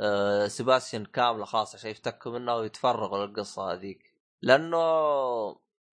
آه، 0.00 0.46
سيباستيان 0.46 1.04
كاملة 1.04 1.44
خاصه 1.44 1.76
عشان 1.76 1.90
يفتكوا 1.90 2.38
منها 2.38 2.54
ويتفرغوا 2.54 3.26
للقصة 3.26 3.72
هذيك. 3.72 4.14
لأنه 4.42 4.78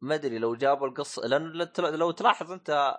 ما 0.02 0.16
أدري 0.16 0.38
لو 0.38 0.56
جابوا 0.56 0.88
القصة 0.88 1.28
لأنه 1.28 1.66
لو- 1.80 2.12
تلاحظ 2.12 2.52
أنت 2.52 2.98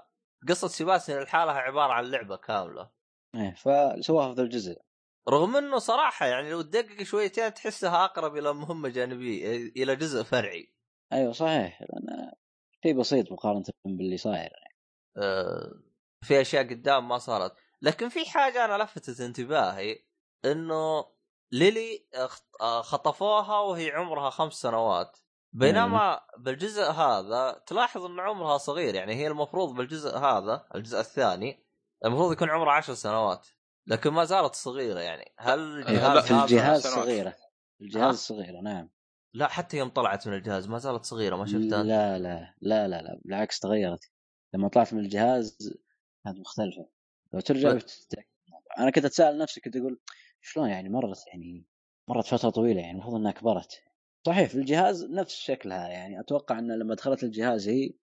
قصة 0.49 0.69
سيباستيان 0.69 1.23
لحالها 1.23 1.55
عبارة 1.55 1.93
عن 1.93 2.05
لعبة 2.05 2.37
كاملة. 2.37 2.91
إيه 3.35 3.55
فسواها 3.55 4.35
في 4.35 4.41
الجزء. 4.41 4.77
رغم 5.29 5.57
إنه 5.57 5.79
صراحة 5.79 6.27
يعني 6.27 6.51
لو 6.51 6.63
تدقق 6.63 7.03
شويتين 7.03 7.55
تحسها 7.55 8.05
أقرب 8.05 8.37
إلى 8.37 8.55
مهمة 8.55 8.89
جانبية 8.89 9.57
إلى 9.57 9.97
جزء 9.97 10.23
فرعي. 10.23 10.75
أيوه 11.13 11.33
صحيح 11.33 11.83
لأن 11.83 12.33
شيء 12.83 12.99
بسيط 12.99 13.33
مقارنة 13.33 13.65
باللي 13.85 14.17
صاير. 14.17 14.51
آه، 15.17 15.73
في 16.23 16.41
أشياء 16.41 16.71
قدام 16.71 17.09
ما 17.09 17.19
صارت. 17.19 17.53
لكن 17.83 18.09
في 18.09 18.31
حاجة 18.31 18.65
أنا 18.65 18.83
لفتت 18.83 19.21
انتباهي. 19.21 20.08
إنه 20.45 21.05
ليلي 21.53 22.09
خطفوها 22.81 23.61
وهي 23.61 23.91
عمرها 23.91 24.31
خمس 24.31 24.53
سنوات. 24.53 25.19
بينما 25.53 26.21
بالجزء 26.39 26.83
هذا 26.83 27.63
تلاحظ 27.67 28.05
إن 28.05 28.21
عمرها 28.21 28.59
صغير 28.59 28.95
يعني 28.95 29.15
هي 29.15 29.27
المفروض 29.27 29.75
بالجزء 29.75 30.19
هذا 30.19 30.67
الجزء 30.75 31.01
الثاني 31.01 31.65
المفروض 32.05 32.33
يكون 32.33 32.51
عمرها 32.51 32.73
عشر 32.73 32.95
سنوات. 32.95 33.47
لكن 33.87 34.11
ما 34.11 34.25
زالت 34.25 34.55
صغيرة 34.55 35.01
يعني. 35.01 35.33
هل 35.39 35.59
الجهاز 35.79 36.25
في 36.25 36.35
هذا 36.35 36.45
الجهاز. 36.45 36.87
صغيرة. 36.87 37.37
الجهاز 37.81 38.15
صغيرة 38.15 38.61
نعم. 38.61 38.91
لا 39.35 39.49
حتى 39.49 39.77
يوم 39.77 39.89
طلعت 39.89 40.29
من 40.29 40.35
الجهاز 40.35 40.69
ما 40.69 40.79
زالت 40.79 41.05
صغيرة 41.05 41.37
ما 41.37 41.47
شفتها؟ 41.47 41.83
لا 41.83 42.19
لا 42.19 42.55
لا 42.61 42.89
لا 42.89 43.03
لا 43.03 43.21
بالعكس 43.25 43.61
تغيرت. 43.61 44.11
لما 44.55 44.69
طلعت 44.69 44.95
من 44.95 45.01
الجهاز 45.01 45.75
كانت 46.25 46.39
مختلفة. 46.39 46.89
لو 47.33 47.41
ترجع 47.41 47.69
الموضوع. 47.69 47.89
أنا 48.79 48.91
كنت 48.91 49.05
أتساءل 49.05 49.39
نفسي 49.39 49.61
كنت 49.61 49.77
أقول 49.77 50.01
شلون 50.41 50.69
يعني 50.69 50.89
مرت 50.89 51.27
يعني 51.27 51.67
مرت 52.09 52.27
فترة 52.27 52.51
طويلة 52.51 52.81
يعني 52.81 52.93
المفروض 52.93 53.15
إنها 53.15 53.33
كبرت. 53.33 53.83
صحيح 54.27 54.49
في 54.49 54.55
الجهاز 54.55 55.05
نفس 55.05 55.35
شكلها 55.35 55.89
يعني 55.89 56.21
أتوقع 56.21 56.59
إن 56.59 56.79
لما 56.79 56.95
دخلت 56.95 57.23
الجهاز 57.23 57.69
هي 57.69 57.95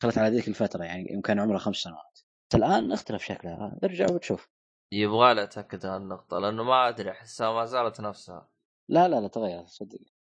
دخلت 0.00 0.18
على 0.18 0.36
ذيك 0.36 0.48
الفترة 0.48 0.84
يعني 0.84 1.12
يوم 1.12 1.20
كان 1.20 1.40
عمرها 1.40 1.58
خمس 1.58 1.76
سنوات. 1.76 2.20
الآن 2.54 2.92
اختلف 2.92 3.24
شكلها 3.24 3.78
ارجع 3.84 4.06
وتشوف. 4.10 4.48
يبغى 4.92 5.34
لي 5.34 5.42
اتاكد 5.42 5.86
عن 5.86 6.02
النقطه 6.02 6.38
لأنه 6.38 6.62
ما 6.62 6.88
أدري 6.88 7.10
أحسها 7.10 7.52
ما 7.52 7.64
زالت 7.64 8.00
نفسها. 8.00 8.48
لا 8.88 9.08
لا 9.08 9.20
لا 9.20 9.28
تغيرت 9.28 9.66
صدق. 9.66 9.98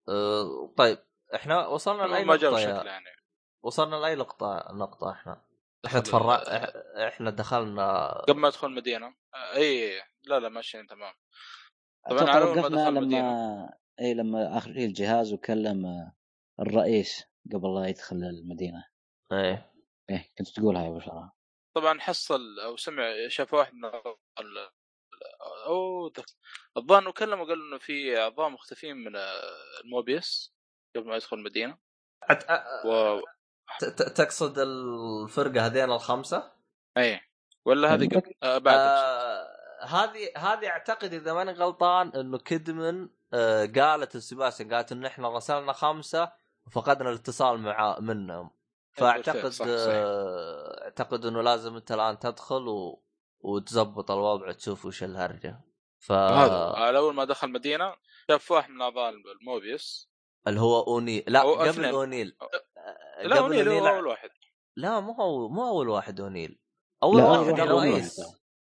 أه 0.10 0.74
طيب 0.78 0.98
إحنا 1.36 1.68
وصلنا 1.68 2.04
لأي 2.04 2.26
ما 2.26 2.36
جاب 2.36 2.54
نقطة. 2.54 2.84
يعني. 2.84 3.06
وصلنا 3.64 3.96
لأي 3.96 4.16
نقطه 4.16 4.68
نقطة 4.74 5.12
إحنا؟ 5.12 5.46
إحنا 5.86 6.00
تفرع 6.00 6.36
إحنا 7.08 7.32
دخلنا 7.32 8.12
قبل 8.12 8.40
ما 8.40 8.48
أدخل 8.48 8.68
المدينة. 8.68 9.08
آه، 9.08 9.56
اي 9.56 9.92
لا 10.27 10.39
لا 10.39 10.49
ماشيين 10.49 10.88
تمام. 10.88 11.14
طبعاً 12.10 12.30
على 12.30 12.45
ما 12.45 12.52
وقفنا 12.52 12.68
دخل 12.68 12.91
لما 12.91 12.99
المدينة. 12.99 13.69
اي 13.99 14.14
لما 14.14 14.57
آخر 14.57 14.73
شيء 14.73 14.85
الجهاز 14.85 15.34
وكلم 15.34 16.11
الرئيس 16.60 17.23
قبل 17.53 17.76
لا 17.76 17.88
يدخل 17.88 18.15
المدينة. 18.15 18.85
إيه. 19.31 19.72
إيه 20.10 20.31
كنت 20.38 20.49
تقولها 20.49 20.84
يا 20.84 20.88
أبو 20.88 20.99
شرف 20.99 21.30
طبعا 21.76 21.99
حصل 21.99 22.60
أو 22.60 22.77
سمع 22.77 23.03
شاف 23.27 23.53
واحد 23.53 23.73
من 23.73 23.85
ال- 24.39 24.69
أو. 25.65 26.11
الظاهر 26.77 27.02
إنه 27.02 27.11
كلم 27.11 27.39
وقال 27.39 27.61
إنه 27.68 27.77
في 27.77 28.18
أعضاء 28.19 28.49
مختفين 28.49 28.95
من 28.97 29.11
الموبيس 29.84 30.53
قبل 30.95 31.07
ما 31.07 31.15
يدخل 31.15 31.38
المدينة. 31.38 31.77
أت... 32.23 32.43
أ- 32.43 32.85
و 32.85 33.22
ت- 33.80 33.85
ت- 33.85 34.18
تقصد 34.18 34.60
الفرقة 34.60 35.65
هذين 35.65 35.91
الخمسة؟ 35.91 36.52
اي 36.97 37.19
ولا 37.65 37.93
هذه 37.93 38.07
قبل 38.07 38.34
آه 38.43 38.57
بعد 38.57 38.77
آه 38.77 39.47
هذه 39.86 40.32
هذه 40.38 40.68
أعتقد 40.68 41.14
إذا 41.14 41.34
ماني 41.34 41.52
غلطان 41.52 42.10
إنه 42.10 42.38
كدمن 42.38 43.10
آه 43.34 43.66
قالت 43.66 44.16
لسباستيان 44.16 44.74
قالت 44.74 44.91
انه 44.91 45.07
إحنا 45.07 45.30
رسلنا 45.30 45.74
خمسة 45.74 46.32
وفقدنا 46.68 47.10
الاتصال 47.10 47.60
مع 47.60 47.99
منهم. 47.99 48.49
فأعتقد 48.91 49.41
بالفعل، 49.41 49.52
صح،. 49.52 49.66
آه 49.68 50.84
أعتقد 50.84 51.26
إنه 51.26 51.41
لازم 51.41 51.76
أنت 51.76 51.91
الآن 51.91 52.20
تدخل 52.20 52.68
و... 52.68 53.03
وتزبط 53.40 54.12
الوضع 54.12 54.52
تشوف 54.52 54.86
وش 54.86 55.03
الهرجة. 55.03 55.62
ف 55.99 56.12
هذا 56.12 56.74
على 56.76 56.98
أول 56.98 57.14
ما 57.14 57.26
دخل 57.26 57.48
المدينة 57.48 57.95
شاف 58.28 58.52
واحد 58.52 58.70
من 58.70 58.82
اعضاء 58.82 59.14
الموبيس 59.41 60.10
اللي 60.48 60.62
هو 60.62 60.80
اونيل 60.80 61.24
لا 61.28 61.41
أو 61.41 61.53
قبل 61.53 61.70
اثنين. 61.70 61.86
اونيل 61.86 62.38
لا 63.24 63.36
قبل 63.36 63.57
اونيل 63.57 63.70
هو 63.70 63.88
أول 63.88 64.07
واحد. 64.07 64.30
لا 64.76 64.99
مو 64.99 65.14
هو 65.14 65.49
مو 65.49 65.68
أول 65.68 65.90
واحد 65.90 66.22
اونيل 66.22 66.60
أول 67.03 67.22
واحد 67.22 67.60
أول 67.60 67.72
واحد. 67.72 68.10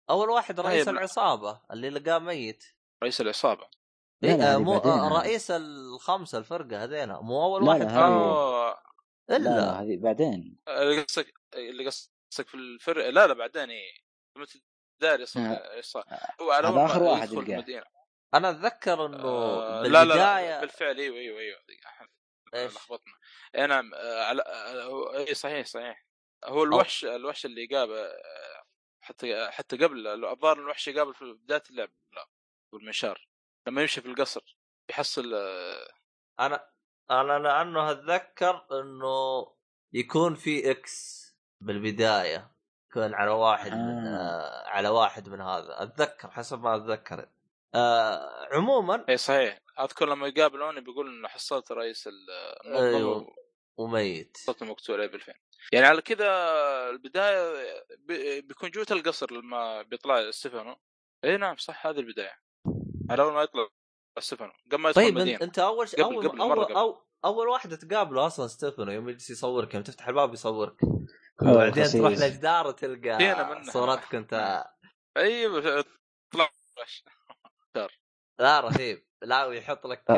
أول 0.10 0.30
واحد 0.30 0.60
رئيس 0.60 0.86
طيب. 0.86 0.96
العصابة 0.96 1.62
اللي 1.72 1.90
لقاه 1.90 2.20
ميت. 2.20 2.64
رئيس 3.04 3.22
العصابة. 3.22 3.68
لا، 4.22 4.28
لا، 4.28 4.36
إيه 4.36 4.56
آه، 4.56 4.58
مو 4.58 4.78
آه،. 4.78 5.20
رئيس 5.20 5.52
الخمسة 5.52 6.38
الفرقة 6.38 6.84
هذينا. 6.84 7.20
مو 7.22 7.44
أول 7.44 7.64
لا، 7.66 7.70
واحد. 7.70 7.82
لا، 7.82 8.06
اوه 8.06 8.84
لا 9.30 9.36
إلا. 9.38 9.50
لا 9.50 9.82
هذه 9.82 9.98
بعدين. 9.98 10.58
اللي 10.68 11.02
قصدك 11.02 11.34
اللي 11.54 11.86
قصدك 11.86 12.48
في 12.48 12.56
الفرق 12.56 13.10
لا 13.10 13.28
لا 13.28 13.34
بعدين 13.34 13.70
اي 13.70 14.04
لما 14.38 14.48
داري 15.02 15.24
آه. 15.38 15.76
يصل 15.76 16.04
هو 16.42 16.52
على 16.52 16.68
هذا 16.68 16.76
ما 16.76 17.12
واحد. 17.12 17.32
المدينة. 17.32 17.84
أنا 18.34 18.50
أتذكر 18.50 19.06
إنه 19.06 19.28
آه، 19.28 19.82
لا 19.82 20.04
بالبدايه 20.04 20.16
لا 20.16 20.50
لا 20.50 20.62
بالفعل 20.62 20.98
إيوه 20.98 21.18
إيوه 21.18 21.40
إيوه؟ 21.40 21.60
لخبطنا. 22.54 23.14
اي 23.56 23.68
نعم 23.68 23.94
آه، 23.94 24.24
على 24.24 24.42
آه، 24.42 25.18
اي 25.18 25.34
صحيح 25.34 25.66
صحيح. 25.68 26.06
هو 26.46 26.64
الوحش 26.64 27.06
الوحش 27.06 27.46
اللي 27.46 27.66
قابل 27.66 27.94
آه، 27.94 28.63
حتى 29.04 29.52
حتى 29.52 29.78
قبل 29.78 30.08
الظاهر 30.08 30.60
الوحش 30.60 30.88
يقابل 30.88 31.14
في 31.14 31.34
بداية 31.34 31.64
اللعب 31.70 31.90
لا 32.14 32.28
والمنشار 32.72 33.28
لما 33.68 33.82
يمشي 33.82 34.02
في 34.02 34.08
القصر 34.08 34.58
يحصل 34.90 35.34
آه، 35.34 35.88
أنا 36.40 36.70
أنا 37.12 37.40
لأنه 37.40 37.92
أتذكر 37.92 38.68
إنه 38.72 39.48
يكون 39.94 40.36
في 40.36 40.72
إكس 40.72 41.24
بالبداية 41.62 42.52
يكون 42.90 43.14
على 43.14 43.32
واحد 43.32 43.72
من 43.72 44.08
آه. 44.08 44.18
آه 44.18 44.68
على 44.68 44.90
واحد 44.90 45.30
من 45.30 45.42
هذا 45.42 45.84
أتذكر 45.84 46.32
حسب 46.32 46.60
ما 46.60 46.76
أتذكر 46.76 47.30
آه 47.76 48.48
عموما 48.52 49.06
إي 49.10 49.18
صحيح 49.18 49.60
أذكر 49.80 50.10
لما 50.10 50.28
يقابلوني 50.28 50.82
بيقول 50.82 51.08
إنه 51.08 51.28
حصلت 51.28 51.72
رئيس 51.72 52.08
المنظمه 52.08 52.98
أيوه. 52.98 53.36
وميت 53.78 54.38
صوت 54.38 54.62
المقتول 54.62 55.02
اي 55.02 55.08
بالفعل 55.08 55.40
يعني 55.72 55.86
على 55.86 56.02
كذا 56.02 56.28
البداية 56.90 57.54
بي- 57.98 58.42
بيكون 58.42 58.70
جوة 58.70 58.86
القصر 58.92 59.32
لما 59.34 59.82
بيطلع 59.82 60.32
ستيفانو 60.32 60.76
إي 61.24 61.38
نعم 61.38 61.58
صح 61.58 61.88
هذه 61.88 62.00
البداية 62.00 62.40
على 63.10 63.24
أول 63.24 63.34
ما 63.34 63.42
يطلع 63.44 63.68
ستيفانو 64.20 64.52
قبل 64.72 64.78
ما 64.82 64.90
يدخل 64.90 65.02
طيب 65.02 65.08
أنت, 65.08 65.18
المدينة 65.18 65.42
أنت 65.42 65.60
أول 65.60 65.90
شيء 65.90 66.04
قبل- 66.04 66.14
أول 66.16 66.28
قبل- 66.30 66.40
اول, 66.42 66.52
أول, 66.58 66.66
قبل. 66.66 66.74
أول, 66.76 67.02
أول 67.26 67.48
واحدة 67.48 67.76
تقابله 67.76 68.28
أصلا 68.28 68.48
ستيفانو 68.48 68.92
يوم 68.92 69.10
يجلس 69.10 69.30
يصورك 69.30 69.74
يوم 69.74 69.84
تفتح 69.84 70.08
الباب 70.08 70.34
يصورك 70.34 70.76
وبعدين 71.42 71.84
خسيس. 71.84 71.94
تروح 72.02 72.12
لجدار 72.14 72.72
تلقى. 72.72 73.64
صورتك 73.64 74.16
انت 74.16 74.64
أيوه 75.18 75.86
طلع 76.32 76.50
لا 78.40 78.60
رهيب 78.60 79.06
لا 79.22 79.46
ويحط 79.46 79.88
لك. 79.88 80.04
ال- 80.10 80.16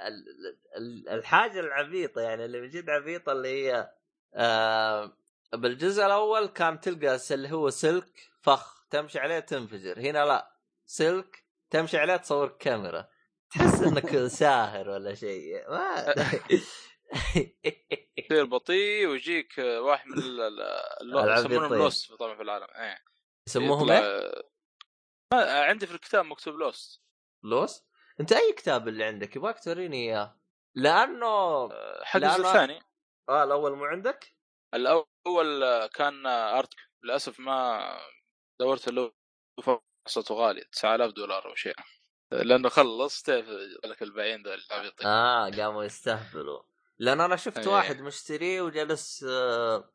ال- 0.00 0.58
ال- 0.76 1.08
الحاجة 1.08 1.60
العبيطة 1.60 2.20
يعني 2.20 2.44
اللي 2.44 2.60
من 2.60 2.68
جد 2.70 2.90
عبيطة 2.90 3.32
اللي 3.32 3.48
هي 3.48 3.90
آه 4.34 5.12
بالجزء 5.52 6.06
الأول 6.06 6.46
كان 6.46 6.80
تلقى 6.80 7.18
اللي 7.30 7.52
هو 7.52 7.70
سلك 7.70 8.30
فخ 8.42 8.86
تمشي 8.90 9.18
عليه 9.18 9.38
تنفجر. 9.38 10.00
هنا 10.00 10.24
لا 10.24 10.56
سلك 10.86 11.44
تمشي 11.70 11.98
عليه 11.98 12.16
تصور 12.16 12.48
كاميرا. 12.48 13.08
تحس 13.50 13.82
إنك 13.82 14.16
ساهر 14.40 14.88
ولا 14.90 15.14
شيء. 15.14 15.70
ما 15.70 16.14
تصير 18.28 18.44
بطيء 18.44 19.06
ويجيك 19.08 19.58
واحد 19.58 20.06
من. 20.08 20.18
يسمونهم 21.38 21.74
لوست 21.74 22.12
طبعا 22.12 22.34
في 22.36 22.42
العالم. 22.42 22.66
إيه. 22.76 22.98
يسموهم 23.48 23.82
يطلع- 23.84 23.98
إيه؟ 23.98 24.42
ما- 25.32 25.64
عندي 25.64 25.86
في 25.86 25.94
الكتاب 25.94 26.24
مكتوب 26.24 26.54
لوست. 26.54 27.02
لوس 27.44 27.82
أنت 28.20 28.32
أي 28.32 28.52
كتاب 28.52 28.88
اللي 28.88 29.04
عندك؟ 29.04 29.36
يبغاك 29.36 29.64
توريني 29.64 30.08
إياه. 30.10 30.40
لأنه 30.74 31.68
حق 32.04 32.16
لا، 32.20 32.36
الجزء 32.36 32.48
الثاني. 32.48 32.80
آه 33.28 33.44
الأول 33.44 33.76
مو 33.76 33.84
عندك؟ 33.84 34.32
الأول 34.74 35.86
كان 35.86 36.26
أرت 36.26 36.74
للأسف 37.02 37.40
ما 37.40 37.80
دورت 38.60 38.88
له 38.88 39.12
فرصته 39.62 40.34
غالية 40.34 40.64
9000 40.72 41.12
دولار 41.12 41.48
أو 41.48 41.54
شيء 41.54 41.74
لأنه 42.32 42.68
خلص 42.68 43.22
تعرف 43.22 43.46
لك 43.84 44.02
البايعين 44.02 44.42
ذول 44.42 44.62
العبيطين 44.70 45.06
آه 45.06 45.50
قاموا 45.50 45.84
يستهبلوا 45.84 46.62
لأن 46.98 47.20
أنا 47.20 47.36
شفت 47.36 47.58
إيه. 47.58 47.74
واحد 47.74 48.00
مشتريه 48.00 48.62
وجلس 48.62 49.24
آه 49.28 49.92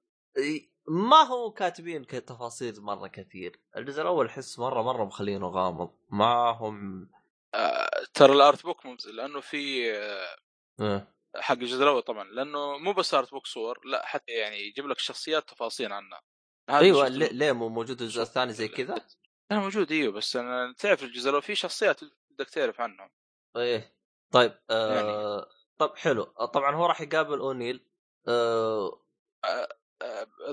ما 0.88 1.24
هو 1.24 1.52
كاتبين 1.52 2.08
تفاصيل 2.08 2.82
مرة 2.82 3.08
كثير 3.08 3.60
الجزء 3.78 4.02
الأول 4.02 4.26
احس 4.26 4.60
مرة 4.60 4.82
مرة 4.82 5.06
مخلينه 5.06 5.48
غامض 5.48 5.92
ما 6.10 6.50
هم 6.50 7.10
آه، 7.54 7.90
ترى 8.14 8.34
ال 8.34 8.41
art 8.41 8.64
book 8.64 8.86
ممتاز 8.86 9.08
لأنه 9.08 9.40
في 9.40 9.94
آه، 9.96 10.36
آه. 10.80 11.08
حق 11.40 11.56
الجزء 11.56 11.84
الأول 11.84 12.02
طبعا 12.02 12.24
لأنه 12.24 12.78
مو 12.78 12.94
بس 12.94 13.14
art 13.14 13.32
book 13.32 13.46
صور 13.48 13.80
لا 13.86 14.06
حتى 14.06 14.32
يعني 14.32 14.68
يجيب 14.68 14.88
لك 14.88 15.00
شخصيات 15.00 15.50
تفاصيل 15.50 15.94
عنها. 15.94 16.22
أيوه 16.70 17.08
ليه, 17.08 17.52
مو 17.52 17.70
موجود 17.70 18.02
الجزء 18.02 18.22
الثاني 18.22 18.54
زي 18.54 18.68
كذا؟ 18.68 19.08
أنا 19.52 19.60
موجود 19.60 19.92
أيوه 19.92 20.14
بس 20.14 20.36
أنا 20.36 20.74
تعرف 20.78 21.04
الجزء 21.04 21.30
الأول 21.30 21.42
في 21.42 21.56
شخصيات 21.56 22.02
بدك 22.30 22.50
تعرف 22.50 22.82
عنهم. 22.82 23.10
إيه. 23.58 23.98
طيب 24.32 24.60
آه 24.70 25.50
طب 25.78 25.98
حلو. 25.98 26.24
طبعا 26.24 26.76
هو 26.76 26.86
راح 26.86 27.02
يقابل 27.02 27.40
أونيل 27.40 27.86
آه 28.28 29.02
آه، 29.46 29.78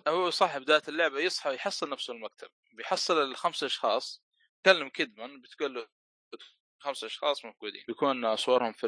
هو 0.09 0.31
صح 0.31 0.59
بدايه 0.59 0.83
اللعبة 0.89 1.21
يصحى 1.21 1.55
يحصل 1.55 1.91
نفسه 1.91 2.13
المكتب. 2.13 2.49
بيحصل 2.73 3.23
الخمس 3.23 3.65
أشخاص 3.65 4.25
كلم 4.65 4.89
كيدمان 4.89 5.41
بتقول 5.41 5.75
له 5.75 5.89
خمس 6.79 7.05
أشخاص 7.05 7.45
موجودين. 7.45 7.85
بيكون 7.89 8.37
صورهم 8.37 8.73
في 8.73 8.87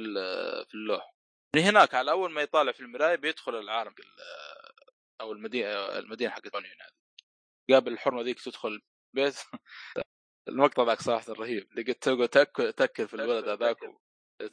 في 0.69 0.75
اللوح. 0.75 1.16
من 1.57 1.63
هناك 1.63 1.95
على 1.95 2.11
أول 2.11 2.33
ما 2.33 2.43
يطالع 2.43 2.73
في 2.73 2.81
المرايه 2.81 3.17
بيدخل 3.17 3.55
العالم 3.55 3.95
ال- 3.99 4.23
أو 5.21 5.33
المدينة 5.33 5.69
المدينة 5.69 6.31
حقت 6.31 6.57
هذه 6.57 6.65
قابل 7.71 7.93
الحرمة 7.93 8.23
ذيك 8.23 8.41
تدخل 8.41 8.81
البيت 9.15 9.37
المقطع 10.49 10.83
ذاك 10.83 11.03
صراحة 11.03 11.33
رهيب. 11.33 11.69
لقيت 11.79 12.03
تقعد 12.03 12.29
تاكل 12.29 12.73
تاكل 12.73 13.09
في 13.09 13.15
الولد 13.15 13.49
هذاك 13.49 13.77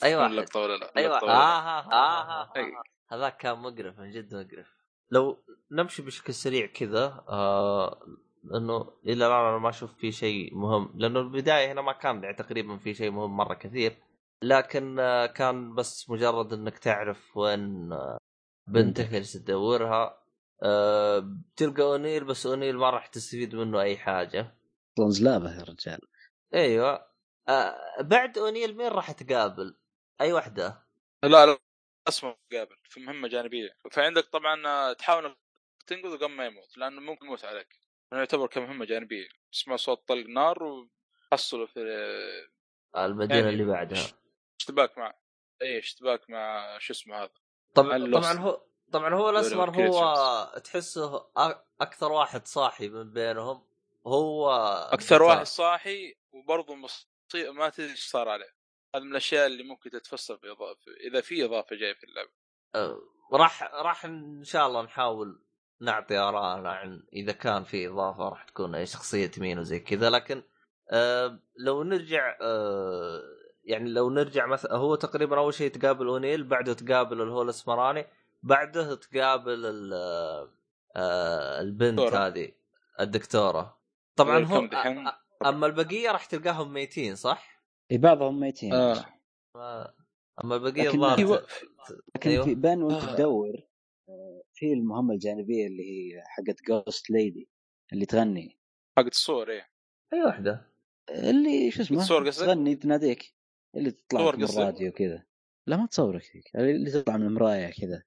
أيوه 0.04 0.28
تكون 0.28 0.38
لقطه 0.40 0.60
ولا 0.60 0.78
لا 0.78 0.94
أيوه. 0.98 1.18
آه. 1.18 1.30
آه, 1.30 1.94
آه, 1.94 2.54
آه, 2.56 2.84
هذاك 3.12 3.38
كان 3.38 3.58
مقرف 3.58 4.00
من 4.00 4.12
جد 4.12 4.36
مقرف. 4.36 4.68
لو 5.12 5.44
نمشي 5.72 6.02
بشكل 6.02 6.34
سريع 6.34 6.66
كذا 6.66 7.26
آه 7.30 8.08
لأنه 8.44 8.94
إلى 9.06 9.28
الآن 9.28 9.46
أنا 9.46 9.58
ما 9.58 9.70
أشوف 9.70 9.94
في 9.94 10.12
شيء 10.12 10.56
مهم. 10.56 10.94
لأنه 10.96 11.20
البداية 11.20 11.72
هنا 11.72 11.82
ما 11.82 11.94
كان 11.94 12.24
يعني 12.24 12.36
تقريبا 12.36 12.78
في 12.78 12.94
شيء 12.94 13.12
مهم 13.12 13.38
مرة 13.38 13.54
كثير. 13.54 13.98
لكن 14.44 15.00
آه 15.00 15.26
كان 15.26 15.76
بس 15.76 16.10
مجرد 16.10 16.54
إنك 16.54 16.80
تعرف 16.80 17.38
وين 17.38 17.94
آه 17.94 18.18
بنتك. 18.68 19.08
اللي 19.08 19.24
تدورها. 19.24 20.24
آه 20.64 21.20
بتلقى 21.20 21.84
أونيل 21.84 22.24
بس 22.24 22.46
أونيل 22.46 22.78
ما 22.78 22.90
راح 22.90 23.08
تستفيد 23.08 23.56
منه 23.56 23.82
أي 23.82 23.98
حاجة. 23.98 24.58
زلابه 25.10 25.58
يا 25.60 25.64
رجال. 25.64 26.00
أيوه. 26.54 27.08
بعد 28.00 28.38
أونيل 28.38 28.78
مين 28.78 28.88
راح 28.88 29.12
تقابل؟ 29.12 29.78
أي 30.22 30.34
واحدة؟ 30.34 30.84
لا 31.24 31.46
لا 31.46 31.58
اسمه 32.08 32.36
قابل 32.52 32.76
في 32.84 33.00
مهمة 33.00 33.28
جانبية. 33.28 33.78
فعندك 33.92 34.24
طبعا 34.26 34.94
تحاول 34.94 35.26
إنك 35.26 35.38
تنقذه 35.88 36.18
قبل 36.18 36.32
ما 36.32 36.46
يموت 36.46 36.78
لأنه 36.78 37.02
ممكن 37.02 37.26
يموت 37.26 37.46
عليك. 37.46 37.80
لأنه 38.12 38.22
يعتبر 38.22 38.48
كمهمة 38.48 38.86
جانبية. 38.86 39.28
تسمع 39.52 39.76
صوت 39.76 40.08
طلق 40.08 40.28
نار 40.28 40.64
وحصله 40.64 41.66
في 41.66 41.80
المدينة 42.98 43.40
يعني 43.40 43.50
اللي 43.50 43.66
بعدها. 43.66 44.23
اشتباك 44.64 44.98
مع 44.98 45.14
اي 45.62 45.80
اشتباك 45.80 46.30
مع 46.30 46.78
شو 46.80 46.94
اسمه 46.94 47.16
هذا؟ 47.18 47.32
طبعا. 47.76 48.12
طبعا 48.12 48.34
هو 48.34 48.62
طبعا 48.92 49.14
هو 49.14 49.30
الأسمر 49.30 49.70
هو 49.70 50.52
تحسه 50.64 51.28
أكثر 51.82 52.12
واحد 52.12 52.48
صاحي 52.48 52.90
من 52.90 53.14
بينهم. 53.14 53.66
هو 54.08 54.52
أكثر 54.92 55.16
بتاع- 55.16 55.28
واحد 55.28 55.46
صاحي 55.46 56.16
وبرضه 56.32 56.76
مصي... 56.76 57.08
ما 57.56 57.70
تدري 57.70 57.92
إيش 57.92 58.08
صار 58.08 58.30
عليه. 58.30 58.56
هذا 58.96 59.04
من 59.04 59.12
الأشياء 59.12 59.46
اللي 59.48 59.64
ممكن 59.64 59.90
تتفسر 59.90 60.38
في 60.38 60.52
إضافة 60.52 60.92
إذا 61.08 61.22
في 61.22 61.46
إضافة 61.46 61.76
جاية 61.76 61.94
في 61.94 62.04
اللعبة. 62.04 62.32
آه، 62.76 63.00
راح 63.34 63.64
راح 63.64 64.06
إن 64.06 64.44
شاء 64.44 64.68
الله 64.68 64.82
نحاول 64.82 65.44
نعطي 65.82 66.18
ارائنا 66.18 66.72
عن 66.72 67.04
إذا 67.14 67.32
كان 67.32 67.64
في 67.64 67.88
إضافة 67.88 68.30
راح 68.30 68.44
تكون 68.44 68.76
أي 68.76 68.86
شخصية 68.86 69.32
مين 69.38 69.60
وزي 69.60 69.80
كذا. 69.80 70.10
لكن 70.10 70.44
آه 70.92 71.40
لو 71.56 71.84
نرجع 71.84 72.38
آه 72.42 73.22
يعني 73.64 73.90
لو 73.90 74.10
نرجع 74.10 74.46
مثلا 74.46 74.76
هو 74.76 74.96
تقريبا 74.96 75.38
أول 75.38 75.54
شيء 75.54 75.72
تقابل 75.72 76.08
أونيل 76.08 76.44
بعده 76.44 76.74
تقابل 76.74 77.22
اللي 77.22 77.34
هو 77.34 77.42
الأسمراني 77.42 78.06
بعده 78.44 78.96
تقابل 78.96 79.66
ال- 79.66 79.94
آه 80.96 81.62
البنت 81.62 82.00
دكتورة. 82.00 82.18
هذه 82.28 82.52
الدكتورة 83.00 83.78
طبعا 84.16 84.68
دحين؟ 84.68 85.08
أ- 85.10 85.14
أما 85.46 85.66
البقية 85.68 86.12
راح 86.12 86.26
تلقاهم 86.26 86.74
ميتين 86.74 87.16
صح؟ 87.16 87.64
إي 87.92 87.98
بعضهم 87.98 88.40
ميتين 88.40 88.74
آه. 88.74 89.06
ما- 89.56 89.94
أما 90.44 90.56
البقية 90.56 90.90
لكن 90.90 91.04
الظاهر. 91.04 91.38
ت- 91.38 91.48
لكن 92.16 92.30
أيوه. 92.30 92.46
في 92.46 92.56
بين 92.56 92.84
وأنت 92.84 93.04
آه. 93.04 93.16
تدور 93.16 93.54
آه، 94.10 94.44
في 94.54 94.74
المهمة 94.74 95.14
الجانبية 95.14 95.68
اللي 95.68 95.84
هي 95.84 96.24
حقت 96.26 96.62
ghost 96.68 97.10
lady 97.10 97.50
اللي 97.94 98.06
تغني 98.06 98.58
حقت 98.98 99.12
الصور 99.12 99.50
إيه 99.52 99.70
أي 100.14 100.24
واحدة 100.24 100.70
اللي 101.10 101.72
شو 101.72 101.82
اسمه 101.82 101.98
تصور 102.04 102.28
قصدك؟ 102.28 102.46
تغني 102.46 102.76
تناديك 102.76 103.34
اللي 103.76 103.92
تطلع 103.92 104.32
من؟ 104.32 104.44
الراديو 104.44 104.92
كذا 104.92 105.24
لا 105.68 105.78
ما 105.78 105.86
تصورك 105.86 106.24
ذيك 106.36 106.56
اللي 106.56 106.92
تطلع 106.92 107.18
من 107.18 107.26
المرايه 107.26 107.72
كذا 107.82 108.04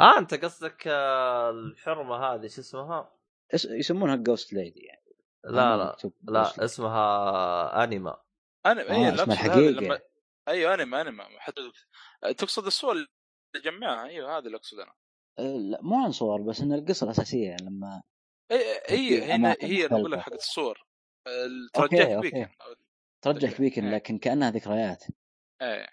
آه 0.00 0.18
أنت 0.18 0.34
قصدك 0.34 0.84
آه، 0.88 1.50
الحرمة 1.50 2.16
هذه 2.16 2.46
شو 2.46 2.60
اسمها؟ 2.60 3.16
اس- 3.54 3.64
يسمونها 3.64 4.16
ghost 4.16 4.52
lady 4.52 4.80
يعني 4.80 5.00
لا 5.44 5.76
لا 5.76 5.92
مكتوب 5.92 6.12
Ghost 6.12 6.32
لا. 6.32 6.64
اسمها 6.64 7.84
انيما 7.84 8.22
أنا 8.66 8.82
آه، 8.82 8.92
اي 8.92 9.14
اسمها 9.14 9.24
الحقيقي. 9.32 9.72
لما 9.72 10.00
أيوه 10.48 10.74
انيما 10.74 11.00
انيما 11.00 11.24
حتى 11.38 11.60
تقصد 12.38 12.66
الصور 12.66 12.92
اللي 12.92 13.06
جمعها 13.64 14.06
أيوه 14.08 14.38
هذا 14.38 14.46
اللي 14.46 14.56
اقصد 14.56 14.78
أنا 14.78 14.92
آه، 15.38 15.56
لا 15.56 15.82
مو 15.82 16.04
عن 16.04 16.12
صور 16.12 16.42
بس 16.42 16.60
إن 16.60 16.72
القصة 16.72 17.04
الأساسية 17.04 17.48
يعني 17.48 17.62
لما 17.66 18.02
اي 18.50 18.72
اي 18.90 19.08
في 19.08 19.22
هنا 19.22 19.34
أماكن 19.34 19.66
هي 19.66 19.86
أقول 19.86 20.12
لك. 20.12 20.18
حقت 20.18 20.32
الصور 20.38 20.86
ترجعك 21.74 22.18
بيكن. 22.18 22.48
ترجعك 23.22 23.60
بيكن 23.60 23.84
إيه. 23.84 23.94
لكن 23.94 24.18
كأنها 24.18 24.50
ذكريات. 24.50 25.04
إيه. 25.62 25.86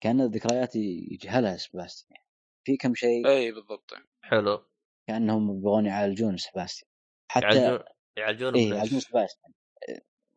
كانها 0.00 0.26
ذكريات 0.26 0.76
يجهلها 0.76 1.56
سباستيان. 1.56 2.20
في 2.64 2.76
كم 2.76 2.94
شيء 2.94 3.28
اي 3.28 3.52
بالضبط. 3.52 3.94
حلو. 4.22 4.64
كأنهم 5.08 5.58
يبغون 5.58 5.86
يعالجون 5.86 6.36
سباستيان. 6.36 6.90
حتى 7.28 7.46
يعالجون 7.46 7.84
يعالجون 8.16 8.54
إيه. 8.54 8.74
يعالجون 8.74 9.00
سباستيان. 9.00 9.52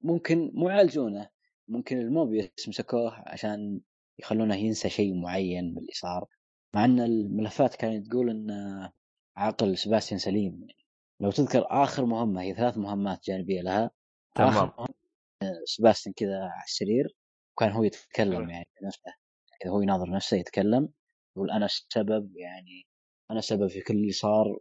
ممكن 0.02 0.52
مو 0.54 0.70
يعالجونه 0.70 1.30
ممكن 1.68 1.98
الموبيوس 1.98 2.68
مسكوه 2.68 3.24
عشان 3.30 3.82
يخلونه 4.20 4.56
ينسى 4.56 4.90
شيء 4.90 5.22
معين 5.22 5.72
من 5.72 5.78
اللي 5.78 5.94
صار. 5.94 6.26
مع 6.76 6.86
إن 6.86 7.00
الملفات 7.00 7.76
كانت 7.76 8.08
تقول 8.08 8.30
إن 8.30 8.50
عقل 9.36 9.78
سباستيان 9.78 10.20
سليم. 10.20 10.68
لو 11.20 11.32
تذكر 11.32 11.66
آخر 11.70 12.06
مهمة 12.06 12.42
هي 12.42 12.54
ثلاث 12.54 12.78
مهمات 12.78 13.26
جانبية 13.26 13.62
لها. 13.62 13.92
تمام. 14.36 14.72
سباستيان 15.66 16.14
كذا 16.14 16.40
على 16.40 16.64
السرير 16.66 17.16
وكان 17.58 17.72
هو 17.72 17.84
يتكلم. 17.84 18.50
يعني 18.50 18.68
بنفسه 18.82 19.14
كذا 19.60 19.72
هو 19.72 19.82
يناظر 19.82 20.10
نفسه 20.10 20.38
يتكلم 20.38 20.90
يقول 21.38 21.52
أنا 21.52 21.66
السبب 21.66 22.38
يعني 22.38 22.88
أنا 23.32 23.40
السبب 23.40 23.68
في 23.68 23.82
كل 23.82 23.94
اللي 23.94 24.12
صار 24.12 24.60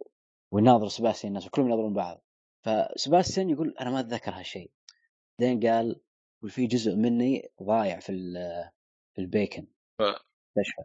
ويناظر 0.52 0.88
سباستيان 0.88 1.30
الناس 1.30 1.46
وكلهم 1.46 1.66
يناظرون 1.66 1.94
بعض. 1.94 2.22
فسباستيان 2.64 3.50
يقول 3.50 3.74
أنا 3.80 3.90
ما 3.90 4.00
أتذكر 4.00 4.30
هالشيء. 4.30 4.70
بعدين 5.40 5.66
قال 5.70 6.00
يقول 6.38 6.50
في 6.50 6.66
جزء 6.66 6.94
مني 6.96 7.48
ضايع 7.62 8.00
في 8.00 8.12
في 9.14 9.20
البيكن. 9.20 9.66
مستشفى. 10.00 10.82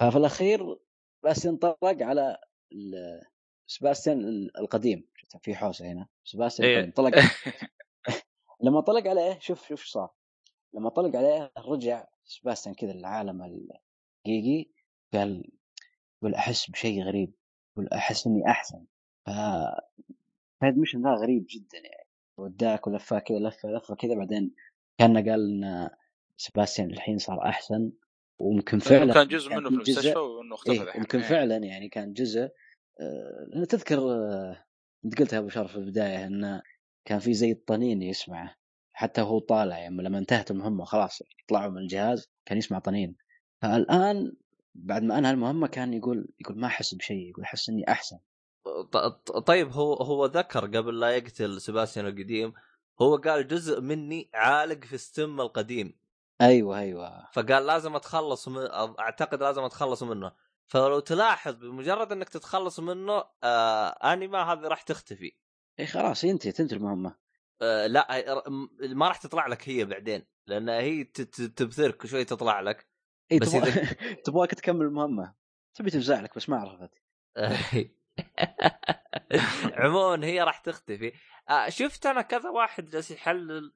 ففي 0.00 0.16
الأخير 0.18 0.78
بس 1.24 1.46
انطلق 1.46 1.78
على 2.02 2.38
ال- 2.72 4.56
القديم 4.58 5.08
في 5.42 5.54
حوسة 5.54 5.92
هنا. 5.92 6.08
سباستيان 6.24 6.68
إيه. 6.68 6.76
القديم 6.76 6.92
طلق 6.92 7.10
لما 8.62 8.80
طلق 8.80 9.06
عليه 9.06 9.38
شوف 9.38 9.68
شوف 9.68 9.70
إيش 9.70 9.90
صار 9.90 10.10
لما 10.74 10.88
طلق 10.88 11.16
عليه 11.16 11.52
رجع 11.58 12.06
سباستيان 12.24 12.74
كذا 12.74 12.92
للعالم 12.92 13.42
الحقيقي 13.42 14.70
قال 15.12 15.50
يقول 16.22 16.34
أحس 16.34 16.70
بشيء 16.70 17.02
غريب 17.02 17.34
يقول 17.72 17.88
أحس 17.88 18.26
إني 18.26 18.50
أحسن 18.50 18.84
ف 19.26 19.30
هذا 20.62 20.76
مش 20.76 20.96
ذا 20.96 21.10
غريب 21.10 21.46
جدا 21.48 21.78
يعني 21.78 22.08
وداك 22.36 22.86
ولفاه 22.86 23.18
كذا 23.18 23.38
لفه 23.38 23.68
لفه 23.68 23.94
كذا 23.94 24.14
بعدين 24.14 24.54
كان 24.98 25.30
قال 25.30 25.64
إن 25.64 25.90
سباستيان 26.36 26.90
الحين 26.90 27.18
صار 27.18 27.42
أحسن 27.48 27.92
ويمكن 28.38 28.78
فعلا 28.78 29.14
كان 29.14 29.28
جزء 29.28 29.50
منه 29.50 29.68
في 29.68 29.74
المستشفى 29.74 30.18
وإنه 30.18 30.54
اختفى 30.54 30.82
إيه. 30.82 30.96
يمكن 30.96 31.18
إيه. 31.18 31.28
فعلا 31.28 31.56
يعني 31.56 31.88
كان 31.88 32.12
جزء 32.12 32.48
آه، 33.00 33.64
تذكر 33.68 33.98
آه، 33.98 34.64
أنت 35.04 35.18
قلتها 35.18 35.38
أبو 35.38 35.48
شرف 35.48 35.72
في 35.72 35.76
البداية 35.76 36.26
انه 36.26 36.62
كان 37.04 37.18
في 37.18 37.34
زي 37.34 37.52
الطنين 37.52 38.02
يسمعه. 38.02 38.56
حتى 38.92 39.22
وهو 39.22 39.38
طالع 39.38 39.78
يعني 39.78 40.02
لما 40.02 40.18
انتهت 40.18 40.50
المهمة 40.50 40.84
خلاص 40.84 41.22
طلعوا 41.48 41.70
من 41.70 41.78
الجهاز 41.78 42.30
كان 42.46 42.58
يسمع 42.58 42.78
طنين. 42.78 43.16
فالآن 43.62 44.32
بعد 44.74 45.02
ما 45.02 45.18
أنهى 45.18 45.30
المهمة 45.30 45.66
كان 45.66 45.94
يقول 45.94 46.28
يقول 46.40 46.58
ما 46.58 46.66
أحس 46.66 46.94
بشيء 46.94 47.30
يقول 47.30 47.44
أحس 47.44 47.68
إني 47.68 47.84
أحسن. 47.88 48.18
طيب 49.46 49.72
هو 49.72 49.94
هو 49.94 50.26
ذكر 50.26 50.66
قبل 50.66 51.00
لا 51.00 51.10
يقتل 51.10 51.60
سباستيان 51.60 52.06
القديم 52.06 52.52
هو 53.02 53.16
قال 53.16 53.48
جزء 53.48 53.80
مني 53.80 54.30
عالق 54.34 54.84
في 54.84 54.98
ستم 54.98 55.40
القديم. 55.40 55.98
أيوه 56.40 56.78
أيوه. 56.78 57.28
فقال 57.32 57.66
لازم 57.66 57.96
أتخلص 57.96 58.48
من 58.48 58.66
أعتقد 58.98 59.42
لازم 59.42 59.62
أتخلص 59.62 60.02
منه. 60.02 60.32
فلو 60.66 61.00
تلاحظ 61.00 61.54
بمجرد 61.54 62.12
إنك 62.12 62.28
تتخلص 62.28 62.80
منه 62.80 63.24
آه 63.42 63.88
انيما 63.88 64.52
هذه 64.52 64.60
راح 64.60 64.82
تختفي. 64.82 65.32
اي 65.80 65.86
خلاص 65.86 66.24
ينتهي 66.24 66.52
تنتهي 66.52 66.76
المهمة. 66.76 67.16
آه 67.62 67.86
لا 67.86 68.34
ما 68.80 69.08
راح 69.08 69.16
تطلع 69.16 69.46
لك 69.46 69.68
هي 69.68 69.84
بعدين 69.84 70.26
لأن 70.46 70.68
هي 70.68 71.04
تبثرك 71.04 72.06
شوي 72.06 72.24
تطلع 72.24 72.60
لك. 72.60 72.86
اي 73.32 73.38
بس 73.38 73.52
تبغى 73.52 73.72
إذا- 73.72 73.96
تبغاك 74.24 74.50
تكمل 74.50 74.86
المهمة. 74.86 75.34
تبي 75.74 75.90
تفزع 75.90 76.20
لك 76.20 76.36
بس 76.36 76.48
ما 76.48 76.56
عرفت 76.56 76.90
عموما 79.78 80.26
هي 80.26 80.42
راح 80.42 80.58
تختفي. 80.58 81.12
آه، 81.48 81.68
شفت 81.68 82.06
أنا 82.06 82.22
كذا 82.22 82.50
واحد 82.50 82.90
جالس 82.90 83.10
يحلل 83.10 83.74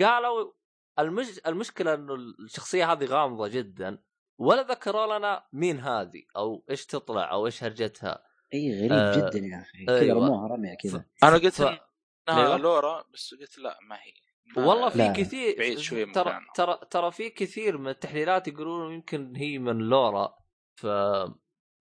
قالوا 0.00 0.52
المش... 0.98 1.40
المشكلة 1.46 1.94
إنه 1.94 2.14
الشخصية 2.14 2.92
هذه 2.92 3.04
غامضة 3.04 3.48
جدا 3.48 3.98
ولا 4.38 4.62
ذكروا 4.62 5.18
لنا 5.18 5.46
مين 5.52 5.80
هذه 5.80 6.22
أو 6.36 6.64
إيش 6.70 6.86
تطلع 6.86 7.30
أو 7.32 7.46
إيش 7.46 7.64
هرجتها. 7.64 8.29
اي 8.54 8.78
غريب 8.80 8.92
آه، 8.92 9.16
جدا 9.16 9.38
يا 9.46 9.60
أخي 9.60 9.84
كذا 9.86 9.98
أيوة. 10.00 10.16
رموها 10.26 10.48
رميه 10.48 10.74
كذا 10.74 11.04
أنا 11.22 11.36
قلت 11.36 11.54
ف- 11.54 11.62
انها 11.62 11.80
أيوة. 12.28 12.56
لورا 12.56 13.04
بس 13.14 13.34
قلت 13.34 13.58
لا 13.58 13.78
ما 13.88 13.96
هي 13.96 14.12
ما- 14.56 14.66
والله 14.66 14.88
في 14.88 14.98
لا. 14.98 15.12
كثير 15.12 15.54
بعيد 15.58 15.78
شوي 15.78 16.04
من 16.04 16.12
ترى. 16.12 16.40
ترى 16.54 16.78
ترى 16.90 17.10
في 17.12 17.30
كثير 17.30 17.78
من 17.78 17.88
التحليلات 17.88 18.48
يقولون 18.48 18.94
يمكن 18.94 19.36
هي 19.36 19.58
من 19.58 19.78
لورا 19.78 20.34
ف 20.76 20.86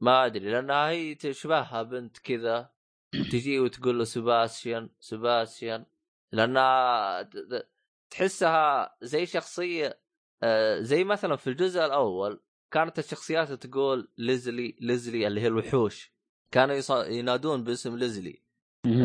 ما 0.02 0.26
أدري 0.26 0.52
لأنها 0.52 0.90
هي 0.90 1.16
تشبهها 1.16 1.84
بنت 1.84 2.18
كذا 2.18 2.70
تجي 3.32 3.60
وتقول 3.60 3.98
له 3.98 4.04
سباستيان 4.04 4.90
سباستيان 5.00 5.86
لأنها 6.32 7.30
تحسها 8.10 8.96
زي 9.02 9.26
شخصية 9.26 10.00
آه، 10.44 10.80
زي 10.80 11.04
مثلا 11.04 11.36
في 11.36 11.48
الجزء 11.48 11.86
الأول 11.86 12.42
كانت 12.72 13.00
الشخصيات 13.00 13.52
تقول 13.52 14.12
ليزلي 14.18 14.76
ليزلي 14.82 15.28
اللي 15.28 15.42
هي 15.42 15.48
الوحوش 15.48 16.14
كانوا 16.52 16.76
يص- 16.76 16.92
ينادون 17.08 17.64
باسم 17.64 17.98
ليزلي. 17.98 18.42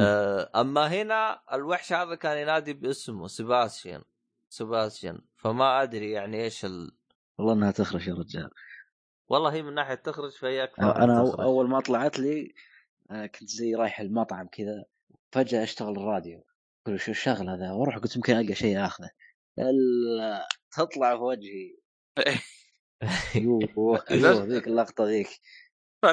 آه، 0.00 0.50
أما 0.60 0.86
هنا 0.86 1.40
الوحش 1.52 1.92
هذا 1.92 2.14
كان 2.14 2.38
ينادي 2.38 2.72
باسمه 2.72 3.26
سباستيان. 3.26 4.02
سباستيان. 4.48 5.20
فما 5.36 5.82
أدري 5.82 6.10
يعني 6.10 6.42
إيش 6.44 6.64
ال... 6.64 6.96
والله 7.38 7.52
إنها 7.52 7.70
تخرع 7.70 8.08
يا 8.08 8.14
رجال. 8.14 8.50
والله 9.28 9.52
هي 9.52 9.62
من 9.62 9.74
ناحية 9.74 9.94
تخرع 9.94 10.30
فهي 10.32 10.64
أكثر 10.64 10.96
أنا 11.04 11.24
تخرع. 11.24 11.40
أول 11.40 11.68
ما 11.68 11.80
طلعت 11.80 12.18
لي 12.18 12.54
آه، 13.10 13.26
كنت 13.26 13.48
زي 13.48 13.74
رايح 13.74 14.00
المطعم 14.00 14.46
كذا 14.48 14.84
فجأة 15.32 15.62
أشتغل 15.62 15.96
الراديو. 15.96 16.44
قلت 16.86 17.00
شو 17.00 17.10
الشغل 17.10 17.48
هذا؟ 17.48 17.72
وأروح 17.72 17.98
قلت 17.98 18.16
يمكن 18.16 18.36
ألقى 18.36 18.54
شيء 18.54 18.84
آخذه. 18.84 19.10
ال- 19.58 20.42
تطلع 20.76 21.16
في 21.16 21.22
وجهي. 21.22 21.76
أيوه 23.34 23.60
ذيك 24.50 24.66
اللقطة 24.66 25.04
ذيك. 25.04 25.28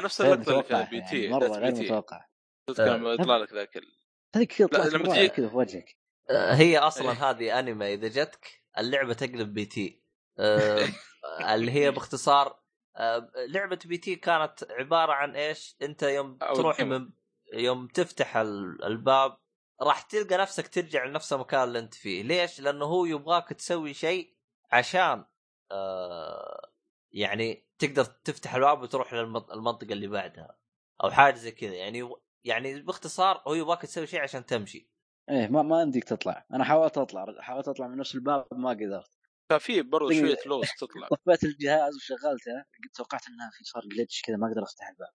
فنفس 0.00 0.20
غير 0.20 0.34
اللقطة 0.34 0.50
اللي 0.52 0.62
فيها 0.62 0.76
متوقع 0.78 0.90
P 0.90 0.96
يعني 0.98 1.10
T 1.10 1.28
مرة 1.28 1.48
غير 1.48 1.74
متوقع 1.74 2.26
تذكر 2.66 2.96
لما 2.96 3.12
يطلع 3.12 3.36
لك 3.36 3.52
ذاك 3.52 3.76
ال- 3.76 3.96
هذيك 4.34 4.52
كذا 4.52 4.66
لا، 4.72 4.78
طلعت 4.78 4.92
لما 4.92 5.26
كذا 5.26 5.48
في 5.48 5.56
وجهك 5.56 5.96
آه، 6.30 6.54
هي 6.54 6.78
أصلا 6.78 7.10
إيه. 7.10 7.30
هذه 7.30 7.58
انيما 7.58 7.94
إذا 7.94 8.08
جتك 8.08 8.62
اللعبة 8.78 9.14
تقلب 9.14 9.52
PT 9.54 10.02
آه، 10.38 10.88
اللي 11.54 11.72
هي 11.72 11.90
باختصار 11.90 12.62
آه، 12.96 13.30
لعبة 13.48 13.78
PT 13.84 14.16
كانت 14.16 14.64
عبارة 14.70 15.12
عن 15.12 15.36
إيش؟ 15.36 15.76
أنت 15.82 16.02
يوم 16.02 16.38
تروح. 16.38 16.80
من 16.80 17.10
يوم 17.54 17.86
تفتح 17.86 18.36
ال- 18.36 18.84
الباب 18.84 19.38
راح 19.82 20.02
تلقى 20.02 20.36
نفسك 20.36 20.68
ترجع 20.68 21.04
لنفس 21.04 21.32
المكان 21.32 21.62
اللي 21.62 21.78
أنت 21.78 21.94
فيه، 21.94 22.22
ليش؟ 22.22 22.60
لأنه 22.60 22.84
هو 22.84 23.04
يبغاك 23.04 23.48
تسوي 23.48 23.94
شيء 23.94 24.36
عشان 24.72 25.24
آه، 25.70 26.70
يعني 27.12 27.66
تقدر 27.82 28.04
تفتح 28.04 28.54
الباب 28.54 28.82
وتروح 28.82 29.14
للمنطقه 29.14 29.92
اللي 29.92 30.06
بعدها. 30.06 30.58
أو 31.04 31.10
حاجة 31.10 31.34
زي 31.34 31.50
كذا. 31.52 31.74
يعني 31.74 32.10
يعني 32.44 32.82
باختصار 32.82 33.42
هو 33.48 33.54
يبغاك 33.54 33.82
تسوي 33.82 34.06
شيء 34.06 34.20
عشان 34.20 34.46
تمشي. 34.46 34.88
إيه 35.30 35.48
ما 35.48 35.62
ما 35.62 35.82
يمديك 35.82 36.04
تطلع. 36.04 36.46
أنا 36.52 36.64
حاولت 36.64 36.98
أطلع 36.98 37.26
حاولت 37.40 37.68
أطلع 37.68 37.88
من 37.88 37.96
نفس 37.96 38.14
الباب 38.14 38.46
ما 38.52 38.70
قدرت. 38.70 39.10
ففي 39.50 39.82
برضه. 39.82 40.12
شوية 40.12 40.36
لوز 40.46 40.66
تطلع. 40.80 41.08
طفيت 41.26 41.44
الجهاز 41.44 41.96
وشغلته 41.96 42.52
قلت 42.84 42.96
توقعت 42.96 43.28
إنها 43.28 43.50
في 43.58 43.64
صار 43.64 43.82
جلتش 43.96 44.22
كذا 44.22 44.36
ما 44.36 44.48
أقدر 44.48 44.62
أفتح 44.62 44.88
الباب. 44.88 45.12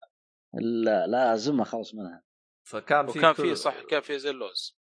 لا 0.85 1.07
لازم 1.07 1.61
اخلص 1.61 1.95
منها. 1.95 2.23
فكان 2.67 3.07
في 3.07 3.19
وكان 3.19 3.33
في 3.33 3.55
صح 3.55 3.81
كان 3.91 4.01
في 4.01 4.19
زي 4.19 4.31
اللوز. 4.31 4.77
ال- 4.77 4.84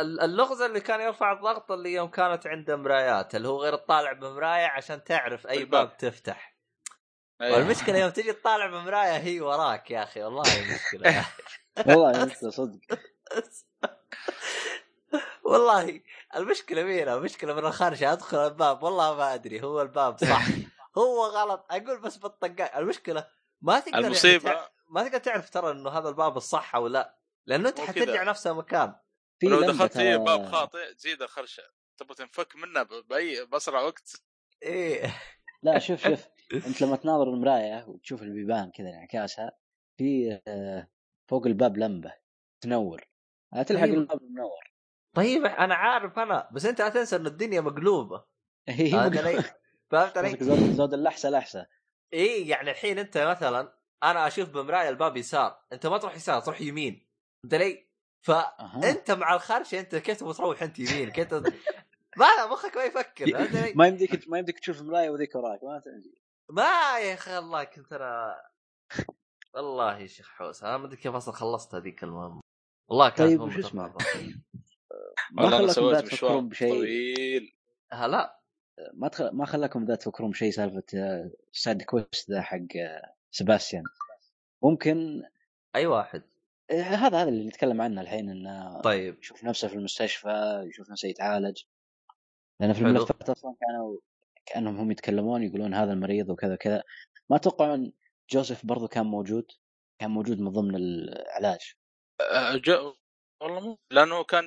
اللغز 0.00 0.60
اللي 0.62 0.80
كان 0.80 1.00
يرفع 1.00 1.32
الضغط 1.32 1.72
اللي 1.72 1.92
يوم 1.92 2.08
كانت 2.08 2.46
عنده 2.46 2.76
مرايات 2.76 3.34
اللي 3.34 3.48
هو 3.48 3.62
غير 3.62 3.76
تطالع 3.76 4.12
بمراية 4.12 4.66
عشان 4.66 5.04
تعرف 5.04 5.46
أي 5.46 5.58
الباب. 5.58 5.86
باب 5.88 5.96
تفتح. 5.96 6.56
أيوة. 7.40 7.56
والمشكلة 7.56 7.98
يوم 7.98 8.10
تجي 8.16 8.32
تطالع 8.32 8.66
بمراية 8.66 9.16
هي 9.16 9.40
وراك 9.40 9.90
يا 9.90 10.02
أخي 10.02 10.22
والله 10.22 10.42
مشكلة. 10.74 11.26
والله 11.86 12.22
انت 12.22 12.46
صدق. 12.46 12.78
والله 15.44 16.00
المشكلة 16.36 16.82
مين 16.82 17.08
المشكلة 17.08 17.54
من 17.54 17.66
الخارجه 17.66 18.12
أدخل 18.12 18.38
الباب 18.46 18.82
والله 18.82 19.14
ما 19.16 19.34
أدري 19.34 19.62
هو 19.62 19.82
الباب 19.82 20.18
صح 20.18 20.42
هو 20.98 21.26
غلط 21.26 21.66
أقول 21.70 22.00
بس 22.00 22.16
بالطقاق 22.16 22.76
المشكلة 22.76 23.26
ما 23.62 23.80
تقدر 23.80 23.92
يعني 23.94 24.06
المصيبة. 24.06 24.50
تع- 24.52 24.68
ما 24.88 25.02
تقدر 25.02 25.18
تعرف 25.18 25.50
ترى 25.50 25.70
إنه 25.70 25.90
هذا 25.90 26.08
الباب 26.08 26.36
الصح 26.36 26.74
أو 26.74 26.86
لا. 26.86 27.15
لأنه 27.46 27.68
أنت 27.68 27.80
حترجع. 27.80 28.22
نفس 28.22 28.46
المكان 28.46 28.94
في 29.40 29.46
لو 29.46 29.60
دخلت 29.62 29.92
فيه 29.98 30.16
ترى- 30.16 30.20
باب 30.20 30.46
خاطئ 30.46 30.94
تزيد 30.94 31.22
الخرشة. 31.22 31.62
تبغى 31.98 32.14
تنفك 32.14 32.56
منه 32.56 32.82
ب- 32.82 33.06
بأي 33.08 33.44
بأسرع 33.44 33.80
وقت. 33.80 34.22
إيه. 34.62 35.02
لا 35.62 35.78
شوف 35.78 36.02
شوف. 36.08 36.26
أنت 36.66 36.82
لما 36.82 36.96
تناظر 36.96 37.28
المرايه 37.34 37.84
وتشوف 37.88 38.22
البيبان 38.22 38.70
كذا 38.70 38.88
انعكاسها 38.88 39.58
في 39.98 40.40
آه، 40.48 40.88
فوق 41.30 41.46
الباب 41.46 41.76
لمبة 41.76 42.14
تنور. 42.60 43.04
تلحق 43.66 43.82
أيوة. 43.84 43.96
الباب 43.96 44.22
منور. 44.22 44.72
طيب 45.16 45.44
أنا 45.44 45.74
عارف 45.74 46.18
أنا 46.18 46.48
بس 46.52 46.66
أنت 46.66 46.80
لا 46.80 46.88
تنسى 46.88 47.16
إن 47.16 47.26
الدنيا 47.26 47.60
مقلوبة. 47.60 48.24
هي 48.68 48.90
فهمت 48.90 49.16
علي؟ 49.16 49.42
فهمت 49.90 50.18
علي؟ 50.18 50.36
زود 50.74 50.94
اللحسة 50.94 51.30
لحسة. 51.30 51.66
اي 52.12 52.48
يعني 52.48 52.70
الحين 52.70 52.98
أنت 52.98 53.18
مثلا 53.18 53.72
أنا 54.02 54.26
أشوف 54.26 54.48
بمراية 54.50 54.88
الباب 54.88 55.16
يسار. 55.16 55.60
أنت 55.72 55.86
ما 55.86 55.98
تروح 55.98 56.14
يسار 56.16 56.40
تروح 56.40 56.60
يمين. 56.60 57.05
فهمت 57.50 57.54
علي؟ 57.54 57.86
فأنت 58.20 59.10
مع 59.10 59.34
الخرشه 59.34 59.80
أنت 59.80 59.96
كيف 59.96 60.20
تبغى 60.20 60.34
تروح 60.34 60.62
أنت 60.62 60.78
يمين؟ 60.78 61.10
كيف 61.10 61.34
ما 62.18 62.46
مخك 62.52 62.76
ما 62.76 62.84
يفكر؟ 62.84 63.26
ما 63.74 63.86
يمديك 63.86 64.28
ما 64.28 64.38
يمديك 64.38 64.58
تشوف 64.58 64.80
المراية 64.80 65.10
وذيك 65.10 65.34
وراك 65.34 65.64
ما 65.64 65.78
تمدي 65.78 66.22
ما 66.50 66.98
يا 66.98 67.14
أخي 67.14 67.38
الله 67.38 67.64
كنت 67.64 67.92
أنا 67.92 68.42
والله 69.54 69.98
يا 69.98 70.06
شيخ 70.06 70.28
حوس 70.28 70.64
أنا 70.64 70.76
ما 70.76 70.86
أدري 70.86 70.96
كيف 70.96 71.14
أصلا 71.14 71.34
خلصت 71.34 71.74
هذيك 71.74 72.04
المهمة. 72.04 72.40
والله 72.88 73.08
كانت 73.08 73.30
طيب 73.30 73.40
وش 73.40 73.58
اسمه؟ 73.58 73.94
ما 75.32 75.42
والله 75.42 75.58
أنا 75.58 75.66
خلاكم 75.66 75.72
سويت 75.72 75.96
ذا 75.96 76.02
مشوار 76.02 76.10
تفكرون 76.10 76.48
بشيء؟ 76.48 76.72
طويل. 76.72 77.54
هلا 77.92 78.40
ما 78.94 79.08
تخ... 79.08 79.22
ما 79.22 79.46
خلاكم 79.46 79.84
ذا 79.84 79.94
تفكرون 79.94 80.30
بشيء 80.30 80.50
سالفة 80.50 80.82
آه، 80.94 81.30
side 81.52 81.82
quest 81.82 82.30
ذا 82.30 82.42
حق 82.42 82.76
آه، 82.76 83.14
سباستيان 83.30 83.84
ممكن 84.62 85.22
أي 85.76 85.86
واحد. 85.86 86.22
هذا 86.70 87.18
هذا 87.18 87.28
اللي 87.28 87.46
نتكلم 87.46 87.80
عنه 87.80 88.00
الحين 88.00 88.30
إنه 88.30 88.80
طيب. 88.80 89.18
يشوف 89.18 89.44
نفسه 89.44 89.68
في 89.68 89.74
المستشفى 89.74 90.64
يشوف 90.68 90.90
نفسه 90.90 91.08
يتعالج. 91.08 91.62
لأن 92.60 92.72
في. 92.72 92.80
الملفات 92.80 93.30
أصلا 93.30 93.54
كانوا 93.60 93.98
كأنهم 94.46 94.76
هم 94.76 94.90
يتكلمون 94.90 95.42
يقولون 95.42 95.74
هذا 95.74 95.92
المريض 95.92 96.30
وكذا 96.30 96.56
كذا 96.56 96.82
ما 97.30 97.36
أتوقع 97.36 97.74
إن 97.74 97.92
جوزيف 98.30 98.66
برضو 98.66 98.88
كان 98.88 99.06
موجود 99.06 99.46
كان 100.00 100.10
موجود 100.10 100.40
من 100.40 100.50
ضمن 100.50 100.74
العلاج. 100.74 101.74
آه، 102.20 102.56
جو... 102.56 102.94
والله 103.42 103.60
مو 103.60 103.78
لأنه 103.90 104.24
كان 104.24 104.44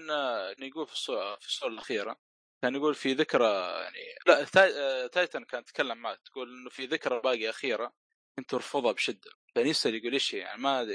يقول 0.60 0.88
في 0.88 0.94
الصورة 0.94 1.36
في 1.36 1.48
الصورة 1.48 1.70
الأخيرة 1.70 2.20
كان 2.62 2.76
يقول 2.76 2.96
في 2.96 3.14
ذكرى 3.14 3.46
يعني 3.82 3.98
لا 4.28 4.44
تاي... 4.44 4.72
آه، 4.80 5.08
تاتيانا 5.08 5.44
كان 5.44 5.64
تكلم 5.64 5.98
معك 5.98 6.20
تقول 6.26 6.50
إنه 6.50 6.70
في 6.70 6.86
ذكرى 6.86 7.22
باقي 7.22 7.50
أخيرة 7.50 7.94
كنت 8.40 8.54
أرفضها 8.54 8.92
بشدة. 8.92 9.32
كان 9.56 9.68
يسأل 9.68 9.96
يقول 9.96 10.14
إيش 10.14 10.36
هي؟ 10.36 10.40
يعني 10.40 10.62
ما 10.62 10.88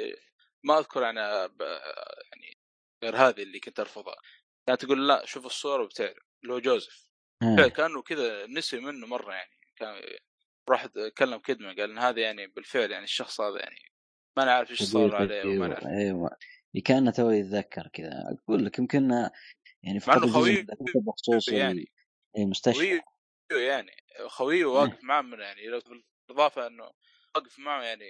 ما 0.65 0.79
أذكر 0.79 1.01
ب... 1.47 1.61
يعني 2.33 2.59
غير 3.05 3.17
هذه 3.17 3.43
اللي 3.43 3.61
كنت 3.61 3.81
أرفضها. 3.81 4.17
كانت 4.67 4.85
تقول 4.85 5.09
لا 5.09 5.25
شوف 5.25 5.47
الصورة 5.47 5.83
وبتعرف 5.83 6.19
اللي 6.43 6.55
هو 6.55 6.59
جوزيف 6.59 7.11
إيه. 7.43 7.69
كأنه 7.69 8.03
كذا 8.03 8.47
نسي 8.47 8.81
منه 8.81 9.07
مرة 9.07 9.33
يعني. 9.33 9.51
كان 9.77 10.03
راح 10.71 10.87
كلم 11.19 11.39
كدمة 11.39 11.69
قال 11.69 11.91
إن 11.91 11.99
هذا 11.99 12.21
يعني 12.21 12.47
بالفعل 12.47 12.91
يعني 12.91 13.05
الشخص 13.05 13.41
هذا 13.41 13.61
يعني 13.61 13.93
ما 14.37 14.45
نعرف 14.45 14.71
إيش 14.71 14.83
صار 14.83 15.17
عليه 15.17 15.45
وما 15.45 15.67
نعرف 15.67 15.87
أيوه. 15.87 16.31
كأنه 16.85 17.11
تو 17.11 17.31
يتذكر 17.31 17.89
كذا. 17.93 18.39
أقول 18.45 18.65
لك 18.65 18.79
يمكن 18.79 19.11
يعني 19.83 20.01
في 20.01 20.13
اللي 20.13 20.61
ذكرته 20.61 21.01
بخصوص 21.01 21.49
يعني. 21.49 21.93
المستشفى 22.39 23.01
خويه 23.51 23.69
يعني 23.69 23.97
خويه 24.27 24.65
واقف 24.65 25.05
معاه 25.05 25.23
من 25.23 25.41
يعني 25.41 25.81
بالإضافة 26.29 26.67
إنه 26.67 26.91
واقف 27.37 27.59
معه 27.59 27.83
يعني 27.83 28.07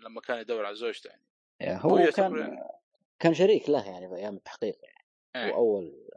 لما 0.00 0.20
كان 0.20 0.38
يدور 0.38 0.66
على 0.66 0.76
زوجته 0.76 1.08
يعني. 1.08 1.29
هو 1.62 1.78
خويه 1.90 2.10
كان 2.10 2.38
يعني 2.38 2.56
كان 3.18 3.34
شريك 3.34 3.68
له 3.70 3.86
يعني 3.86 4.08
في 4.08 4.14
أيام 4.14 4.36
التحقيق 4.36 4.78
يعني. 4.82 5.06
إيه. 5.36 5.54
هو 5.54 5.56
أول 5.56 6.08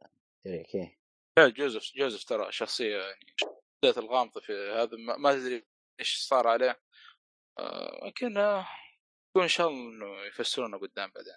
شريك 0.48 0.76
إيه. 0.76 0.98
لا، 1.40 1.50
جوزيف 1.50 1.92
جوزيف 1.96 2.24
ترى 2.24 2.52
شخصية 2.52 2.98
يعني 2.98 3.34
شخصية 3.36 4.02
الغامضة 4.02 4.42
في 4.42 4.54
هذا 4.54 4.98
ما, 4.98 5.18
ما 5.18 5.34
تدري 5.34 5.64
إيش 6.00 6.18
صار 6.18 6.48
عليه. 6.48 6.80
آه، 7.60 8.08
لكن 8.08 8.38
آه، 8.38 8.66
يكون 9.30 9.42
إن 9.44 9.48
شاء 9.48 9.68
الله 9.68 9.90
إنه 9.90 10.26
يفسرونه 10.28 10.78
قدام 10.78 11.12
بعدين. 11.16 11.34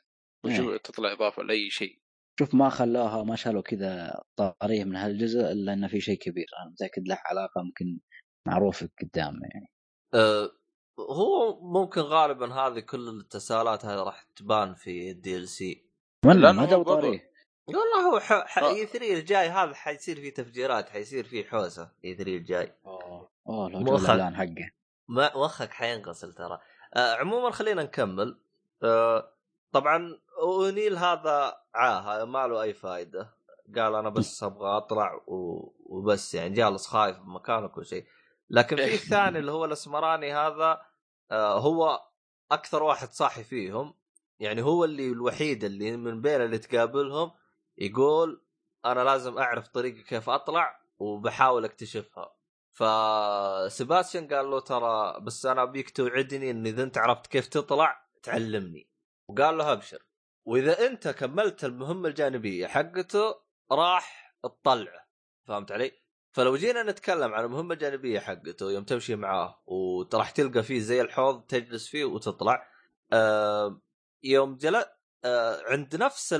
ويجو- 0.47 0.73
إيه. 0.73 0.77
تطلع 0.79 1.13
إضافة 1.13 1.43
لأي 1.43 1.71
شيء. 1.71 1.99
شوف 2.39 2.55
ما 2.55 2.69
خلوها 2.69 3.23
ما 3.25 3.37
شالوا 3.37 3.63
كذا 3.63 4.23
طاريه 4.37 4.85
من 4.85 4.97
هالجزء 4.97 5.41
إلا 5.41 5.73
إنه 5.73 5.89
في 5.89 6.01
شيء 6.01 6.19
كبير. 6.19 6.47
أنا 6.63 6.71
متأكد 6.71 7.09
له 7.09 7.19
علاقة 7.27 7.63
ممكن 7.63 8.01
معروف 8.49 8.85
قدام 9.03 9.41
يعني. 9.55 9.73
أه 10.15 10.51
هو 10.99 11.61
ممكن 11.61 12.01
غالبا 12.01 12.55
هذه 12.55 12.81
كل 12.81 13.09
التساؤلات 13.09 13.85
هذه 13.85 14.03
راح 14.03 14.27
تبان 14.37 14.75
في 14.75 15.11
ال 15.11 15.49
DLC 15.49 15.87
ولا 16.25 16.53
ما 16.53 16.67
جابوا 16.67 17.19
والله 17.67 18.11
هو 18.13 18.21
ح... 18.21 18.33
ح... 18.33 18.59
E3 18.59 19.13
الجاي 19.13 19.49
هذا 19.49 19.75
حيصير 19.75 20.17
فيه 20.17 20.35
تفجيرات 20.35 20.89
حيصير 20.89 21.25
فيه 21.25 21.45
حوسة 21.45 21.91
E3 22.05 22.31
الجاي. 22.31 22.75
اوه 22.87 23.29
أوه 23.49 23.71
لو 23.71 23.97
الاعلان 23.97 24.37
حقه. 24.37 24.71
ما 25.09 25.37
مخك 25.37 25.71
حينغسل 25.71 26.33
ترى. 26.33 26.59
آه 26.95 27.15
عموما 27.15 27.51
خلينا 27.51 27.83
نكمل. 27.83 28.39
آه 28.83 29.33
طبعا 29.73 30.19
أونيل 30.39 30.97
هذا 30.97 31.57
عاهه 31.75 32.25
ما 32.25 32.47
له 32.47 32.63
أي 32.63 32.73
فائده 32.73 33.31
قال 33.77 33.95
أنا 33.95 34.09
بس 34.09 34.43
أبغى 34.43 34.77
أطلع 34.77 35.15
و... 35.27 35.69
وبس 35.87 36.35
يعني 36.35 36.55
جالس 36.55 36.87
خايف 36.87 37.19
بمكانه 37.19 37.67
كل 37.67 37.87
شيء. 37.87 38.07
لكن 38.51 38.77
في 38.77 38.95
الثاني 38.95 39.39
اللي 39.39 39.53
هو 39.53 39.65
الأسمراني 39.65 40.33
هذا 40.33 40.83
آه 41.31 41.59
هو 41.59 42.07
أكثر 42.53 42.83
واحد 42.83 43.11
صاحي 43.11 43.45
فيهم. 43.45 43.95
يعني 44.41 44.63
هو 44.63 44.85
اللي 44.85 45.09
الوحيد 45.09 45.65
اللي 45.65 45.97
من 45.97 46.21
بين 46.21 46.41
اللي 46.41 46.59
تقابلهم 46.59 47.33
يقول 47.79 48.43
أنا 48.85 49.01
لازم 49.01 49.39
أعرف 49.39 49.69
طريقة 49.69 50.03
كيف 50.03 50.31
أطلع 50.31 50.81
وبحاول 50.99 51.65
أكتشفها. 51.65 52.37
فسباستيان 52.73 54.29
قال 54.29 54.51
له 54.51 54.61
ترى 54.61 55.21
بس 55.21 55.47
أنا 55.47 55.63
أبيك 55.63 55.91
توعدني 55.91 56.51
إن 56.51 56.67
إذا 56.67 56.83
أنت 56.83 56.99
عرفت 56.99 57.27
كيف 57.27 57.47
تطلع 57.49 58.07
تعلمني. 58.23 58.91
وقال 59.29 59.59
له 59.59 59.73
أبشر. 59.73 60.07
وإذا 60.45 60.87
أنت 60.87 61.09
كملت 61.09 61.65
المهمة 61.65 62.09
الجانبية 62.09 62.67
حقته 62.67 63.35
راح 63.73 64.37
تطلعه. 64.43 65.07
فهمت 65.45 65.73
علي؟ 65.73 66.06
فلو 66.37 66.57
جينا 66.57 66.83
نتكلم 66.83 67.35
عن 67.35 67.45
المهمه 67.45 67.75
الجانبيه 67.75 68.21
حقته 68.21 68.71
يوم 68.71 68.85
تمشي 68.85 69.17
معاه 69.17 69.63
وراح 69.67 70.31
تلقى 70.31 70.63
فيه 70.63 70.79
زي 70.79 71.01
الحوض 71.01 71.43
تجلس 71.43 71.89
فيه 71.89 72.05
وتطلع 72.05 72.69
آه 73.13 73.81
يوم 74.23 74.57
جل 74.57 74.85
آه 75.25 75.63
عند 75.67 75.97
نفس 75.97 76.37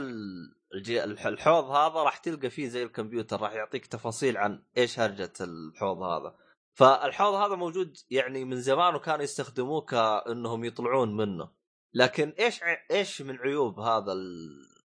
الحوض 1.27 1.65
هذا 1.65 2.03
راح 2.03 2.19
تلقى 2.19 2.51
فيه 2.51 2.69
زي 2.69 2.83
الكمبيوتر 2.83 3.41
راح 3.41 3.53
يعطيك 3.53 3.87
تفاصيل 3.87 4.37
عن 4.37 4.63
إيش 4.77 4.99
هرجة 4.99 5.33
الحوض 5.41 6.03
هذا. 6.03 6.37
فالحوض 6.75 7.35
هذا 7.35 7.55
موجود 7.55 7.97
يعني 8.11 8.45
من 8.45 8.61
زمان 8.61 8.95
وكانوا 8.95 9.25
يستخدموه 9.25 9.81
كأنهم 9.81 10.65
يطلعون 10.65 11.17
منه. 11.17 11.51
لكن 11.95 12.29
إيش 12.39 12.61
إيش 12.91 13.23
من 13.23 13.39
عيوب 13.39 13.81
هذا 13.81 14.13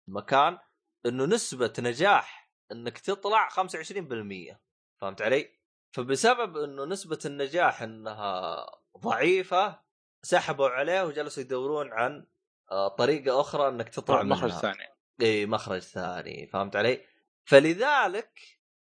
المكان؟ 0.07 0.57
إنه 1.05 1.25
نسبة 1.25 1.73
نجاح 1.79 2.51
إنك 2.71 2.97
تطلع 2.97 3.49
25% 3.49 4.68
فهمت 5.01 5.21
علي؟ 5.21 5.49
فبسبب 5.91 6.57
إنه 6.57 6.85
نسبة 6.85 7.19
النجاح 7.25 7.81
إنها 7.81 8.65
ضعيفة 8.97 9.79
سحبوا 10.21 10.69
عليه 10.69 11.03
وجلسوا 11.03 11.43
يدورون 11.43 11.91
عن 11.93 12.25
آه، 12.71 12.87
طريقة 12.87 13.41
أخرى 13.41 13.67
إنك 13.67 13.89
تطلع 13.89 14.23
مخرج 14.23 14.49
منها. 14.49 14.61
ثاني 14.61 14.87
إي 15.21 15.45
مخرج 15.45 15.79
ثاني 15.79 16.47
فهمت 16.47 16.75
علي؟ 16.75 17.01
فلذلك 17.45 18.39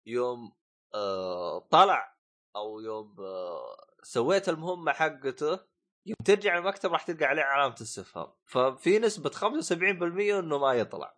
يوم 0.06 0.56
آه 0.96 1.60
طلع 1.60 2.18
أو 2.56 2.80
يوم 2.80 3.16
آه 3.20 3.78
سويت 4.04 4.50
المهمة 4.50 4.92
حقته 4.92 5.60
يوم 6.06 6.16
ترجع 6.26 6.58
المكتب 6.58 6.92
راح 6.92 7.04
تلقى 7.04 7.26
عليه 7.26 7.44
علامة 7.44 7.76
استفهام 7.82 8.28
ففي 8.46 9.00
نسبة 9.00 9.30
75% 9.30 9.74
إنه 10.40 10.58
ما 10.58 10.74
يطلع 10.74 11.16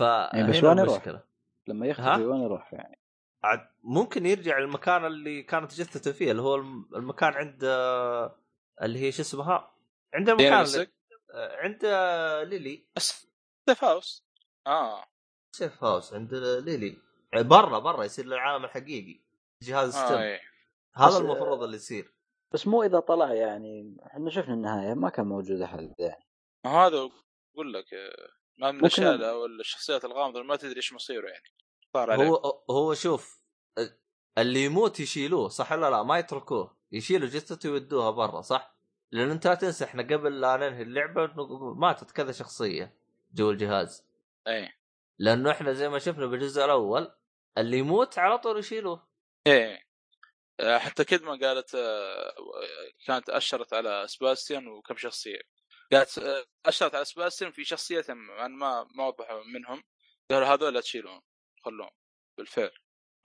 إيه، 0.00 0.44
بس 0.44 0.56
فهنا 0.56 0.68
وين 0.68 0.78
يروح؟ 0.78 1.22
لما؟ 1.66 1.86
يختفي 1.86 2.24
وين 2.24 2.42
يروح 2.42 2.72
يعني 2.72 2.98
عاد 3.44 3.68
ممكن 3.88 4.26
يرجع 4.26 4.58
المكان 4.58 5.04
اللي 5.04 5.42
كانت 5.42 5.74
جثته 5.74 6.12
فيه 6.12 6.30
اللي 6.30 6.42
هو 6.42 6.54
الم- 6.54 6.88
المكان 6.94 7.32
عند 7.32 7.64
آه، 7.64 8.38
اللي 8.82 8.98
هي 8.98 9.12
شو 9.12 9.22
اسمها؟ 9.22 9.74
عند 10.14 10.28
المكان 10.28 10.64
اللي... 10.64 10.88
آه، 11.34 11.56
عند 11.56 11.84
آه، 11.84 12.42
ليلي. 12.42 12.86
safe 12.98 13.84
house. 13.84 14.26
آه. 14.66 15.04
safe 15.56 15.84
house 15.84 16.14
عند 16.14 16.34
ليلي. 16.34 16.96
برا 17.34 17.78
برا 17.78 18.04
يصير 18.04 18.24
للعالم 18.26 18.64
الحقيقي. 18.64 19.20
جهاز 19.62 19.96
ستيم. 19.96 20.16
إيه. 20.18 20.40
هذا 20.94 21.18
المفروض 21.18 21.62
اللي 21.62 21.76
يصير. 21.76 22.14
بس 22.54 22.66
مو 22.66 22.82
إذا 22.82 23.00
طلع 23.00 23.34
يعني 23.34 23.96
إحنا 24.06 24.30
شفنا 24.30 24.54
النهاية 24.54 24.94
ما 24.94 25.08
كان 25.10 25.26
موجود 25.26 25.60
أحد 25.60 25.94
يعني. 25.98 26.24
ما 26.64 26.70
هذا 26.70 26.96
أقول 27.54 27.72
لك 27.74 27.94
آه، 27.94 28.28
ما 28.58 28.66
من 28.70 28.74
ممكن- 28.74 28.86
الاشياء 29.02 29.30
أو 29.30 29.46
الشخصيات 29.46 30.04
الغامضة 30.04 30.38
اللي 30.38 30.48
ما 30.48 30.56
تدري 30.56 30.76
إيش 30.76 30.92
مصيره 30.92 31.28
يعني. 31.28 31.44
صار 31.94 32.10
عليه. 32.10 32.24
هو 32.28 32.62
هو 32.70 32.94
شوف 32.94 33.38
اللي 34.38 34.64
يموت 34.64 35.00
يشيلوه 35.00 35.48
صح 35.48 35.72
ولا 35.72 35.90
لا؟ 35.90 36.02
ما 36.02 36.18
يتركوه. 36.18 36.76
يشيلوا 36.92 37.28
جثته 37.28 37.70
ويودوها 37.70 38.10
برا 38.10 38.40
صح؟ 38.40 38.74
لأن 39.12 39.30
أنت 39.30 39.46
لا 39.46 39.54
تنسى 39.54 39.84
إحنا 39.84 40.02
قبل 40.02 40.40
لا 40.40 40.56
ننهي 40.56 40.82
اللعبة 40.82 41.26
ماتت 41.74 42.10
كذا 42.10 42.32
شخصية 42.32 42.94
جوا 43.34 43.52
الجهاز. 43.52 44.04
إيه. 44.46 44.78
لأنه 45.18 45.50
إحنا 45.50 45.72
زي 45.72 45.88
ما 45.88 45.98
شفنا 45.98 46.26
بالجزء 46.26 46.64
الأول 46.64 47.12
اللي 47.58 47.78
يموت 47.78 48.18
على 48.18 48.38
طول 48.38 48.58
يشيلوه. 48.58 49.08
إيه. 49.46 49.88
حتى 50.78 51.04
كدمن 51.04 51.30
قالت 51.30 51.74
آه، 51.74 52.32
كانت 53.06 53.30
أشرت 53.30 53.72
على 53.72 54.04
سباستيان 54.08 54.68
وكم 54.68 54.96
شخصية. 54.96 55.40
قالت 55.92 56.18
آه، 56.18 56.44
أشرت 56.66 56.94
على 56.94 57.04
سباستيان 57.04 57.52
في 57.52 57.64
شخصيتين 57.64 58.30
أنا 58.30 58.48
ما 58.48 58.88
ما 58.94 59.06
وضحوا 59.06 59.44
منهم. 59.44 59.84
قالوا 60.30 60.48
هذول 60.48 60.74
لا 60.74 60.80
تشيلهم 60.80 61.22
خلوهم 61.64 61.90
بالفعل. 62.38 62.70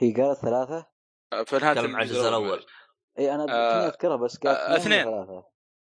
هي 0.04 0.14
قالت 0.14 0.40
ثلاثة. 0.40 0.88
آه، 1.34 1.44
في 1.44 1.60
تكلم 1.60 1.96
عن 1.96 2.02
الجزء 2.02 2.30
الأول. 2.30 2.66
إي 3.20 3.36
أنا 3.36 3.44
آه، 3.44 3.46
كنت 3.46 3.94
اذكرها 3.94 4.16
بس 4.16 4.38
قالت 4.38 4.58
آه، 4.58 4.78
اثنين. 4.78 5.04
ثلاثة 5.04 5.38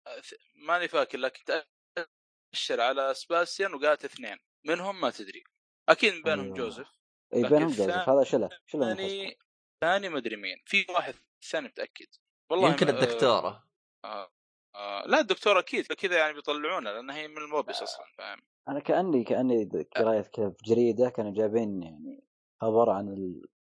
آه، 0.07 0.21
ماني 0.67 0.87
فاكر 0.87 1.17
لكن 1.17 1.43
تأشر 1.43 2.81
على 2.81 3.13
سباستيان 3.13 3.73
وقالت 3.73 4.05
اثنين. 4.05 4.37
منهم 4.65 5.01
ما 5.01 5.09
تدري. 5.09 5.43
أكيد 5.89 6.13
من 6.13 6.21
بينهم 6.21 6.45
أيوه. 6.45 6.57
جوزيف. 6.57 6.87
إي 7.33 7.43
بينهم 7.43 7.67
جوزيف. 7.67 8.09
هذا 8.09 8.23
شلة 8.23 8.49
شلة. 8.65 8.95
ثاني 8.95 9.37
ثاني 9.83 10.09
ما 10.09 10.17
أدري 10.17 10.35
مين. 10.35 10.57
في 10.65 10.85
واحد 10.89 11.13
ثاني 11.51 11.67
متأكد. 11.67 12.07
والله 12.51 12.69
يمكن 12.69 12.89
الدكتورة. 12.89 13.63
آه 14.05 14.31
آه 14.75 15.03
لا 15.07 15.19
الدكتور 15.19 15.59
أكيد 15.59 15.85
كذا 15.85 16.17
يعني 16.17 16.33
بيطلعونه 16.33 16.91
لأن 16.91 17.09
هي 17.09 17.27
من 17.27 17.37
الموبس 17.37 17.81
أصلا 17.81 18.05
فاهم؟ 18.17 18.39
أنا 18.67 18.79
كأني 18.79 19.23
كأني 19.23 19.69
قريت 19.95 20.27
كذا 20.27 20.49
في 20.49 20.63
جريده 20.65 21.09
كانوا 21.09 21.33
جايبين 21.33 21.83
يعني 21.83 22.23
خبر 22.61 22.89
عن 22.89 23.09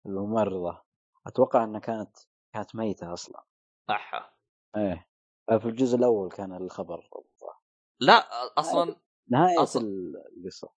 ال- 0.05 0.11
الممرضة. 0.11 0.81
أتوقع 1.27 1.63
إنها 1.63 1.79
كانت 1.79 2.17
كانت 2.53 2.75
ميتة 2.75 3.13
أصلا. 3.13 3.43
احا 3.89 4.29
إيه. 4.77 5.07
في 5.59 5.65
الجزء 5.65 5.97
الأول 5.97 6.31
كان 6.31 6.53
الخبر 6.53 7.09
لا 7.99 8.27
أصلا 8.59 8.95
نهاية 9.29 9.65
أصل- 9.65 9.81
القصة. 10.37 10.69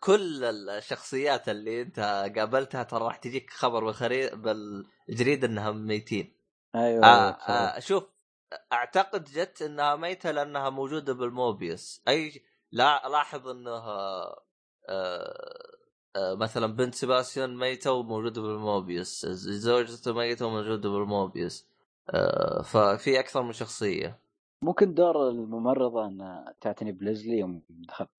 كل 0.00 0.44
الشخصيات 0.44 1.48
اللي 1.48 1.82
أنت 1.82 2.00
قابلتها 2.36 2.82
ترى 2.82 3.04
راح 3.04 3.16
تجيك 3.16 3.50
خبر 3.50 3.84
بالخري... 3.84 4.28
بالجريده 4.30 5.46
انهم 5.46 5.86
ميتين. 5.86 6.36
أيوه 6.74 7.04
آه 7.04 7.08
أيوة، 7.08 7.76
آه 7.76 7.78
شوف 7.78 8.04
أعتقد 8.72 9.24
جت 9.24 9.62
إنها 9.62 9.96
ميتة 9.96 10.30
لأنها 10.30 10.70
موجودة 10.70 11.12
بالموبيوس. 11.14 12.02
أي 12.08 12.42
لا 12.72 13.08
لاحظ 13.08 13.48
إنه 13.48 13.70
آه 13.70 14.42
مثلا 16.16 16.66
بنت 16.66 16.94
سباستيان 16.94 17.56
ميتة 17.56 17.92
وموجوده 17.92 18.42
بالموبيوس 18.42 19.26
زوجته 19.26 20.12
ميتة 20.12 20.46
وموجوده 20.46 20.88
بالموبيوس 20.90 21.66
آه 22.10 22.62
ففي 22.62 23.20
أكثر 23.20 23.42
من 23.42 23.52
شخصية. 23.52 24.22
ممكن 24.62 24.94
دور 24.94 25.28
الممرضة 25.28 26.06
أن 26.06 26.44
تعتني 26.60 26.92
بليزلي 26.92 27.38
يوم 27.38 27.62
دخلت 27.68 28.10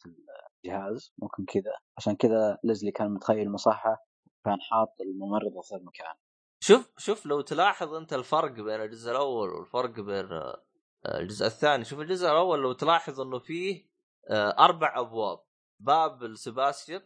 الجهاز. 0.66 1.14
ممكن 1.18 1.46
كذا. 1.46 1.74
عشان 1.98 2.16
كذا 2.16 2.58
ليزلي 2.64 2.92
كان 2.92 3.14
متخيل 3.14 3.52
مصحة 3.52 4.06
كان 4.46 4.62
حاط 4.62 4.96
الممرضة 5.02 5.62
في 5.62 5.76
المكان. 5.76 6.16
شوف 6.60 6.90
شوف 6.98 7.26
لو 7.26 7.42
تلاحظ 7.42 7.94
أنت 7.94 8.14
الفرق 8.14 8.52
بين 8.52 8.82
الجزء 8.82 9.12
الأول 9.12 9.50
والفرق 9.50 10.00
بين 10.00 10.32
آه، 10.32 10.64
الجزء 11.06 11.46
الثاني. 11.46 11.84
شوف 11.84 12.00
الجزء 12.00 12.28
الأول 12.28 12.60
لو 12.62 12.74
تلاحظ 12.74 13.22
إنه 13.22 13.40
فيه 13.40 13.86
آه، 14.30 14.56
أربع 14.60 15.00
أبواب. 15.00 15.40
باب 15.80 16.24
لسباستيان 16.24 17.02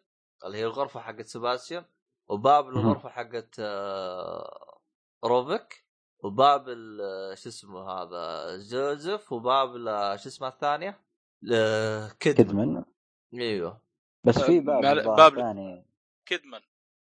اللي 0.46 0.58
هي 0.58 0.66
الغرفة 0.66 1.00
حقت 1.00 1.26
سباستيان 1.26 1.86
وباب 2.28 2.70
الغرفة 2.70 3.10
حقت 3.10 3.56
آه، 3.60 4.80
روبك 5.24 5.86
وباب 6.24 6.66
ال- 6.70 7.38
شو 7.38 7.50
اسمه 7.50 7.92
هذا 7.92 8.58
جوزيف 8.58 9.32
وباب 9.32 9.76
ل- 9.76 10.20
شو 10.20 10.30
اسمه 10.30 10.48
الثانية؟ 10.48 11.02
كدمن 12.20 12.44
كدمن 12.46 12.84
إيوه. 13.34 13.82
بس 14.24 14.40
في 14.40 14.60
باب 14.60 14.82
باب- 14.82 15.36
ثاني 15.36 15.86
كدمن 16.26 16.60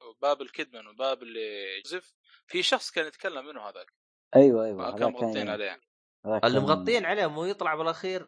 وباب 0.10 0.42
الكدمن 0.42 0.88
وباب 0.88 1.24
اللي 1.24 1.78
يوسف 1.78 2.14
في 2.48 2.64
شخص 2.64 2.92
كان 2.92 3.08
يتكلم 3.08 3.46
منه 3.46 3.62
هذاك. 3.62 3.94
أيوه 4.36 4.66
أيوه 4.66 4.96
كان 4.98 5.12
مغطين 5.12 5.50
عليه. 5.50 5.80
اللي 6.44 6.60
مغطين 6.60 7.06
عليه 7.06 7.28
مو 7.28 7.46
يطلع 7.46 7.76
بالاخير 7.76 8.28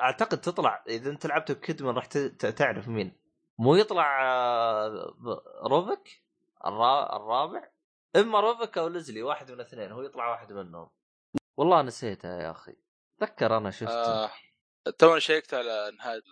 أعتقد 0.00 0.40
تطلع. 0.40 0.84
إذا 0.88 1.10
أنت 1.10 1.26
لعبت 1.26 1.52
بكدمن 1.52 1.90
راح 1.90 2.06
ت- 2.06 2.18
ت- 2.18 2.46
تعرف 2.46 2.88
مين. 2.88 3.23
مو 3.58 3.74
يطلع 3.74 4.22
آه، 4.22 5.14
روفك 5.66 6.22
الرا... 6.66 7.16
الرابع 7.16 7.70
إما 8.16 8.40
روفك 8.40 8.78
أو 8.78 8.88
ليزلي 8.88 9.22
واحد 9.22 9.50
من 9.50 9.60
الاثنين 9.60 9.92
هو 9.92 10.02
يطلع 10.02 10.30
واحد 10.30 10.52
منهم. 10.52 10.90
والله 11.56 11.82
نسيتها 11.82 12.42
يا 12.42 12.50
أخي. 12.50 12.76
تذكر 13.20 13.56
أنا 13.56 13.70
شفته. 13.70 14.24
آه 14.24 14.30
توني 14.98 15.20
شيكت 15.20 15.54
على 15.54 15.92
نهاية 15.98 16.22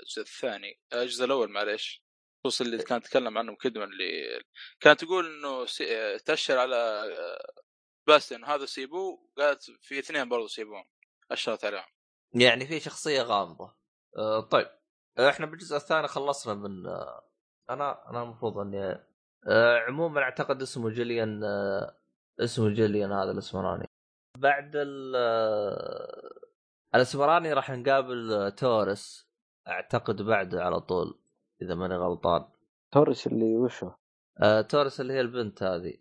الجزء 0.00 0.22
الثاني. 0.22 0.80
الجزء 0.92 1.24
الأول 1.24 1.50
معليش. 1.50 2.04
خصوصا 2.44 2.64
اللي 2.64 2.82
كان 2.82 2.98
يتكلم 2.98 3.38
عنه 3.38 3.56
كدمن 3.56 3.84
اللي 3.84 4.42
كانت 4.80 5.04
تقول 5.04 5.26
إنه 5.26 5.66
سي... 5.66 6.18
تأشر 6.18 6.58
على 6.58 6.76
آه، 6.76 7.62
سباستيان. 8.06 8.44
هذا 8.44 8.66
سيبوه. 8.66 9.30
قالت 9.38 9.70
في 9.80 9.98
اثنين 9.98 10.28
برضو 10.28 10.46
سيبوهم. 10.46 10.84
أشرت 11.30 11.64
عليهم. 11.64 11.84
يعني 12.34 12.66
في 12.66 12.80
شخصية 12.80 13.22
غامضة. 13.22 13.76
آه 14.16 14.40
طيب. 14.40 14.79
إحنا 15.28 15.46
بالجزء 15.46 15.76
الثاني 15.76 16.08
خلصنا 16.08 16.54
من 16.54 16.86
آه 16.86 17.22
أنا 17.70 18.10
أنا 18.10 18.22
المفروض 18.22 18.58
إني 18.58 18.98
آه 19.48 19.78
عموما 19.78 20.20
أعتقد 20.22 20.62
اسمه 20.62 20.90
جيليان 20.90 21.44
آه 21.44 21.96
اسمه 22.40 22.68
جيليان 22.68 23.12
هذا 23.12 23.30
الأسمراني. 23.30 23.86
بعد 24.38 24.70
ال 24.74 25.16
الأسمراني 26.94 27.52
راح 27.52 27.70
نقابل 27.70 28.52
تورس 28.56 29.30
أعتقد 29.68 30.22
بعده 30.22 30.64
على 30.64 30.80
طول 30.80 31.20
إذا 31.62 31.74
ماني 31.74 31.96
غلطان. 31.96 32.44
تورس 32.92 33.26
اللي 33.26 33.56
وشو؟ 33.56 33.90
آه 34.42 34.60
تورس 34.60 35.00
اللي 35.00 35.12
هي 35.12 35.20
البنت 35.20 35.62
هذه. 35.62 35.94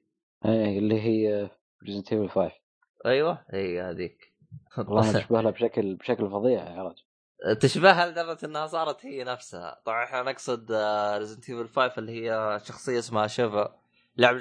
إيه 0.45 0.79
اللي 0.79 1.01
هي 1.01 1.49
Resident 1.84 2.14
Evil 2.14 2.30
5 2.29 2.51
أيوه 3.05 3.45
هي 3.49 3.81
هذيك. 3.81 4.33
والله 4.77 5.13
تشبه 5.13 5.41
لها 5.41 5.51
بشكل 5.51 5.95
بشكل 5.95 6.29
فظيع 6.31 6.69
يا 6.69 6.83
رجل. 6.83 7.03
تشبهها 7.61 8.07
لدرجه 8.07 8.45
إنها 8.45 8.68
صارت 8.68 9.06
هي 9.06 9.24
نفسها 9.24 9.82
طبعا 9.86 10.03
إحنا 10.03 10.22
نقصد 10.24 10.72
Resident 11.18 11.49
Evil 11.49 11.68
5 11.70 11.94
اللي 11.99 12.11
هي 12.11 12.60
شخصية 12.66 12.99
اسمها 12.99 13.28
شيفا 13.28 13.80
لعبه 14.18 14.38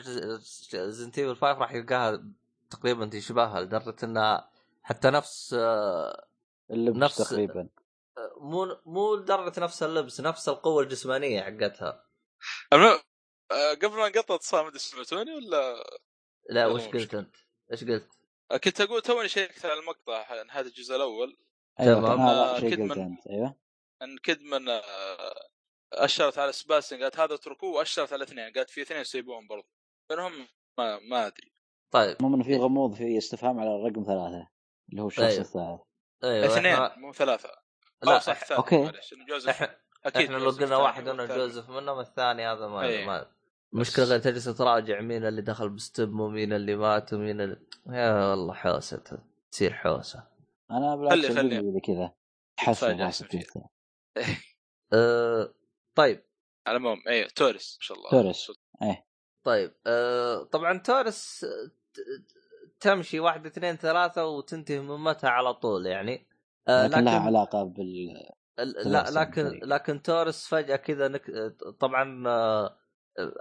Resident 0.74 1.18
Evil 1.18 1.36
5 1.36 1.58
راح 1.58 1.72
يلقاها 1.72 2.24
تقريبا 2.70 3.06
تشبهها 3.06 3.60
لدرجة 3.60 3.96
إنها 4.04 4.50
حتى 4.82 5.10
نفس 5.10 5.54
آه، 5.58 6.26
اللبس 6.70 6.96
نفس- 6.98 7.16
تقريبا 7.30 7.68
مو 8.40 8.76
مو 8.86 9.14
لدرجة 9.14 9.60
نفس 9.60 9.82
اللبس 9.82 10.20
نفس 10.20 10.48
القوة 10.48 10.82
الجسمانية 10.82 11.42
حقتها 11.42 12.04
آه، 12.72 13.74
قبل 13.74 13.96
ما 13.96 14.08
نقطع 14.08 14.34
اتصال 14.34 14.62
ما 14.62 14.68
أدري 14.68 14.78
سمعتوني 14.78 15.34
ولا 15.34 15.74
لا 16.50 16.66
وش 16.66 16.82
قلت. 16.82 17.14
أنت؟ 17.14 17.36
إيش 17.72 17.84
قلت؟ 17.84 18.08
آه، 18.50 18.56
كنت 18.56 18.80
أقول 18.80 19.02
توني 19.02 19.28
شيكت 19.28 19.64
على 19.66 19.80
المقطع 19.80 20.42
نهاية 20.42 20.64
الجزء 20.66 20.96
الأول 20.96 21.36
أيوه 21.80 22.00
تمام. 22.00 22.20
آه، 22.20 22.60
كدمن. 22.60 23.16
أيوه 23.30 23.54
أن 24.02 24.18
كدمن 24.18 24.68
آه، 24.68 24.82
أشرت 25.92 26.38
على 26.38 26.52
سباستين 26.52 27.02
قالت 27.02 27.20
هذا 27.20 27.34
اتركوه 27.34 27.70
وأشرت 27.70 28.12
على 28.12 28.24
اثنين 28.24 28.52
قالت 28.52 28.70
في 28.70 28.82
اثنين 28.82 29.04
سيبوهم 29.04 29.46
برضو 29.46 29.68
منهم 30.10 30.32
ما 30.78 30.98
ما 30.98 31.26
أدري 31.26 31.52
طيب 31.90 32.16
المهم 32.20 32.34
إنه 32.34 32.44
في 32.44 32.56
غموض 32.56 32.94
في 32.94 33.18
استفهام 33.18 33.60
على 33.60 33.76
الرقم 33.76 34.04
ثلاثة 34.04 34.48
اللي 34.90 35.02
هو 35.02 35.06
الشخص 35.06 35.24
أيوه. 35.24 35.40
الثالث 35.40 35.80
أيوه 36.24 36.46
اثنين 36.46 36.66
إحنا 36.66 36.98
مو 36.98 37.12
ثلاثة 37.12 37.50
لا 38.02 38.18
صح 38.18 38.34
ثلاثة 38.44 38.56
أوكي. 38.56 38.78
معلش 38.78 39.12
إنه 39.12 39.26
جوزيف 39.26 39.50
إحنا 39.50 39.76
أكيد 40.04 40.22
إحنا 40.22 40.36
لو 40.36 40.50
قلنا 40.50 40.76
واحد 40.76 41.08
أنا. 41.08 41.36
جوزيف 41.36 41.70
منهم 41.70 42.00
الثاني 42.00 42.46
هذا 42.46 42.66
ما, 42.66 42.82
أي. 42.82 43.06
ما 43.06 43.26
المشكلة 43.74 44.04
غير 44.04 44.18
تجلس 44.18 44.44
تراجع 44.44 45.00
مين 45.00 45.26
اللي 45.26 45.42
دخل 45.42 45.68
ب 45.68 45.79
STEM 45.79 46.20
ومين 46.20 46.52
اللي 46.52 46.76
مات 46.76 47.12
ومين 47.12 47.40
اللي... 47.40 47.56
يا 47.86 48.30
والله 48.30 48.54
حوسة 48.54 49.20
تصير 49.50 49.72
حوسة 49.72 50.37
أنا 50.70 50.96
بالعكس 50.96 51.26
خلي- 51.26 51.34
خلي. 51.60 51.80
كذا 51.80 52.12
حسن 52.58 53.00
أحسن 53.00 53.24
شفت 53.24 53.32
شيء. 53.32 53.62
أه 54.92 55.54
طيب 55.94 56.24
على 56.66 56.76
المهم 56.76 57.02
أيوه 57.08 57.28
تورس 57.28 57.76
ما 57.80 57.82
شاء 57.82 57.98
الله 57.98 58.10
تورس. 58.10 58.52
طيب 59.44 59.74
أه 59.86 60.42
طبعا 60.42 60.78
تورس 60.78 61.44
آه، 61.44 61.70
تمشي 62.80 63.20
واحد 63.20 63.46
اثنين 63.46 63.76
ثلاثة 63.76 64.26
وتنتهي 64.26 64.80
مهمتها 64.80 65.30
على 65.30 65.54
طول 65.54 65.86
يعني 65.86 66.26
أه 66.68 66.86
لكن 66.86 67.04
لها 67.04 67.18
علاقة 67.20 67.62
بال 67.64 68.10
ال- 68.58 68.92
لا 68.92 69.02
تلعب 69.02 69.28
لكن. 69.28 69.60
لكن 69.62 70.02
تورس 70.02 70.46
فجأة 70.46 70.76
كذا 70.76 71.08
نك... 71.08 71.30
طبعا 71.80 72.28
آه، 72.28 72.78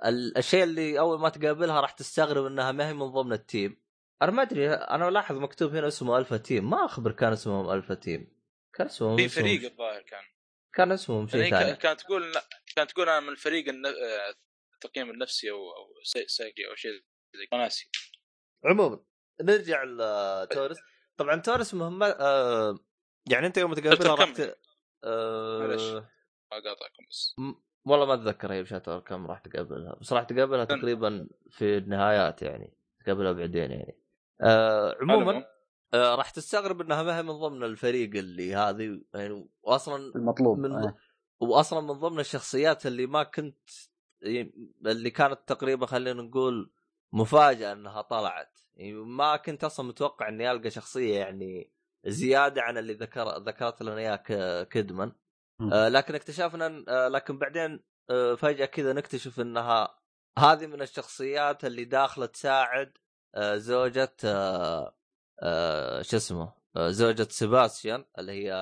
ال- 0.05 0.37
الشيء 0.37 0.63
اللي 0.63 0.99
أول 0.99 1.19
ما 1.19 1.29
تقابلها 1.29 1.81
راح 1.81 1.91
تستغرب 1.91 2.45
إنها 2.45 2.71
ما 2.71 2.87
هي 2.89 2.93
من 2.93 3.07
ضمن 3.07 3.33
ال 3.33 3.42
team 3.42 3.77
أنا 4.21 4.31
ما 4.31 4.41
أدري 4.41 4.69
أنا 4.73 5.09
لاحظ 5.09 5.35
مكتوب 5.37 5.75
هنا 5.75 5.87
اسمه 5.87 6.17
Alpha 6.17 6.37
team. 6.37 6.69
ما 6.69 6.85
أخبر 6.85 7.11
كان 7.11 7.31
اسمهم 7.33 7.69
Alpha 7.71 7.93
team. 7.93 8.37
كان 8.73 8.87
اسمهم 8.87 9.17
في 9.17 9.29
فريق 9.29 9.71
الظاهر 9.71 10.01
كان. 10.01 10.23
كان 10.73 10.91
اسمهم 10.91 11.27
شيء 11.27 11.49
ثاني. 11.49 11.49
كا- 11.49 11.75
كانت 11.75 12.01
تقول 12.01 12.33
كانت 12.75 12.91
تقول 12.91 13.09
أنا 13.09 13.19
من 13.19 13.29
الفريق 13.29 13.69
الن- 13.69 13.85
آه، 13.85 14.33
التقييم 14.73 15.09
النفسي 15.09 15.51
أو 15.51 15.55
أو 15.57 15.93
سايكي 16.27 16.67
أو 16.69 16.75
شيء 16.75 16.91
زي 17.35 17.45
كذا. 17.51 17.59
ناسي. 17.59 17.89
عموما 18.65 18.99
نرجع 19.41 19.83
لتورس 19.83 20.77
طبعا 21.17 21.35
تورس 21.35 21.73
مهمة 21.73 22.05
آه 22.07 22.79
يعني 23.31 23.47
أنت 23.47 23.57
يوم 23.57 23.73
تقابلها 23.73 24.15
راح 24.15 24.25
كمل. 24.25 24.33
ت... 24.33 24.59
آه 25.03 25.59
معلش. 25.59 25.83
ما 26.51 26.57
قاطعكم 26.65 27.05
بس. 27.09 27.35
والله 27.85 28.05
ما 28.05 28.13
أتذكر 28.13 28.53
هي 28.53 28.63
بشاتر 28.63 28.99
كم 28.99 29.27
راح 29.27 29.39
تقابلها. 29.39 29.95
بس 30.01 30.13
راح 30.13 30.23
تقابلها؟ 30.23 30.65
تقريبا 30.65 31.27
في 31.49 31.77
النهايات 31.77 32.41
يعني. 32.41 32.77
تقابلها 33.05 33.31
بعدين 33.31 33.71
يعني. 33.71 34.01
آه 34.41 34.97
عموما. 35.01 35.45
آه 35.93 36.15
راح 36.15 36.29
تستغرب 36.29 36.81
إنها 36.81 37.03
ما 37.03 37.17
هي 37.17 37.23
من 37.23 37.33
ضمن 37.33 37.63
الفريق 37.63 38.15
اللي 38.15 38.55
هذه 38.55 39.01
يعني 39.13 39.49
واصلا 39.63 40.11
المطلوب 40.15 40.57
من 40.59 40.71
آه. 40.71 40.95
واصلا 41.39 41.81
من 41.81 41.91
ضمن 41.93 42.19
الشخصيات 42.19 42.85
اللي 42.85 43.05
ما 43.07 43.23
كنت 43.23 43.69
اللي 44.85 45.09
كانت 45.09 45.39
تقريبا 45.47 45.85
خلينا 45.85 46.21
نقول 46.21 46.71
مفاجأة 47.13 47.73
إنها 47.73 48.01
طلعت 48.01 48.59
يعني 48.75 48.93
ما 48.93 49.35
كنت 49.37 49.63
أصلا 49.63 49.87
متوقع 49.87 50.27
إني 50.29 50.51
ألقى 50.51 50.69
شخصية 50.69 51.19
يعني 51.19 51.71
زيادة 52.05 52.61
عن 52.61 52.77
اللي 52.77 52.93
ذكر 52.93 53.37
ذكرت 53.37 53.81
لنا 53.83 53.97
إياه 53.97 54.15
ك- 54.15 54.67
كدمن 54.67 55.11
مم. 55.59 55.73
آه 55.73 55.89
لكن 55.89 56.15
اكتشفنا 56.15 56.85
آه 56.89 57.07
لكن 57.07 57.37
بعدين 57.37 57.83
آه 58.09 58.35
فجأة 58.35 58.65
كذا 58.65 58.93
نكتشف 58.93 59.39
إنها 59.39 59.99
هذه 60.39 60.67
من 60.67 60.81
الشخصيات 60.81 61.65
اللي 61.65 61.85
داخلة 61.85 62.25
تساعد 62.25 62.97
زوجة 63.39 64.15
آه 64.23 64.95
آه 65.43 66.01
شو 66.01 66.17
اسمه؟ 66.17 66.53
آه 66.75 66.89
زوجة 66.89 67.27
سيباستيان 67.29 68.05
اللي 68.19 68.31
هي 68.31 68.53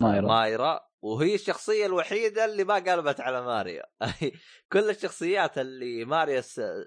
مايرا. 0.00 0.26
مايرا. 0.26 0.90
وهي 1.02 1.34
الشخصية 1.34 1.86
الوحيدة 1.86 2.44
اللي 2.44 2.64
ما 2.64 2.74
قلبت 2.74 3.20
على 3.20 3.42
ماريا. 3.42 3.84
كل 4.72 4.90
الشخصيات 4.90 5.58
اللي 5.58 6.04
ماريا 6.04 6.38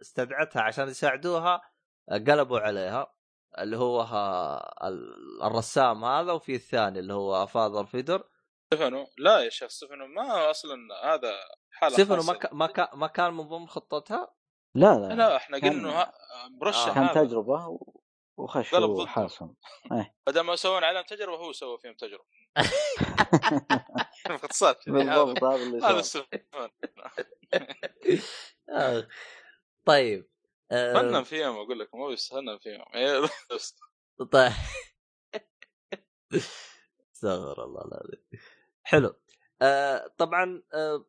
استدعتها 0.01 0.61
عشان 0.61 0.88
يساعدوها 0.88 1.61
قلبوا 2.11 2.60
عليها. 2.60 3.14
اللي 3.60 3.77
هو 3.77 4.01
الرسام 5.43 6.05
هذا 6.05 6.31
وفي 6.31 6.55
الثاني 6.55 6.99
اللي 6.99 7.14
هو 7.14 7.45
Father 7.45 7.86
ثيودور. 7.86 8.24
ستيفانو. 8.73 9.07
لا 9.18 9.39
يا 9.39 9.49
شيخ 9.49 9.69
ستيفانو 9.69 10.07
ما 10.07 10.51
أصلا 10.51 10.76
هذا 11.03 11.34
حالة 11.72 11.93
ستيفانو 11.93 12.22
خاصة. 12.22 12.34
ما 12.34 12.49
ما 12.53 12.68
كان 12.68 12.88
ما 12.93 13.07
كان 13.07 13.34
من 13.34 13.43
ضمن 13.47 13.68
خطتها. 13.68 14.34
لا 14.76 14.95
لا, 15.00 15.14
لا 15.14 15.36
إحنا 15.36 15.58
قلنا 15.58 15.72
انه 15.72 16.12
مرشح 16.62 16.88
آه. 16.88 16.94
كان 16.94 17.28
تجربة 17.28 17.68
و- 17.68 17.94
وخش 18.38 18.76
ضده. 18.76 18.86
وحاسم 18.86 19.54
بدل 20.28 20.41
ما 20.41 20.54
يسوون 20.54 20.84
عليهم 20.84 21.04
تجربة 21.04 21.38
هو 21.38 21.52
سوى 21.52 21.78
فيهم 21.78 21.94
تجربة. 21.94 22.24
باختصار. 24.30 24.76
بالضبط 24.88 25.44
هذا 25.44 25.56
اللي 25.64 25.86
هذا 25.86 26.24
آه. 28.70 29.08
طيب 29.86 30.30
آه، 30.72 30.94
فنن 30.94 31.24
فيهم 31.24 31.56
أقول 31.56 31.80
لك 31.80 31.95
مو 31.95 32.08
بس 32.12 32.30
فنن 32.30 32.58
فيهم. 32.58 32.86
إيه، 32.95 33.20
بس 33.52 33.80
طيب. 34.32 34.52
استغفر 37.14 37.64
الله 37.64 37.82
العظيم. 37.86 38.24
حلو. 38.84 39.16
آه 39.62 40.08
طبعا 40.18 40.64
آه 40.74 40.78
آه 40.78 41.06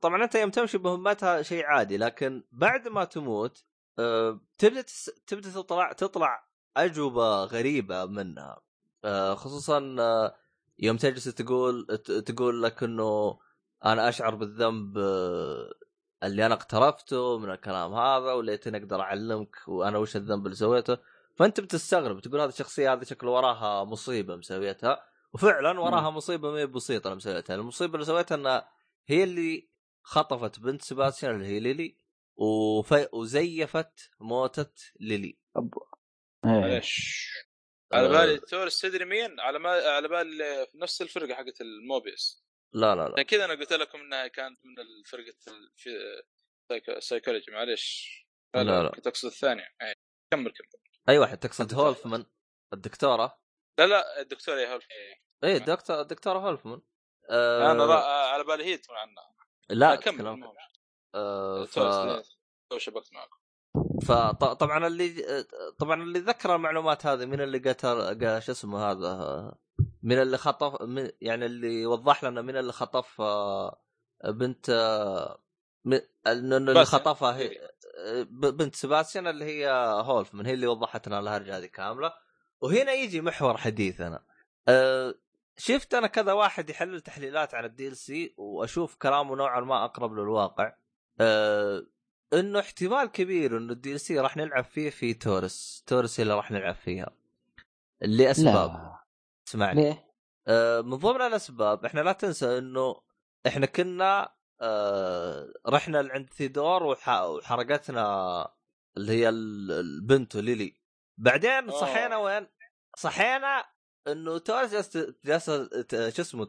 طبعا 0.00 0.24
أنت 0.24 0.34
يوم 0.34 0.50
تمشي 0.50 0.78
بمهمتها 0.78 1.42
شيء 1.42 1.64
عادي 1.64 1.96
لكن 1.96 2.44
بعد 2.52 2.88
ما 2.88 3.04
تموت 3.04 3.64
آه 3.98 4.40
تبدأ. 4.58 4.84
تبدأ 5.26 5.50
تطلع 5.50 5.92
تطلع 5.92 6.46
أجوبة 6.76 7.44
غريبة 7.44 8.04
منها. 8.04 8.60
آه 9.04 9.34
خصوصا 9.34 9.96
آه 9.98 10.34
يوم 10.78 10.96
تجلس 10.96 11.24
تقول 11.24 11.86
تقول 12.26 12.62
لك 12.62 12.82
إنه 12.82 13.38
أنا 13.84 14.08
أشعر 14.08 14.34
بالذنب 14.34 14.98
اللي 16.22 16.46
أنا 16.46 16.54
اقترفته 16.54 17.38
من 17.38 17.50
الكلام 17.50 17.94
هذا 17.94 18.32
وليتني 18.32 18.78
أقدر 18.78 19.00
أعلمك 19.00 19.56
وأنا 19.68 19.98
وش 19.98 20.16
الذنب 20.16 20.46
اللي 20.46 20.56
سويته. 20.56 20.98
فأنت 21.36 21.60
بتستغرب 21.60 22.20
تقول 22.20 22.40
هذه 22.40 22.48
الشخصيه 22.48 22.92
هذه 22.92 23.04
شكله 23.04 23.30
وراها 23.30 23.84
مصيبة 23.84 24.36
مسويتها. 24.36 25.04
وفعلا 25.32 25.80
وراها 25.80 26.10
مصيبة 26.10 26.50
ما 26.50 26.58
هي 26.58 26.66
بسيطة 26.66 27.08
اللي 27.08 27.16
مسويتها 27.16 27.54
المصيبة 27.56 27.94
اللي 27.94 28.04
سويتها 28.06 28.34
انها 28.34 28.68
هي 29.08 29.24
اللي 29.24 29.70
خطفت 30.02 30.60
بنت 30.60 30.82
سباستيان 30.82 31.34
اللي 31.34 31.46
هي 31.46 31.60
ليلي 31.60 31.98
وف... 32.36 32.94
وزيفت 33.12 34.10
موتة 34.20 34.74
ليلي. 35.00 35.38
إيه. 35.56 36.60
معلش 36.60 37.30
على 37.92 38.06
آه، 38.06 38.10
بالي 38.10 38.38
تورس 38.38 38.80
تدري 38.80 39.04
مين؟ 39.04 39.40
على 39.40 39.58
ما 39.58 39.70
على 39.70 40.08
بالي 40.08 40.66
في 40.72 40.78
نفس 40.78 41.02
الفرقة 41.02 41.34
حقت 41.34 41.60
الموبيوس. 41.60 42.44
لا 42.74 42.94
لا 42.94 43.08
لا. 43.08 43.12
عشان 43.12 43.22
كذا 43.22 43.44
أنا 43.44 43.54
قلت 43.54 43.72
لكم 43.72 43.98
إنها 43.98 44.26
كانت 44.26 44.60
من 44.64 44.78
الفرقه 44.78 45.34
السايكولوجي 46.88 47.52
معلش 47.52 48.16
لا، 48.54 48.82
لا. 48.82 48.90
كنت 48.90 49.06
أقصد 49.06 49.28
الثانية. 49.28 49.68
أي. 49.82 49.94
كمل 50.32 50.50
كمل. 50.50 50.68
اي 51.08 51.18
واحد 51.18 51.38
تقصد 51.38 51.74
هولفمان 51.74 52.26
الدكتورة. 52.72 53.40
لا 53.78 53.86
لا 53.86 54.20
الدكتور 54.20 54.58
يا 54.58 54.72
هولف 54.72 54.86
إيه. 54.90 55.22
اي 55.44 55.56
الدكتور 55.56 56.00
الدكتورة 56.00 56.38
هولفمان. 56.38 56.82
آه 57.30 57.72
أنا 57.72 57.84
را... 57.86 57.98
على 58.04 58.44
بالي 58.44 58.64
هي 58.64 58.76
تكون 58.76 58.96
عنها 58.96 59.34
لا 59.70 59.94
كمل 59.96 60.20
المهم. 60.26 60.52
آه 61.14 61.64
ف... 61.64 61.74
تو 62.70 62.78
شبكت 62.78 63.12
معكم 63.12 63.36
فطبعا 64.06 64.86
اللي 64.86 65.44
طبعا 65.78 66.02
اللي 66.02 66.18
ذكر 66.18 66.54
المعلومات 66.54 67.06
هذه 67.06 67.24
من 67.24 67.40
اللي 67.40 67.58
قتل 67.58 68.42
شو 68.42 68.52
اسمه 68.52 68.90
هذا 68.90 69.54
من 70.02 70.22
اللي 70.22 70.38
خطف 70.38 70.82
من 70.82 71.10
يعني 71.20 71.46
اللي 71.46 71.86
وضح 71.86 72.24
لنا 72.24 72.42
من 72.42 72.56
اللي 72.56 72.72
خطف 72.72 73.20
آه، 73.20 73.80
بنت 74.24 74.70
آه، 74.70 75.42
من- 75.84 76.00
إنه 76.26 76.56
اللي. 76.56 76.84
خطفها 76.84 77.36
هي 77.36 77.60
آه، 77.98 78.22
ب- 78.22 78.56
بنت 78.56 78.74
سباستيان 78.74 79.26
اللي 79.26 79.44
هي 79.44 79.68
هولفمان 80.04 80.46
هي 80.46 80.54
اللي 80.54 80.66
وضحت 80.66 81.08
لنا 81.08 81.18
الهرجه 81.18 81.58
هذه 81.58 81.66
كاملة. 81.66 82.12
وهنا 82.60 82.92
يجي 82.92 83.20
محور 83.20 83.56
حديثنا. 83.56 84.24
آه، 84.68 85.14
شفت 85.58 85.94
أنا 85.94 86.06
كذا 86.06 86.32
واحد 86.32 86.70
يحلل 86.70 87.00
تحليلات 87.00 87.54
عن 87.54 87.64
ال 87.64 87.96
DLC 87.96 88.34
وأشوف 88.36 88.96
كلامه 88.96 89.36
نوعا 89.36 89.60
ما 89.60 89.84
أقرب 89.84 90.12
للواقع. 90.12 90.72
آه، 91.20 91.86
إنه 92.32 92.60
احتمال 92.60 93.04
كبير 93.06 93.56
إنه 93.58 93.72
ال 93.72 94.00
DLC 94.00 94.20
راح 94.20 94.36
نلعب 94.36 94.64
فيه 94.64 94.90
في 94.90 95.14
تورس. 95.14 95.84
تورس 95.86 96.20
اللي 96.20 96.34
راح 96.34 96.50
نلعب 96.50 96.74
فيها. 96.74 97.10
لأسباب. 98.00 98.70
لا. 98.70 98.98
اسمعني. 99.48 99.82
ليه؟ 99.82 100.06
آه، 100.48 100.80
من 100.80 100.96
ضمن 100.96 101.22
الأسباب 101.22 101.84
إحنا 101.84 102.00
لا 102.00 102.12
تنسى 102.12 102.58
إنه 102.58 103.00
إحنا 103.46 103.66
كنا 103.66 104.36
آه، 104.60 105.52
رحنا 105.68 106.02
لعند 106.02 106.30
ثيدور 106.30 106.82
وح- 106.82 107.22
وحرقتنا 107.22 108.48
اللي 108.96 109.12
هي 109.12 109.28
ال- 109.28 109.72
البنت 109.72 110.36
ليلي. 110.36 110.76
بعدين. 111.18 111.70
صحينا 111.70 112.16
وين؟ 112.16 112.46
صحينا 112.96 113.64
انه 114.08 114.38
تورس 114.38 114.96
جالسه 115.24 115.68
شو 116.10 116.22
اسمه 116.22 116.44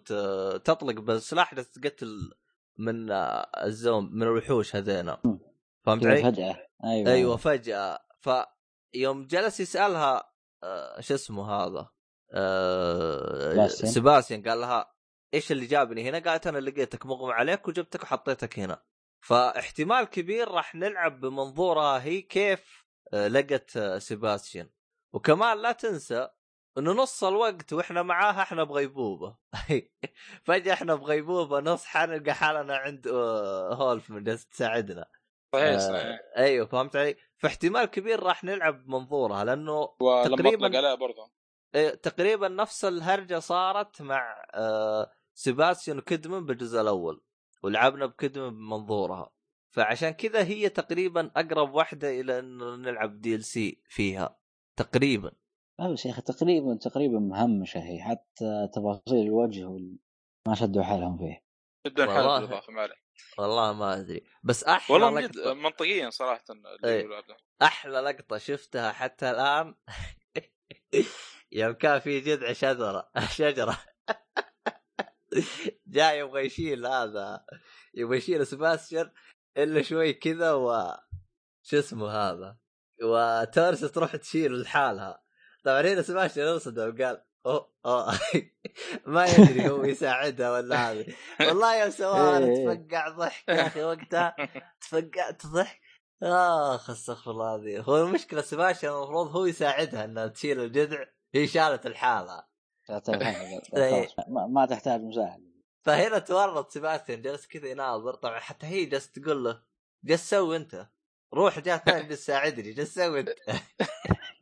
تطلق 0.57 0.99
بالسلاح 0.99 1.55
جالسه 1.55 1.81
تقتل 1.81 2.31
من 2.77 3.11
آه، 3.11 3.49
الزومبي 3.63 4.15
من 4.15 4.23
الوحوش 4.23 4.75
هذينا. 4.75 5.21
فهمت 5.85 6.05
علي؟ 6.05 6.23
فجأة 6.23 6.67
أيوه 6.83 7.11
أيوه 7.11 7.37
فجأة 7.37 7.99
فيوم 8.19 9.27
جلس 9.27 9.59
يسألها 9.59 10.33
آه 10.63 11.01
شو 11.01 11.13
اسمه 11.13 11.51
هذا 11.51 11.89
آه. 12.31 13.67
سباستيان 13.67 14.43
قال 14.43 14.59
لها 14.59 14.93
إيش 15.33 15.51
اللي 15.51 15.65
جابني 15.65 16.09
هنا؟ 16.09 16.19
قالت 16.19 16.47
أنا 16.47 16.57
لقيتك 16.57 17.05
مغمى 17.05 17.33
عليك 17.33 17.67
وجبتك 17.67 18.03
وحطيتك 18.03 18.59
هنا 18.59 18.83
فاحتمال 19.21 20.05
كبير 20.05 20.47
راح 20.47 20.75
نلعب 20.75 21.19
بمنظورها 21.19 22.03
هي 22.03 22.21
كيف 22.21 22.85
لقت 23.13 23.79
سباستيان 23.97 24.69
وكمان 25.13 25.61
لا 25.61 25.71
تنسى 25.71 26.29
انه 26.77 26.91
نص 26.91 27.23
الوقت 27.23 27.73
وإحنا 27.73 28.03
معاها 28.03 28.41
إحنا 28.41 28.63
بغيبوبه 28.63 29.35
فجأة 30.45 30.73
إحنا 30.73 30.95
بغيبوبه 30.95 31.59
نصحى 31.59 32.05
نلقى 32.05 32.33
حالنا 32.33 32.75
عند 32.77 33.07
آه، 33.07 33.73
هولف 33.73 34.09
من 34.09 34.23
جالس 34.23 34.45
تساعدنا. 34.47 35.05
صحيح 35.53 35.63
آه، 35.73 35.77
صحيح. 35.77 36.19
أيوه 36.37 36.65
فهمت 36.65 36.95
علي؟ 36.95 37.15
فاحتمال 37.37 37.85
كبير 37.85 38.23
راح 38.23 38.43
نلعب 38.43 38.85
بمنظورها 38.85 39.43
لأنه 39.43 39.87
تقريباً- 40.25 40.75
عليها 40.75 40.95
برضه. 40.95 41.31
إيه، 41.75 41.89
تقريبا 41.89 42.47
نفس 42.47 42.85
الهرجة 42.85 43.39
صارت 43.39 44.01
مع 44.01 44.45
آه، 44.53 45.11
سيباستيان 45.33 45.97
وكيدمن 45.97 46.45
بالجزء 46.45 46.81
الأول 46.81 47.21
ولعبنا 47.63 48.05
بكيدمن 48.05 48.49
بمنظورها. 48.49 49.33
فعشان 49.71 50.09
كذا 50.09 50.43
هي 50.43 50.69
تقريبا 50.69 51.31
أقرب 51.35 51.73
واحدة 51.73 52.09
إلى 52.21 52.39
انه 52.39 52.75
نلعب 52.75 53.21
دي 53.21 53.35
ال 53.35 53.43
سي 53.43 53.81
فيها 53.89 54.39
تقريبا. 54.75 55.27
لا 55.27 55.46
بس 55.81 56.05
يا 56.05 56.11
أخي 56.11 56.21
تقريبا 56.21 56.75
تقريبا 56.75 57.19
مهمشه 57.19 57.79
هي 57.79 58.01
حتى 58.01 58.69
تفاصيل 58.73 59.27
الوجه 59.27 59.65
وال... 59.65 59.97
ما 60.47 60.55
شدوا 60.55 60.83
حالهم 60.83 61.17
فيه. 61.17 61.43
حاجة 61.85 62.37
بالإضافة 62.37 62.73
ما 62.73 62.81
عليه 62.81 62.95
والله 63.37 63.73
ما 63.73 63.99
أدري. 63.99 64.23
بس 64.43 64.63
أحلى 64.63 64.93
والله 64.93 65.09
من 65.09 65.21
جد 65.21 65.35
لقطه 65.35 65.53
منطقيا 65.53 66.09
صراحة 66.09 66.43
هذا. 66.49 67.37
أحلى 67.61 67.99
لقطة 67.99 68.37
شفتها 68.37 68.91
حتى 68.91 69.31
الآن. 69.31 69.75
يوم 71.51 71.71
كان 71.71 71.99
في 71.99 72.19
جذع 72.19 72.53
شجرة. 72.53 73.09
شجرة. 73.37 73.77
جاي 75.87 76.19
يبغى 76.19 76.45
يشيل 76.45 76.85
هذا. 76.85 77.45
يبغى 77.93 78.17
يشيل 78.17 78.47
سباستيان 78.47 79.11
إلا 79.57 79.81
شوي 79.81 80.13
كذا 80.13 80.53
و 80.53 80.95
شو 81.63 81.79
اسمه 81.79 82.09
هذا؟ 82.09 82.57
وتورس 83.03 83.81
تروح 83.81 84.15
تشيل 84.15 84.61
لحالها. 84.61 85.26
طبعا 85.67 85.81
هنا 85.81 86.01
سباستيان 86.01 86.47
انصدم 86.47 86.95
وقال 86.95 87.23
أوه 87.45 87.69
أوه 87.85 88.19
ما 89.13 89.25
يدري 89.25 89.69
هو 89.69 89.83
يساعدها 89.93 90.51
ولا 90.51 90.91
هذه. 90.91 91.05
والله 91.47 91.81
يوم 91.81 91.89
سواها 91.89 92.37
أنا 92.37 92.45
إيه. 92.45 92.65
تفقع 92.65 93.09
ضحك 93.09 93.49
يا 93.49 93.67
أخي 93.67 93.83
وقتها 93.83 94.35
تفقعت 94.81 95.47
ضحك 95.47 95.81
آخ 96.23 96.89
استغفر 96.89 97.31
الله 97.31 97.55
العظيم. 97.55 97.81
هو 97.81 97.97
المشكلة 97.97 98.41
سباستيان 98.41 98.93
المفروض 98.93 99.35
هو 99.35 99.45
يساعدها 99.45 100.05
إنها 100.05 100.27
تشيل 100.27 100.59
الجذع 100.59 101.05
هي 101.35 101.47
شالت 101.47 101.85
إيه. 103.75 104.07
خلاص، 104.07 104.25
ما, 104.49 104.65
تحتاج 104.65 105.01
مساعده 105.01 105.43
فهنا 105.85 106.19
تورط 106.19 106.71
سباستيان 106.71 107.21
جالس 107.21 107.47
كذا 107.47 107.67
يناظر. 107.67 108.13
طبعا 108.13 108.39
حتى 108.39 108.65
هي 108.65 108.85
جالس 108.85 109.11
تقول 109.11 109.43
له 109.43 109.63
جالس 110.03 110.29
سوي 110.29 110.57
أنت؟ 110.57 110.87
روح 111.33 111.59
جاء 111.59 111.77
ثاني 111.77 112.07
جالس 112.07 112.25
ساعدني 112.25 112.71
جالس 112.71 112.95
سوي 112.95 113.19
أنت؟ 113.19 113.29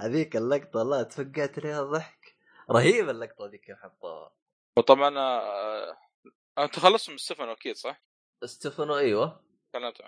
هذيك 0.00 0.36
اللقطة 0.36 0.78
والله 0.78 1.02
تفقعت 1.02 1.58
لها 1.58 1.82
ضحك 1.82 2.36
رهيبه 2.70 3.10
اللقطة 3.10 3.46
ذيك 3.46 3.60
كيف 3.60 3.76
حطوها 3.78 4.34
وطبعا 4.78 5.18
آه، 5.18 5.98
أنت 6.58 6.78
خلصت 6.78 7.10
من 7.10 7.16
ستيفانو 7.16 7.52
أكيد 7.52 7.76
صح؟ 7.76 8.02
ستيفانو 8.44 8.96
أيوه. 8.96 9.44
كلمته 9.74 10.04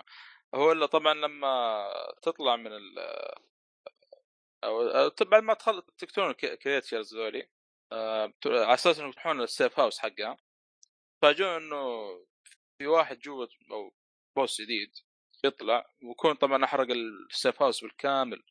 هو 0.55 0.71
اللي 0.71 0.87
طبعا 0.87 1.13
لما 1.13 1.83
تطلع 2.21 2.55
من 2.55 2.71
ال 2.73 2.99
أو 4.63 5.07
طبعا 5.07 5.39
ما 5.39 5.53
تخلص 5.53 5.85
تقتلون 5.97 6.31
creatures 6.33 7.15
ذولي 7.15 7.49
آه، 7.91 8.33
على 8.45 8.73
أساس 8.73 8.97
انهم 8.97 9.09
يفتحون 9.09 9.41
ال 9.41 9.49
safe 9.49 9.79
house 9.79 9.99
حقها 9.99 10.37
فجأة 11.21 11.57
إنه 11.57 12.07
في 12.77 12.87
واحد 12.87 13.19
جوا 13.19 13.47
أو 13.71 13.93
boss 14.35 14.61
جديد. 14.61 14.91
يطلع 15.43 15.89
ويكون 16.03 16.33
طبعا 16.33 16.63
أحرق 16.63 16.87
ال 16.91 17.05
safe 17.05 17.61
house 17.61 17.81
بالكامل. 17.81 18.43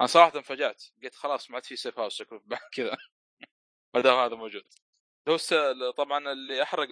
أنا 0.00 0.06
صراحة 0.06 0.36
انفجعت. 0.36 0.84
قلت 1.02 1.14
خلاص 1.14 1.50
ما 1.50 1.56
عاد 1.56 1.64
في 1.64 1.76
safe 1.76 1.98
house 1.98 2.14
شكله 2.14 2.40
بعد 2.44 2.60
كذا. 2.72 2.96
ما 3.94 4.00
دام 4.00 4.18
هذا 4.18 4.34
موجود. 4.34 4.64
هو. 5.28 5.36
طبعا 5.96 6.32
اللي 6.32 6.62
أحرق 6.62 6.88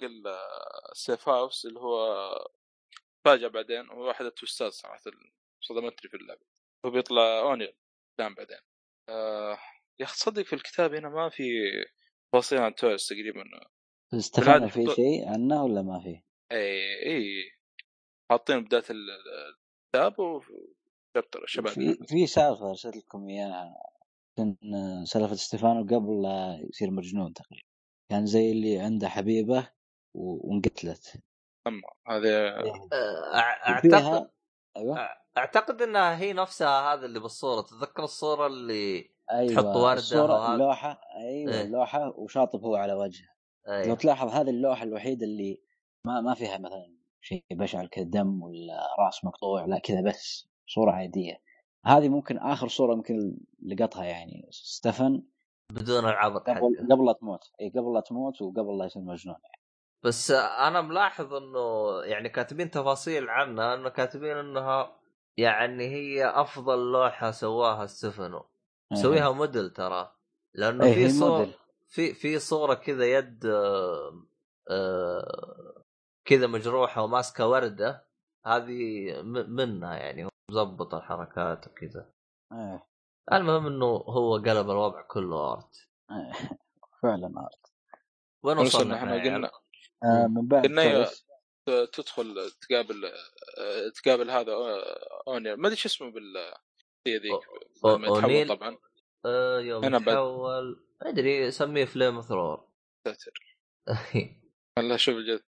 ال 0.91 0.99
safe 0.99 1.29
house 1.29 1.65
اللي 1.65 1.79
هو 1.79 2.15
فاجأ 3.25 3.47
بعدين 3.47 3.89
هو 3.89 4.07
واحد 4.07 4.25
ال 4.25 4.32
twist 4.32 4.64
ات 4.64 4.71
صراحة. 4.71 5.01
صدمتني 5.61 6.09
في 6.09 6.17
اللعبة. 6.17 6.45
هو 6.85 6.91
بيطلع 6.91 7.39
اونيل 7.39 7.77
قدام 8.17 8.35
بعدين. 8.35 8.59
آه... 9.09 9.57
يا 9.99 10.05
أخي 10.05 10.15
تصدق 10.15 10.41
في 10.41 10.53
الكتاب 10.53 10.93
هنا 10.93 11.09
ما 11.09 11.29
في 11.29 11.43
تفاصيل 12.29 12.59
عن 12.59 12.75
تويس 12.75 13.07
تقريبا. 13.07 13.43
استفدنا 14.13 14.67
في 14.67 14.85
شيء 14.95 15.27
عنه 15.27 15.63
ولا 15.63 15.81
ما 15.81 15.99
في؟ 16.03 16.21
اي 16.51 17.05
اي 17.05 17.51
حاطين 18.31 18.63
بداية 18.63 18.83
الكتاب 18.89 20.19
وشابتر 20.19 21.43
الشباب. 21.43 21.73
في 21.73 21.93
في 22.03 22.27
سالفة 22.27 22.69
ارسلت 22.69 22.97
لكم 22.97 23.29
إياها 23.29 23.75
كان 24.37 24.55
سالفة 25.05 25.35
ستيفانو 25.35 25.83
قبل 25.83 26.21
لا 26.21 26.59
يصير 26.69 26.91
مجنون 26.91 27.33
تقريبا. 27.33 27.67
كان 28.11 28.25
زي 28.25 28.51
اللي 28.51 28.79
عنده 28.79 29.09
حبيبة 29.09 29.69
وانقتلت. 30.15 31.23
أما 31.67 31.81
هذا 32.07 32.59
آه، 32.93 33.33
أعتقد 33.67 34.29
أيوه. 34.77 35.09
أعتقد 35.37 35.81
انها 35.81 36.17
هي 36.17 36.33
نفسها 36.33 36.93
هذا 36.93 37.05
اللي 37.05 37.19
بالصورة. 37.19 37.61
تتذكر 37.61 38.03
الصورة 38.03 38.47
اللي 38.47 39.11
أيوه 39.31 39.53
تحط 39.53 39.65
ورده 39.65 39.93
الصورة 39.93 40.53
اللوحة. 40.53 41.01
أيوه 41.15 41.53
إيه؟ 41.53 41.61
اللوحة 41.61 42.19
وشاطب 42.19 42.63
هو 42.63 42.75
على 42.75 42.93
وجهه. 42.93 43.29
أيوة. 43.67 43.87
لو 43.87 43.95
تلاحظ 43.95 44.27
هذه 44.27 44.49
اللوحة 44.49 44.83
الوحيدة 44.83 45.25
اللي 45.25 45.61
ما 46.07 46.21
ما 46.21 46.33
فيها 46.33 46.57
مثلا 46.57 47.00
شيء 47.21 47.45
بشع 47.51 47.85
كذا 47.85 48.03
دم 48.03 48.41
ولا 48.43 48.87
راس 48.99 49.25
مقطوع 49.25 49.65
لا 49.65 49.79
كذا 49.79 50.01
بس 50.01 50.49
صورة 50.67 50.91
عادية. 50.91 51.41
هذه 51.85 52.09
ممكن 52.09 52.37
آخر 52.37 52.67
صورة 52.67 52.95
ممكن 52.95 53.37
لقطها 53.65 54.05
يعني 54.05 54.47
ستفن 54.51 55.23
بدون 55.71 56.05
العبط 56.05 56.49
قبل 56.49 56.87
قبل 56.91 57.05
لا 57.05 57.13
تموت. 57.13 57.51
إي 57.61 57.69
قبل 57.69 57.93
لا 57.93 57.99
تموت 57.99 58.41
وقبل 58.41 58.77
لا 58.77 58.85
يصير 58.85 59.01
مجنون 59.01 59.35
يعني. 59.43 59.61
بس 60.03 60.31
أنا 60.31 60.81
ملاحظ 60.81 61.33
إنه 61.33 61.95
يعني 62.03 62.29
كاتبين 62.29 62.71
تفاصيل 62.71 63.29
عنها 63.29 63.75
إنه 63.75 63.89
كاتبين 63.89 64.37
إنها 64.37 64.97
يعني 65.37 65.87
هي 65.87 66.25
أفضل 66.25 66.91
لوحة 66.91 67.31
سواها 67.31 67.85
ستيفانو 67.85 68.45
مسويها 68.91 69.27
إيه. 69.27 69.33
موديل 69.33 69.69
ترى. 69.69 70.11
لأنه 70.53 70.85
إيه، 70.85 70.93
في 70.93 71.09
صور 71.09 71.47
في 71.87 72.13
في 72.13 72.39
صورة 72.39 72.73
كذا 72.73 73.05
يد 73.05 73.45
آه 73.45 74.25
آه 74.69 75.80
كذا 76.25 76.47
مجروحة 76.47 77.03
وماسكة 77.03 77.47
وردة 77.47 78.07
هذه 78.45 79.21
منها 79.23 79.95
يعني 79.95 80.29
مظبط 80.51 80.95
الحركات 80.95 81.67
وكذا. 81.67 82.11
إيه. 82.53 82.87
المهم 83.33 83.67
إنه 83.67 83.85
هو 83.85 84.35
قلب 84.35 84.69
الوضع 84.69 85.01
كله 85.01 85.51
آرت. 85.51 85.87
إيه 86.11 86.31
فعلا 87.01 87.33
آرت. 87.37 87.71
وين 88.43 88.57
وصلنا 88.57 88.95
إحنا؟ 88.95 89.23
قلنا 89.23 89.51
آه 90.03 90.27
من 90.27 90.47
بعد 90.47 90.65
قلنا 90.65 91.09
تدخل 91.65 92.51
تقابل 92.61 93.05
آه، 93.05 93.89
تقابل 93.95 94.29
هذا 94.31 94.53
اونيل 95.27 95.53
ما 95.53 95.67
أدري 95.67 95.75
شو 95.77 95.89
اسمه 95.89 96.11
بال 96.11 96.53
ذيك 97.07 97.41
يتحول 97.85 98.47
طبعا. 98.47 98.77
آه 99.25 99.59
يوم 99.59 99.83
يتحول 99.83 100.85
ما 101.01 101.09
أدري 101.09 101.51
سميه 101.51 101.85
فليم 101.85 102.21
ثرور. 102.21 102.67
ساتر 103.07 103.57
والله 104.77 104.97
شوف 105.03 105.15
الجد. 105.15 105.43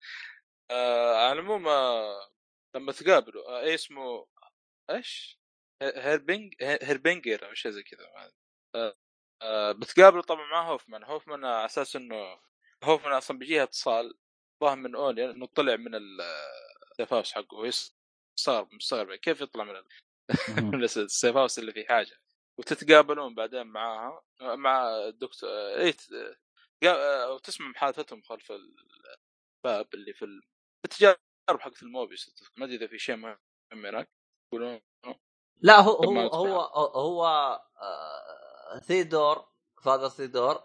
آه 0.72 1.16
على 1.16 1.40
العموم 1.40 1.68
آه 1.68 2.30
لما 2.76 2.92
تقابلوا 2.92 3.50
آه 3.50 3.74
اسمه 3.76 4.28
إيش؟ 4.90 5.40
هيربينج 5.82 6.54
هيربينجر 6.62 7.50
أو 7.50 7.54
شيء 7.54 7.72
زي 7.72 7.84
كذا 7.84 8.32
آه 8.76 8.96
آه 9.42 9.72
بتقابلوا 9.72 10.22
طبعا 10.22 10.48
مع 10.48 10.70
هوفمان. 10.72 11.04
هوفمان 11.04 11.46
على 11.46 11.66
أساس 11.66 11.96
إنه 11.96 12.40
هوفمان 12.84 13.14
أصلا 13.14 13.38
بيجيها 13.40 13.64
اتصال 13.64 14.14
ظاهر 14.64 14.76
من 14.76 14.96
اونيل 14.96 15.26
إنه 15.32 15.46
طلع 15.46 15.76
من 15.76 15.96
ال 15.96 16.20
safe 16.20 17.14
house 17.14 17.34
حقه 17.34 17.70
صار 18.36 18.68
مستغرب 18.72 19.16
كيف 19.16 19.42
يطلع 19.42 19.64
من 19.64 19.74
من 20.74 20.84
السيف 20.84 21.38
هاوس 21.38 21.60
اللي 21.60 21.74
فيه 21.74 21.86
حاجة؟ 21.86 22.18
وتتقابلون 22.58 23.36
بعدين 23.36 23.68
معاها 23.68 24.22
مع 24.42 24.90
الدكتور 25.08 25.50
اي 25.50 25.94
وتسمع 27.34 27.68
محادثتهم 27.68 28.22
خلف 28.22 28.52
الباب 28.52 29.94
اللي 29.94 30.14
في 30.14 30.26
التجارب 30.92 31.60
حقت 31.60 31.84
الموبيس 31.84 32.36
ما 32.58 32.66
أدري 32.66 32.76
إذا 32.76 32.88
في 32.88 33.00
شيء 33.00 33.16
مهم 33.16 33.38
هناك. 33.74 34.10
يقولون 34.54 34.82
لا 35.62 35.80
هو 35.80 35.92
هو 35.94 36.20
هو 36.20 36.60
هو 36.96 37.26
آه 37.82 38.80
ثيدور 38.80 39.46
فاذر 39.84 40.10
ثيدور 40.10 40.62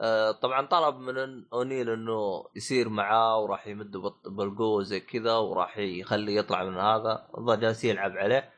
آه 0.00 0.30
طبعا 0.30 0.66
طلب 0.66 0.96
من 0.96 1.46
أونيل 1.52 1.90
إنه 1.90 2.44
يصير 2.56 2.88
معاه 2.88 3.38
وراح 3.38 3.66
يمده 3.66 4.00
بالقوة 4.24 4.82
زي 4.82 5.00
كذا 5.00 5.36
وراح 5.36 5.78
يخليه 5.78 6.38
يطلع 6.38 6.64
من 6.64 6.76
هذا. 6.78 7.28
جالس 7.38 7.84
يلعب 7.84 8.12
عليه. 8.12 8.52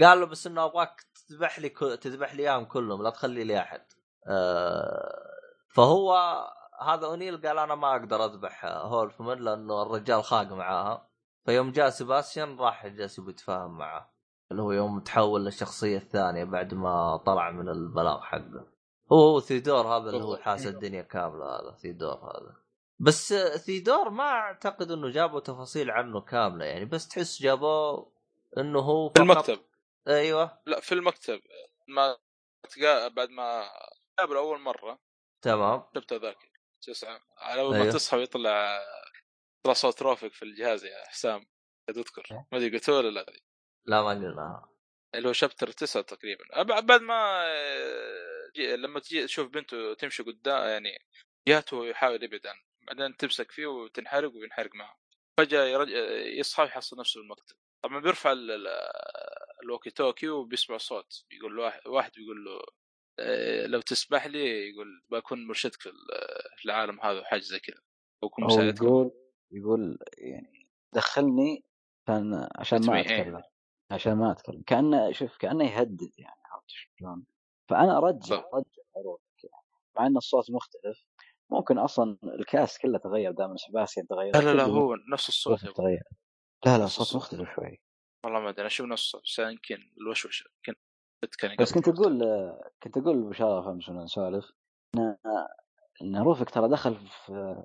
قال 0.00 0.20
له 0.20 0.26
بس 0.26 0.46
إنه 0.46 0.64
أبغاك 0.64 1.02
تذبح 1.28 1.58
لي 1.58 1.68
تذبح 1.96 2.34
لي 2.34 2.42
إياهم 2.42 2.64
كلهم 2.64 3.02
لا 3.02 3.10
تخلي 3.10 3.44
لي 3.44 3.58
أحد. 3.58 3.86
آه 4.26 5.36
فهو 5.74 6.16
هذا 6.80 7.06
أونيل 7.06 7.46
قال 7.46 7.58
أنا 7.58 7.74
ما 7.74 7.96
أقدر 7.96 8.24
أذبح 8.24 8.64
هولفمان 8.64 9.38
لأنه 9.38 9.82
الرجال 9.82 10.24
خاق 10.24 10.52
معاها. 10.52 11.08
فيوم 11.46 11.72
جاء 11.72 11.90
سيباستيان 11.90 12.58
راح 12.58 12.86
جالس 12.86 13.18
يتفاهم 13.18 13.78
معاه 13.78 14.10
اللي 14.50 14.62
هو 14.62 14.72
يوم 14.72 15.00
تحول 15.00 15.44
للشخصية 15.44 15.96
الثانية 15.96 16.44
بعد 16.44 16.74
ما 16.74 17.16
طلع 17.16 17.50
من 17.50 17.68
البلاغ 17.68 18.20
حقه. 18.20 18.66
هو 19.12 19.30
هو 19.30 19.40
ثيدور 19.40 19.86
هذا 19.86 20.10
اللي 20.10 20.24
هو 20.24 20.36
حاس 20.36 20.66
الدنيا 20.66 21.02
كاملة 21.02 21.44
هذا 21.44 21.76
ثيدور 21.82 22.14
هذا. 22.14 22.56
بس 22.98 23.34
ثيدور 23.34 24.10
ما 24.10 24.24
أعتقد 24.24 24.90
إنه 24.90 25.10
جابوا 25.10 25.40
تفاصيل 25.40 25.90
عنه 25.90 26.20
كاملة 26.20 26.64
يعني 26.64 26.84
بس 26.84 27.08
تحس 27.08 27.42
جابوه 27.42 28.12
إنه 28.58 28.78
هو 28.78 29.08
في 29.08 29.22
المكتب. 29.22 29.58
أيوه. 30.08 30.58
لا 30.66 30.80
في 30.80 30.92
المكتب. 30.92 31.40
ما 31.88 32.16
تقا... 32.70 33.08
بعد 33.08 33.30
ما 33.30 33.62
قابل 34.18 34.36
اول 34.36 34.60
مرة. 34.60 34.98
تمام. 35.42 35.82
شفت 35.94 36.12
ذاك. 36.12 36.55
تسعة. 36.86 37.20
على 37.38 37.60
اول 37.60 37.74
أيوه. 37.74 37.86
ما 37.86 37.92
تصحى 37.92 38.16
ويطلع 38.16 38.80
يطلع 39.60 39.72
صوت 39.74 40.02
رافق 40.02 40.28
في 40.28 40.42
الجهاز 40.42 40.84
يا 40.84 41.06
حسام 41.06 41.46
تذكر. 41.88 42.26
ما 42.30 42.58
أدري 42.58 42.70
قلت 42.70 42.88
ولا 42.88 43.08
لا. 43.08 43.26
لا 43.86 44.02
ما 44.02 44.10
قلناها 44.10 44.72
اللي 45.14 45.28
هو 45.28 45.32
شابتر 45.32 45.70
تسعة 45.70 46.02
تقريبا. 46.02 46.62
بعد 46.62 47.02
ما 47.02 47.46
لما 48.56 49.00
تجي 49.00 49.26
تشوف 49.26 49.48
بنته 49.48 49.94
تمشي 49.94 50.22
قدام 50.22 50.68
يعني 50.68 51.06
جهته 51.48 51.86
يحاول 51.86 52.22
يبعد 52.22 52.46
عنه. 52.46 52.62
بعدين 52.82 53.16
تمسك 53.16 53.50
فيه 53.50 53.66
وتنحرق 53.66 54.32
وينحرق 54.34 54.74
معه. 54.74 54.98
فجأة 55.38 55.64
يرج... 55.64 55.88
يصحى 56.38 56.64
يحصل 56.64 56.98
نفسه 56.98 57.12
في 57.12 57.20
المكتب 57.20 57.56
طبعا 57.84 58.00
بيرفع 58.00 58.34
الوكي 59.62 59.90
توكي 59.90 60.28
وبيسمع 60.28 60.76
صوت. 60.76 61.24
بيقول 61.30 61.56
له 61.56 61.62
واحد, 61.62 61.86
واحد 61.86 62.12
بيقول 62.12 62.44
له 62.44 62.62
لو 63.66 63.80
تسمح 63.80 64.26
لي 64.26 64.70
يقول 64.70 65.02
بكون 65.10 65.46
مرشدك 65.46 65.82
في 66.56 66.64
العالم 66.64 67.00
هذا 67.00 67.20
وحاجة 67.20 67.40
زي 67.40 67.58
كذا 67.60 67.80
بكون 68.22 68.44
مساعدك 68.44 68.82
يقول 68.82 69.10
يقول 69.50 69.98
يعني 70.18 70.68
دخلني 70.94 71.64
كان 72.06 72.48
عشان 72.56 72.86
ما 72.86 73.00
أتكلم 73.00 73.42
عشان 73.90 74.12
ما 74.12 74.32
أتكلم 74.32 74.62
كأنه 74.66 75.12
شوف 75.12 75.36
كأنه 75.36 75.64
يهدد 75.64 76.10
يعني 76.18 76.40
عرفت 76.52 76.70
شلون؟ 76.98 77.26
فأنا 77.70 77.98
أرجع 77.98 78.36
أرجع 78.54 78.82
حروفك 78.94 79.44
يعني 79.44 79.66
مع 79.98 80.06
إن 80.06 80.16
الصوت 80.16 80.50
مختلف 80.50 81.04
ممكن 81.50 81.78
أصلا 81.78 82.18
الكاس 82.24 82.78
كله 82.78 82.98
تغير 82.98 83.30
دام 83.30 83.56
سباسيان 83.56 84.06
تغير 84.06 84.32
لا 84.34 84.40
لا, 84.40 84.54
لا 84.54 84.64
هو 84.64 84.96
نفس 85.12 85.28
الصوت 85.28 85.60
تغير. 85.60 86.02
لا 86.66 86.78
لا 86.78 86.84
الصوت 86.84 87.16
مختلف 87.16 87.54
شوي. 87.54 87.80
والله 88.24 88.40
ما 88.40 88.48
أدري 88.48 88.60
أنا 88.60 88.66
أشوف 88.66 88.86
نفس 88.86 89.02
الصوت 89.02 89.22
بس 89.22 89.38
يمكن 89.38 89.90
الوشوشة 90.00 90.44
يمكن 90.56 90.80
بس 91.60 91.72
كنت 91.72 91.88
أقول 91.88 92.22
كنت 92.82 92.96
أقول 92.96 93.22
بشاره 93.22 93.62
فهمت 93.62 93.90
نسولف 93.90 94.52
إن 94.96 95.16
إن 96.02 96.16
روفك 96.16 96.50
ترى 96.50 96.68
دخل 96.68 96.96
في 97.26 97.64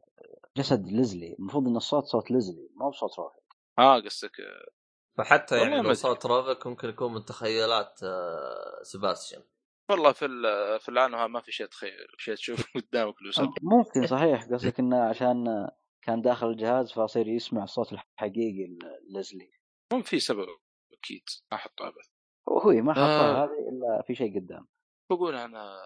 جسد 0.58 0.88
ليزلي. 0.88 1.36
المفروض 1.40 1.68
ان 1.68 1.76
الصوت 1.76 2.04
صوت 2.04 2.32
ليزلي 2.32 2.70
ما 2.76 2.86
هو 2.86 2.92
صوت 2.92 3.20
روفك 3.20 3.44
آه 3.80 4.00
قصدك. 4.00 4.32
فحتى 5.18 5.58
يعني 5.58 5.82
لو 5.82 5.94
صوت 5.94 6.26
روفك 6.26 6.68
ممكن 6.68 6.90
يكون 6.90 7.14
من 7.14 7.26
تخيلات 7.26 8.00
آه، 8.04 8.84
سيباستيان 8.84 9.42
والله 9.92 10.12
في 10.12 10.28
في 10.80 10.90
العالم 10.90 11.32
ما 11.34 11.42
في 11.42 11.52
شيء 11.52 11.66
تخيل 11.66 12.08
شيء 12.18 12.36
تشوفه 12.36 12.64
قدامك 12.82 13.16
ممكن 13.62 14.08
صحيح. 14.08 14.44
قصدك 14.44 14.80
إنه 14.80 15.04
عشان 15.04 15.70
كان 16.02 16.22
داخل 16.22 16.48
الجهاز 16.48 16.92
فصير 16.92 17.28
يسمع 17.28 17.64
الصوت 17.64 17.94
الحقيقي 17.94 18.78
ليزلي. 19.10 19.52
مو 19.94 20.02
في 20.02 20.20
سبب 20.20 20.48
أكيد 20.94 21.24
ما 21.52 21.90
بس 21.90 22.11
هو 22.50 22.72
ما 22.72 22.94
حطها 22.94 23.42
آه. 23.42 23.44
هذه 23.44 23.70
إلا 23.70 24.04
في 24.08 24.16
شيء 24.16 24.40
قدام. 24.40 24.68
بقول 25.10 25.36
أنا 25.36 25.78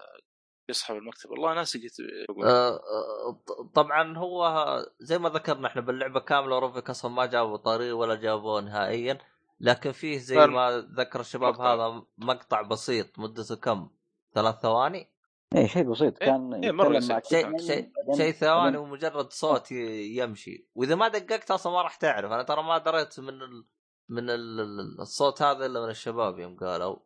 يصحى 0.68 0.94
المكتب 0.94 1.30
والله 1.30 1.54
ناسي 1.54 1.78
قلت 1.78 2.00
آه،, 2.44 2.68
آه 2.70 3.40
طبعا 3.74 4.18
هو 4.18 4.78
زي 5.00 5.18
ما 5.18 5.28
ذكرنا 5.28 5.68
إحنا 5.68 5.82
باللعبة 5.82 6.20
كاملة 6.20 6.58
روفيك 6.58 6.90
أصلا 6.90 7.10
ما 7.10 7.26
جابوا 7.26 7.56
طريق 7.56 7.96
ولا 7.96 8.14
جابوه 8.14 8.60
نهائيا. 8.60 9.18
لكن 9.60 9.92
فيه 9.92 10.18
زي 10.18 10.46
ما 10.46 10.88
ذكر 10.96 11.20
الشباب 11.20 11.60
هذا 11.60 12.02
مقطع 12.18 12.62
بسيط 12.62 13.18
مدته 13.18 13.56
كم؟ 13.56 13.88
ثلاث 14.34 14.54
ثواني؟ 14.54 15.10
إيه 15.54 15.66
شيء 15.66 15.82
بسيط. 15.82 16.22
إيه، 16.22 16.28
كان 16.28 16.54
إيه 16.54 16.72
مرة 16.72 17.00
شيء 17.00 17.58
شيء 17.58 17.90
شيء 18.16 18.32
ثواني 18.32 18.76
ومجرد 18.76 19.30
صوت 19.30 19.72
يمشي. 19.72 20.68
وإذا 20.74 20.94
ما 20.94 21.08
دققت 21.08 21.50
أصلا 21.50 21.72
ما 21.72 21.82
راح 21.82 21.94
تعرف. 21.94 22.32
أنا 22.32 22.42
ترى 22.42 22.62
ما 22.62 22.78
دريت 22.78 23.20
من 23.20 23.42
ال... 23.42 23.64
من 24.08 24.30
ال... 24.30 25.00
الصوت 25.00 25.42
هذا 25.42 25.66
إلا 25.66 25.80
من 25.80 25.90
الشباب 25.90 26.38
يوم 26.38 26.56
قالوا. 26.56 26.96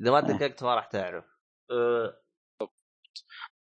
إذا 0.00 0.10
ما 0.10 0.18
إيه. 0.18 0.36
دققت 0.36 0.62
ما 0.62 0.74
راح 0.74 0.86
تعرف. 0.86 1.24
أه... 1.70 2.20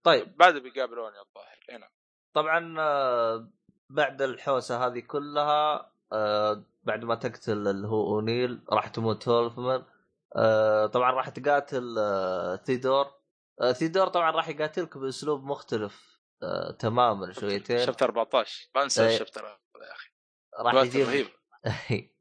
طيب. 0.06 0.36
بعد 0.36 0.58
بيقابلوني 0.58 1.16
الظاهر. 1.20 1.58
هنا 1.70 1.86
إيه، 1.86 1.92
طبعا 2.34 2.76
آه، 2.78 3.52
بعد 3.90 4.22
الحوسة 4.22 4.86
هذه 4.86 5.00
كلها 5.00 5.92
آه، 6.12 6.64
بعد 6.82 7.04
ما 7.04 7.14
تقتل 7.14 7.68
اللي 7.68 7.88
هو 7.88 8.14
أونيل 8.14 8.64
راح 8.72 8.88
تموت 8.88 9.28
هولفمان. 9.28 9.84
آه، 10.36 10.86
طبعا 10.86 11.10
راح 11.10 11.28
تقاتل 11.28 11.94
ثيدور. 12.64 13.16
ثيدور 13.72 14.08
طبعا 14.08 14.30
راح 14.30 14.48
يقاتلك 14.48 14.98
بأسلوب 14.98 15.44
مختلف 15.44 16.20
تماما 16.78 17.32
شويتين. 17.32 17.86
شابتر 17.86 18.06
14 18.06 18.70
ما 18.74 18.82
أنسى 18.82 19.06
الشابتر 19.06 19.44
يا 19.44 19.92
أخي. 19.92 20.10
راح 20.58 20.84
يجيب 20.84 21.06
رهيب. 21.06 21.28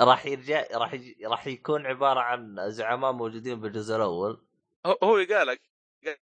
راح 0.00 0.26
يرجع 0.26 0.64
راح 0.74 0.96
راح 1.24 1.46
يكون 1.46 1.86
عبارة 1.86 2.20
عن 2.20 2.70
زعماء 2.70 3.12
موجودين 3.12 3.60
بالجزء 3.60 3.96
الأول. 3.96 4.44
هو 4.86 5.16
قال 5.16 5.58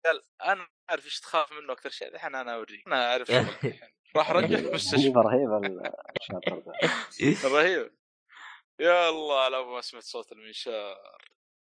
قال 0.05 0.21
أنا 0.43 0.67
عارف 0.89 1.05
إيش 1.05 1.19
تخاف 1.19 1.51
منه 1.51 1.73
أكثر 1.73 1.89
شيء 1.89 2.07
الحين 2.15 2.35
أنا 2.35 2.55
أوريك. 2.55 2.87
أنا 2.87 3.11
أعرف 3.11 3.31
راح 4.17 4.29
أرجع 4.31 4.57
المستشفى 4.59 5.13
رهيب 5.15 5.49
رهيب. 7.55 7.91
يا 8.79 9.09
الله 9.09 9.49
لو 9.49 9.73
ما 9.75 9.81
سمعت 9.81 10.03
صوت 10.03 10.31
المنشار. 10.31 10.97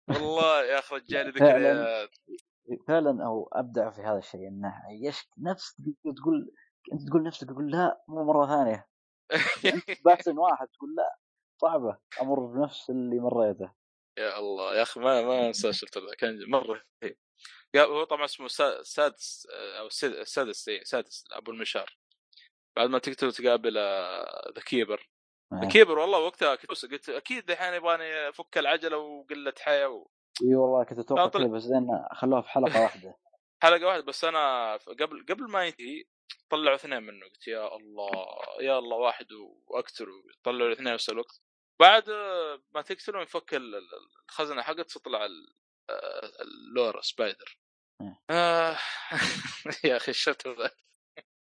والله 0.09 0.63
يا 0.63 0.79
أخي 0.79 0.95
رجعني 0.95 1.29
ذكريات 1.29 2.09
فعلا 2.87 3.25
أو 3.25 3.49
أبدع 3.53 3.89
في 3.89 4.01
هذا 4.01 4.17
الشيء 4.17 4.47
إنه 4.47 4.73
يشك 5.07 5.27
نفس 5.37 5.75
تقول 6.17 6.51
أنت 6.93 7.09
تقول 7.09 7.23
نفسك 7.23 7.47
تقول 7.47 7.71
لا 7.71 8.03
مو 8.07 8.23
مرة 8.23 8.47
ثانية. 8.47 8.87
بحسن 10.05 10.37
واحد 10.37 10.67
تقول 10.67 10.95
لا. 10.95 11.20
صعبة. 11.61 11.97
أمر 12.21 12.39
بنفس 12.39 12.89
اللي 12.89 13.19
مريته. 13.19 13.71
يا 14.17 14.39
الله. 14.39 14.75
يا 14.75 14.81
أخي 14.81 14.99
ما 14.99 15.21
ما 15.21 15.47
أنسى 15.47 15.73
شفت 15.73 15.99
كان 16.19 16.49
مرة 16.49 16.83
هو 17.77 18.03
طبعا 18.03 18.25
اسمه 18.25 18.47
سادس 18.83 19.47
أو 19.79 19.87
السادس 19.87 20.69
سادس 20.83 21.23
أبو 21.31 21.51
المشار. 21.51 21.97
بعد 22.77 22.89
ما 22.89 22.99
تقتل 22.99 23.31
تقابل 23.31 23.73
ذا 24.55 24.61
كيبر 24.65 25.09
ذا 25.53 25.67
كيبر 25.69 25.99
والله 25.99 26.19
وقتها 26.19 26.55
قلت 26.55 27.09
أكيد 27.09 27.51
الحين 27.51 27.73
يبغاني 27.73 28.29
افك 28.29 28.57
العجلة 28.57 28.97
وقلة 28.97 29.53
حياة 29.59 29.89
و... 29.89 30.07
إي 30.43 30.55
والله 30.55 30.83
كنت 30.83 30.99
أتوقع 30.99 31.27
كذا 31.27 31.47
بس 31.47 31.61
زين 31.61 31.87
خلوها 32.11 32.41
في 32.41 32.49
حلقة 32.49 32.81
واحدة. 32.83 33.15
حلقة 33.63 33.87
واحدة. 33.87 34.03
بس 34.03 34.23
أنا 34.23 34.75
قبل 34.75 35.25
قبل 35.29 35.51
ما 35.51 35.65
ينتهي 35.65 36.03
طلعوا 36.49 36.75
اثنين 36.75 37.03
منه. 37.03 37.25
قلت 37.25 37.47
يا 37.47 37.75
الله 37.75 38.11
يا 38.61 38.79
الله 38.79 38.97
واحد 38.97 39.27
واقتله 39.67 40.23
طلعوا 40.43 40.67
الاثنين 40.67 40.93
نفس 40.93 41.09
الوقت 41.09 41.41
بعد 41.79 42.09
ما 42.75 42.81
تقتلهم 42.81 43.21
يفك 43.21 43.53
الخزنة 44.29 44.61
حقت 44.61 44.91
تطلع 44.91 45.27
اللورا 46.41 47.01
سبايدر. 47.01 47.57
آه 48.29 48.77
يا 49.83 49.97
أخي 49.97 50.11
الشفت 50.11 50.47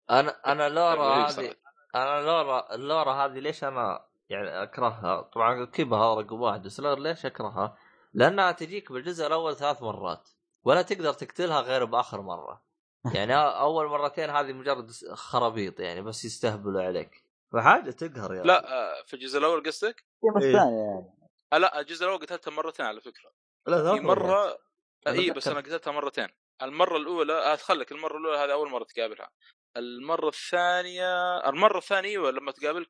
أنا 0.09 0.41
أنا 0.51 0.69
لورا 0.75 1.29
هذه 1.29 1.55
أنا 1.95 2.21
لورا 2.21 2.75
اللورا 2.75 3.13
هذه 3.13 3.39
ليش 3.39 3.63
أنا 3.63 4.07
يعني 4.29 4.63
أكرهها؟ 4.63 5.21
طبعا 5.21 5.63
اكتبها 5.63 6.15
رقم 6.15 6.41
واحد 6.41 6.63
بس 6.63 6.79
ليش 6.79 7.25
أكرهها؟ 7.25 7.77
لأنها 8.13 8.51
تجيك 8.51 8.91
بالجزء 8.91 9.27
الأول 9.27 9.55
ثلاث 9.55 9.83
مرات 9.83 10.29
ولا 10.63 10.81
تقدر 10.81 11.13
تقتلها 11.13 11.61
غير 11.61 11.85
بآخر 11.85 12.21
مرة. 12.21 12.63
يعني 13.13 13.35
أول 13.35 13.88
مرتين 13.88 14.29
هذه 14.29 14.53
مجرد 14.53 14.91
خرابيط 15.13 15.79
يعني 15.79 16.01
بس 16.01 16.25
يستهبلوا 16.25 16.83
عليك. 16.83 17.25
فحاجه 17.53 17.91
تقهر 17.91 18.34
يعني 18.34 18.48
لا 18.48 18.73
آه، 18.73 19.03
في 19.03 19.14
الجزء 19.14 19.40
الأول 19.40 19.64
قصدك؟ 19.64 20.06
بس 20.38 20.44
إيه. 20.44 20.53
يعني. 20.53 21.11
آه، 21.53 21.57
لا 21.57 21.80
الجزء 21.80 22.06
الأول 22.06 22.19
قتلتها 22.19 22.52
مرتين 22.52 22.86
على 22.86 23.02
فكرة. 23.02 23.32
لا 23.68 23.94
مرة 23.94 24.57
اي 25.07 25.32
بس 25.32 25.48
أنا 25.48 25.60
قتلتها 25.60 25.91
مرتين. 25.91 26.28
المرة 26.61 26.98
الأولى 26.98 27.34
آه، 27.34 27.56
خليك 27.56 27.91
المرة 27.91 28.18
الأولى 28.18 28.38
هذه 28.38 28.52
أول 28.52 28.69
مرة 28.69 28.84
تقابلها. 28.84 29.30
المرة 29.78 30.28
الثانية 30.28 31.38
المرة 31.49 31.78
الثانية 31.78 32.19
لما 32.19 32.52
تقابلك 32.52 32.88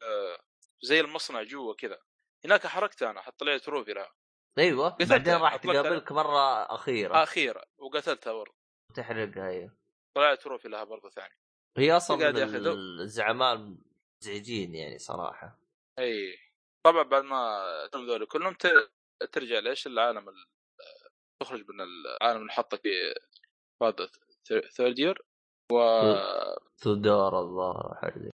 زي 0.82 1.00
المصنع 1.00 1.44
جوا 1.44 1.74
كذا. 1.74 2.00
هناك 2.46 2.68
حركتها 2.68 3.12
أنا 3.12 3.22
حط 3.22 3.44
لي 3.44 3.60
تروفي 3.60 3.94
لها. 3.94 4.12
أيوه 4.58 4.98
بعدين 5.10 5.36
راح 5.36 5.56
تقابلك 5.56 6.12
مرة 6.12 6.64
أخيرة. 6.76 7.24
أخيرة 7.24 7.64
وقتلتها 7.78 8.34
برضه. 8.34 8.56
تحرقها 8.96 9.50
أيوه. 9.50 9.78
طلعت 10.16 10.42
تروفي 10.42 10.68
لها 10.68 10.84
برضه 10.84 11.10
ثاني 11.10 11.34
هي 11.78 11.98
أصلا 11.98 12.32
من 12.32 12.68
الزعماء 13.02 13.76
المزعجين 14.22 14.76
يعني 14.76 15.00
صراحة. 15.00 15.60
إي 16.00 16.38
طبعا 16.86 17.04
بعد 17.04 17.24
ما 17.24 17.64
ذول 17.96 18.26
كلهم 18.26 18.56
ترجع 19.32 19.60
ليش 19.60 19.88
العالم 19.88 20.34
تخرج 21.44 21.70
من 21.70 21.82
العالم 21.82 22.42
اللي 22.42 22.52
حطك 22.52 22.82
في 22.82 23.14
هذا 23.84 24.10
ثيرد 24.78 25.00
يير 25.00 25.26
و 25.72 25.78
ثودور 26.78 27.40
الظاهر 27.40 27.98
حاجة 28.02 28.32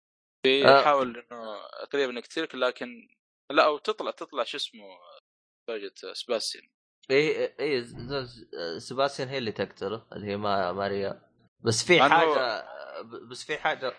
يحاول 0.48 1.18
إنه 1.18 1.68
تقريبا 1.90 2.20
يقتلك 2.20 2.56
لكن 2.56 3.08
لا 3.52 3.66
أو 3.66 3.78
تطلع 3.78 4.12
تطلع 4.12 4.44
شو 4.44 4.58
اسمه 4.58 4.84
زوجة 5.70 5.94
سباستيان. 6.14 6.70
إي 7.12 7.56
إي 7.60 7.84
سباستيان 8.80 9.28
هي 9.28 9.38
اللي 9.38 9.52
تقتله 9.52 10.08
اللي 10.14 10.28
هي 10.28 10.38
ماريا. 10.38 11.32
بس 11.60 11.84
في 11.84 12.02
حاجة 12.02 12.66
بس 13.02 13.44
في 13.44 13.58
حاجة 13.58 13.94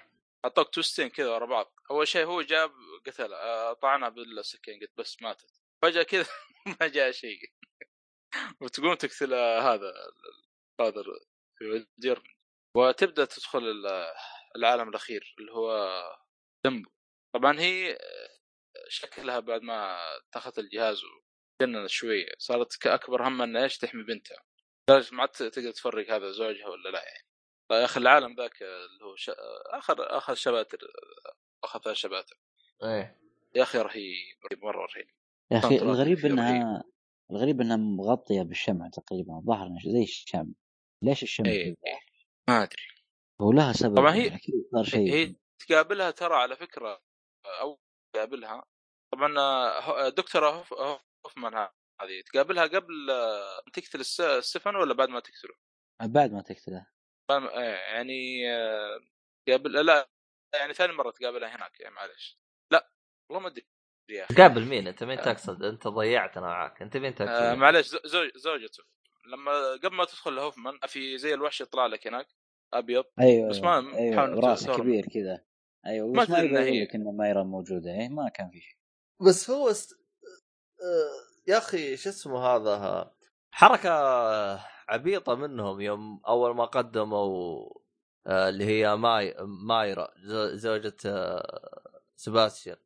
أعطوك 0.47 0.75
twist 0.75 0.99
ين 0.99 1.09
كذا 1.09 1.31
ورا 1.31 1.47
بعض. 1.47 1.75
أول 1.91 2.09
شيء 2.09 2.25
هو 2.27 2.43
جاب 2.43 2.71
قتل 3.07 3.35
آه، 3.35 3.73
طعنها 3.73 4.09
بالسكين 4.09 4.81
قلت 4.81 4.93
بس 4.99 5.23
ماتت. 5.23 5.61
فجأة 5.83 6.03
كذا 6.03 6.27
ما 6.81 6.87
جاء 6.89 7.11
شيء. 7.11 7.39
وتقوم 8.61 8.95
تقتل 8.95 9.35
هذا 9.35 9.93
فادر 10.79 11.05
جيرمن 12.01 12.35
وتبدأ 12.77 13.25
تدخل 13.25 13.63
العالم 14.57 14.89
الأخير 14.89 15.35
اللي 15.39 15.53
هو 15.53 16.01
دمبو 16.65 16.91
طبعا 17.35 17.61
هي 17.61 17.99
شكلها 18.89 19.41
بعد 19.41 19.63
ما 19.63 19.99
اتخذت 20.17 20.59
الجهاز 20.59 21.03
وجننت 21.61 21.91
شوية 21.91 22.29
صارت 22.39 22.77
كأكبر 22.81 23.29
هم 23.29 23.43
إنها 23.43 23.63
إيش 23.65 23.79
تحمي 23.79 24.03
بنتها. 24.03 24.45
لدرجة 24.91 25.15
ما 25.15 25.27
تقدر 25.27 25.71
تفرق 25.71 26.11
هذا 26.11 26.31
زوجها 26.31 26.69
ولا 26.69 26.89
لا 26.89 27.05
يعني. 27.05 27.27
يا 27.71 27.85
أخي 27.85 28.01
العالم 28.01 28.35
ذاك 28.37 28.63
اللي 28.63 29.05
هو 29.05 29.17
ش... 29.17 29.31
آخر 29.67 30.17
اخذ 30.17 30.35
شباتر 30.35 30.79
اخذ 31.65 31.81
ثلاث 31.81 31.97
شباتر. 31.97 32.41
إيه. 32.83 33.21
يا 33.55 33.63
أخي 33.63 33.79
رهيب 33.79 34.37
رهيب 34.51 34.65
مرة 34.65 34.87
رهيب 34.87 35.11
يا 35.51 35.59
أخي 35.59 35.77
الغريب 35.77 36.27
إنها 36.27 36.85
الغريب 37.31 37.61
إنها 37.61 37.77
مغطية 37.77 38.43
بالشمع 38.43 38.89
تقريبا 38.89 39.43
ظهر 39.47 39.69
زي 39.87 40.03
الشمع. 40.03 40.53
ليش 41.03 41.23
الشمع 41.23 41.51
إيه 41.51 41.75
ما 42.49 42.63
أدري. 42.63 42.83
هو 43.41 43.53
لها 43.53 43.73
سبب 43.73 43.97
طبعا 43.97 44.15
هي 44.15 44.39
صار 44.73 44.85
شيء. 44.85 45.13
هي 45.13 45.35
تقابلها 45.59 46.11
ترى 46.11 46.35
على 46.35 46.57
فكرة 46.57 47.03
أو 47.61 47.81
تقابلها. 48.13 48.65
طبعا 49.13 49.39
آه، 49.39 50.09
دكتور 50.09 50.65
هوفمان 51.25 51.69
هذه 52.01 52.23
تقابلها 52.33 52.67
قبل 52.67 53.07
تقتل 53.73 54.05
ستيفن 54.45 54.77
ولا 54.77 54.95
بعد 54.95 55.09
ما 55.09 55.21
تقتله؟ 55.21 55.55
بعد 56.03 56.33
ما 56.33 56.41
تقتله. 56.43 56.77
إيه، 56.77 56.96
يعني 57.31 58.45
قبل 59.49 59.87
لا 59.87 60.09
يعني 60.55 60.75
ثاني 60.75 60.93
مرة 60.93 61.11
تقابلها 61.11 61.57
هناك 61.57 61.81
يعني 61.81 61.95
معلش 61.95 62.39
لا 62.73 62.91
والله 63.31 63.43
ما 63.43 63.49
أدري 63.49 63.67
يا 64.11 64.25
أخي. 64.25 64.35
تقابل 64.35 64.65
مين؟ 64.65 64.87
أنت 64.89 65.05
مين 65.05 65.19
تقصد؟ 65.19 65.63
أنت 65.63 65.89
ضيعتنا 65.89 66.47
معاك. 66.47 66.83
أنت 66.83 66.97
مين 66.97 67.15
تقصد؟ 67.15 67.31
آه 67.33 67.55
معلش 67.55 67.89
زوج 67.89 68.31
زوجته 68.37 68.85
لما 69.27 69.73
قبل 69.73 69.97
ما 69.97 70.05
تدخل 70.05 70.39
هوفمان 70.39 70.79
في 70.87 71.19
زي 71.19 71.35
الوحش 71.35 71.61
يطلع 71.61 71.87
لك 71.87 72.07
هناك 72.07 72.29
أبيض 72.75 73.05
أيوه 73.21 73.49
بس 73.49 73.59
ما 73.59 73.97
أيوة 73.99 74.25
راسه 74.25 74.77
كبير 74.77 75.07
كذا. 75.15 75.45
أيوه 75.87 76.13
ما 76.13 76.39
يبين 76.39 76.83
لك 76.83 76.95
ان 76.95 77.17
مايرا 77.17 77.43
موجودة؟ 77.43 77.91
إيه 77.91 78.09
ما 78.09 78.29
كان 78.29 78.51
في 78.51 78.61
شيء. 78.61 78.77
بس 79.29 79.51
هو 79.51 79.71
است... 79.71 79.93
آه 79.93 81.51
يا 81.53 81.59
أخي 81.59 81.97
شو 81.97 82.09
اسمه 82.09 82.47
هذا؟ 82.47 83.11
حركة 83.51 83.91
عبيطة 84.89 85.35
منهم 85.35 85.81
يوم 85.81 86.21
أول 86.29 86.55
ما 86.57 86.65
قدموا 86.65 87.69
آه 88.27 88.49
اللي 88.49 88.65
هي 88.65 88.97
ماي 88.97 89.37
مايرا 89.41 90.09
زوجة 90.55 90.97
آه 91.07 92.01
سباستيان 92.17 92.77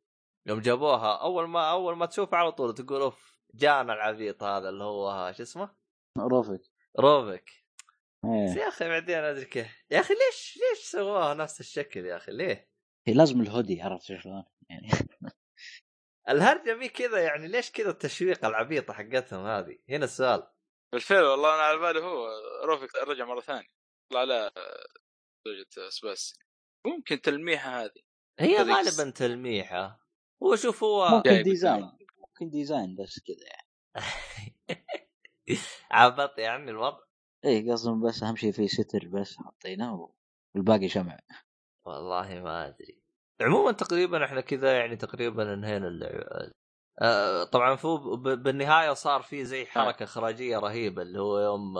يوم 0.45 0.59
جابوها 0.59 1.21
أول 1.21 1.47
ما 1.47 1.71
أول 1.71 1.97
ما 1.97 2.05
تشوفها 2.05 2.39
على 2.39 2.51
طول 2.51 2.73
تقول 2.73 3.01
أوف 3.01 3.41
جانا 3.55 3.93
العبيط 3.93 4.43
هذا 4.43 4.69
اللي 4.69 4.83
هو 4.83 5.31
شو 5.37 5.43
اسمه؟ 5.43 5.69
روفك 6.17 6.61
روفك 6.99 7.49
إيه. 8.25 8.61
يا 8.61 8.67
أخي 8.67 8.89
بعدين 8.89 9.17
أدري 9.17 9.45
كيف 9.45 9.85
يا 9.91 9.99
أخي 9.99 10.13
ليش 10.13 10.57
ليش 10.57 10.79
سووها 10.91 11.33
نفس 11.33 11.59
الشكل 11.59 12.05
يا 12.05 12.17
أخي 12.17 12.31
ليه؟ 12.31 12.69
هي 13.07 13.13
لازم 13.13 13.41
الهودي 13.41 13.81
عرفت 13.81 14.05
شلون؟ 14.05 14.43
يعني 14.69 14.89
الهرجة 16.29 16.75
مي 16.75 16.89
كذا 16.89 17.19
يعني 17.19 17.47
ليش 17.47 17.71
كذا 17.71 17.89
التشويق 17.89 18.45
العبيطة 18.45 18.93
حقتهم 18.93 19.45
هذه 19.45 19.77
هنا 19.89 20.05
السؤال 20.05 20.47
بالفعل 20.93 21.23
والله 21.23 21.55
أنا 21.55 21.61
على 21.61 21.77
بالي 21.77 21.99
هو 21.99 22.27
روفك 22.65 22.95
رجع 23.07 23.25
مرة 23.25 23.41
ثانية. 23.41 23.67
طلع 24.11 24.23
له 24.23 24.51
زوجة 25.47 25.89
سباس 25.89 26.33
ممكن 26.87 27.21
تلميحة 27.21 27.83
هذه. 27.83 28.01
هي 28.39 28.57
غالبا 28.57 29.09
تلميحة. 29.09 29.99
هو 30.43 30.55
شوف 30.55 30.83
هو 30.83 31.09
ممكن 31.09 31.43
ديزاين. 31.43 31.91
ممكن 32.17 32.49
ديزاين 32.49 32.95
بس 32.95 33.19
كذا 33.19 33.47
يعني. 33.47 33.67
عبط 35.91 36.39
يعني 36.39 36.71
الوضع. 36.71 37.03
إيه 37.45 37.71
قصدهم 37.71 38.07
بس 38.07 38.23
أهم 38.23 38.35
شيء 38.35 38.51
في 38.51 38.67
ستر 38.67 39.07
بس 39.07 39.37
حطيناه 39.37 40.13
والباقي 40.55 40.89
شمع. 40.89 41.19
والله 41.85 42.39
ما 42.39 42.67
أدري. 42.67 43.01
عموما 43.41 43.71
تقريبا 43.71 44.25
إحنا 44.25 44.41
كذا 44.41 44.77
يعني 44.77 44.95
تقريبا 44.95 45.53
انهينا 45.53 45.87
اللعبة. 45.87 46.51
آه 46.99 47.43
طبعا 47.43 47.75
فو 47.75 48.15
بالنهاية 48.17 48.93
صار 48.93 49.21
في 49.21 49.45
زي 49.45 49.65
حركة 49.65 50.03
إخراجية 50.03 50.57
رهيبة 50.57 51.01
اللي 51.01 51.19
هو 51.19 51.39
يوم 51.39 51.77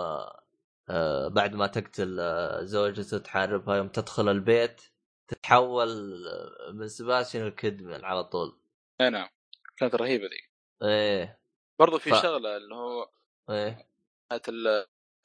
آه 0.90 1.28
بعد 1.28 1.54
ما 1.54 1.66
تقتل 1.66 2.20
آه، 2.20 2.62
زوجته 2.62 3.18
تحاربها 3.18 3.76
يوم 3.76 3.88
تدخل 3.88 4.28
البيت 4.28 4.82
تتحول 5.28 5.88
آه، 6.26 6.70
من 6.72 6.88
سباشن 6.88 7.46
الكدمن 7.46 8.04
على 8.04 8.24
طول. 8.24 8.60
أي 9.00 9.10
نعم. 9.10 9.28
كانت 9.76 9.94
رهيبة 9.94 10.24
ذي. 10.24 10.48
إيه. 10.82 11.40
برضو 11.80 11.98
في 11.98 12.10
ف... 12.10 12.14
شغلة 12.14 12.56
اللي 12.56 12.74
هو 12.74 13.10
إيه. 13.50 13.88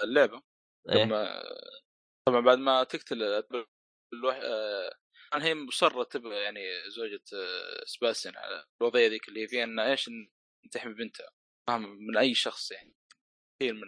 اللعبة 0.03 0.41
إيه؟ 0.89 1.03
لما 1.05 1.43
طبعا 2.27 2.39
بعد 2.41 2.57
ما 2.57 2.83
تقتل 2.83 3.43
الوح... 4.13 4.39
آه، 5.33 5.37
هي 5.37 5.55
مصرة 5.55 6.03
تبغى 6.03 6.35
يعني 6.35 6.61
زوجة 6.89 7.23
آه، 7.33 7.83
سباسين 7.85 8.37
على 8.37 8.65
الوضعية 8.81 9.07
ذيك 9.07 9.27
اللي 9.27 9.43
هي 9.43 9.47
فيها 9.47 9.63
ان 9.63 9.79
إيش 9.79 10.09
تحمي 10.71 10.93
بنتها. 10.93 11.29
من 11.69 12.17
أي 12.17 12.33
شخص 12.33 12.71
يعني. 12.71 12.93
هي 13.61 13.71
من 13.71 13.87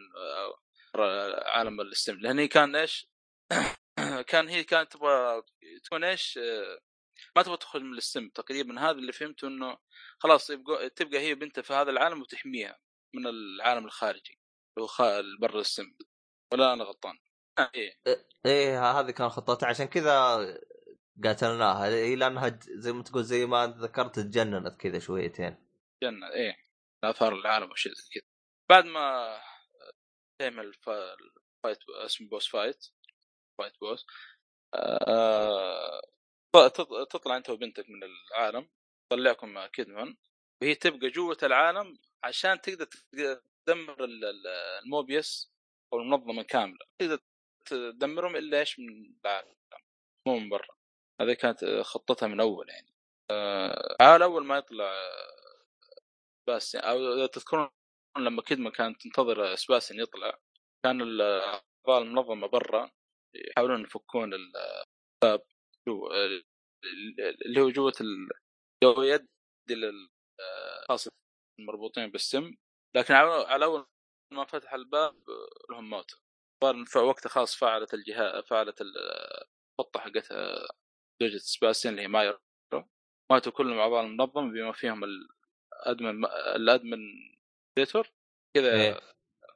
آه، 0.95 1.49
عالم 1.49 1.81
الاستم 1.81 2.19
لأن 2.19 2.39
هي 2.39 2.47
كان 2.47 2.75
إيش؟ 2.75 3.09
كان 4.29 4.47
هي 4.47 4.63
كانت 4.63 4.91
تبغى 4.91 5.41
تكون 5.83 6.03
إيش؟ 6.03 6.39
ما 7.35 7.43
تبغى 7.43 7.57
تدخل 7.57 7.83
من 7.83 7.97
السم 7.97 8.29
تقريبا 8.29 8.79
هذا 8.79 8.97
اللي 8.97 9.11
فهمته 9.11 9.47
إنه 9.47 9.77
خلاص 10.19 10.47
تبقى 10.95 11.19
هي 11.19 11.35
بنتها 11.35 11.61
في 11.61 11.73
هذا 11.73 11.91
العالم 11.91 12.21
وتحميها 12.21 12.79
من 13.15 13.27
العالم 13.27 13.85
الخارجي 13.85 14.39
اللي 14.77 14.89
هو 14.99 15.23
برا 15.41 15.61
السم 15.61 15.95
ولا 16.53 16.73
أنا 16.73 16.83
غلطان؟ 16.83 17.17
إيه 17.75 17.99
إيه 18.45 18.99
هذه 18.99 19.11
كان 19.11 19.29
خطتها. 19.29 19.67
عشان 19.67 19.85
كذا 19.85 20.37
قاتلناها. 21.23 21.85
هي 21.85 22.15
لانها 22.15 22.59
زي 22.63 22.93
ما 22.93 23.03
تقول 23.03 23.23
زي 23.23 23.45
ما 23.45 23.67
ذكرت 23.67 24.19
تجننت 24.19 24.81
كذا 24.81 24.99
شويتين. 24.99 25.67
جنن 26.03 26.23
إيه. 26.23 26.69
اثار 27.03 27.33
العالم 27.33 27.71
وشيء 27.71 27.93
زي 27.93 28.03
كذا. 28.13 28.23
بعد 28.69 28.85
ما 28.85 29.37
تعمل 30.41 30.65
ال 30.65 30.84
fight 30.84 31.79
اسمه 32.05 32.29
boss 32.29 32.47
fight 32.47 32.85
fight 33.57 33.73
boss. 33.81 34.05
تطلع 37.09 37.37
أنت 37.37 37.49
وبنتك 37.49 37.89
من 37.89 38.03
العالم. 38.03 38.69
طلعكم 39.11 39.65
كيدمان. 39.65 40.17
وهي 40.61 40.75
تبقى 40.75 41.09
جوة 41.09 41.37
العالم 41.43 41.97
عشان 42.23 42.61
تقدر 42.61 42.85
تدمر 43.65 43.97
الموبيس 44.85 45.51
أو 45.93 45.99
المنظمة 45.99 46.43
كاملة. 46.43 46.85
تقدر 46.99 47.19
تدمرهم 47.65 48.35
إلا 48.35 48.59
إيش؟ 48.59 48.79
من 48.79 49.15
العالم. 49.25 49.55
مو 50.27 50.39
من 50.39 50.49
برا. 50.49 50.78
هذه 51.21 51.33
كانت 51.33 51.65
خطتها 51.65 52.27
من 52.27 52.39
أول 52.39 52.69
يعني. 52.69 52.93
آه 53.31 53.95
على 54.01 54.25
اول 54.25 54.45
ما 54.45 54.57
يطلع 54.57 54.93
بس 56.49 56.75
أو 56.75 57.25
تذكرون 57.25 57.69
لما 58.17 58.41
كدما 58.41 58.69
كانت 58.69 59.01
تنتظر 59.01 59.55
سباسن 59.55 59.99
يطلع 59.99 60.39
كان 60.85 61.21
اعضاء 61.21 62.01
المنظمة 62.01 62.47
برا 62.47 62.91
يحاولون 63.35 63.83
يفكون 63.83 64.33
الباب 64.33 65.45
اللي 67.45 67.61
هو 67.61 67.69
جوة 67.69 67.93
ال... 68.01 68.29
يد 68.83 69.27
للاشخاص 69.69 71.07
المربوطين 71.59 72.11
بالسم. 72.11 72.55
لكن 72.95 73.13
على 73.13 73.65
أول 73.65 73.85
ما 74.33 74.45
فتح 74.45 74.73
الباب 74.73 75.23
لهم 75.71 75.89
موت 75.89 76.11
وقتها 76.95 77.29
خلاص 77.29 77.55
فعلت 77.55 77.93
الجهاز 77.93 78.43
فعلت 78.43 78.81
الخطة 78.81 79.99
حقتها. 79.99 80.67
زوجة 81.21 81.37
سباستيان 81.37 81.93
اللي 81.93 82.03
هي 82.03 82.07
مايرا 82.07 82.39
ماتوا 83.31 83.51
كلهم 83.51 83.77
اعضاء 83.77 84.05
المنظمة 84.05 84.51
بما 84.51 84.71
فيهم 84.71 85.03
ال 85.03 85.21
admin 85.21 86.08
ال 86.08 86.25
administrator 86.55 88.11
كذا 88.55 88.73
إيه. 88.73 88.99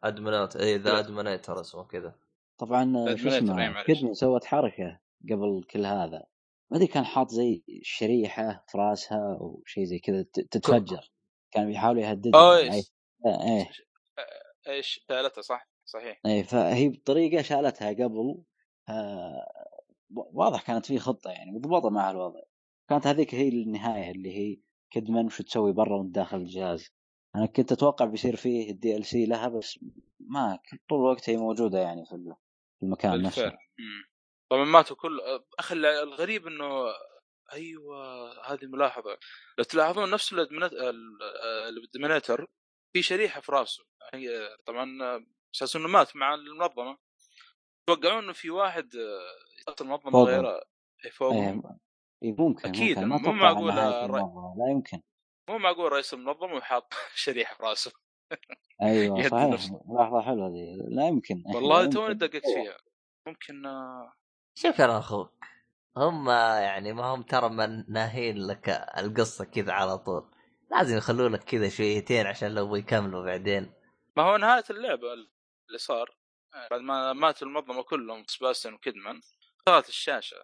administrator 0.03 0.55
اي 0.56 0.77
ذا 0.77 0.99
administrator 0.99 1.61
اسمه 1.61 1.84
كذا. 1.84 2.19
طبعا 2.60 3.15
شو 3.15 3.27
اسمه 3.27 3.84
كدمن 3.84 4.14
سوت 4.14 4.45
حركة 4.45 4.99
قبل 5.30 5.64
كل 5.72 5.85
هذا. 5.85 6.23
ما 6.72 6.77
أدري 6.77 6.88
كان 6.88 7.06
حاط 7.06 7.30
زي 7.30 7.64
شريحة 7.81 8.65
في 8.68 8.77
رأسها 8.77 9.38
أو 9.41 9.64
شيء 9.65 9.84
زي 9.84 9.99
كذا 9.99 10.23
تتفجر. 10.23 11.11
كان 11.52 11.68
بيحاول 11.68 11.98
يهددها. 11.98 12.60
يعني 12.60 12.84
إيه. 13.26 13.69
إيش؟ 14.68 15.06
شالتها 15.10 15.41
صح 15.41 15.69
صحيح. 15.85 16.22
إيه 16.26 16.44
فهي 16.44 16.90
بطريقة 16.90 17.41
شالتها 17.41 17.90
قبل. 17.90 18.44
آه 18.90 19.72
واضح 20.15 20.61
كانت 20.61 20.85
في 20.85 20.99
خطة 20.99 21.31
يعني 21.31 21.52
مضبوطة 21.52 21.90
مع 21.90 22.11
الوضع. 22.11 22.40
كانت 22.90 23.07
هذيك 23.07 23.35
هي 23.35 23.49
النهاية 23.49 24.11
اللي 24.11 24.38
هي 24.38 24.61
كدمن 24.91 25.26
وش 25.26 25.41
تسوي 25.41 25.73
برا 25.73 25.98
وانت 25.98 26.15
داخل 26.15 26.38
الجهاز. 26.38 26.90
أنا 27.35 27.45
كنت 27.45 27.72
أتوقع 27.72 28.06
بيصير 28.06 28.35
فيه 28.35 28.72
ال 28.72 29.05
DLC 29.05 29.26
لها 29.26 29.48
بس 29.48 29.80
ما 30.19 30.60
طول 30.90 30.99
الوقت 30.99 31.30
هي 31.30 31.38
موجودة 31.38 31.80
يعني 31.80 32.06
في 32.06 32.35
المكان 32.84 33.11
بالفعل. 33.11 33.45
نفسه. 33.45 33.57
طبعا 34.52 34.65
ماتوا 34.65 34.95
كل 34.95 35.19
أخي 35.60 35.76
الغريب 35.76 36.48
إنه 36.48 36.65
أيوه 37.53 38.53
هذه 38.53 38.65
ملاحظة. 38.65 39.18
لو 39.57 39.64
تلاحظون 39.64 40.10
نفس 40.10 40.35
الدمينيتر 41.85 42.48
في 42.94 43.02
شريحة 43.02 43.41
في 43.41 43.52
راسه. 43.52 43.84
هي 44.14 44.30
طبعا 44.65 44.88
أساس 45.56 45.76
إنه 45.76 45.88
مات 45.88 46.15
مع 46.15 46.34
المنظمة. 46.34 46.98
يتوقعون 47.90 48.23
إنه 48.23 48.34
في 48.34 48.49
واحد 48.49 48.90
المنظمه 49.81 50.23
غيره 50.23 50.61
فوق 51.11 51.34
اي 51.34 52.31
ممكن 52.31 52.69
أكيد 52.69 52.99
ممكن. 52.99 53.26
مو 53.26 53.31
معقول 53.31 53.76
لا 53.76 54.72
يمكن. 54.72 55.02
مو 55.49 55.57
معقول 55.57 55.91
رئيس 55.91 56.14
المنظمة 56.14 56.53
ويحط 56.53 56.94
شريحة 57.15 57.56
في 57.56 57.64
راسه. 57.64 57.91
أيوه 58.81 59.22
صحيح. 59.22 59.72
لحظة 59.99 60.22
حلوة 60.22 60.49
دي. 60.49 60.77
لا 60.95 61.07
يمكن. 61.07 61.44
والله 61.56 61.90
توني 61.90 62.14
دققت 62.14 62.45
فيها. 62.45 62.77
ممكن 63.27 63.65
آه، 63.65 64.14
شوف 64.56 64.80
يا 64.80 64.98
أخوك. 64.98 65.34
هم 65.98 66.30
يعني 66.30 66.94
ما 66.94 67.03
هم 67.03 67.22
ترى 67.22 67.49
من 67.49 67.94
ناهين 67.94 68.38
لك 68.48 68.69
القصة 68.98 69.45
كذا 69.45 69.73
على 69.73 69.98
طول. 69.98 70.31
لازم 70.72 70.98
يخلوا 70.98 71.30
لك 71.30 71.44
كذا 71.44 71.69
شويتين 71.69 72.27
عشان 72.27 72.56
لو 72.56 72.76
يكملوا 72.76 73.26
بعدين. 73.26 73.73
ما 74.18 74.23
هو 74.23 74.38
نهاية 74.38 74.64
اللعبة 74.69 75.14
اللي 75.14 75.77
صار. 75.77 76.18
بعد 76.72 76.81
ما 76.81 77.14
مات 77.14 77.44
المنظمة 77.44 77.84
كلهم 77.84 78.23
سباستن 78.27 78.73
وكيدمان 78.73 79.22
صارت 79.69 79.90
الشاشة 79.90 80.38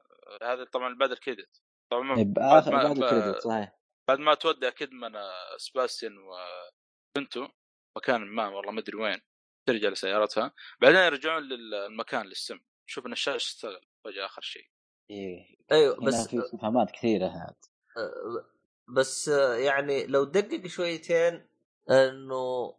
هذا 0.44 0.64
طبعا 0.64 0.96
بعد 0.96 1.12
الكريدت 1.12 1.62
طبعا 1.91 2.18
إيه، 2.18 2.26
بعد 2.26 2.70
بعد 2.70 2.98
الكريدت 2.98 3.38
صحيح. 3.38 3.80
بعد 4.08 4.20
ما 4.20 4.34
تودع 4.34 4.70
كيدمان 4.70 5.14
سباستن 5.58 6.18
وبنته 6.18 7.52
مكان 7.98 8.22
ما 8.22 8.48
والله 8.48 8.72
ما 8.72 8.80
أدري 8.80 8.98
وين 8.98 9.22
ترجع 9.68 9.90
لسيارتها. 9.90 10.54
بعدين 10.82 11.00
يرجعون 11.00 11.44
للمكان 11.44 12.26
للسم. 12.26 12.60
شوف 12.86 13.06
إن 13.06 13.12
الشاشة 13.12 13.36
اشتغل 13.36 13.82
فجأة 14.06 14.26
آخر 14.26 14.41
شيء. 14.41 14.70
إيه. 15.12 15.58
أيوه 15.72 16.06
بس 16.06 16.28
في 16.28 16.40
استفهامات 16.40 16.91
كثيرة 16.91 17.28
هذا 17.28 17.56
أه، 17.98 18.46
بس 18.88 19.28
يعني 19.58 20.08
لو 20.08 20.24
دقق 20.24 20.68
شويتين 20.68 21.48
إنه 21.90 22.76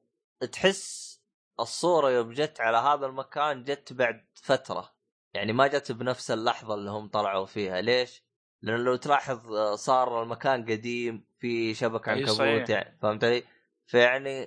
تحس 0.53 1.21
الصورة 1.61 2.11
يوم 2.11 2.33
جت 2.33 2.61
على 2.61 2.77
هذا 2.77 3.07
المكان 3.07 3.65
جت 3.65 3.93
بعد 3.93 4.27
فترة. 4.35 5.00
يعني 5.35 5.53
ما 5.53 5.67
جت 5.67 5.93
بنفس 5.93 6.31
اللحظة 6.31 6.75
اللي 6.75 6.91
هم 6.91 7.09
طلعوا 7.09 7.47
فيها. 7.47 7.81
ليش؟ 7.81 8.25
لأنه 8.63 8.83
لو 8.83 8.97
تلاحظ 8.97 9.55
صار 9.75 10.23
المكان 10.23 10.63
قديم 10.65 11.25
في 11.39 11.75
شبكة 11.75 12.13
عنكبوت 12.13 12.71
يعني 12.71 12.99
فهمت 13.03 13.25
علي؟ 13.25 13.43
فيعني 13.87 14.47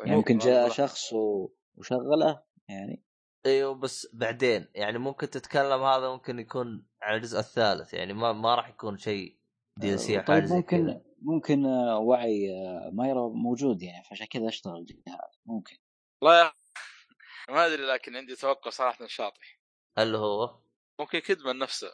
ممكن 0.00 0.38
جاء 0.38 0.68
شخص 0.68 1.12
وشغله 1.76 2.42
يعني. 2.68 3.02
إيوه 3.46 3.74
بس 3.74 4.08
بعدين 4.12 4.68
يعني 4.74 4.98
ممكن 4.98 5.30
تتكلم 5.30 5.82
هذا 5.82 6.10
ممكن 6.10 6.38
يكون 6.38 6.86
على 7.02 7.16
الجزء 7.16 7.38
الثالث 7.38 7.94
يعني 7.94 8.12
ما 8.12 8.32
ما 8.32 8.54
راح 8.54 8.68
يكون 8.68 8.96
شيء 8.98 9.36
دي 9.76 9.98
سي 9.98 10.18
آه، 10.18 10.22
طيب 10.22 10.44
ممكن 10.44 10.86
كدا. 10.86 11.04
ممكن 11.22 11.66
آه، 11.66 11.98
وعي 11.98 12.50
آه، 12.50 12.90
مايرا 12.92 13.28
موجود 13.28 13.82
يعني 13.82 14.04
فعشان 14.04 14.26
كذا 14.26 14.48
اشتغل 14.48 14.76
الجهاز 14.76 15.40
ممكن. 15.46 15.76
والله 16.22 16.52
ما 17.48 17.66
أدري 17.66 17.86
لكن 17.86 18.16
عندي 18.16 18.36
توقع 18.36 18.70
صراحة 18.70 19.06
شاطح. 19.06 19.61
اللي 19.98 20.18
هو؟ 20.18 20.58
ممكن 21.00 21.18
كدمن 21.18 21.58
نفسه. 21.58 21.92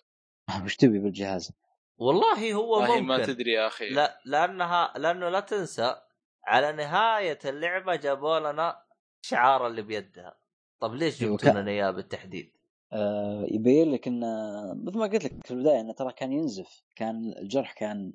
وش 0.65 0.77
تبي 0.77 0.99
بالجهاز؟ 0.99 1.53
والله 1.99 2.55
هو 2.55 2.81
ممكن 2.81 3.03
ما 3.03 3.25
تدري 3.27 3.53
يا 3.53 3.66
أخي. 3.66 3.89
لا 3.89 4.20
لأنها 4.25 4.93
لأنه 4.97 5.29
لا 5.29 5.41
تنسى 5.41 6.01
على 6.45 6.73
نهاية 6.73 7.39
اللعبة 7.45 7.97
جابوا 7.97 8.39
لنا 8.39 8.83
شعار 9.23 9.66
اللي 9.66 9.83
بيدها. 9.83 10.39
طب 10.81 10.95
ليش 10.95 11.23
أيوة، 11.23 11.37
جبتوا 11.37 11.51
لنا 11.51 11.70
اياه 11.70 11.91
بالتحديد؟ 11.91 12.53
آه 12.93 13.47
يبين 13.49 13.93
لك 13.93 14.09
انه 14.09 14.27
مثل 14.75 14.99
ما 14.99 15.07
قلت 15.07 15.25
لك 15.25 15.47
في 15.47 15.51
البداية 15.51 15.81
انه 15.81 15.93
ترى 15.93 16.12
كان 16.12 16.33
ينزف 16.33 16.83
كان 16.97 17.35
الجرح 17.39 17.73
كان 17.73 18.12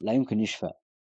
لا 0.00 0.12
يمكن 0.12 0.40
يشفى. 0.40 0.70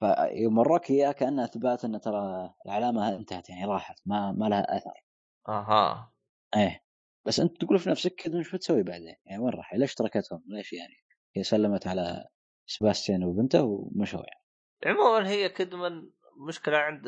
فيوم 0.00 0.58
وراك 0.58 0.90
اياه 0.90 1.12
كانه 1.12 1.44
أثبات 1.44 1.84
انه 1.84 1.98
ترى 1.98 2.54
العلامة 2.66 3.16
انتهت 3.16 3.50
يعني 3.50 3.64
راحت 3.64 4.00
ما 4.06 4.32
ما 4.32 4.46
لها 4.46 4.76
أثر. 4.76 5.04
أها. 5.48 6.12
إيه. 6.56 6.83
بس 7.26 7.40
أنت 7.40 7.60
تقول 7.60 7.78
في 7.78 7.90
نفسك 7.90 8.14
كذا 8.14 8.42
شو 8.42 8.56
بتسوي 8.56 8.82
بعدين؟ 8.82 9.16
يعني 9.26 9.42
وين 9.42 9.54
راح؟ 9.54 9.74
ليش 9.74 9.94
تركتهم؟ 9.94 10.42
ليش 10.46 10.72
يعني؟ 10.72 10.94
هي 11.36 11.42
سلمت 11.42 11.86
على 11.86 12.24
سباستيان 12.66 13.24
وبنته 13.24 13.62
ومشوا 13.62 14.20
يعني. 14.20 14.44
عموما 14.86 15.28
هي 15.28 15.48
كدمن 15.48 16.10
مشكلة 16.48 16.76
عند 16.76 17.02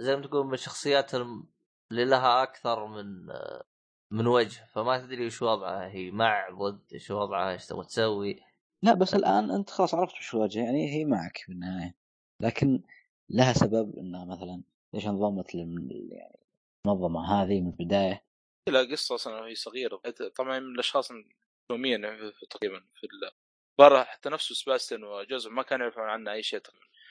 زي 0.00 0.16
ما 0.16 0.22
تقول 0.22 0.46
من 0.46 0.54
الشخصيات 0.54 1.14
اللي 1.14 2.04
لها 2.04 2.42
أكثر 2.42 2.86
من 2.86 3.26
من 4.10 4.26
وجه 4.26 4.66
فما 4.72 4.98
تدري 4.98 5.26
وش 5.26 5.42
وضعها 5.42 5.88
هي 5.88 6.10
مع 6.10 6.50
ضد 6.50 6.80
إيش 6.92 7.10
وضعها 7.10 7.52
إيش 7.52 7.66
تبغى 7.66 7.84
تسوي 7.84 8.40
لا 8.82 8.94
بس 8.94 9.14
الآن 9.14 9.50
أنت 9.50 9.70
خلاص 9.70 9.94
عرفت 9.94 10.14
وش 10.14 10.34
الوجه 10.34 10.64
يعني 10.64 10.92
هي 10.92 11.04
معك 11.04 11.36
في 11.36 11.52
النهاية 11.52 11.94
لكن 12.40 12.82
لها 13.30 13.52
سبب 13.52 13.98
إنها 13.98 14.24
مثلا 14.24 14.62
ليش 14.94 15.06
انضمت 15.06 15.54
لل 15.54 16.08
يعني 16.12 16.38
المنظمه 16.86 17.42
هذه 17.42 17.60
من 17.60 17.66
البداية 17.66 18.22
لا 18.68 18.80
قصة 18.80 19.14
أصلا 19.14 19.40
وهي 19.40 19.54
صغيرة. 19.54 20.02
طبعا 20.36 20.58
من 20.58 20.74
الأشخاص 20.74 21.10
المهمين 21.70 22.32
تقريبا 22.50 22.80
في 22.94 23.08
الظاهر 23.80 24.04
حتى 24.04 24.28
نفسه 24.28 24.54
سباستن 24.54 25.04
وجوزف 25.04 25.50
ما 25.50 25.62
كانوا 25.62 25.86
يعرفون 25.86 26.04
عنه 26.04 26.32
أي 26.32 26.42
شيء 26.42 26.60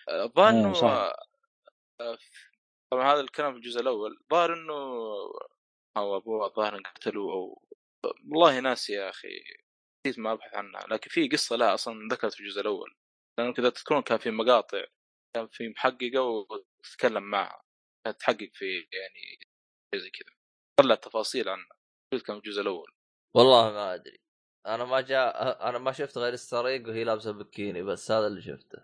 الظاهر 0.10 0.54
إيه، 0.54 0.60
انه 0.60 0.74
طبعا 2.92 3.14
هذا 3.14 3.22
الكلام 3.22 3.52
في 3.52 3.58
الجزء 3.58 3.82
الأول. 3.82 4.20
ظاهر 4.32 4.54
إنه 4.54 4.74
أو 5.98 6.18
أبوه 6.18 6.46
الظاهر 6.48 6.82
قتلوا 6.82 7.34
أو 7.34 7.64
والله 8.04 8.60
ناسي 8.60 8.94
يا 8.94 9.10
أخي 9.10 9.30
نسيت 10.08 10.20
ما 10.20 10.32
أبحث 10.32 10.56
عنها 10.56 10.82
لكن 10.88 11.10
في 11.10 11.28
قصة 11.30 11.56
لا 11.56 11.74
أصلا 11.74 12.08
ذكرت 12.12 12.34
في 12.34 12.40
الجزء 12.40 12.62
الأول. 12.62 12.96
لأنه 13.40 13.54
كذا 13.54 13.70
تذكرون 13.70 14.02
كان 14.02 14.18
في 14.18 14.32
مقاطع 14.32 14.84
كان 15.36 15.48
في 15.48 15.70
محققة 15.70 16.22
وتتكلم 16.22 17.24
معها 17.24 17.64
تحقق 18.20 18.50
في 18.54 18.88
يعني 18.94 19.40
زي 19.96 20.10
كذا. 20.10 20.39
طلع 20.81 20.95
تفاصيل 20.95 21.49
عنها 21.49 21.69
كان 22.11 22.39
في 22.41 22.47
الجزء 22.47 22.61
الأول؟ 22.61 22.91
والله 23.35 23.72
ما 23.72 23.93
أدري. 23.93 24.19
أنا 24.68 24.85
ما 24.85 25.01
جاء 25.01 25.69
أنا 25.69 25.77
ما 25.77 25.91
شفت 25.91 26.18
غير 26.18 26.34
السريق 26.34 26.88
وهي 26.88 27.03
لابسة 27.03 27.31
بكيني 27.31 27.84
بس 27.84 28.11
هذا 28.11 28.27
اللي 28.27 28.41
شفته. 28.41 28.77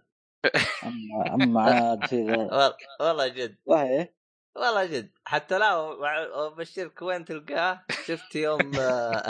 أما 0.84 1.34
أما 1.34 1.61
عاد 1.61 2.05
في 2.05 2.15
والله 3.01 3.27
جد. 3.27 3.57
والله 3.65 4.09
والله 4.55 4.85
جد. 4.85 5.11
حتى 5.26 5.59
لا 5.59 6.49
بشيرك 6.49 7.01
وين 7.01 7.26
تلقاه؟ 7.26 7.85
شفت 8.05 8.35
يوم 8.35 8.72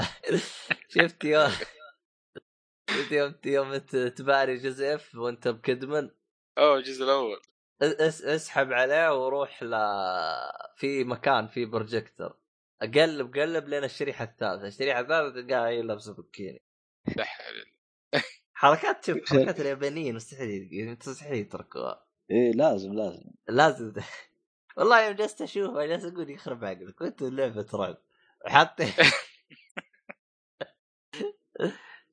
شفت 0.94 1.24
يوم 1.24 1.52
شفت 2.90 3.12
يوم 3.12 3.36
يوم 3.46 3.78
تباري 4.18 4.58
جوزيف 4.58 5.16
وأنت 5.16 5.48
بكدمن. 5.48 6.10
أوه 6.58 6.78
الجزء 6.78 7.04
الأول. 7.04 7.42
اس 7.82 8.24
أسحب 8.24 8.74
عليه 8.74 9.26
وروح 9.26 9.64
ل 9.64 9.76
في 10.76 11.04
مكان 11.04 11.48
في 11.48 11.66
بروجيكتور 11.66 12.38
اقلب 12.82 13.38
قلب 13.38 13.68
لين 13.68 13.84
الشريحة 13.84 14.26
الثالثة. 14.26 14.68
الشريحة 14.68 15.00
الثالثة 15.00 15.42
تلقاها 15.42 15.68
هي 15.70 15.82
لابسة 15.82 16.14
بكيني. 16.14 16.64
حركات 18.54 19.06
شوف 19.06 19.18
حركات 19.30 19.60
اليابانيين 19.60 20.16
مستحيل 20.16 20.98
مستحيل 21.08 21.34
يتركوها. 21.34 22.06
إيه 22.32 22.52
لازم 22.52 22.94
لازم. 22.94 23.32
لازم. 23.50 23.94
والله 24.78 25.08
يوم 25.08 25.16
جلست 25.16 25.42
اشوفه 25.42 25.86
جالس 25.86 26.06
أقول 26.06 26.30
يخرب 26.30 26.66
عقلك 26.66 27.02
وانت 27.02 27.22
لعبه 27.22 27.68
رعب 27.74 27.98
حتى 28.46 28.84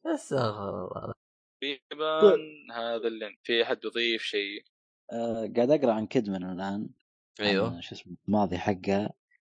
أستغفر 0.06 0.68
الله. 0.68 1.14
تقريبا 1.62 2.39
هذا 2.74 3.09
اللي 3.09 3.36
في 3.43 3.62
أحد 3.62 3.84
يضيف 3.84 4.22
شيء؟ 4.22 4.64
آه 5.12 5.52
قاعد 5.56 5.70
أقرأ 5.70 5.93
عن 5.93 6.06
كدمن 6.06 6.44
الآن 6.52 6.89
أيوه. 7.40 7.80
شو 7.80 7.94
اسمه 7.94 8.16
الماضي 8.28 8.59
حقها 8.59 9.12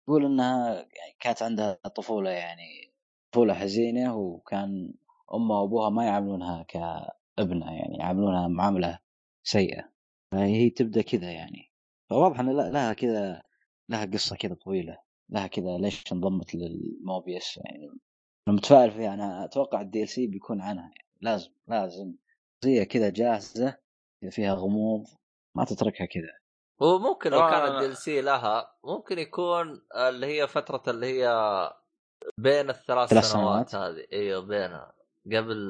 يقول 0.09 0.25
إنها 0.25 0.87
كانت 1.19 1.43
عندها 1.43 1.73
طفولة 1.73 2.29
يعني 2.29 2.93
طفولة 3.31 3.53
حزينة 3.53 4.15
وكان 4.15 4.93
أمها 5.33 5.59
وأبوها 5.59 5.89
ما 5.89 6.05
يعاملونها 6.05 6.63
كابنة 6.63 7.71
يعني 7.71 7.97
يعاملونها 7.97 8.47
معاملة 8.47 8.99
سيئة. 9.43 9.91
فهي 10.31 10.69
تبدأ 10.69 11.01
كذا 11.01 11.31
يعني. 11.31 11.71
فواضح 12.09 12.39
إن 12.39 12.49
لها 12.49 12.93
كذا 12.93 13.41
لها 13.89 14.05
قصة 14.05 14.35
كذا 14.35 14.53
طويلة. 14.53 14.97
لها 15.29 15.47
كذا 15.47 15.77
ليش 15.77 16.13
انضمت 16.13 16.55
للموبيوس 16.55 17.57
يعني. 17.57 17.85
أنا 18.47 18.55
متفائل 18.55 18.91
فيها. 18.91 19.13
أنا 19.13 19.45
أتوقع 19.45 19.81
ال 19.81 20.09
DLC 20.09 20.27
بيكون 20.27 20.61
عنها 20.61 20.83
يعني. 20.83 21.09
لازم 21.21 21.51
لازم. 21.67 22.15
شخصيه 22.63 22.83
كذا 22.83 23.09
جاهزة 23.09 23.77
فيها 24.29 24.53
غموض 24.53 25.07
ما 25.55 25.65
تتركها 25.65 26.05
كذا. 26.05 26.38
هو 26.81 26.99
ممكن 26.99 27.31
لو 27.31 27.39
كان 27.39 27.75
ال 27.75 27.85
DLC 27.85 28.21
لها 28.21 28.77
ممكن 28.83 29.19
يكون 29.19 29.87
اللي 29.95 30.27
هي 30.27 30.47
فترة 30.47 30.83
اللي 30.87 31.05
هي 31.05 31.29
بين 32.37 32.69
الثلاث 32.69 33.09
سنوات, 33.09 33.25
سنوات. 33.25 33.75
هذه. 33.75 34.07
إيوه 34.13 34.41
بينها. 34.41 34.95
قبل 35.25 35.69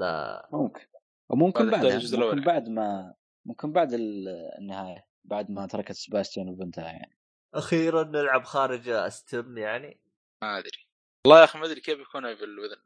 ممكن. 0.51 0.87
وممكن 1.29 1.69
بعد 1.69 1.85
ممكن 1.85 2.41
بعد 2.41 2.69
ما 2.69 3.13
ممكن 3.45 3.71
بعد 3.71 3.93
النهاية 3.93 5.07
بعد 5.23 5.51
ما 5.51 5.67
تركت 5.67 5.91
سباستيان 5.91 6.49
وبنتها 6.49 6.85
يعني. 6.85 7.17
أخيرا 7.53 8.03
نلعب 8.03 8.43
خارج 8.43 8.89
استم 8.89 9.57
يعني. 9.57 10.01
ما 10.43 10.57
أدري. 10.57 10.87
والله 11.25 11.39
يا 11.39 11.43
أخي 11.43 11.59
ما 11.59 11.65
أدري 11.65 11.81
كيف 11.81 11.99
يكون 11.99 12.35
بالوذن 12.35 12.77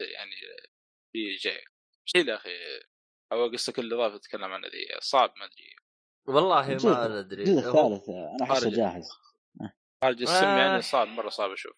يعني 0.00 0.32
في 1.12 1.34
جاي. 1.34 1.64
شيء 2.04 2.28
يا 2.28 2.34
أخي 2.34 2.50
أو 3.32 3.50
قصتك 3.52 3.78
الاضافه 3.78 4.16
تتكلم 4.16 4.52
عنها 4.52 4.70
ذي 4.70 5.00
صعب 5.00 5.32
ما 5.36 5.44
أدري. 5.44 5.76
والله 6.28 6.78
ما 6.84 7.18
أدري. 7.18 7.42
الجزء 7.42 7.68
الثالث 7.68 8.08
أنا 8.08 8.36
احسه 8.42 8.70
جاهز 8.70 9.08
خارج 10.02 10.22
السم 10.22 10.44
يعني 10.44 10.60
آه. 10.60 10.66
يعني 10.66 10.82
صعب 10.82 11.08
مرة 11.08 11.28
صعب 11.28 11.50
أشوف. 11.50 11.72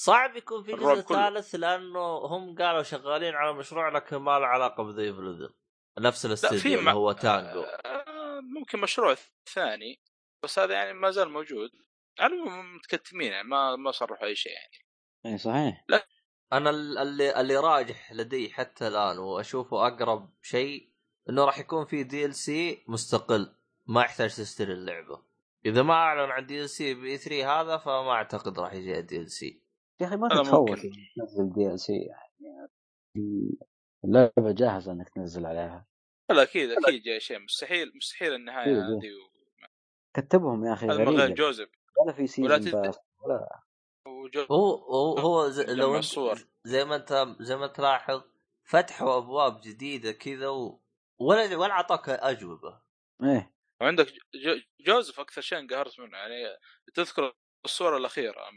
صعب 0.00 0.36
يكون 0.36 0.62
في 0.62 0.72
جزء 0.72 1.00
ثالث 1.00 1.54
لأنه 1.54 2.16
هم 2.16 2.54
قالوا 2.58 2.82
شغالين 2.82 3.34
على 3.34 3.52
مشروع 3.52 3.88
لكن 3.88 4.16
ما 4.16 4.38
له 4.38 4.46
علاقة 4.46 4.82
بضيف 4.82 5.18
الوذن 5.18 5.48
نفس 5.98 6.26
الاستديو 6.26 6.78
اللي 6.78 6.90
هو 6.90 7.12
تانجو. 7.12 7.60
آه 7.62 8.40
ممكن 8.40 8.80
مشروع 8.80 9.16
ثاني 9.54 10.00
بس 10.44 10.58
هذا 10.58 10.74
يعني 10.74 10.92
ما 10.92 11.10
زال 11.10 11.30
موجود. 11.30 11.70
على 12.20 12.34
متكتمين 12.76 13.32
يعني 13.32 13.48
ما 13.48 13.76
ما 13.76 13.90
صرحوا 13.90 14.26
أي 14.26 14.34
شيء 14.36 14.52
يعني. 14.52 14.86
إي 15.26 15.38
صحيح. 15.38 15.84
لا. 15.88 16.06
أنا 16.52 16.70
اللي 16.70 17.40
اللي 17.40 17.56
راجح 17.56 18.12
لدي 18.12 18.52
حتى 18.52 18.88
الآن 18.88 19.18
وأشوفه 19.18 19.86
أقرب 19.86 20.34
شيء 20.42 20.90
إنه 21.28 21.44
راح 21.44 21.58
يكون 21.58 21.84
في 21.84 22.04
DLC 22.04 22.84
مستقل. 22.88 23.54
ما 23.86 24.02
يحتاج 24.02 24.36
تشتري 24.36 24.72
اللعبة. 24.72 25.22
إذا 25.66 25.82
ما 25.82 25.94
أعلن 25.94 26.30
عن 26.30 26.46
DLC 26.46 26.94
ب 26.94 27.18
E3 27.18 27.60
هذا 27.60 27.76
فما 27.76 28.10
أعتقد 28.10 28.58
راح 28.58 28.72
يجي 28.72 29.02
DL 29.02 29.30
C 29.30 29.62
يا 30.00 30.06
أخي 30.06 30.16
ما 30.16 30.28
تتخوف 30.28 30.80
تنزل 31.16 31.52
DLC 31.52 31.92
يعني 31.92 33.58
اللعبة 34.04 34.52
جاهزة 34.52 34.92
إنك 34.92 35.08
تنزل 35.08 35.46
عليها. 35.46 35.86
لا 36.30 36.42
أكيد 36.42 36.70
أكيد 36.70 37.02
جاي 37.02 37.20
شيء. 37.20 37.38
مستحيل 37.38 37.92
مستحيل 37.96 38.34
النهاية 38.34 38.72
هذه 38.72 39.10
و... 39.10 39.34
كتبهم 40.14 40.64
يا 40.64 40.72
أخي 40.72 40.86
هذا 40.86 41.04
غير 41.04 41.34
جوزيف 41.34 41.68
ولا 42.00 42.12
في 42.12 42.26
season 42.26 42.50
ولا, 42.50 42.58
تد... 42.58 42.94
ولا 43.22 43.60
هو 44.50 44.74
هو 44.74 45.18
هو 45.18 45.48
زي 45.48 45.64
لو 45.64 46.00
زي 46.64 46.84
ما 46.84 46.96
انت 46.96 47.36
زي 47.40 47.56
ما 47.56 47.66
تلاحظ 47.66 48.22
فتحوا 48.64 49.18
أبواب 49.18 49.60
جديدة 49.60 50.12
كذا 50.12 50.48
و... 50.48 50.80
ولا 51.18 51.56
ولا 51.56 51.72
أعطاك 51.72 52.08
أجوبة. 52.08 52.80
إيه. 53.22 53.53
وعندك 53.80 54.12
جوزيف 54.80 55.20
أكثر 55.20 55.40
شيء 55.40 55.58
انقهرت 55.58 56.00
منه 56.00 56.18
يعني 56.18 56.58
تذكر 56.94 57.32
الصورة 57.64 57.96
الأخيرة 57.96 58.50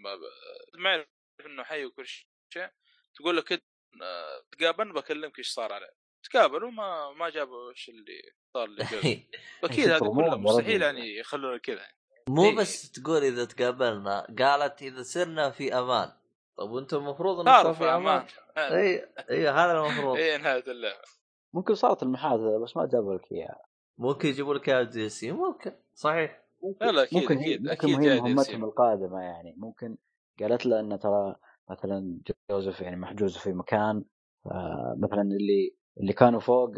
ما 0.77 0.89
يعرف 0.89 1.07
إنه 1.45 1.63
حي 1.63 1.85
وكل 1.85 2.05
شيء 2.53 2.69
تقول 3.15 3.37
لك 3.37 3.63
تقابلنا 4.51 4.93
بكلمك 4.93 5.39
إيش 5.39 5.49
صار 5.49 5.73
عليه. 5.73 5.89
تقابلوا 6.23 6.71
ما 6.71 7.11
ما 7.11 7.29
جابوا 7.29 7.69
إيش 7.69 7.89
اللي 7.89 8.31
صار 8.53 8.67
لجوزيف 8.67 9.19
أكيد 9.63 9.97
كلها 9.97 10.35
مستحيل 10.35 10.81
يعني 10.81 11.17
يخلونا 11.17 11.57
كذا. 11.57 11.75
يعني. 11.75 11.97
مو 12.29 12.45
إيه. 12.45 12.55
بس 12.55 12.91
تقول 12.91 13.23
إذا 13.23 13.45
تقابلنا 13.45 14.27
قالت 14.39 14.81
إذا 14.81 15.03
صرنا 15.03 15.49
في 15.49 15.73
أمان. 15.73 16.11
طب 16.57 16.69
وأنتم 16.69 16.97
المفروض 16.97 17.47
إنكم 17.47 17.73
في 17.73 17.85
أمان. 17.85 18.27
إي 18.57 19.09
إي 19.29 19.47
هذا 19.47 19.71
المفروض. 19.71 20.17
إي 20.19 20.37
نهاية 20.37 20.71
اللعبة. 20.71 21.07
ممكن 21.53 21.75
صارت 21.75 22.03
المحادثة 22.03 22.63
بس 22.63 22.77
ما 22.77 22.85
جابوا 22.85 23.15
لك 23.15 23.31
إياها. 23.31 23.66
ممكن 23.97 24.29
يجيبوا 24.29 24.53
لك 24.53 24.69
إياها 24.69 24.83
دي 24.83 25.09
سي 25.09 25.31
ممكن 25.31 25.71
صحيح. 25.93 26.43
ممكن. 26.63 26.85
لا 26.85 26.91
لا 26.91 27.03
أكيد 27.03 27.21
ممكن 27.21 27.37
أكيد 27.37 27.67
أكيد 27.67 27.89
ممكن 27.89 28.09
هي 28.09 28.21
مهمتهم 28.21 28.63
القادمة 28.63 29.19
يعني. 29.19 29.53
ممكن 29.57 29.97
قالت 30.39 30.65
له 30.65 30.79
إن 30.79 30.99
ترى 30.99 31.35
مثلا 31.69 32.19
جوزيف 32.51 32.81
يعني 32.81 32.95
محجوز 32.95 33.37
في 33.37 33.53
مكان 33.53 34.03
مثلا 34.97 35.21
اللي 35.21 35.75
اللي 35.99 36.13
كانوا 36.13 36.39
فوق 36.39 36.71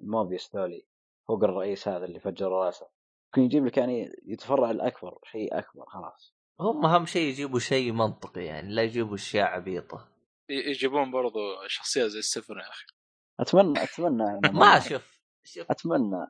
الموبيس 0.00 0.56
ذولي 0.56 0.86
فوق 1.28 1.44
الرئيس 1.44 1.88
هذا 1.88 2.04
اللي 2.04 2.20
فجر 2.20 2.48
راسه. 2.48 2.86
ممكن 3.26 3.42
يجيب 3.42 3.66
لك 3.66 3.76
يعني 3.76 4.12
يتفرع 4.26 4.70
الأكبر 4.70 5.18
شيء 5.24 5.58
أكبر 5.58 5.84
خلاص. 5.86 6.34
هم 6.60 6.86
أهم 6.86 7.06
شيء 7.06 7.28
يجيبوا 7.28 7.58
شيء 7.58 7.92
منطقي 7.92 8.44
يعني 8.44 8.74
لا 8.74 8.82
يجيبوا 8.82 9.14
أشياء 9.14 9.46
عبيطة. 9.46 10.08
يجيبون 10.48 11.10
برضو 11.10 11.38
شخصية 11.66 12.06
زي 12.06 12.18
السفن 12.18 12.54
يا 12.54 12.68
أخي. 12.68 12.86
أتمنى 13.40 13.82
أتمنى 13.82 14.40
ما 14.60 14.80
شوف 14.80 15.13
شوف. 15.44 15.70
أتمنى. 15.70 16.26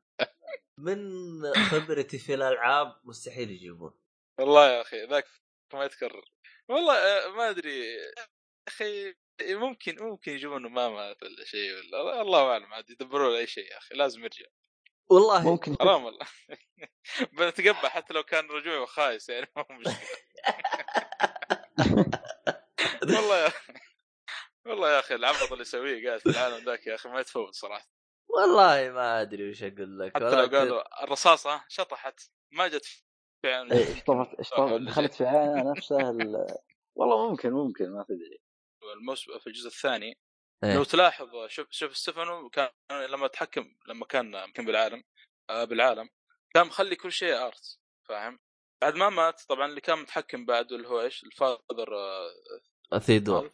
من 0.78 1.55
خبرتي 1.55 2.19
في 2.19 2.35
الألعاب 2.35 3.01
مستحيل 3.05 3.51
يجيبون. 3.51 3.95
والله 4.41 4.69
يا 4.69 4.81
أخي 4.81 5.07
ذاك 5.07 5.27
ما 5.74 5.85
يتكرر. 5.85 6.24
والله 6.69 6.95
آه، 6.95 7.28
ما 7.28 7.51
أدري. 7.51 7.95
يا 7.95 8.15
أخي 8.69 9.15
ممكن 9.43 9.97
ممكن 10.01 10.32
يجيبون 10.32 10.66
ما 10.66 10.89
مات 10.89 11.23
ولا 11.23 11.45
شيء 11.45 11.73
ولا 11.73 12.20
الله 12.23 12.53
أعلم 12.53 12.74
عاد 12.74 12.91
يدبرون 12.91 13.36
اي 13.36 13.47
شيء 13.47 13.73
يا 13.73 13.78
أخي 13.78 13.95
لازم 13.95 14.24
يرجع. 14.24 14.47
والله 15.11 15.51
ممكن 15.51 15.77
حرام 15.81 16.05
والله. 16.05 16.27
بنتقبل 17.39 17.89
حتى 17.89 18.15
لو 18.15 18.23
كان 18.23 18.47
رجوعي 18.51 18.86
خايس 18.86 19.28
يعني 19.28 19.47
ما 19.57 19.65
هو 19.70 19.77
مشكلة. 19.77 20.09
والله 23.15 23.45
يا 23.45 23.53
والله 24.66 24.93
يا 24.95 24.99
أخي 24.99 25.15
العبط 25.15 25.53
اللي 25.53 25.62
يسويه 25.62 26.09
قاعد 26.09 26.20
في 26.20 26.27
العالم 26.27 26.65
ذاك 26.65 26.86
يا 26.86 26.95
أخي 26.95 27.09
ما 27.09 27.20
يتفوت 27.20 27.55
صراحة. 27.55 27.94
والله 28.36 28.90
ما 28.90 29.23
أدري 29.23 29.51
وش 29.51 29.62
أقول 29.62 29.98
لك 29.98 30.15
حتى 30.15 30.24
لو 30.24 30.59
قالوا 30.59 31.05
الرصاصه 31.05 31.65
شطحت 31.69 32.20
ما 32.52 32.69
جت 32.69 32.85
في 33.43 33.52
عين 33.52 33.73
اشطفت 33.73 34.81
دخلت 34.89 35.15
في 35.15 35.24
عينها 35.27 35.73
نفسها 35.77 36.11
ال... 36.11 36.47
والله 36.97 37.31
ممكن 37.31 37.51
ممكن 37.51 37.90
ما 37.90 38.05
تدري. 38.09 38.39
الموسم 38.97 39.39
في 39.39 39.47
الجزء 39.47 39.66
الثاني 39.66 40.19
إيه؟ 40.65 40.74
لو 40.74 40.85
تلاحظ 40.85 41.47
شوف 41.47 41.66
شوف 41.70 41.97
ستيفانو 41.97 42.48
كان 42.48 42.69
لما 42.90 43.27
تحكم 43.27 43.74
لما 43.89 44.06
كان 44.06 44.52
كان 44.52 44.66
بالعالم 44.66 45.05
آه 45.51 45.65
بالعالم 45.65 46.09
كان 46.55 46.66
مخلي 46.66 46.97
كل 46.97 47.12
شيء 47.12 47.47
آرت 47.47 47.78
فاهم؟ 48.09 48.39
بعد 48.82 48.94
ما 48.94 49.11
مات 49.11 49.43
طبعا 49.48 49.66
اللي 49.66 49.81
كان 49.81 49.98
متحكم 49.98 50.47
بعده 50.47 50.77
اللي 50.77 50.89
هو 50.89 51.01
إيش؟ 51.01 51.24
ال 51.24 51.35
father 51.35 51.97
آه 51.97 52.31
ثيودور. 52.93 53.51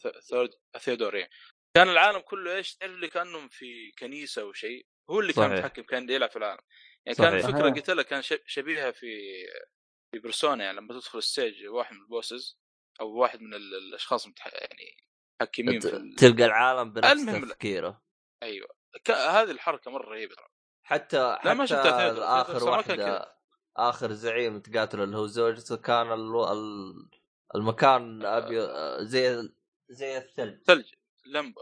ثيودور 0.76 1.16
يعني 1.16 1.30
كان 1.74 1.88
العالم 1.88 2.18
كله 2.18 2.56
إيش؟ 2.56 2.76
تعرف 2.76 2.92
اللي 2.92 3.08
كأنهم 3.08 3.48
في 3.48 3.92
كنيسة 3.98 4.42
أو 4.42 4.52
شيء؟ 4.52 4.86
هو 5.10 5.20
اللي 5.20 5.32
صحيح. 5.32 5.48
كان 5.48 5.58
متحكم 5.58 5.82
كان 5.82 6.10
يلعب 6.10 6.30
في 6.30 6.36
العالم. 6.36 6.62
يعني 7.06 7.18
صحيح. 7.18 7.30
كان 7.30 7.38
الفكرة 7.38 7.70
قلت 7.70 7.90
لك 7.90 8.06
كان 8.06 8.22
شبيهة 8.46 8.90
في 8.90 9.06
في 10.12 10.18
بيرسونا 10.18 10.64
يعني 10.64 10.76
لما 10.76 10.94
تدخل 10.94 11.18
ال 11.18 11.26
stage 11.26 11.66
واحد 11.66 11.94
من 11.94 12.00
ال 12.00 12.09
bosses 12.09 12.60
أو 13.00 13.08
واحد 13.08 13.40
من 13.40 13.54
الأشخاص 13.54 14.28
متح... 14.28 14.46
يعني 14.46 14.96
متحكمين 15.40 15.80
في 15.80 16.14
تلقى 16.18 16.44
العالم 16.44 16.92
بنفس 16.92 17.50
تفكيره. 17.50 18.02
أيوه. 18.42 18.68
ك... 19.04 19.10
هذه 19.10 19.50
الحركة 19.50 19.90
مرة 19.90 20.08
رهيبة 20.10 20.36
حتى 20.82 21.38
لا 21.44 21.54
ما 21.54 21.66
شفتها 21.66 22.40
آخر 22.40 22.64
واحدة 22.64 23.36
آخر 23.76 24.12
زعيم 24.12 24.60
تقاتل 24.60 25.00
اللي 25.00 25.16
هو 25.16 25.26
زوجته 25.26 25.76
كان 25.76 26.12
ال... 26.12 27.10
المكان 27.54 28.24
ابي 28.24 28.60
زي 29.06 29.48
زي 29.88 30.18
الثلج. 30.18 30.62
ثلج. 30.64 30.94
لمب 31.30 31.54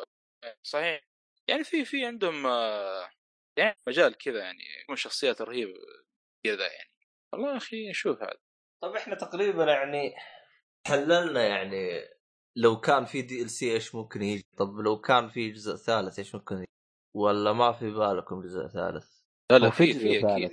صحيح. 0.62 1.00
يعني 1.48 1.64
في 1.64 1.84
في 1.84 2.06
عندهم 2.06 2.46
يعني 3.58 3.76
مجال 3.88 4.18
كذا 4.18 4.38
يعني 4.38 4.58
يكون 4.82 4.96
شخصيات 4.96 5.42
رهيبة 5.42 5.78
كذا 6.44 6.72
يعني. 6.72 6.90
والله 7.32 7.52
يا 7.52 7.56
أخي 7.56 7.90
نشوف 7.90 8.22
هذا. 8.22 8.38
طب 8.82 8.94
إحنا 8.96 9.14
تقريبا 9.14 9.64
يعني 9.64 10.14
حللنا 10.86 11.46
يعني 11.46 12.08
لو 12.56 12.80
كان 12.80 13.04
في 13.04 13.22
دي 13.22 13.42
ال 13.42 13.50
سي 13.50 13.72
إيش 13.72 13.94
ممكن 13.94 14.22
يجي؟ 14.22 14.46
طب 14.58 14.68
لو 14.68 15.00
كان 15.00 15.28
في 15.28 15.50
جزء 15.50 15.76
ثالث 15.76 16.18
إيش 16.18 16.34
ممكن 16.34 16.56
يجي؟ 16.56 16.68
ولا 17.16 17.52
ما 17.52 17.72
في 17.72 17.90
بالكم 17.90 18.42
جزء 18.42 18.66
ثالث؟ 18.66 19.18
لا 19.52 19.58
لا 19.58 19.70
في 19.70 19.92
في 19.92 20.18
أكيد 20.18 20.50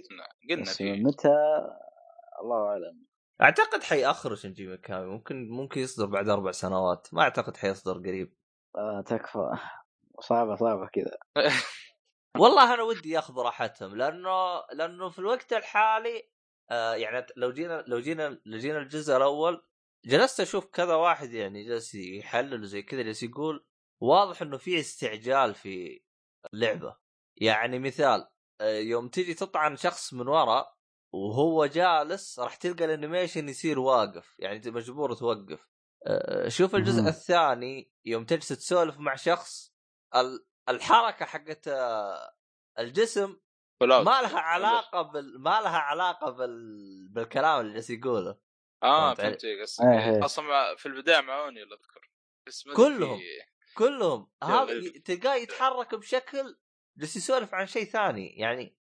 قلنا 0.50 0.66
في. 0.66 0.94
متى؟ 0.94 1.36
الله 2.42 2.68
أعلم. 2.68 3.06
أعتقد 3.42 3.84
حيأخروا 3.84 4.36
شنجي 4.36 4.68
ميكامي 4.68 5.06
ممكن 5.06 5.50
ممكن 5.50 5.82
يصدر 5.82 6.06
بعد 6.06 6.30
أربع 6.30 6.52
سنوات. 6.52 7.08
ما 7.14 7.22
أعتقد 7.22 7.58
حيصدر 7.58 7.98
قريب. 7.98 8.34
آه 8.78 9.02
تكفى. 9.02 9.52
صعبة 10.20 10.56
صعبة 10.56 10.88
كذا. 10.88 11.18
والله 12.40 12.74
أنا 12.74 12.84
ودي 12.84 13.10
ياخذوا 13.10 13.44
راحتهم 13.44 13.96
لأنه 13.96 14.64
لأنه 14.74 15.10
في 15.10 15.20
الوقت 15.20 15.54
الحالي 15.54 16.30
آه 16.72 16.94
يعني 16.96 17.26
لو 17.38 17.52
جينا 17.52 17.84
لو 17.88 18.00
جينا 18.00 18.42
لو 18.46 18.58
جينا 18.58 18.78
الجزء 18.78 19.18
الأول 19.18 19.66
جلست 20.06 20.40
أشوف 20.40 20.66
كذا 20.66 20.96
واحد 20.96 21.34
يعني 21.34 21.64
جالس 21.64 21.96
يحلل 21.96 22.66
زي 22.66 22.82
كذا 22.82 23.02
جالس 23.02 23.24
يقول 23.24 23.66
واضح 24.02 24.42
إنه 24.42 24.58
في 24.58 24.80
استعجال 24.80 25.56
في 25.56 26.02
اللعبه 26.54 26.98
يعني 27.38 27.80
مثال 27.80 28.28
آه، 28.62 28.78
يوم 28.78 29.08
تجي 29.10 29.34
تطعن 29.34 29.76
شخص 29.76 30.14
من 30.14 30.28
ورا 30.28 30.66
وهو 31.14 31.66
جالس 31.66 32.40
راح 32.40 32.56
تلقى 32.56 32.86
الأنيميشن 32.86 33.50
يصير 33.50 33.80
واقف 33.80 34.36
يعني 34.40 34.62
مجبور 34.72 35.14
توقف. 35.14 35.68
شوف 36.48 36.76
الجزء 36.76 37.02
مم. 37.02 37.08
الثاني 37.08 37.92
يوم 38.06 38.26
تجلس 38.26 38.48
تسولف 38.48 39.00
مع 39.00 39.16
شخص 39.16 39.74
الحركة 40.70 41.26
حقت 41.26 41.68
آه، 41.68 42.36
الجسم 42.80 43.40
ما 43.82 44.22
لها 44.22 44.40
علاقة 44.40 45.02
بال... 45.02 45.42
ما 45.42 45.62
لها 45.62 45.78
علاقة 45.78 46.32
بال... 46.32 47.10
بالكلام 47.10 47.62
اللي 47.62 47.74
جالس 47.74 47.90
يقوله. 47.90 48.38
آه 48.84 49.14
فهمت 49.14 49.44
إيه. 49.46 50.26
أصلا 50.26 50.76
في 50.76 50.86
البداية 50.86 51.22
معوني 51.22 51.64
أذكر. 51.64 52.12
كلهم 52.76 53.20
كلهم. 53.78 54.32
هذا 54.44 55.00
تلقاه 55.06 55.36
يتحرك 55.36 55.96
بشكل 55.96 56.58
جالس 56.98 57.16
يسولف 57.16 57.54
عن 57.54 57.66
شيء 57.66 57.86
ثاني. 57.86 58.28
يعني 58.38 58.78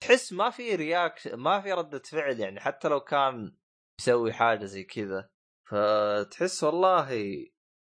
تحس 0.00 0.32
ما 0.32 0.50
في 0.50 0.74
reaction 0.74 1.34
ما 1.34 1.60
في 1.60 1.72
ردة 1.72 1.98
فعل 1.98 2.40
يعني 2.40 2.60
حتى 2.60 2.88
لو 2.88 3.00
كان 3.00 3.56
يسوي 4.00 4.32
حاجة 4.32 4.64
زي 4.64 4.84
كذا. 4.84 5.30
فتحس 5.70 6.64
والله 6.64 7.08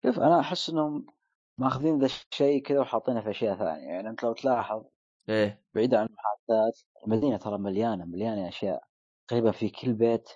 شوف 0.03 0.21
أنا 0.21 0.41
أحس 0.41 0.71
إنهم 0.71 1.07
ماخذين 1.59 1.99
ذا 1.99 2.07
الشيء 2.07 2.63
كذا 2.63 2.81
وحاطينه 2.81 3.21
في 3.21 3.31
أشياء 3.31 3.59
ثانية. 3.59 3.89
يعني 3.89 4.09
أنت 4.09 4.25
لو 4.25 4.33
تلاحظ 4.33 4.85
إيه. 5.29 5.65
بعيد 5.75 5.95
عن 5.95 6.07
المحادثات 6.07 6.81
المدينة 7.07 7.37
ترى 7.37 7.59
مليانة 7.59 8.05
مليانة 8.05 8.49
أشياء. 8.49 8.83
تقريبا 9.29 9.53
في 9.53 9.69
كل 9.69 9.93
بيت 9.93 10.29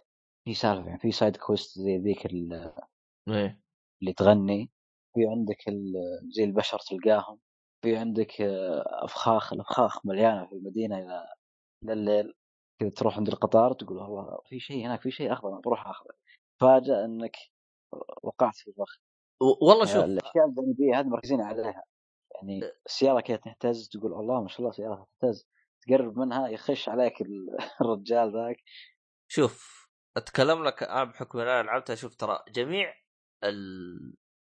في 0.44 0.54
سالفة 0.54 0.86
يعني 0.86 0.98
في 0.98 1.12
سايد 1.12 1.36
كويست 1.36 1.78
زي 1.78 1.98
ذيك 1.98 2.26
إيه. 2.26 3.60
اللي 4.02 4.12
تغني. 4.16 4.70
في 5.14 5.26
عندك 5.26 5.58
زي 6.36 6.44
البشر 6.44 6.78
تلقاهم. 6.78 7.38
في 7.82 7.96
عندك 7.96 8.40
أفخاخ 8.86 9.52
الأفخاخ 9.52 10.06
مليانة 10.06 10.46
في 10.46 10.52
المدينة 10.52 10.98
إلى 10.98 11.92
الليل. 11.92 12.34
كذا 12.80 12.90
تروح 12.90 13.16
عند 13.16 13.28
القطار 13.28 13.72
تقول 13.72 13.98
والله 13.98 14.38
في 14.48 14.60
شيء 14.60 14.86
هناك 14.86 15.00
في 15.00 15.10
شيء 15.10 15.32
أخضر 15.32 15.60
بروح 15.60 15.86
اخذه 15.86 16.14
فاجأ 16.60 17.04
إنك 17.04 17.36
وقعت 18.22 18.56
في 18.56 18.68
الفخ 18.68 18.98
والله 19.62 19.84
شوف 19.84 20.04
الأشياء 20.04 20.46
الجانبيه 20.48 21.00
هذه 21.00 21.06
مركزين 21.06 21.40
عليها. 21.40 21.84
يعني 22.34 22.60
السيارة 22.86 23.20
كذا 23.20 23.36
تهتز 23.36 23.88
تقول 23.88 24.12
الله 24.12 24.42
ما 24.42 24.48
شاء 24.48 24.60
الله 24.60 24.70
سياره 24.70 25.06
تهتز. 25.20 25.48
تقرب 25.86 26.18
منها 26.18 26.48
يخش 26.48 26.88
عليك 26.88 27.14
الرجال 27.80 28.32
ذاك. 28.32 28.56
شوف 29.28 29.88
أتكلم 30.16 30.64
لك 30.64 30.82
أنا 30.82 31.04
بحكم 31.04 31.38
إن 31.38 31.48
أنا 31.48 31.62
لعبتها. 31.62 31.96
شوف 31.96 32.14
ترى 32.14 32.38
جميع 32.48 32.94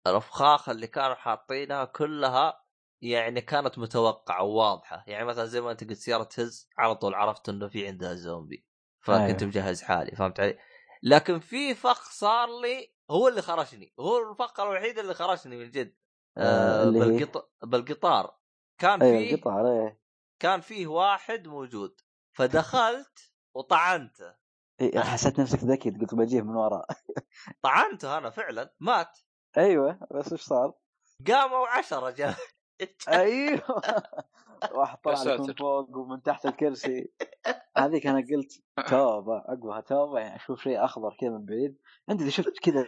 الأفخاخ 0.07 0.69
اللي 0.69 0.87
كانوا 0.87 1.15
حاطينها 1.15 1.85
كلها 1.85 2.63
يعني 3.01 3.41
كانت 3.41 3.79
متوقعة 3.79 4.43
وواضحة. 4.43 5.03
يعني 5.07 5.25
مثلا 5.25 5.45
زي 5.45 5.61
ما 5.61 5.71
أنت 5.71 5.83
قلت 5.83 5.93
سيارة 5.93 6.23
تهز 6.23 6.69
على 6.77 6.95
طول 6.95 7.15
عرفت 7.15 7.49
إنه 7.49 7.67
في 7.67 7.87
عندها 7.87 8.13
زومبي. 8.13 8.65
فكنت 9.01 9.41
أيوه. 9.41 9.43
مجهز 9.43 9.81
حالي 9.81 10.15
فهمت 10.15 10.39
علي؟ 10.39 10.57
لكن 11.03 11.39
في 11.39 11.75
فخ 11.75 12.11
صار 12.11 12.61
لي 12.61 12.93
هو 13.11 13.27
اللي 13.27 13.41
خرشني 13.41 13.93
هو 13.99 14.31
الفخ 14.31 14.59
الوحيد 14.59 14.99
اللي 14.99 15.13
خرشني 15.13 15.57
من 15.57 15.71
جد. 15.71 15.95
آه, 16.37 16.81
آه، 16.81 16.89
بالقط... 16.89 17.51
بالقطار. 17.63 18.37
كان 18.77 19.01
أيوه 19.01 19.17
في 19.17 19.35
القطار 19.35 19.67
إيه 19.67 20.01
كان 20.39 20.61
فيه 20.61 20.87
واحد 20.87 21.47
موجود 21.47 22.01
فدخلت 22.37 23.31
وطعنته. 23.55 24.35
إيه 24.81 24.99
حسيت 24.99 25.39
نفسك 25.39 25.59
ذكي 25.63 25.89
قلت 25.89 26.15
بجيه 26.15 26.41
من 26.41 26.55
وراء. 26.55 26.87
طعنته 27.63 28.17
أنا 28.17 28.29
فعلا 28.29 28.73
مات. 28.79 29.19
أيوه 29.57 29.99
بس 30.11 30.31
إيش 30.31 30.41
صار؟ 30.41 30.73
قاموا 31.27 31.67
عشرة 31.67 32.09
جاء 32.09 32.35
أيوه. 33.07 33.81
واحد 34.71 34.97
طلع 34.97 35.23
لك 35.23 35.39
من 35.39 35.53
فوق 35.53 35.97
ومن 35.97 36.21
تحت 36.21 36.45
الكرسي. 36.45 37.11
هذيك 37.77 38.07
أنا 38.07 38.27
قلت 38.31 38.63
توبة 38.89 39.37
عقبها 39.37 39.81
توبة 39.81 40.19
يعني 40.19 40.35
أشوف 40.35 40.61
شيء 40.61 40.85
أخضر 40.85 41.15
كذا 41.19 41.29
من 41.29 41.45
بعيد. 41.45 41.77
عندي 42.09 42.23
إذا 42.23 42.31
شفت 42.31 42.59
كذا 42.63 42.87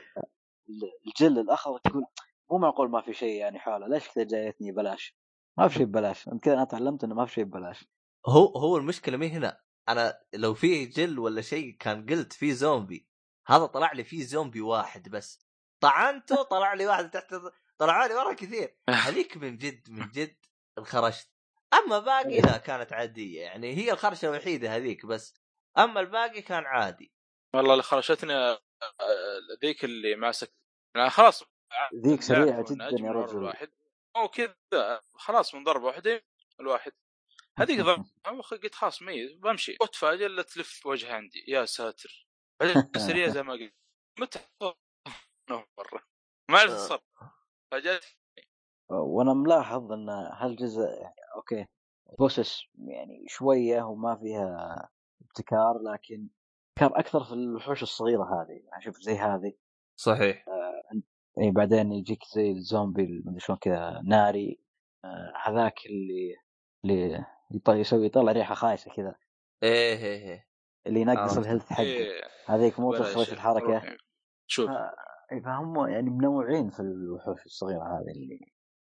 الجل 1.07 1.39
الأخضر 1.39 1.77
تقول 1.77 2.03
مو 2.51 2.57
معقول 2.57 2.89
ما 2.89 3.01
في 3.01 3.13
شيء 3.13 3.39
يعني 3.39 3.59
حوله. 3.59 3.87
ليش 3.87 4.09
كذا 4.09 4.23
جايتني 4.23 4.71
بلاش 4.71 5.17
ما 5.57 5.67
في 5.67 5.73
شيء 5.73 5.85
ببلاش. 5.85 6.27
أنت 6.27 6.43
كذا 6.43 6.53
أنا 6.53 6.63
تعلمت 6.63 7.03
إنه 7.03 7.15
ما 7.15 7.25
في 7.25 7.33
شيء 7.33 7.43
ببلاش. 7.43 7.87
هو 8.25 8.45
هو 8.45 8.77
المشكلة 8.77 9.17
مي 9.17 9.29
هنا. 9.29 9.61
أنا 9.89 10.19
لو 10.33 10.53
في 10.53 10.85
جل 10.85 11.19
ولا 11.19 11.41
شيء 11.41 11.77
كان 11.79 12.05
قلت 12.05 12.33
في 12.33 12.53
زومبي 12.53 13.07
هذا 13.47 13.65
طلع 13.65 13.91
لي 13.91 14.03
فيه 14.03 14.23
زومبي 14.23 14.61
واحد 14.61 15.09
بس. 15.09 15.47
طعنته 15.79 16.43
طلع 16.43 16.73
لي 16.73 16.87
واحد 16.87 17.09
تحت 17.09 17.35
طلع 17.77 18.05
لي 18.05 18.13
ورا 18.13 18.33
كثير. 18.33 18.77
هذيك 19.05 19.37
من 19.37 19.57
جد 19.57 19.89
من 19.89 20.09
جد 20.09 20.37
انخرجت. 20.77 21.38
أما 21.73 21.99
باقي 21.99 22.41
لا 22.41 22.57
كانت 22.57 22.93
عادية. 22.93 23.41
يعني 23.41 23.73
هي 23.77 23.91
الخرشة 23.91 24.25
الوحيدة 24.25 24.75
هذيك 24.75 25.05
بس. 25.05 25.33
أما 25.77 25.99
الباقي 25.99 26.41
كان 26.41 26.65
عادي. 26.65 27.11
والله 27.55 27.71
اللي 27.71 27.83
خرشتني 27.83 28.33
آه، 28.33 28.59
ذيك 29.61 29.83
اللي 29.83 30.15
ماسك 30.15 30.53
يعني 30.95 31.09
خلاص. 31.09 31.43
ذيك 32.05 32.21
سريعة 32.21 32.65
جدا 32.69 32.85
يا 32.85 33.11
رجل. 33.11 33.43
واحد 33.43 33.71
أو 34.15 34.27
كذا. 34.27 35.01
خلاص 35.13 35.55
من 35.55 35.63
ضربة 35.63 35.85
واحدة 35.85 36.25
الواحد. 36.59 36.91
هذيك 37.59 37.79
قلت 38.51 38.75
خلاص 38.75 39.01
ميت 39.01 39.37
بمشي. 39.37 39.77
وتفاجئ 39.81 40.25
الا 40.25 40.41
تلف 40.41 40.85
وجهها 40.85 41.13
عندي. 41.15 41.45
يا 41.47 41.65
ساتر. 41.65 42.27
بعدين 42.61 42.91
سريع 43.07 43.27
زي 43.27 43.43
ما 43.43 43.53
قلت. 43.53 43.73
متى؟ 44.19 44.39
مرة. 45.77 46.03
ما 46.51 46.59
عرفت 46.59 46.73
الصرف. 46.75 47.01
فجأت 47.71 48.05
وأنا 48.89 49.33
ملاحظ 49.33 49.91
ان 49.91 50.09
هالجزء 50.09 50.81
يعني 50.81 51.15
okay 51.35 51.65
bosses 52.19 52.63
يعني 52.77 53.25
شوية 53.27 53.83
وما 53.83 54.15
فيها 54.15 54.89
ابتكار 55.21 55.79
لكن 55.81 56.27
كان 56.75 56.89
أكثر 56.93 57.23
في 57.23 57.33
الوحوش 57.33 57.83
الصغيرة 57.83 58.23
هذه 58.23 58.61
يعني 58.71 58.83
شوف 58.83 59.01
زي 59.01 59.15
هذه. 59.15 59.53
صحيح. 59.95 60.45
آه 60.47 61.01
إي 61.41 61.51
بعدين 61.51 61.91
يجيك 61.91 62.19
زي 62.35 62.51
الزومبي 62.51 63.23
مدري 63.25 63.39
شلون 63.39 63.57
كذا 63.57 64.01
ناري. 64.05 64.59
آه 65.05 65.33
هذاك 65.43 65.85
اللي 65.85 66.35
اللي 66.85 67.25
يسوي 67.69 68.05
يطلع 68.05 68.31
ريحة 68.31 68.55
خايسة 68.55 68.91
كذا. 68.91 69.15
إيه 69.63 69.97
إيه 69.97 70.29
إيه. 70.29 70.47
اللي 70.87 71.01
ينقص 71.01 71.37
ال 71.37 71.42
health 71.42 71.73
حقه. 71.73 71.83
إيه. 71.83 72.21
هذيك 72.45 72.79
مو 72.79 72.93
تخرج 72.93 73.31
الحركة. 73.31 73.97
شوف. 74.47 74.69
فهم 75.45 75.87
يعني 75.87 76.09
منوعين 76.09 76.69
في 76.69 76.79
الوحوش 76.79 77.45
الصغيرة 77.45 77.83
هذه 77.83 78.11
اللي 78.11 78.39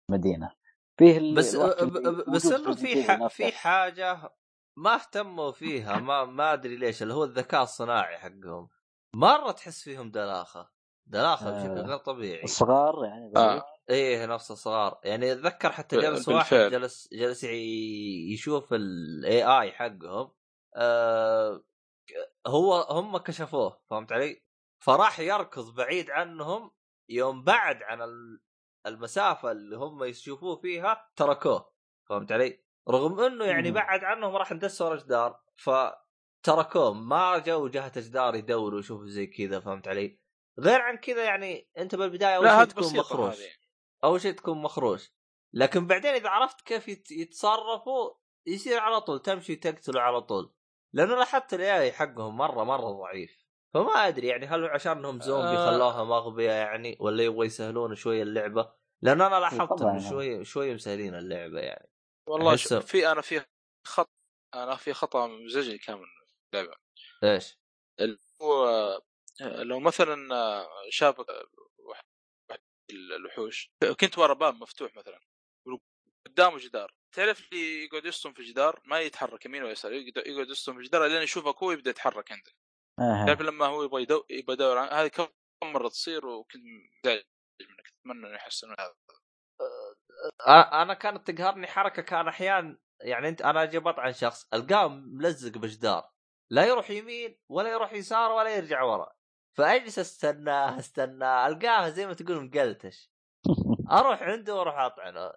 مدينة. 0.09 0.51
فيه 0.99 1.35
بس 1.35 1.55
بس 2.35 2.45
إنه 2.45 2.75
في 2.75 3.29
في 3.29 3.51
حاجة 3.51 4.31
ما 4.77 4.95
اهتموا 4.95 5.51
فيها 5.51 5.99
ما 5.99 6.25
ما 6.25 6.53
أدري 6.53 6.75
ليش 6.75 7.03
اللي 7.03 7.13
هو 7.13 7.23
الذكاء 7.23 7.63
الصناعي 7.63 8.17
حقهم. 8.17 8.69
مرة 9.15 9.51
تحس 9.51 9.83
فيهم 9.83 10.11
دلاخة 10.11 10.69
دلاخة 11.07 11.51
بشكل 11.51 11.77
آه 11.77 11.85
غير 11.87 11.97
طبيعي. 11.97 12.43
الصغار 12.43 13.05
يعني 13.05 13.31
آه. 13.35 13.65
إيه 13.89 14.25
نفس 14.25 14.51
الصغار. 14.51 14.99
يعني 15.03 15.31
أتذكر 15.31 15.71
حتى 15.71 15.97
جلس 15.97 16.29
واحد 16.29 16.55
جلس 16.57 17.09
جلس 17.13 17.43
يشوف 18.33 18.73
ال 18.73 19.43
AI 19.43 19.71
حقهم 19.71 20.31
آه 20.75 21.63
هو 22.47 22.73
هم 22.81 23.17
كشفوه 23.17 23.81
فهمت 23.89 24.11
علي؟ 24.11 24.43
فراح 24.79 25.19
يركض 25.19 25.75
بعيد 25.75 26.11
عنهم 26.11 26.71
يوم 27.09 27.43
بعد 27.43 27.83
عن 27.83 28.01
المسافة 28.85 29.51
اللي 29.51 29.77
هم 29.77 30.03
يشوفوه 30.03 30.55
فيها 30.55 31.09
تركوه 31.15 31.73
فهمت 32.09 32.31
علي؟ 32.31 32.65
رغم 32.89 33.19
إنه 33.19 33.45
يعني 33.45 33.71
بعد 33.71 34.03
عنهم 34.03 34.35
راح 34.35 34.51
ندس 34.51 34.81
ورا 34.81 34.95
جدار 34.95 35.41
فتركوه 35.55 36.93
ما 36.93 37.37
جو 37.37 37.67
جهة 37.67 37.99
جدار 37.99 38.35
يدوروا 38.35 38.77
ويشوفوا 38.77 39.07
زي 39.07 39.27
كذا 39.27 39.59
فهمت 39.59 39.87
علي؟ 39.87 40.19
غير 40.59 40.81
عن 40.81 40.97
كذا 40.97 41.23
يعني 41.23 41.69
أنت 41.77 41.95
بالبداية 41.95 42.35
أول 42.35 42.49
شيء 42.49 42.63
تكون 42.63 42.97
مخروش. 42.97 43.37
أول 44.03 44.21
شيء 44.21 44.31
تكون 44.31 44.61
مخروش. 44.61 45.13
لكن 45.53 45.87
بعدين 45.87 46.11
إذا 46.11 46.29
عرفت 46.29 46.61
كيف 46.61 46.87
يتصرفوا 47.11 48.13
يصير 48.47 48.79
على 48.79 49.01
طول 49.01 49.21
تمشي 49.21 49.55
تقتله 49.55 50.01
على 50.01 50.21
طول. 50.21 50.53
لأنه 50.93 51.15
لاحظت 51.15 51.53
الاي 51.53 51.91
حقهم 51.91 52.37
مرة 52.37 52.63
مرة 52.63 52.91
ضعيف. 52.91 53.44
فما 53.75 54.07
أدري 54.07 54.27
يعني 54.27 54.45
هل 54.45 54.65
عشان 54.65 54.97
انهم 54.97 55.21
زومبي 55.21 55.57
آه. 55.57 55.71
خلوها 55.71 56.03
مغبية 56.03 56.51
يعني 56.51 56.97
ولا 56.99 57.23
يبغوا 57.23 57.45
يسهلون 57.45 57.95
شوية 57.95 58.23
اللعبة؟ 58.23 58.73
لأن 59.01 59.21
أنا 59.21 59.39
لاحظت 59.39 59.81
انه 59.81 60.09
شوي 60.09 60.45
شوي 60.45 60.73
مسهلين 60.73 61.15
اللعبة 61.15 61.59
يعني. 61.59 61.89
والله 62.29 62.55
في 62.55 63.11
أنا 63.11 63.21
في 63.21 63.45
خط 63.87 64.09
أنا 64.53 64.75
في 64.75 64.93
خطأ 64.93 65.27
مزعجني 65.27 65.77
كامل 65.77 66.05
اللعبة. 66.53 66.75
إيش؟ 67.23 67.57
اللي 67.99 68.17
هو 68.41 69.01
لو 69.41 69.79
مثلا 69.79 70.29
شافك 70.89 71.25
الوحوش 72.91 73.71
كنت 73.99 74.17
ورا 74.17 74.33
باب 74.33 74.55
مفتوح 74.55 74.95
مثلا 74.95 75.19
قدامه 76.27 76.57
جدار. 76.57 76.93
تعرف 77.15 77.51
اللي 77.51 77.85
يقعد 77.85 78.05
يصطم 78.05 78.33
في 78.33 78.39
الجدار 78.39 78.81
ما 78.85 78.99
يتحرك 78.99 79.45
يمين 79.45 79.63
ويسار 79.63 79.93
يقعد 79.93 80.49
يصطم 80.49 80.73
في 80.73 80.79
الجدار 80.79 81.07
لين 81.07 81.21
يشوفك 81.21 81.63
هو 81.63 81.71
يبدا 81.71 81.89
يتحرك 81.89 82.31
عندك 82.31 82.64
آه. 82.99 83.25
تعرف 83.25 83.41
لما 83.41 83.65
هو 83.65 83.83
يبغى 83.83 84.01
يدور 84.01 84.25
يبغى 84.29 84.53
يدور 84.53 84.79
هذه 84.79 85.07
كم 85.07 85.27
مرة 85.63 85.87
تصير 85.87 86.25
وكنت 86.25 86.63
مزعج 87.05 87.23
منك 87.61 87.87
أتمنى 87.87 88.27
إنه 88.27 88.35
يحسنون 88.35 88.75
هذا. 88.79 88.95
أنا 90.81 90.93
كانت 90.93 91.31
تقهرني 91.31 91.67
حركة 91.67 92.01
كان 92.01 92.27
أحيانا 92.27 92.77
يعني 93.01 93.29
أنت 93.29 93.41
أنا 93.41 93.63
أجي 93.63 93.79
بطعن 93.79 94.13
شخص 94.13 94.47
ألقاه 94.53 94.87
ملزق 94.87 95.57
بجدار. 95.57 96.11
لا 96.51 96.65
يروح 96.65 96.89
يمين 96.89 97.37
ولا 97.49 97.69
يروح 97.69 97.93
يسار 97.93 98.31
ولا 98.31 98.55
يرجع 98.55 98.81
ورا. 98.83 99.15
فأجلس 99.57 99.99
أستناه 99.99 100.79
أستناه 100.79 101.47
ألقاه 101.47 101.89
زي 101.89 102.07
ما 102.07 102.13
تقول 102.13 102.45
مقلتش. 102.45 103.11
أروح 103.91 104.21
عنده 104.23 104.55
وأروح 104.55 104.77
أطعنه. 104.77 105.33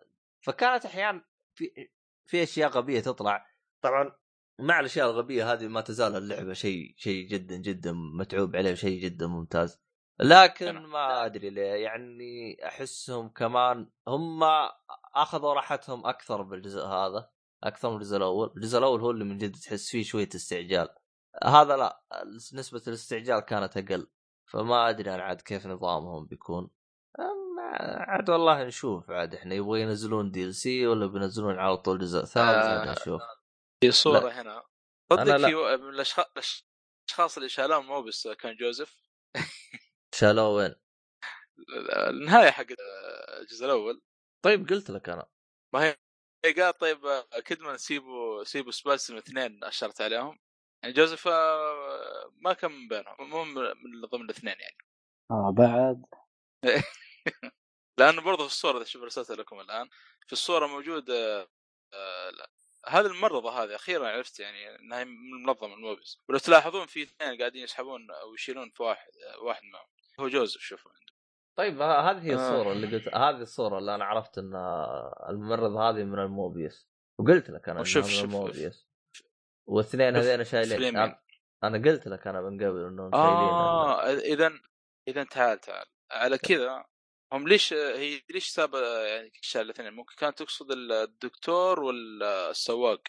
فكانت 0.47 0.85
أحيانا 0.85 1.25
في 1.59 1.91
في 2.27 2.43
أشياء 2.43 2.71
غبية 2.71 3.01
تطلع. 3.01 3.47
طبعا 3.85 4.19
مع 4.59 4.81
الأشياء 4.81 5.11
الغبية 5.11 5.53
هذه 5.53 5.69
ما 5.69 5.81
تزال 5.81 6.17
اللعبة 6.17 6.53
شيء 6.53 6.95
شيء 6.97 7.29
جدا 7.29 7.57
جدا 7.57 7.93
متعوب 7.93 8.57
عليه 8.57 8.73
وشيء 8.73 9.03
جدا 9.03 9.27
ممتاز. 9.27 9.81
لكن 10.21 10.79
ما 10.79 11.27
أدري 11.27 11.51
ليه 11.51 11.63
يعني 11.63 12.57
أحسهم 12.67 13.29
كمان 13.29 13.91
هم 14.09 14.41
أخذوا 15.15 15.55
راحتهم 15.55 16.07
أكثر 16.07 16.43
بالجزء 16.43 16.81
هذا 16.81 17.31
أكثر 17.65 17.91
من 17.91 17.97
الجزء 17.97 18.17
الأول، 18.17 18.53
الجزء 18.57 18.79
الأول 18.79 19.01
هو 19.01 19.11
اللي 19.11 19.25
من 19.25 19.39
جد 19.39 19.57
تحس 19.57 19.91
فيه 19.91 20.03
شوية 20.03 20.29
استعجال. 20.35 20.89
هذا 21.45 21.77
لا 21.77 22.03
نسبة 22.55 22.83
الاستعجال 22.89 23.41
كانت 23.41 23.77
أقل. 23.77 24.07
فما 24.47 24.89
أدري 24.89 25.15
أنا 25.15 25.23
عاد 25.23 25.41
كيف 25.41 25.67
نظامهم 25.67 26.27
بيكون. 26.27 26.71
عاد 28.09 28.31
والله 28.31 28.65
نشوف. 28.65 29.11
عاد 29.11 29.35
إحنا 29.35 29.55
يبغوا 29.55 29.79
ينزلون 29.79 30.31
دي 30.31 30.45
إل 30.45 30.55
سي 30.55 30.87
ولا 30.87 31.07
بينزلون 31.07 31.59
على 31.59 31.77
طول 31.77 31.99
جزء 31.99 32.25
ثالث؟ 32.25 32.65
آه 32.65 32.93
نشوف. 32.93 33.23
في 33.81 33.91
صورة 33.91 34.21
لا. 34.21 34.41
هنا. 34.41 34.65
صدق 35.13 35.37
في 35.37 35.77
من 35.83 35.89
الأشخاص 35.89 37.37
اللي 37.37 37.49
شالوهم 37.49 37.87
مو 37.87 38.03
بس 38.03 38.29
كان 38.29 38.57
جوزيف؟ 38.57 39.09
شالوه 40.15 40.49
وين؟ 40.49 40.75
النهاية 42.11 42.51
حق 42.51 42.67
الجزء 43.41 43.67
الأول. 43.67 44.03
طيب 44.45 44.69
قلت 44.69 44.91
لك 44.91 45.09
أنا. 45.09 45.27
ما 45.75 45.85
هي 45.85 45.97
قال 46.53 46.79
طيب 46.79 46.99
كدمان 47.45 47.77
سيبوا 47.77 48.45
سيبوا 48.45 48.71
سباسم 48.73 49.17
اثنين 49.17 49.65
أشرت 49.65 50.01
عليهم. 50.01 50.39
يعني 50.83 50.95
جوزيف 50.95 51.29
آه، 51.29 52.33
ما 52.37 52.53
كان 52.53 52.71
من 52.73 52.89
بينهم 52.89 53.31
مو 53.31 53.45
من 53.45 54.01
ضمن 54.13 54.25
الاثنين 54.25 54.57
يعني. 54.61 54.79
آه 55.31 55.55
بعد. 55.57 56.05
لأنه 57.99 58.23
برضه 58.23 58.43
في 58.43 58.51
الصورة 58.51 58.85
شوف 58.85 59.03
رسلتها 59.03 59.37
لكم 59.37 59.61
الآن. 59.61 59.89
في 60.27 60.33
الصورة 60.33 60.67
موجود 60.67 61.11
آه, 61.11 61.49
آه، 61.95 62.33
هذه 62.89 63.07
الممرضه 63.07 63.51
هذه 63.51 63.75
أخيرا 63.75 64.09
عرفت 64.09 64.41
يعني 64.41 64.77
إنها 64.79 65.05
من 65.05 65.43
منظمة 65.47 65.75
الموبيس 65.75 66.21
ولو 66.29 66.39
تلاحظون 66.39 66.87
في 66.87 67.03
اثنين 67.03 67.39
قاعدين 67.39 67.63
يسحبون 67.63 68.11
أو 68.11 68.35
يشيلون 68.35 68.71
في 68.71 68.83
واحد 68.83 69.11
واحد 69.43 69.63
معهم. 69.73 69.89
هو 70.21 70.29
جوزيف 70.29 70.63
شوفوا 70.63 70.91
عنده. 70.91 71.13
طيب 71.57 71.83
هذه 71.83 72.23
هي 72.23 72.35
الصورة 72.35 72.69
آه. 72.69 72.73
اللي 72.73 72.97
قلت 72.97 73.09
هذه 73.09 73.41
الصورة 73.41 73.79
اللي 73.79 73.95
أنا 73.95 74.05
عرفت 74.05 74.39
إن 74.39 74.55
الممرض 75.29 75.77
هذه 75.77 76.05
من 76.05 76.19
الموبيس 76.19 76.89
وقلت 77.19 77.51
لك 77.51 77.69
أنا 77.69 77.85
شوف 77.85 78.07
من 78.07 78.25
الموبيس 78.25 78.89
واثنين 79.67 80.17
هذين 80.17 80.45
شايلين. 80.45 80.97
أنا 81.65 81.91
قلت 81.91 82.09
لك 82.09 82.27
أنا 82.27 82.41
من 82.41 82.57
قبل 82.57 82.85
إنهم 82.85 83.15
آه 83.15 84.11
إذا 84.11 84.51
إذا 85.09 85.25
تعال 85.25 85.61
تعال. 85.61 85.87
على 86.11 86.39
كذا 86.39 86.85
هم 87.33 87.49
ليش 87.49 87.73
هي 87.73 88.23
ليش 88.31 88.49
سابه 88.49 89.07
يعني 89.07 89.33
الاثنين؟ 89.57 89.93
ممكن 89.93 90.15
كانت 90.17 90.39
تقصد 90.39 90.71
الدكتور 90.71 91.81
والسواق. 91.81 93.03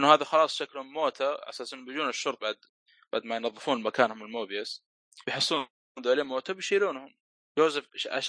إنه 0.00 0.14
هذا 0.14 0.24
خلاص 0.24 0.54
شكلهم 0.54 0.92
موتى 0.92 1.24
على 1.24 1.48
أساس 1.48 1.74
إنه 1.74 1.84
بيجون 1.86 2.08
الشرطه 2.08 2.38
بعد 2.40 2.56
بعد 3.12 3.24
ما 3.24 3.36
ينظفون 3.36 3.82
مكانهم 3.82 4.22
الموبيس 4.22 4.84
بيحسون 5.26 5.66
ذولين 6.00 6.26
موتى 6.26 6.54
بيشيلونهم. 6.54 7.18
جوزيف 7.58 7.84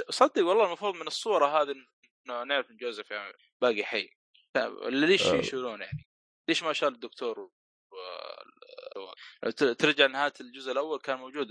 صدق 0.10 0.46
والله 0.46 0.66
المفروض 0.66 0.96
من 0.96 1.08
الصورة 1.08 1.62
هذه 1.62 1.72
إنه 1.72 2.44
نعرف 2.44 2.72
إن 2.72 2.78
جوزيف 2.78 3.12
يعني 3.12 3.34
باقي 3.62 3.84
حي. 3.84 4.10
ليش 4.86 5.28
آه. 5.28 5.36
يشيلون 5.36 5.82
يعني؟ 5.82 6.08
ليش 6.48 6.64
ما 6.64 6.74
شال 6.74 6.88
الدكتور 6.88 7.40
و... 7.40 7.50
ترجع 9.52 10.08
نهاية 10.08 10.34
الجزء 10.42 10.72
الأول 10.72 11.00
كان 11.00 11.18
موجود 11.18 11.48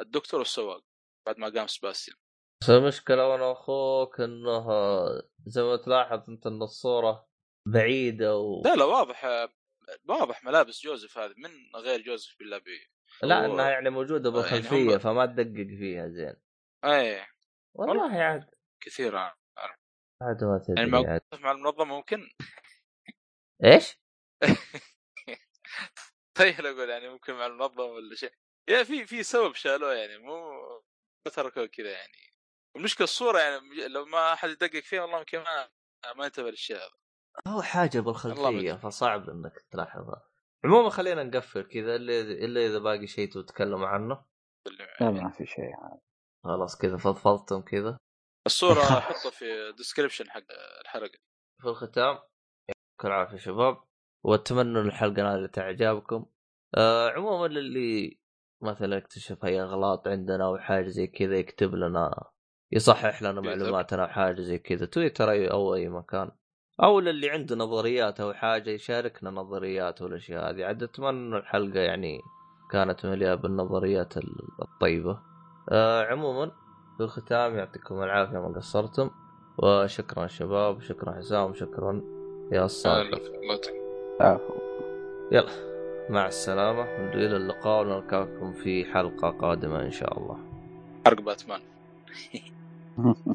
الدكتور 0.00 0.40
والسواق 0.40 0.84
بعد 1.26 1.38
ما 1.38 1.48
قام 1.48 1.66
سباستيان. 1.66 2.16
بس 2.62 2.70
المشكلة 2.70 3.28
وأنا 3.28 3.52
أخوك 3.52 4.20
انه 4.20 4.66
زي 5.46 5.62
ما 5.62 5.76
تلاحظ 5.76 6.30
انت 6.30 6.46
ان 6.46 6.62
الصورة 6.62 7.28
بعيدة 7.68 8.36
و... 8.36 8.62
لا 8.64 8.74
لا 8.74 8.84
واضح 8.84 9.48
واضح 10.08 10.44
ملابس 10.44 10.82
جوزيف 10.82 11.18
هذه 11.18 11.34
من 11.36 11.80
غير 11.80 12.00
جوزيف 12.00 12.38
بالله 12.38 12.58
بي. 12.58 12.90
لا 13.22 13.40
و... 13.40 13.44
انها 13.44 13.70
يعني 13.70 13.90
موجودة 13.90 14.30
يعني 14.30 14.42
بالخلفية 14.42 14.76
يعني 14.76 14.94
هم... 14.94 14.98
فما 14.98 15.26
تدقق 15.26 15.66
فيها 15.66 16.08
زين. 16.08 16.36
إيه 16.84 17.28
والله 17.74 18.22
عاد. 18.22 18.50
كثير 18.80 19.16
عاد 19.16 20.44
ما 20.44 20.62
تدري 20.66 21.02
يعني 21.02 21.20
مع 21.40 21.52
المنظمة 21.52 21.84
ممكن؟ 21.84 22.28
إيش؟ 23.64 23.98
تخيل 26.34 26.66
أقول 26.66 26.90
يعني 26.90 27.08
ممكن 27.08 27.32
مع 27.32 27.46
المنظمة 27.46 27.84
ولا 27.84 28.14
شيء. 28.14 28.32
يا 28.68 28.82
في 28.82 29.06
في 29.06 29.22
سبب 29.22 29.54
شالوه 29.54 29.94
يعني 29.94 30.18
مو 30.18 30.50
تركوه 31.34 31.66
كذا 31.66 31.90
يعني. 31.90 32.28
المشكلة 32.78 33.04
الصورة 33.04 33.38
يعني 33.38 33.88
لو 33.88 34.04
ما 34.04 34.32
أحد 34.32 34.48
يدقق 34.48 34.80
فيها 34.80 35.02
والله 35.02 35.18
يمكن 35.18 35.38
ما 35.38 35.68
ما 36.16 36.26
انتبه 36.26 36.50
للشيء 36.50 36.76
هذا. 36.76 36.98
هو 37.48 37.62
حاجة 37.62 38.00
بالخلفيه 38.00 38.72
فصعب 38.72 39.30
إنك 39.30 39.52
تلاحظها. 39.70 40.28
عموما 40.64 40.90
خلينا 40.90 41.24
نقفل 41.24 41.62
كذا 41.62 41.96
إلا 41.96 42.20
إلا 42.20 42.66
إذا 42.66 42.78
باقي 42.78 43.06
شيء 43.06 43.30
تتكلم 43.30 43.84
عنه. 43.84 44.24
لا 45.00 45.10
ما 45.10 45.30
في 45.30 45.46
شيء. 45.46 45.72
خلاص 46.44 46.78
كذا 46.78 46.96
فضفضتم 46.96 47.62
كذا. 47.62 47.98
الصورة 48.46 48.80
احطها 48.98 49.30
في 49.30 49.72
ديسكربشن 49.76 50.30
حق 50.30 50.44
الحلقة. 50.80 51.18
في 51.62 51.68
الختام 51.68 52.18
يعطيكم 52.68 53.08
العافية 53.08 53.36
شباب. 53.36 53.82
وأتمنى 54.24 54.80
الحلقة 54.80 55.22
نالت 55.22 55.58
إعجابكم. 55.58 56.26
آه 56.76 57.10
عموما 57.10 57.46
اللي 57.46 58.20
مثلا 58.62 58.98
اكتشف 58.98 59.44
أي 59.44 59.62
أغلاط 59.62 60.08
عندنا 60.08 60.46
أو 60.46 60.58
حاجة 60.58 60.88
زي 60.88 61.06
كذا 61.06 61.36
يكتب 61.38 61.74
لنا 61.74 62.30
يصحح 62.72 63.22
لنا 63.22 63.40
معلوماتنا 63.40 64.02
أو 64.02 64.08
حاجة 64.08 64.40
زي 64.40 64.58
كذا 64.58 64.86
تويتر 64.86 65.30
أي 65.30 65.50
أو 65.50 65.74
أي 65.74 65.88
مكان. 65.88 66.30
أو 66.82 67.00
للي 67.00 67.30
عنده 67.30 67.56
نظريات 67.56 68.20
أو 68.20 68.32
حاجة 68.32 68.70
يشاركنا 68.70 69.30
نظريات 69.30 70.02
والأشياء 70.02 70.50
هذه. 70.50 70.64
عاد 70.64 70.82
أتمنى 70.82 71.36
الحلقة 71.36 71.80
يعني 71.80 72.20
كانت 72.70 73.06
مليئة 73.06 73.34
بالنظريات 73.34 74.14
الطيبة. 74.62 75.18
آه 75.70 76.04
عموما 76.04 76.52
في 76.96 77.02
الختام 77.02 77.58
يعطيكم 77.58 78.02
العافية 78.02 78.38
ما 78.38 78.56
قصرتم. 78.56 79.10
وشكرا 79.58 80.26
شباب 80.26 80.80
شكرا 80.80 81.12
حسام 81.12 81.54
شكرا 81.54 82.02
يا 82.52 82.64
الصالح 82.64 83.18
يلا 85.32 85.48
مع 86.10 86.26
السلامة. 86.26 86.84
إلى 87.14 87.36
اللقاء 87.36 87.82
ونلقاكم 87.82 88.52
في 88.52 88.84
حلقة 88.84 89.30
قادمة 89.30 89.82
إن 89.82 89.90
شاء 89.90 90.18
الله. 90.18 90.38
حرق 91.06 91.20
باتمان. 91.20 91.60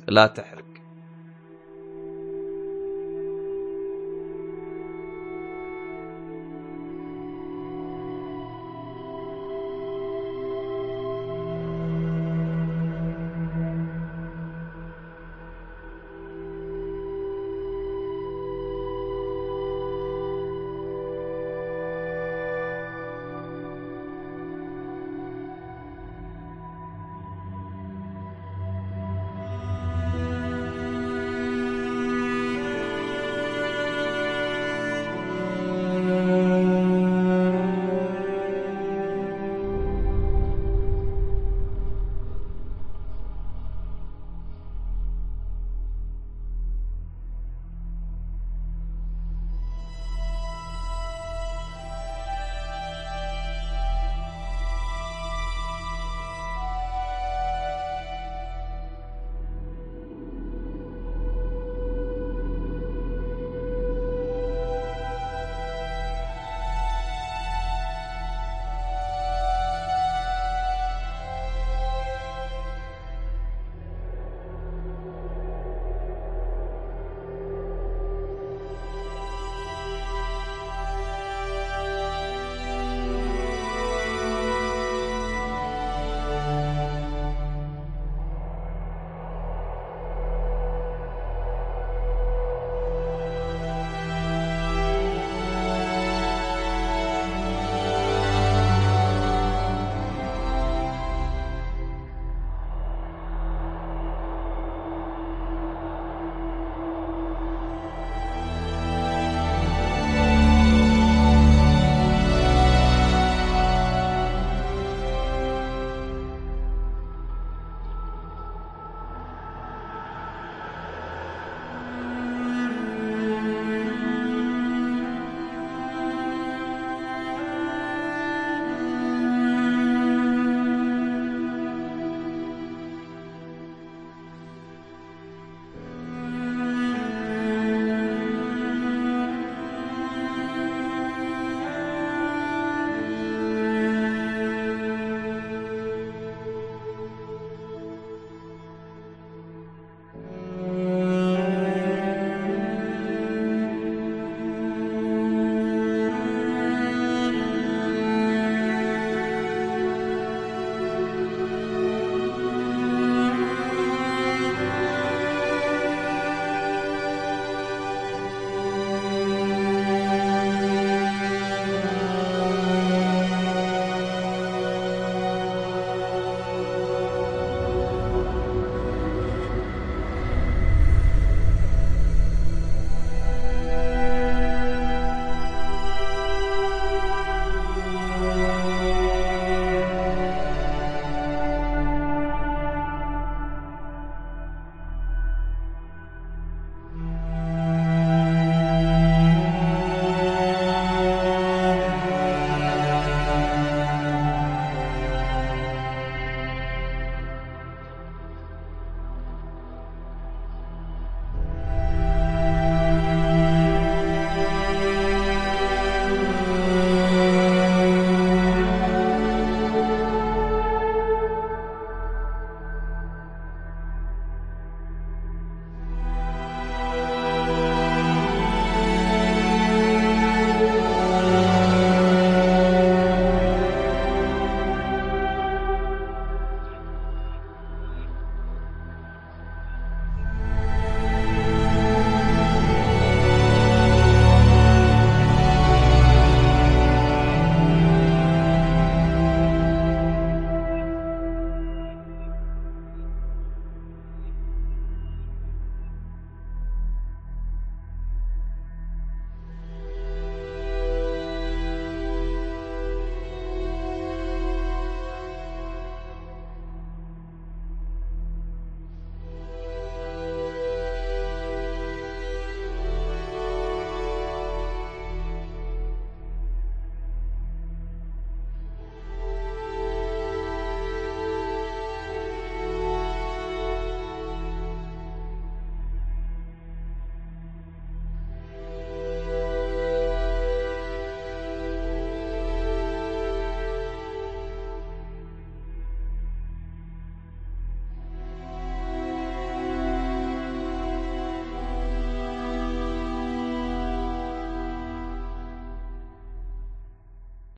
لا 0.07 0.27
تحرق. 0.27 0.72